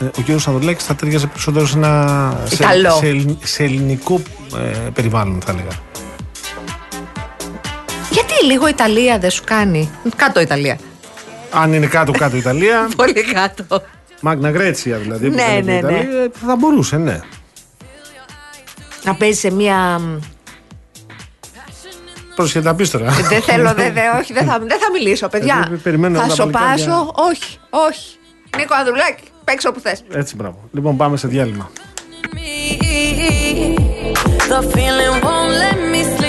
ο 0.00 0.20
κύριος 0.22 0.48
Ανδρουλάκη 0.48 0.82
θα 0.84 0.94
ταιριάζει 0.94 1.26
περισσότερο 1.26 1.66
σε 1.66 1.76
ένα. 1.76 2.42
σε, 2.44 2.54
Ιταλό. 2.54 2.90
σε, 2.90 3.06
ελλ- 3.06 3.44
σε 3.44 3.62
ελληνικό 3.64 4.22
ε, 4.56 4.90
περιβάλλον, 4.94 5.40
θα 5.44 5.52
έλεγα. 5.52 5.70
Γιατί 8.10 8.44
λίγο 8.44 8.68
Ιταλία 8.68 9.18
δεν 9.18 9.30
σου 9.30 9.42
κάνει; 9.44 9.90
Κάτω 10.16 10.40
Ιταλία. 10.40 10.78
Αν 11.52 11.72
είναι 11.72 11.86
κάτω-κάτω 11.86 12.36
η 12.36 12.38
Ιταλία, 12.38 12.88
Πολύ 12.96 13.12
κάτω. 13.32 13.82
Μάγνα 14.20 14.50
Γκρέτσια 14.50 14.96
δηλαδή. 14.96 15.28
που 15.28 15.34
Ναι, 15.34 15.42
φαίνεται 15.42 15.72
η 15.72 15.74
ναι, 15.74 15.80
ναι. 15.80 15.96
Ιταλία, 15.98 16.22
ε, 16.22 16.30
Θα 16.46 16.56
μπορούσε, 16.56 16.96
ναι. 16.96 17.20
Να 19.04 19.14
παίζει 19.14 19.38
σε 19.38 19.50
μία. 19.50 20.00
Πρόσεχε 22.34 22.60
να 22.60 22.74
πεις 22.74 22.90
τώρα. 22.90 23.10
δεν 23.10 23.42
θέλω, 23.42 23.72
δεν, 23.74 23.92
δεν, 23.94 24.04
όχι, 24.20 24.32
δεν 24.32 24.46
θα, 24.46 24.58
δεν 24.58 24.78
θα 24.78 24.90
μιλήσω, 24.92 25.28
παιδιά. 25.28 25.68
Ε, 25.72 25.74
περιμένω 25.76 26.20
θα 26.20 26.26
τα 26.26 26.34
σοπάσω. 26.34 26.58
παλικάρια. 26.64 26.98
Όχι, 27.30 27.58
όχι. 27.70 28.16
Νίκο 28.56 28.74
Ανδρουλάκη, 28.74 29.22
παίξω 29.48 29.68
όπου 29.68 29.80
θες. 29.80 30.02
Έτσι, 30.12 30.36
μπράβο. 30.36 30.58
Λοιπόν, 30.72 30.96
πάμε 30.96 31.16
σε 31.16 31.28
διάλειμμα. 31.28 31.70
me. 32.34 32.48
The 34.52 34.60
feeling 34.74 35.14
won't 35.24 35.52
let 35.64 35.78
me 35.92 36.02
sleep. 36.14 36.27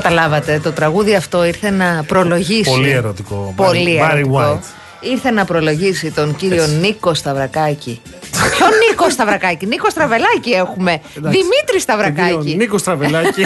Καταλάβατε, 0.00 0.60
το 0.62 0.72
τραγούδι 0.72 1.14
αυτό 1.14 1.44
ήρθε 1.44 1.70
να 1.70 2.04
προλογίσει. 2.06 2.70
Πολύ 2.70 2.90
ερωτικό. 2.90 3.52
Πολύ 3.56 4.00
Barry 4.02 4.16
ερωτικό. 4.16 4.58
White. 4.60 4.64
Ήρθε 5.00 5.30
να 5.30 5.44
προλογίσει 5.44 6.10
τον 6.10 6.36
κύριο 6.36 6.66
Νίκο 6.66 7.14
Σταυρακάκη. 7.14 8.00
Ποιο 8.30 8.66
Νίκο 8.88 9.10
Σταυρακάκη, 9.10 9.66
Νίκο 9.66 9.90
Στραβελάκη 9.90 10.50
έχουμε. 10.50 11.00
Δημήτρη 11.14 11.40
Τον 11.56 11.64
κύριο 11.66 11.80
Σταυρακάκη. 11.80 12.56
Νίκο 12.56 12.78
Στραβελάκη. 12.78 13.42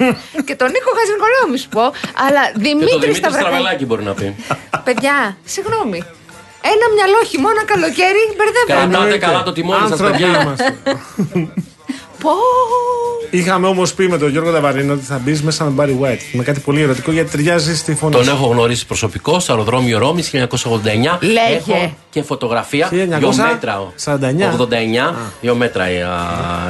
και 0.46 0.54
τον 0.60 0.68
Νίκο 0.74 0.90
Χαζηνικολάου, 0.98 1.48
μη 1.50 1.58
σου 1.58 1.68
πω. 1.68 1.80
Αλλά 2.26 2.42
Και 2.46 2.52
το 2.52 2.60
Δημήτρη 2.60 2.88
Δημήτρη 2.88 3.14
Σταυρακάκη. 3.14 3.48
Στραβελάκη 3.48 3.84
μπορεί 3.86 4.02
να 4.02 4.14
πει. 4.14 4.34
Παιδιά, 4.84 5.36
συγγνώμη. 5.44 6.02
Ένα 6.72 6.86
μυαλό 6.94 7.20
χειμώνα 7.30 7.64
καλοκαίρι 7.64 8.22
μπερδεύομαι. 8.36 8.96
Κρατάτε 8.96 9.18
καλά 9.18 9.42
το 9.42 9.52
τιμόνι 9.52 9.80
σας 9.80 9.90
Άνθρωποι 9.90 10.12
παιδιά. 10.12 10.56
είμαστε. 12.22 12.22
Πω. 12.22 12.30
Είχαμε 13.30 13.66
όμως 13.66 13.94
πει 13.94 14.08
με 14.08 14.18
τον 14.18 14.30
Γιώργο 14.30 14.50
Δαβαρίνο 14.50 14.92
ότι 14.92 15.04
θα 15.04 15.20
μπεις 15.24 15.42
μέσα 15.42 15.64
με 15.64 15.84
Barry 15.84 16.04
White. 16.06 16.20
Με 16.32 16.42
κάτι 16.42 16.60
πολύ 16.60 16.82
ερωτικό 16.82 17.12
γιατί 17.12 17.30
ταιριάζει 17.30 17.76
στη 17.76 17.94
φωνή. 17.94 18.12
Τον 18.14 18.24
σου. 18.24 18.30
έχω 18.30 18.46
γνωρίσει 18.46 18.86
προσωπικό 18.86 19.40
στο 19.40 19.52
αεροδρόμιο 19.52 19.98
Ρώμης 19.98 20.30
1989. 20.34 21.18
Λέγε. 21.20 21.54
Έχω 21.56 21.94
και 22.10 22.22
φωτογραφία. 22.22 22.88
1949. 22.90 23.18
Δύο 23.18 23.34
μέτρα. 23.36 23.92
89. 25.10 25.14
Δύο 25.40 25.54
μέτρα. 25.54 25.84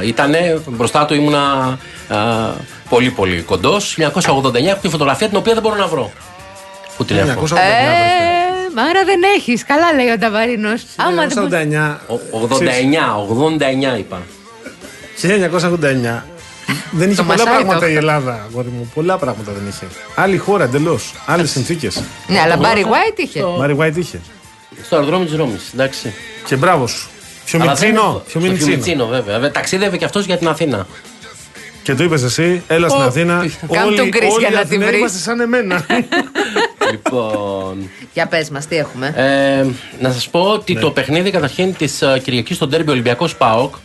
Ήταν 0.05 0.31
μπροστά 0.67 1.05
του 1.05 1.13
ήμουνα 1.13 1.77
α, 2.07 2.17
πολύ 2.89 3.09
πολύ 3.09 3.41
κοντός. 3.41 3.97
1989 3.99 4.03
έχω 4.65 4.79
τη 4.81 4.89
φωτογραφία 4.89 5.27
την 5.27 5.37
οποία 5.37 5.53
δεν 5.53 5.61
μπορώ 5.61 5.75
να 5.75 5.87
βρω. 5.87 6.11
Πού 6.97 7.05
την 7.05 7.17
έχω; 7.17 7.41
1949. 7.41 7.53
Ε, 7.55 8.73
μάρα 8.75 9.03
δεν 9.05 9.21
έχεις. 9.37 9.65
Καλά 9.65 9.93
λέει 9.93 10.09
ο 10.09 10.17
Νταβαρίνο. 10.17 10.69
Άμα 10.95 11.25
δεν. 11.27 11.43
μπορεί- 11.43 11.67
1989. 11.67 11.99
Ο- 12.07 12.39
89, 12.39 13.17
89 13.17 13.97
είπα. 13.97 14.21
1989. 15.21 16.23
Δεν 16.91 17.09
είχε 17.09 17.15
Το 17.17 17.23
πολλά 17.23 17.37
μασάρι 17.37 17.49
πράγματα 17.49 17.79
το 17.79 17.85
η 17.85 17.89
έχω. 17.89 17.97
Ελλάδα, 17.97 18.45
αγόρι 18.49 18.67
μου. 18.67 18.91
Πολλά 18.95 19.17
πράγματα 19.17 19.51
δεν 19.51 19.67
είχε. 19.67 19.85
Άλλη 20.15 20.37
χώρα 20.37 20.63
εντελώς. 20.63 21.13
Άλλες 21.25 21.51
συνθήκες. 21.51 22.03
Ναι, 22.27 22.39
αλλά 22.39 22.57
Μπάρι 22.57 22.85
White 22.87 23.19
είχε. 23.19 23.43
Μάρι 23.57 23.75
White 23.79 23.95
είχε. 23.97 24.19
Στο 24.83 24.95
αεροδρόμιο 24.95 25.25
της 25.27 25.35
Ρώμης. 25.35 25.69
Εντάξει. 25.73 26.13
Και 26.45 26.55
μπράβο 26.55 26.87
σου. 26.87 27.09
Αλλά 27.53 27.65
δεν 27.65 27.75
Φιωμιτσίνο. 27.75 28.01
έχω- 28.01 28.23
στο 28.27 28.39
Φιωμιτσίνο. 28.39 28.65
Φιωμιτσίνο, 28.65 29.05
βέβαια. 29.07 29.33
Βέβαια, 29.35 29.51
Ταξίδευε 29.51 29.97
και 29.97 30.05
αυτός 30.05 30.25
για 30.25 30.37
την 30.37 30.47
Αθήνα. 30.47 30.87
Και 31.83 31.95
το 31.95 32.03
είπες 32.03 32.23
εσύ, 32.23 32.63
έλα 32.67 32.89
στην 32.89 33.01
Ω, 33.01 33.05
Αθήνα. 33.05 33.45
Κάνε 33.71 33.95
τον 33.95 34.07
Chris 34.07 34.29
όλοι 34.31 34.39
για 34.39 34.47
οι 34.49 34.51
να 34.53 34.59
τη 34.59 34.65
Αθηναίοι 34.65 34.87
βρεις. 34.87 34.99
Είμαστε 34.99 35.17
σαν 35.17 35.39
εμένα. 35.39 35.85
λοιπόν. 36.91 37.89
Για 38.13 38.25
πες 38.27 38.49
μας, 38.49 38.65
τι 38.67 38.75
έχουμε. 38.77 39.13
Ε, 39.15 39.65
να 40.01 40.11
σας 40.11 40.29
πω 40.29 40.39
ότι 40.39 40.73
Ναι. 40.73 40.79
το 40.79 40.91
παιχνίδι 40.91 41.31
καταρχήν 41.31 41.75
της 41.75 42.03
Κυριακής 42.23 42.55
στο 42.55 42.67
Ντέρμπι 42.67 42.91
Ολυμπιακός 42.91 43.35
ΠΑΟΚ 43.35 43.75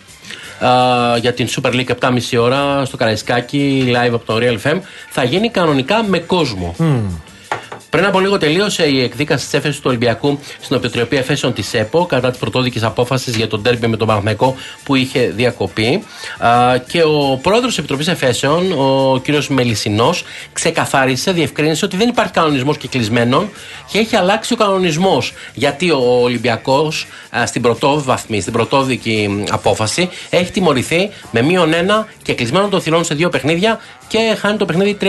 ε, 0.60 1.18
για 1.18 1.32
την 1.32 1.48
Super 1.48 1.72
League 1.72 2.10
7.30 2.10 2.40
ώρα 2.40 2.84
στο 2.84 2.96
Καραϊσκάκι 2.96 3.84
live 3.88 4.12
από 4.12 4.24
το 4.24 4.38
Real 4.40 4.68
FM 4.68 4.80
θα 5.10 5.24
γίνει 5.24 5.48
κανονικά 5.50 6.02
με 6.02 6.18
κόσμο. 6.18 6.74
Πριν 7.94 8.06
από 8.06 8.20
λίγο 8.20 8.38
τελείωσε 8.38 8.86
η 8.86 9.02
εκδίκαση 9.02 9.44
της 9.44 9.54
έφεσης 9.54 9.76
του 9.76 9.86
Ολυμπιακού 9.86 10.38
στην 10.60 10.76
Επιτροπή 10.76 11.16
Εφέσεων 11.16 11.52
της 11.52 11.74
ΕΠΟ 11.74 12.06
κατά 12.06 12.30
της 12.30 12.38
πρωτόδικης 12.38 12.82
απόφασης 12.82 13.36
για 13.36 13.48
τον 13.48 13.62
τέρμπι 13.62 13.86
με 13.86 13.96
τον 13.96 14.06
Παναθηναϊκό 14.06 14.56
που 14.82 14.94
είχε 14.94 15.32
διακοπεί. 15.36 16.04
Α, 16.38 16.78
και 16.78 17.02
ο 17.02 17.38
πρόεδρος 17.42 17.68
της 17.68 17.78
Επιτροπής 17.78 18.08
Εφέσεων, 18.08 18.72
ο 18.72 19.20
κ. 19.20 19.44
Μελισσινός, 19.48 20.24
ξεκαθάρισε, 20.52 21.32
διευκρίνησε 21.32 21.84
ότι 21.84 21.96
δεν 21.96 22.08
υπάρχει 22.08 22.32
κανονισμός 22.32 22.76
κυκλισμένων 22.76 23.50
και 23.90 23.98
έχει 23.98 24.16
αλλάξει 24.16 24.52
ο 24.52 24.56
κανονισμός. 24.56 25.32
Γιατί 25.54 25.90
ο 25.90 26.20
Ολυμπιακός 26.22 27.06
στην 27.46 27.62
πρωτόβαθμη, 27.62 28.40
στην 28.40 28.52
πρωτόδικη 28.52 29.44
απόφαση 29.50 30.08
έχει 30.30 30.50
τιμωρηθεί 30.50 31.10
με 31.30 31.42
μείον 31.42 31.72
ένα 31.72 32.06
και 32.22 32.34
κλεισμένο 32.34 32.68
των 32.68 32.80
θυρών 32.80 33.04
σε 33.04 33.14
δύο 33.14 33.28
παιχνίδια 33.28 33.78
και 34.08 34.36
χάνει 34.40 34.56
το 34.56 34.64
παιχνίδι 34.64 34.96
3-0 35.00 35.06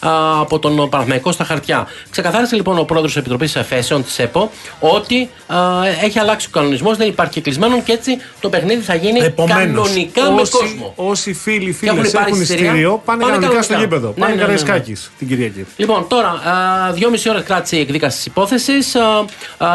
α, 0.00 0.40
από 0.40 0.58
τον 0.58 0.88
Παναθηναϊκό 0.88 1.32
στα 1.32 1.44
χαρτιά. 1.44 1.86
Ξεκαθάρισε 2.10 2.56
λοιπόν 2.56 2.78
ο 2.78 2.84
πρόεδρος 2.84 3.12
της 3.12 3.20
Επιτροπής 3.20 3.56
Εφέσεων 3.56 4.04
της 4.04 4.18
ΕΠΟ 4.18 4.50
ότι 4.80 5.28
α, 5.46 5.56
έχει 6.02 6.18
αλλάξει 6.18 6.46
ο 6.46 6.50
κανονισμός, 6.52 6.96
δεν 6.96 7.08
υπάρχει 7.08 7.40
κλεισμένο 7.40 7.82
και 7.82 7.92
έτσι 7.92 8.16
το 8.40 8.48
παιχνίδι 8.48 8.82
θα 8.82 8.94
γίνει 8.94 9.18
Επομένως, 9.20 9.88
κανονικά 9.88 10.30
με 10.30 10.42
κόσμο. 10.50 10.92
όσοι 10.96 11.32
φίλοι 11.34 11.72
φίλες 11.72 11.94
έχουν 11.94 12.10
πάρει 12.10 12.30
έχουν 12.30 12.40
εισιτήρια, 12.40 12.64
εισιτήριο, 12.66 13.02
πάνε, 13.04 13.22
πάνε 13.22 13.32
κανονικά 13.32 13.46
κανονικά. 13.46 13.62
στο 13.62 13.74
γήπεδο. 13.74 14.08
Ναι, 14.08 14.14
πάνε 14.14 14.26
ναι, 14.26 14.40
ναι, 14.40 14.46
ναι. 14.46 14.56
Καραϊσκάκης 14.58 15.10
την 15.18 15.28
Κυριακή. 15.28 15.64
Λοιπόν, 15.76 16.06
τώρα, 16.08 16.28
α, 16.28 16.92
δυόμιση 16.92 17.28
ώρε 17.30 17.40
κράτησε 17.40 17.76
η 17.76 17.80
εκδίκαση 17.80 18.16
της 18.16 18.26
υπόθεσης. 18.26 18.96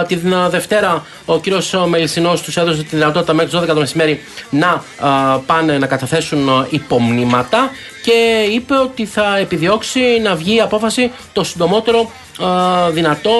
Την 0.08 0.34
α, 0.36 0.50
Δευτέρα, 0.50 1.06
ο 1.26 1.40
κύριος 1.40 1.74
Μελισσινός 1.88 2.42
τους 2.42 2.58
έδωσε 2.58 2.84
τη 2.84 2.96
δυνατότητα 2.96 3.34
μέχρι 3.34 3.50
τις 3.50 3.60
12 3.60 3.66
το 3.74 3.80
μεσημέρι 3.80 4.22
να 4.50 4.84
α, 5.00 5.38
πάνε 5.40 5.78
να 5.78 5.88
καταθέσουν 5.88 6.50
α, 6.50 6.68
υπομνήματα 6.70 7.72
και 8.04 8.48
είπε 8.52 8.76
ότι 8.76 9.06
θα 9.06 9.38
επιδιώξει 9.38 10.20
να 10.24 10.36
βγει 10.36 10.56
η 10.56 10.62
απόφαση 10.62 11.12
το 11.34 11.44
συντομότερο 11.44 12.12
α, 12.46 12.90
δυνατό 12.92 13.32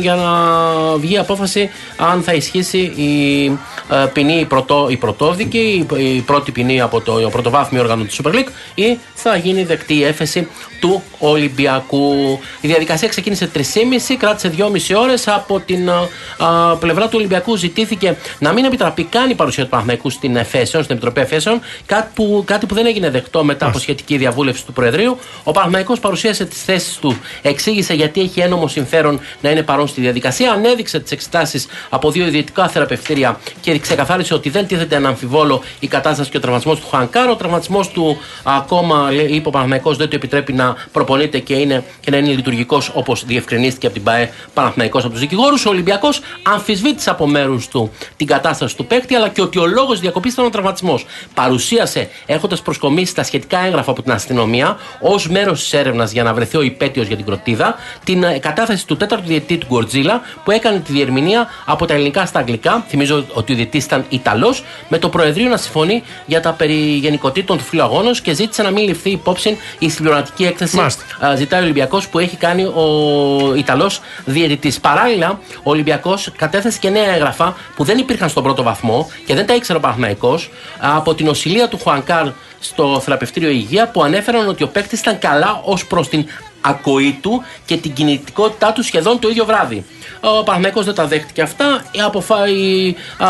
για 0.00 0.14
να 0.14 0.32
βγει 0.96 1.14
η 1.14 1.18
απόφαση 1.18 1.70
αν 1.96 2.22
θα 2.22 2.32
ισχύσει 2.32 2.78
η 2.78 3.48
α, 3.88 4.06
ποινή 4.06 4.38
η, 4.40 4.44
πρωτό, 4.44 4.86
η 4.90 4.96
πρωτόδικη, 4.96 5.86
η, 5.96 6.16
η 6.16 6.20
πρώτη 6.20 6.52
ποινή 6.52 6.80
από 6.80 7.00
το 7.00 7.28
πρωτοβάθμιο 7.30 7.80
όργανο 7.80 8.04
του 8.04 8.22
Super 8.22 8.34
League 8.34 8.48
ή 8.74 8.98
θα 9.14 9.36
γίνει 9.36 9.64
δεκτή 9.64 9.94
η 9.94 10.04
έφεση 10.04 10.48
του 10.84 11.02
Ολυμπιακού. 11.18 12.38
Η 12.60 12.66
διαδικασία 12.66 13.08
ξεκίνησε 13.08 13.50
3,5, 13.54 13.60
κράτησε 14.18 14.52
2,5 14.58 14.66
ώρες. 14.96 15.28
Από 15.28 15.60
την 15.60 15.90
α, 15.90 16.08
α, 16.38 16.76
πλευρά 16.76 17.04
του 17.04 17.14
Ολυμπιακού 17.14 17.56
ζητήθηκε 17.56 18.16
να 18.38 18.52
μην 18.52 18.64
επιτραπεί 18.64 19.04
καν 19.04 19.30
η 19.30 19.34
παρουσία 19.34 19.64
του 19.64 19.70
Παναθηναϊκού 19.70 20.10
στην 20.10 20.36
Εφέσεων, 20.36 20.82
στην 20.82 20.96
Επιτροπή 20.96 21.20
Εφέσεων, 21.20 21.60
κάτι 21.86 22.10
που, 22.14 22.42
κάτι 22.46 22.66
που 22.66 22.74
δεν 22.74 22.86
έγινε 22.86 23.10
δεκτό 23.10 23.44
μετά 23.44 23.66
από 23.66 23.78
σχετική 23.78 24.16
διαβούλευση 24.16 24.66
του 24.66 24.72
Προεδρείου. 24.72 25.18
Ο 25.42 25.50
Παναθηναϊκός 25.50 26.00
παρουσίασε 26.00 26.44
τις 26.44 26.62
θέσεις 26.62 26.96
του, 26.96 27.16
εξήγησε 27.42 27.94
γιατί 27.94 28.13
γιατί 28.14 28.30
έχει 28.30 28.46
ένομο 28.46 28.68
συμφέρον 28.68 29.20
να 29.40 29.50
είναι 29.50 29.62
παρόν 29.62 29.86
στη 29.86 30.00
διαδικασία. 30.00 30.52
Ανέδειξε 30.52 31.00
τις 31.00 31.12
εξετάσεις 31.12 31.66
από 31.88 32.10
δύο 32.10 32.26
ιδιωτικά 32.26 32.68
θεραπευτήρια 32.68 33.40
και 33.60 33.78
ξεκαθάρισε 33.78 34.34
ότι 34.34 34.50
δεν 34.50 34.66
τίθεται 34.66 34.96
ένα 34.96 35.08
αμφιβόλο 35.08 35.62
η 35.80 35.86
κατάσταση 35.86 36.30
και 36.30 36.36
ο 36.36 36.40
τραυματισμός 36.40 36.80
του 36.80 36.86
Χουανκάρ. 36.86 37.30
Ο 37.30 37.36
τραυματισμός 37.36 37.88
του 37.88 38.18
ακόμα, 38.44 39.10
λέει, 39.10 39.26
είπε 39.26 39.48
ο 39.48 39.50
Παναθηναϊκός, 39.50 39.96
δεν 39.96 40.08
του 40.08 40.16
επιτρέπει 40.16 40.52
να 40.52 40.76
προπονείται 40.92 41.38
και, 41.38 41.54
είναι, 41.54 41.84
και 42.00 42.10
να 42.10 42.16
είναι 42.16 42.28
λειτουργικός 42.28 42.90
όπως 42.94 43.24
διευκρινίστηκε 43.24 43.86
από 43.86 43.94
την 43.94 44.04
ΠαΕ 44.04 44.30
Παναθηναϊκός 44.54 45.02
από 45.02 45.12
τους 45.12 45.20
δικηγόρους. 45.20 45.66
Ο 45.66 45.70
Ολυμπιακός 45.70 46.20
αμφισβήτησε 46.42 47.10
από 47.10 47.26
μέρους 47.26 47.68
του 47.68 47.90
την 48.16 48.26
κατάσταση 48.26 48.76
του 48.76 48.86
παίκτη, 48.86 49.14
αλλά 49.14 49.28
και 49.28 49.42
ότι 49.42 49.58
ο 49.58 49.66
λόγος 49.66 50.00
διακοπής 50.00 50.32
ήταν 50.32 50.44
ο 50.44 50.50
τραυματισμός. 50.50 51.06
Παρουσίασε, 51.34 52.08
έχοντας 52.26 52.62
προσκομίσει 52.62 53.14
τα 53.14 53.22
σχετικά 53.22 53.58
έγγραφα 53.58 53.90
από 53.90 54.02
την 54.02 54.12
αστυνομία, 54.12 54.76
ως 55.00 55.28
μέρος 55.28 55.60
της 55.60 55.72
έρευνας 55.72 56.12
για 56.12 56.22
να 56.22 56.34
βρεθεί 56.34 56.56
ο 56.56 56.62
υπέτειος 56.62 57.06
για 57.06 57.16
την 57.16 57.24
κροτίδα, 57.24 57.76
την 58.04 58.22
ε, 58.22 58.38
κατάθεση 58.38 58.86
του 58.86 58.96
τέταρτου 58.96 59.26
διαιτητή 59.26 59.56
του 59.58 59.66
Γκορτζίλα, 59.66 60.20
που 60.44 60.50
έκανε 60.50 60.78
τη 60.78 60.92
διερμηνία 60.92 61.48
από 61.64 61.86
τα 61.86 61.94
ελληνικά 61.94 62.26
στα 62.26 62.38
αγγλικά. 62.38 62.84
Θυμίζω 62.88 63.24
ότι 63.32 63.52
ο 63.52 63.56
διαιτητής 63.56 63.84
ήταν 63.84 64.04
Ιταλός, 64.08 64.64
με 64.88 64.98
το 64.98 65.08
Προεδρείο 65.08 65.48
να 65.48 65.56
συμφωνεί 65.56 66.02
για 66.26 66.40
τα 66.40 66.52
περί 66.52 66.74
γενικοτήτων 66.74 67.58
του 67.58 67.64
φιλοαγόνου 67.64 68.10
και 68.10 68.34
ζήτησε 68.34 68.62
να 68.62 68.70
μην 68.70 68.84
ληφθεί 68.84 69.10
υπόψη 69.10 69.56
η 69.78 69.90
συμπληρωματική 69.90 70.44
έκθεση. 70.44 70.76
Μάλιστα. 70.76 71.02
α, 71.26 71.36
Ζητάει 71.36 71.60
ο 71.60 71.62
Ολυμπιακός 71.62 72.08
που 72.08 72.18
έχει 72.18 72.36
κάνει 72.36 72.64
ο 72.64 73.54
Ιταλός 73.56 74.00
διαιτητής. 74.24 74.80
Παράλληλα, 74.80 75.38
ο 75.62 75.70
Ολυμπιακός 75.70 76.30
κατέθεσε 76.36 76.78
και 76.78 76.90
νέα 76.90 77.12
έγγραφα 77.14 77.56
που 77.76 77.84
δεν 77.84 77.98
υπήρχαν 77.98 78.28
στον 78.28 78.42
πρώτο 78.42 78.62
βαθμό 78.62 79.10
και 79.26 79.34
δεν 79.34 79.46
τα 79.46 79.54
ήξερε 79.54 79.78
ο 79.78 79.80
Παναθναϊκό 79.80 80.38
από 80.78 81.14
την 81.14 81.28
οσηλεία 81.28 81.68
του 81.68 81.78
Χουανκάρ 81.82 82.26
στο 82.60 83.00
θεραπευτήριο 83.00 83.48
Υγεία 83.48 83.88
που 83.88 84.02
ανέφεραν 84.02 84.48
ότι 84.48 84.62
ο 84.62 84.68
παίκτης 84.68 85.00
ήταν 85.00 85.18
καλά 85.18 85.60
ως 85.64 85.86
προς 85.86 86.08
την 86.08 86.26
ακοή 86.64 87.18
του 87.20 87.42
και 87.66 87.76
την 87.76 87.92
κινητικότητά 87.92 88.72
του 88.72 88.82
σχεδόν 88.82 89.18
το 89.18 89.28
ίδιο 89.28 89.44
βράδυ. 89.44 89.84
Ο 90.20 90.42
Παναθηναϊκός 90.42 90.84
δεν 90.84 90.94
τα 90.94 91.06
δέχτηκε 91.06 91.42
αυτά. 91.42 91.84
Η, 91.90 92.00
αποφα... 92.00 92.48
η, 92.48 92.94
α, 93.18 93.28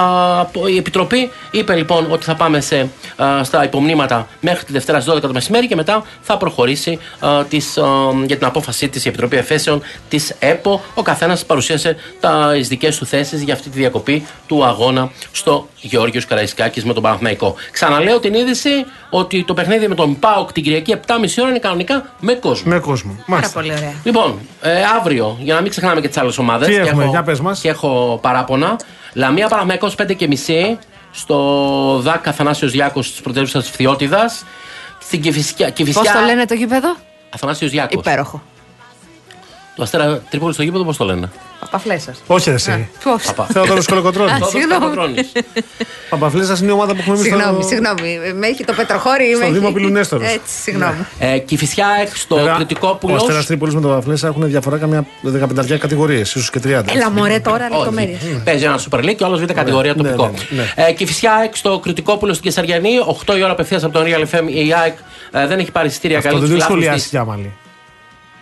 η 0.70 0.76
Επιτροπή 0.76 1.30
είπε 1.50 1.74
λοιπόν 1.74 2.06
ότι 2.10 2.24
θα 2.24 2.34
πάμε 2.34 2.60
σε, 2.60 2.88
α, 3.16 3.44
στα 3.44 3.64
υπομνήματα 3.64 4.28
μέχρι 4.40 4.64
τη 4.64 4.72
Δευτέρα 4.72 5.00
στις 5.00 5.14
12 5.14 5.20
το 5.20 5.32
μεσημέρι 5.32 5.66
και 5.66 5.76
μετά 5.76 6.02
θα 6.20 6.36
προχωρήσει 6.36 6.98
α, 7.18 7.44
τις, 7.44 7.78
α, 7.78 7.84
για 8.26 8.36
την 8.36 8.46
απόφασή 8.46 8.88
της 8.88 9.04
η 9.04 9.08
Επιτροπή 9.08 9.36
Εφέσεων 9.36 9.82
της 10.08 10.34
ΕΠΟ. 10.38 10.82
Ο 10.94 11.02
καθένας 11.02 11.44
παρουσίασε 11.44 11.96
τις 12.52 12.68
δικές 12.68 12.98
του 12.98 13.06
θέσεις 13.06 13.42
για 13.42 13.54
αυτή 13.54 13.68
τη 13.68 13.78
διακοπή 13.78 14.26
του 14.46 14.64
αγώνα 14.64 15.10
στο 15.32 15.68
Γεώργιος 15.80 16.26
Καραϊσκάκης 16.26 16.84
με 16.84 16.92
τον 16.92 17.02
Παναθηναϊκό. 17.02 17.54
Ξαναλέω 17.70 18.20
την 18.20 18.34
είδηση 18.34 18.70
ότι 19.10 19.44
το 19.44 19.54
παιχνίδι 19.54 19.88
με 19.88 19.94
τον 19.94 20.18
ΠΑΟΚ 20.18 20.52
την 20.52 20.62
Κυριακή 20.62 20.96
7.30 21.06 21.14
ώρα 21.40 21.48
είναι 21.48 21.58
κανονικά 21.58 22.14
με 22.20 22.34
κόσμο. 22.34 22.72
Με 22.72 22.78
κόσμο. 22.78 23.10
Πάρα 23.12 23.24
Μάλιστα. 23.26 23.60
πολύ 23.60 23.72
ωραία. 23.72 23.92
Λοιπόν, 24.04 24.38
ε, 24.60 24.70
αύριο, 24.98 25.36
για 25.40 25.54
να 25.54 25.60
μην 25.60 25.70
ξεχνάμε 25.70 26.00
και 26.00 26.08
τις 26.08 26.16
άλλες 26.16 26.38
ομάδες. 26.38 26.63
Τι 26.66 26.74
έχουμε, 26.74 27.04
για 27.04 27.22
πες 27.22 27.40
μας. 27.40 27.60
Και 27.60 27.68
έχω 27.68 28.18
παράπονα. 28.22 28.76
Λαμία 29.12 29.48
Παναμαϊκό 29.48 29.90
5 29.98 30.14
και 30.16 30.26
μισή 30.26 30.78
στο 31.10 31.98
ΔΑΚ 32.02 32.28
Αθανάσιος 32.28 32.70
Διάκο 32.72 33.00
της 33.00 33.20
πρωτεύουσας 33.22 33.62
της 33.62 33.72
Φθιώτιδας. 33.72 34.44
Στην 34.98 35.20
Κηφισιά. 35.20 35.72
Πώς 35.92 35.94
το 35.94 36.20
λένε 36.26 36.44
το 36.44 36.54
γήπεδο, 36.54 36.96
Αθανάσιος 37.30 37.70
Διάκο. 37.70 37.98
Υπέροχο. 37.98 38.42
Το 39.76 39.82
Αστέρα 39.82 40.18
Τρίπολη 40.30 40.52
στο 40.52 40.62
γήπεδο, 40.62 40.84
πώς 40.84 40.96
το 40.96 41.04
λένε; 41.04 41.30
Παπαφλέσσα. 41.74 42.12
Όχι 42.26 42.48
ρε 42.48 42.54
εσύ. 42.54 42.88
Πώ. 43.04 43.10
Παπα. 43.26 43.46
Θεόδωρο 43.52 43.82
Κολοκοτρόνη. 43.88 44.30
Α, 44.30 44.34
Θόδωρος 44.34 44.50
συγγνώμη. 44.50 44.80
Καπατρώνης. 44.80 45.32
Παπαφλέσσα 46.10 46.56
είναι 46.60 46.70
η 46.70 46.74
ομάδα 46.74 46.92
που 46.92 46.98
έχουμε 47.00 47.16
εμείς 47.16 47.28
Συγγνώμη, 47.30 47.62
στο. 47.62 47.68
συγγνώμη. 47.68 48.18
Με 48.38 48.46
έχει 48.46 48.64
το 48.64 48.72
πετροχώρι. 48.72 49.24
Στο 49.34 49.38
με 49.46 49.52
Δήμο 49.52 49.64
έχει- 49.64 49.74
Πηλουνέστορος. 49.74 50.26
Έτσι, 50.32 50.54
συγγνώμη. 50.62 51.06
Ε, 51.18 51.38
Κηφισιά 51.38 51.86
στο 52.14 52.36
Βέβαια, 52.36 52.52
Ο 52.52 52.56
Κρητικόπουλο. 52.56 53.14
Αστέρα 53.14 53.44
Τρίπολης 53.44 53.74
με 53.74 53.80
τον 53.80 53.90
Παπαφλέσσα 53.90 54.26
έχουν 54.26 54.48
διαφορά 54.48 54.76
καμιά 54.78 55.04
15 55.22 55.78
κατηγορίες, 55.78 56.28
ίσως 56.34 56.50
και 56.50 56.60
30. 56.60 56.92
Έλα 56.94 57.10
μωρέ 57.10 57.38
τώρα 57.40 57.68
λεπτομέρειες. 57.70 58.18
Παίζει 58.44 58.64
ένα 58.64 58.78
Super 58.90 58.98
League 58.98 59.14
και 59.16 59.24
όλο 59.24 59.36
β' 59.36 59.44
κατηγορία 59.52 59.94
Ναι, 59.96 60.02
τοπικό. 60.02 60.30
ναι, 60.50 60.62
ναι, 60.76 60.84
Ε, 60.88 60.92
Κηφισιά 60.92 61.32
έξω 61.44 61.56
στο 61.58 61.78
Κρητικόπουλο 61.78 62.32
στην 62.32 62.44
Κεσαριανή. 62.44 62.90
8 63.26 63.36
η 63.36 63.42
ώρα 63.42 63.52
απευθείας 63.52 63.84
από 63.84 63.92
τον 63.92 64.02
Real 64.06 64.20
FM. 64.34 64.44
Η 64.66 64.72
ΑΕΚ 64.82 64.96
ε, 65.32 65.46
δεν 65.46 65.58
έχει 65.58 65.70
πάρει 65.70 65.88
εισιτήρια 65.88 66.16
Αυτό 66.18 66.28
καλή 66.28 66.40
δεν 66.40 66.50
του 66.50 66.56
το 66.56 66.62
έχει 66.64 66.70
λάθους 66.72 66.82
σχολιάσει 66.84 67.02
της. 67.02 67.12
η 67.12 67.16
Γιάμαλη. 67.16 67.52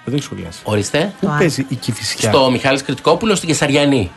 Δεν 0.04 0.14
το 0.14 0.14
έχει 0.14 0.22
σχολιάσει. 0.22 0.60
Ορίστε. 0.64 1.12
Πού 1.20 1.26
παίζει 1.38 1.66
η 1.68 1.74
Κυφυσιά. 1.74 2.32
Στο 2.32 2.50
Μιχάλης 2.50 2.82
Κρητικόπουλος 2.82 3.36
στην 3.36 3.48
Κεσαριανή. 3.48 4.10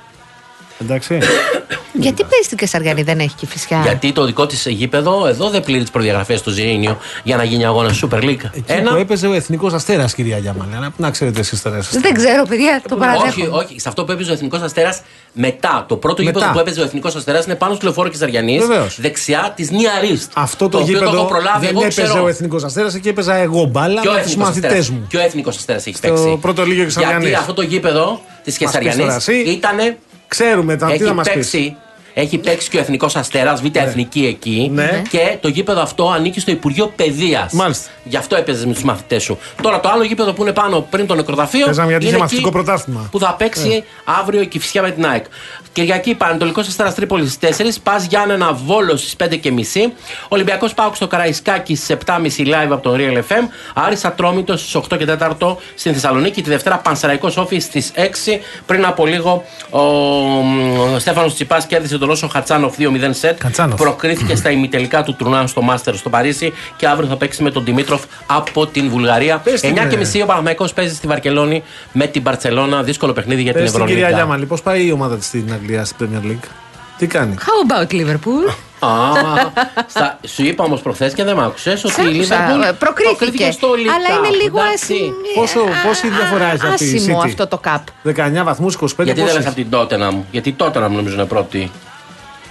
Εντάξει. 0.82 1.18
Γιατί 2.00 2.22
παίζεις 2.22 2.46
στην 2.46 2.58
Κεσαριανή, 2.58 3.02
δεν 3.04 3.20
έχει 3.20 3.36
και 3.36 3.46
φυσικά. 3.46 3.82
Γιατί 3.82 4.12
το 4.12 4.26
δικό 4.26 4.46
της 4.46 4.66
γήπεδο 4.66 5.28
εδώ 5.28 5.50
δεν 5.50 5.64
πλήρει 5.64 5.82
τις 5.82 5.92
προδιαγραφές 5.92 6.42
του 6.42 6.50
Ζήνιο 6.50 6.98
για 7.24 7.36
να 7.36 7.44
γίνει 7.44 7.66
αγώνα 7.66 7.90
Super 8.02 8.22
League. 8.24 8.40
Εκεί 8.54 8.82
που 8.90 8.96
έπαιζε 8.96 9.28
ο 9.28 9.34
εθνικός 9.34 9.74
αστέρας, 9.74 10.14
κυρία 10.14 10.38
Γιάμαλη. 10.38 10.72
Να, 10.80 10.90
να 10.98 11.12
ξέρετε 11.12 11.40
εσείς 11.40 11.62
τώρα. 11.62 11.78
εσείς. 11.78 12.00
Δεν 12.00 12.14
ξέρω, 12.14 12.44
παιδιά, 12.46 12.82
το 12.88 12.96
Όχι, 12.96 13.04
παραδέχομαι. 13.06 13.58
όχι. 13.58 13.80
Σε 13.80 13.90
αυτό 13.90 14.06
που 14.06 14.12
έπαιζε 14.12 14.32
ο 14.32 14.34
Εθνικός 14.34 14.62
Αστέρας 14.62 15.02
μετά. 15.34 15.86
Το 15.88 15.98
πρώτο 15.98 16.24
Μετά. 16.24 16.38
γήπεδο 16.40 16.54
που 16.54 16.60
έπαιζε 16.60 16.82
ο 16.82 16.84
Εθνικός 16.84 17.16
Αστέρας 17.16 17.46
είναι 17.46 17.56
πάνω 17.56 17.74
στο 17.74 17.84
λεωφόρο 17.86 18.10
Κεσαριανής. 18.10 18.66
Βεβαίως. 18.66 18.98
Δεξιά 19.02 19.54
της 19.56 19.72
Νιαρίστ. 19.72 20.32
Αυτό 20.36 20.70
το, 20.70 20.78
οποίο 20.78 20.94
γήπεδο 20.94 21.12
το 21.12 21.18
έχω 21.18 21.26
προλάβει. 21.26 21.66
δεν 21.66 21.70
εγώ 21.76 21.82
έπαιζε 21.82 22.02
ξέρω. 22.04 22.24
ο 22.24 22.28
εθνικός 22.28 22.64
αστέρας, 22.64 22.94
εκεί 22.96 23.08
έπαιζα 23.08 23.34
εγώ 23.36 23.64
μπάλα 23.66 24.02
Και 24.02 24.08
ο 24.08 24.12
με 24.12 24.18
τους 24.18 24.26
Εθνικός 24.32 24.48
μαθητές 24.48 24.70
Αστέρας. 24.72 24.90
μου. 24.90 25.06
Και 25.10 25.18
ο 25.18 25.22
Εθνικός 25.22 25.56
Αστέρας 25.58 25.86
έχει 25.88 25.96
Στο 25.96 26.08
παίξει. 26.08 26.38
πρώτο 26.42 26.66
Λίγιο 26.66 26.84
Κεσαριανής. 26.84 27.28
Γιατί 27.28 27.40
αυτό 27.42 27.54
το 27.54 27.62
γήπεδο 27.62 28.22
της 28.44 28.58
πεις 28.58 28.72
τώρα 28.72 28.84
Κεσαριανής 28.84 29.16
εσύ. 29.16 29.34
ήταν. 29.38 29.78
Ξέρουμε 30.28 30.76
τα 30.76 30.88
τι 30.88 30.94
Έχει 30.94 31.04
να 31.04 31.14
μας 31.14 31.26
πεις. 31.28 31.34
παίξει. 31.36 31.76
Έχει 32.18 32.38
παίξει 32.38 32.70
και 32.70 32.78
ο 32.78 32.80
Εθνικός 32.80 33.16
Αστέρας, 33.16 33.62
Β' 33.62 33.76
Εθνική 33.78 34.26
εκεί. 34.26 34.70
Ναι. 34.74 35.02
Και 35.10 35.38
το 35.42 35.48
γήπεδο 35.48 35.82
αυτό 35.82 36.10
ανήκει 36.10 36.40
στο 36.40 36.52
Υπουργείο 36.52 36.94
Παιδείας. 36.96 37.54
Μάλιστα. 37.54 37.90
Γι' 38.04 38.18
αυτό 38.18 38.36
έπαιζες 38.36 38.66
με 38.66 38.74
τους 38.74 38.84
μαθητές 38.84 39.24
σου. 39.24 39.38
Τώρα 39.62 39.80
το 39.80 39.90
άλλο 39.90 40.04
γήπεδο 40.04 40.34
που 40.34 40.42
είναι 40.42 40.52
πάνω 40.54 40.88
πριν 40.90 41.08
το 41.08 41.16
νεκροταφείο. 41.16 41.66
Παίζαμε 41.66 41.90
γιατί 41.90 42.04
είχε 42.04 42.14
είναι 42.14 42.22
μαθητικό 42.24 42.48
εκεί 42.48 42.58
πρωτάθλημα. 42.58 43.08
Που 43.12 43.20
θα 43.20 43.36
παίξει 43.38 43.84
αύριο 44.20 44.42
η 44.42 44.48
Κυφσιά 44.48 44.82
με 44.82 44.92
την 44.92 45.06
ΑΕΚ. 45.06 45.26
Κυριακή 45.76 46.16
Πανετολικό 46.16 46.60
Αστέρας 46.60 46.96
Τρίπολης 46.96 47.32
στι 47.32 47.48
4. 47.58 47.64
Πας 47.84 48.06
Γιάννενα 48.06 48.54
Βόλος 48.54 49.02
στις 49.02 49.16
5 49.16 49.36
και 49.38 49.52
μισή. 49.52 49.94
Ολυμπιακός 50.28 50.74
Πάουκ 50.74 50.96
στο 50.96 51.08
Καραϊσκάκι 51.08 51.76
στις 51.76 51.98
7.30 52.06 52.48
live 52.48 52.70
από 52.70 52.82
τον 52.82 52.96
Real 52.98 53.18
FM. 53.18 53.48
Άρης 53.74 54.06
Ατρόμητος 54.06 54.60
στις 54.62 54.76
8 54.76 54.98
και 54.98 55.06
4 55.06 55.58
στην 55.76 55.94
Θεσσαλονίκη. 55.94 56.42
Τη 56.42 56.50
Δευτέρα 56.50 56.78
Πανσεραϊκός 56.78 57.38
Όφη 57.38 57.60
στις 57.60 57.92
6. 57.96 58.40
Πριν 58.66 58.86
από 58.86 59.06
λίγο 59.06 59.44
ο, 59.70 59.80
ο 59.80 61.00
Στέφανος 61.00 61.34
Τσιπάς 61.34 61.66
κέρδισε 61.66 61.98
τον 61.98 62.10
Όσο 62.10 62.28
Χατσάνοφ 62.28 62.76
2-0 62.80 63.10
σετ. 63.10 63.42
Χατσάνοφ. 63.42 63.80
Προκρίθηκε 63.80 64.36
στα 64.36 64.52
ημιτελικά 64.52 65.04
του 65.04 65.16
τουρνά 65.16 65.48
στο 65.48 65.62
Μάστερ 65.62 65.96
στο 65.96 66.10
Παρίσι 66.10 66.54
και 66.76 66.88
αύριο 66.88 67.10
θα 67.10 67.16
παίξει 67.18 67.44
με 67.44 67.52
τον 67.52 67.66
Δημήτροφ 67.66 68.04
από 68.26 68.68
την 68.68 68.90
Βουλγαρία. 68.90 69.38
Πες 69.38 69.62
την, 69.62 69.76
9 69.76 69.88
και 69.90 69.96
ε. 69.96 69.98
μισή 69.98 70.22
ο 70.22 70.26
Παναμαϊκό 70.26 70.68
παίζει 70.76 70.96
στη 70.96 71.08
Βαρκελόνη 71.08 71.64
με 71.92 72.08
την 72.08 72.24
Παρσελώνα. 72.24 72.84
Δύσκολο 72.84 73.14
παιχνίδι 73.14 73.42
για 73.42 73.54
την 73.54 73.62
Πες 73.62 73.72
την 73.72 73.86
κυρία 73.86 73.96
Ευρωλίγα. 73.96 74.24
Γιάμαλη, 74.24 74.46
πώς 74.46 74.62
πάει 74.62 74.86
η 74.86 74.92
ομάδα 74.92 75.18
της 75.18 75.26
στην 75.26 75.54
Αγγλία 75.54 75.65
στην 75.84 76.10
Premier 76.10 76.26
League. 76.26 76.48
Τι 76.98 77.08
κάνει; 77.08 77.36
How 77.40 77.72
about 77.72 77.92
Liverpool? 77.94 78.54
Α, 78.80 78.90
στα, 79.88 80.20
σου 80.28 80.44
είπα 80.46 80.64
όμως 80.64 80.82
προχθές 80.82 81.14
και 81.14 81.24
δεν 81.24 81.36
μ' 81.36 81.40
άκουσες 81.40 81.84
ότι 81.84 81.94
Σ' 81.94 81.98
η 81.98 82.02
άκουσα, 82.02 82.18
Λίβερπουλ 82.20 82.62
ε, 82.62 82.72
προκρίθηκε. 82.72 83.52
στο 83.52 83.68
League 83.72 83.92
Αλλά 83.96 84.18
είναι 84.18 84.28
Cup, 84.38 84.42
λίγο 84.44 84.60
εντάξει. 84.62 84.94
ασυ... 84.94 85.12
Πόσο- 85.36 85.60
α, 85.60 85.88
πόση 85.88 86.08
διαφορά 86.10 86.46
έχει 86.52 86.66
αυτή 86.68 86.92
η 86.92 86.96
άσημο 86.96 87.20
City? 87.22 87.26
αυτό 87.26 87.48
το 87.48 87.58
καπ. 87.58 87.88
19 88.06 88.44
βαθμούς, 88.44 88.76
25 88.82 88.88
Γιατί 88.98 89.14
δεν 89.14 89.24
πόσοι; 89.24 89.36
λες 89.38 89.46
από 89.46 89.56
την 89.56 89.68
Tottenham; 89.72 90.24
Γιατί 90.32 90.50
η 90.50 90.56
Tottenham 90.60 90.90
νομίζω 90.90 91.14
είναι 91.14 91.26
πρώτη. 91.26 91.72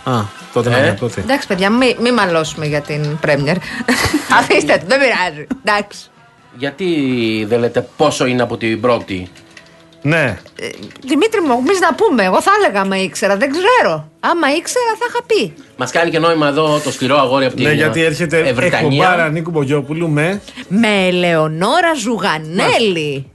Α, 0.05 0.13
τότε 0.53 0.71
να 0.71 0.77
Ε; 0.77 0.81
είναι 0.87 0.97
τότε. 1.01 1.21
Εντάξει, 1.21 1.47
παιδιά, 1.47 1.71
μην 1.71 1.97
μη 2.01 2.13
μαλώσουμε 2.13 2.67
για 2.67 2.81
την 2.81 3.19
Πρέμιερ. 3.19 3.57
Αφήστε 4.39 4.77
το, 4.79 4.85
δεν 4.87 4.99
πειράζει. 4.99 5.47
Εντάξει. 5.65 5.99
Γιατί 6.57 6.87
δεν 7.49 7.59
λέτε 7.61 7.89
πόσο 7.97 8.27
είναι 8.27 8.43
από 8.43 8.57
την 8.57 8.81
πρώτη; 8.81 9.31
Ναι. 10.07 10.39
Ε, 10.61 10.69
Δημήτρη 11.07 11.41
μου, 11.41 11.53
εμείς 11.59 11.81
να 11.81 11.95
πούμε. 11.95 12.25
Εγώ 12.25 12.43
θα 12.43 12.51
έλεγα 12.59 12.81
άμα 12.81 12.97
ήξερα, 13.03 13.37
δεν 13.37 13.51
ξέρω. 13.51 14.09
Άμα 14.21 14.55
ήξερα, 14.57 14.85
θα 14.99 15.07
είχα 15.09 15.23
πει. 15.27 15.55
Μας 15.77 15.91
κάνει 15.91 16.11
και 16.11 16.19
νόημα 16.19 16.49
εδώ 16.49 16.79
το 16.85 16.91
σκληρό 16.93 17.17
αγόρι 17.19 17.45
από 17.45 17.55
την 17.55 17.65
Ναι, 17.65 17.73
γιατί 17.73 18.03
έρχεται 18.03 18.39
ε, 18.49 18.53
Βρετανία. 18.53 18.89
εκπομπάρα 18.89 19.29
Νίκου 19.29 19.51
Μπογιόπουλου 19.51 20.09
με. 20.09 20.41
Με 20.69 21.07
Ελεονόρα 21.07 21.95
Ζουγανέλη. 21.95 23.27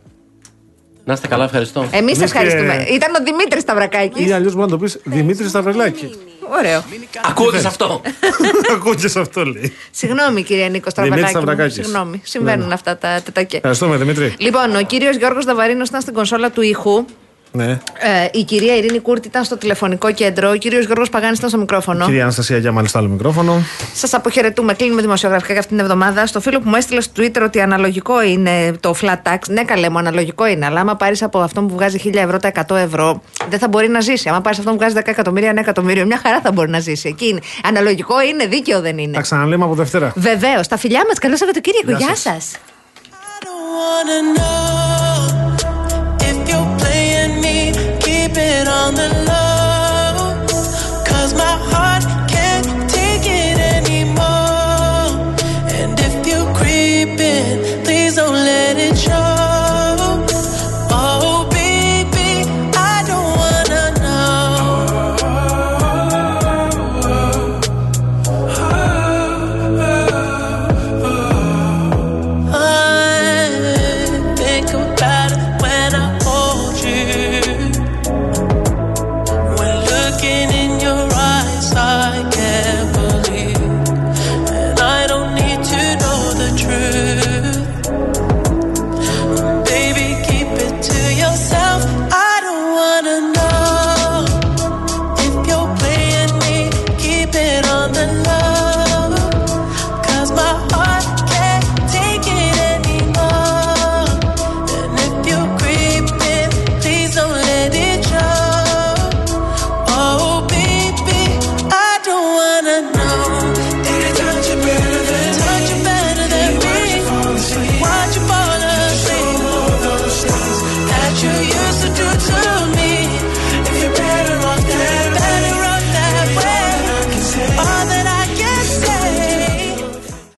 Να 1.09 1.15
είστε 1.15 1.27
καλά, 1.27 1.43
ευχαριστώ. 1.43 1.79
Εμείς 1.79 1.95
Εμείς 1.99 2.17
και- 2.17 2.23
ευχαριστούμε. 2.23 2.85
Ήταν 2.91 3.15
ο 3.15 3.23
Δημήτρης 3.23 3.61
Σταυρακάκης. 3.61 4.27
Ή 4.27 4.31
αλλιώς 4.31 4.53
μπορεί 4.53 4.65
να 4.71 4.77
το 4.77 4.83
πεις 4.83 4.99
Δημήτρη 5.03 5.47
Σταυρελάκη. 5.47 6.09
Ωραίο. 6.57 6.83
Ακούγες 7.29 7.65
αυτό. 7.65 8.01
Ακούω 8.75 8.93
και 8.95 9.07
σε 9.07 9.19
αυτό 9.19 9.43
λέει. 9.45 9.73
Συγγνώμη, 9.91 10.43
κυρία 10.43 10.69
Νίκο 10.69 10.89
Δημήτρης 10.95 11.29
Σταυρακάκη. 11.29 11.35
μου. 11.35 11.41
Σταυρακάκης. 11.41 11.73
Συγγνώμη. 11.73 12.21
Συμβαίνουν 12.23 12.59
Ναι, 12.59 12.65
ναι. 12.67 12.73
αυτά 12.73 12.97
τα 12.97 13.21
τετακέ. 13.25 13.55
Ευχαριστούμε 13.55 13.97
Δημήτρη. 13.97 14.33
Λοιπόν, 14.37 14.75
ο 14.75 14.81
κύριος 14.81 15.15
Γιώργος 15.15 15.45
Δαβαρίνος 15.45 15.87
ήταν 15.89 16.01
στην 16.01 16.13
κονσόλα 16.13 16.49
του 16.51 16.61
ήχου. 16.61 17.05
Ναι. 17.51 17.65
Ε, 17.71 17.77
η 18.31 18.43
κυρία 18.43 18.75
Ειρήνη 18.75 18.99
Κούρτη 18.99 19.27
ήταν 19.27 19.43
στο 19.43 19.57
τηλεφωνικό 19.57 20.11
κέντρο. 20.11 20.49
Ο 20.49 20.55
κύριος 20.55 20.85
Γιώργος 20.85 21.09
Παγάνης 21.09 21.37
ήταν 21.37 21.49
στο 21.49 21.57
μικρόφωνο. 21.59 22.05
Κυρία 22.05 22.21
Αναστασία 22.21 22.57
Γιάμαλη 22.57 22.87
στο 22.87 22.97
άλλο 22.97 23.07
μικρόφωνο. 23.07 23.63
Σας 23.93 24.13
αποχαιρετούμε. 24.13 24.73
Κλείνουμε 24.73 25.01
δημοσιογραφικά 25.01 25.51
για 25.51 25.61
αυτήν 25.61 25.77
την 25.77 25.85
εβδομάδα. 25.85 26.25
Στο 26.25 26.39
φίλο 26.41 26.59
που 26.59 26.69
μου 26.69 26.75
έστειλε 26.75 27.01
στο 27.01 27.11
Twitter 27.17 27.41
ότι 27.43 27.61
αναλογικό 27.61 28.23
είναι 28.23 28.71
το 28.79 28.95
flat 29.01 29.31
tax. 29.31 29.37
Ναι, 29.47 29.63
καλέ 29.63 29.89
μου, 29.89 29.97
αναλογικό 29.97 30.47
είναι. 30.47 30.65
Αλλά 30.65 30.79
άμα 30.79 30.95
πάρεις 30.95 31.21
από 31.23 31.39
αυτόν 31.39 31.67
που 31.67 31.73
βγάζει 31.75 31.99
1000 32.05 32.15
ευρώ 32.15 32.37
τα 32.37 32.51
100 32.67 32.75
ευρώ, 32.75 33.21
δεν 33.49 33.59
θα 33.59 33.67
μπορεί 33.67 33.87
να 33.87 33.99
ζήσει. 33.99 34.29
Άμα 34.29 34.41
πάρεις 34.41 34.59
αυτόν 34.59 34.73
που 34.73 34.79
βγάζει 34.79 34.95
10 34.97 35.01
εκατομμύρια, 35.05 35.49
ένα 35.49 35.59
εκατομμύριο, 35.59 36.05
μια 36.05 36.19
χαρά 36.23 36.39
θα 36.43 36.51
μπορεί 36.51 36.69
να 36.69 36.79
ζήσει. 36.79 37.07
Εκεί 37.07 37.27
είναι. 37.27 37.39
Αναλογικό 37.63 38.21
είναι, 38.21 38.45
δίκαιο 38.45 38.81
δεν 38.81 38.97
είναι. 38.97 39.13
Τα 39.13 39.21
ξαναλέμε 39.21 39.63
από 39.63 39.73
Δευτέρα. 39.73 40.13
Βεβαίως. 40.15 40.67
Τα 40.67 40.77
φιλιά 40.77 41.03
μας. 41.07 41.19
Καλό 41.19 41.37
Σαββατοκύριακο. 41.37 41.87
Γεια 41.89 41.97
Γεια 41.97 42.15
σας. 42.15 42.21
σας. 42.21 42.51
On 48.41 48.95
the 48.95 49.09
low. 49.27 49.58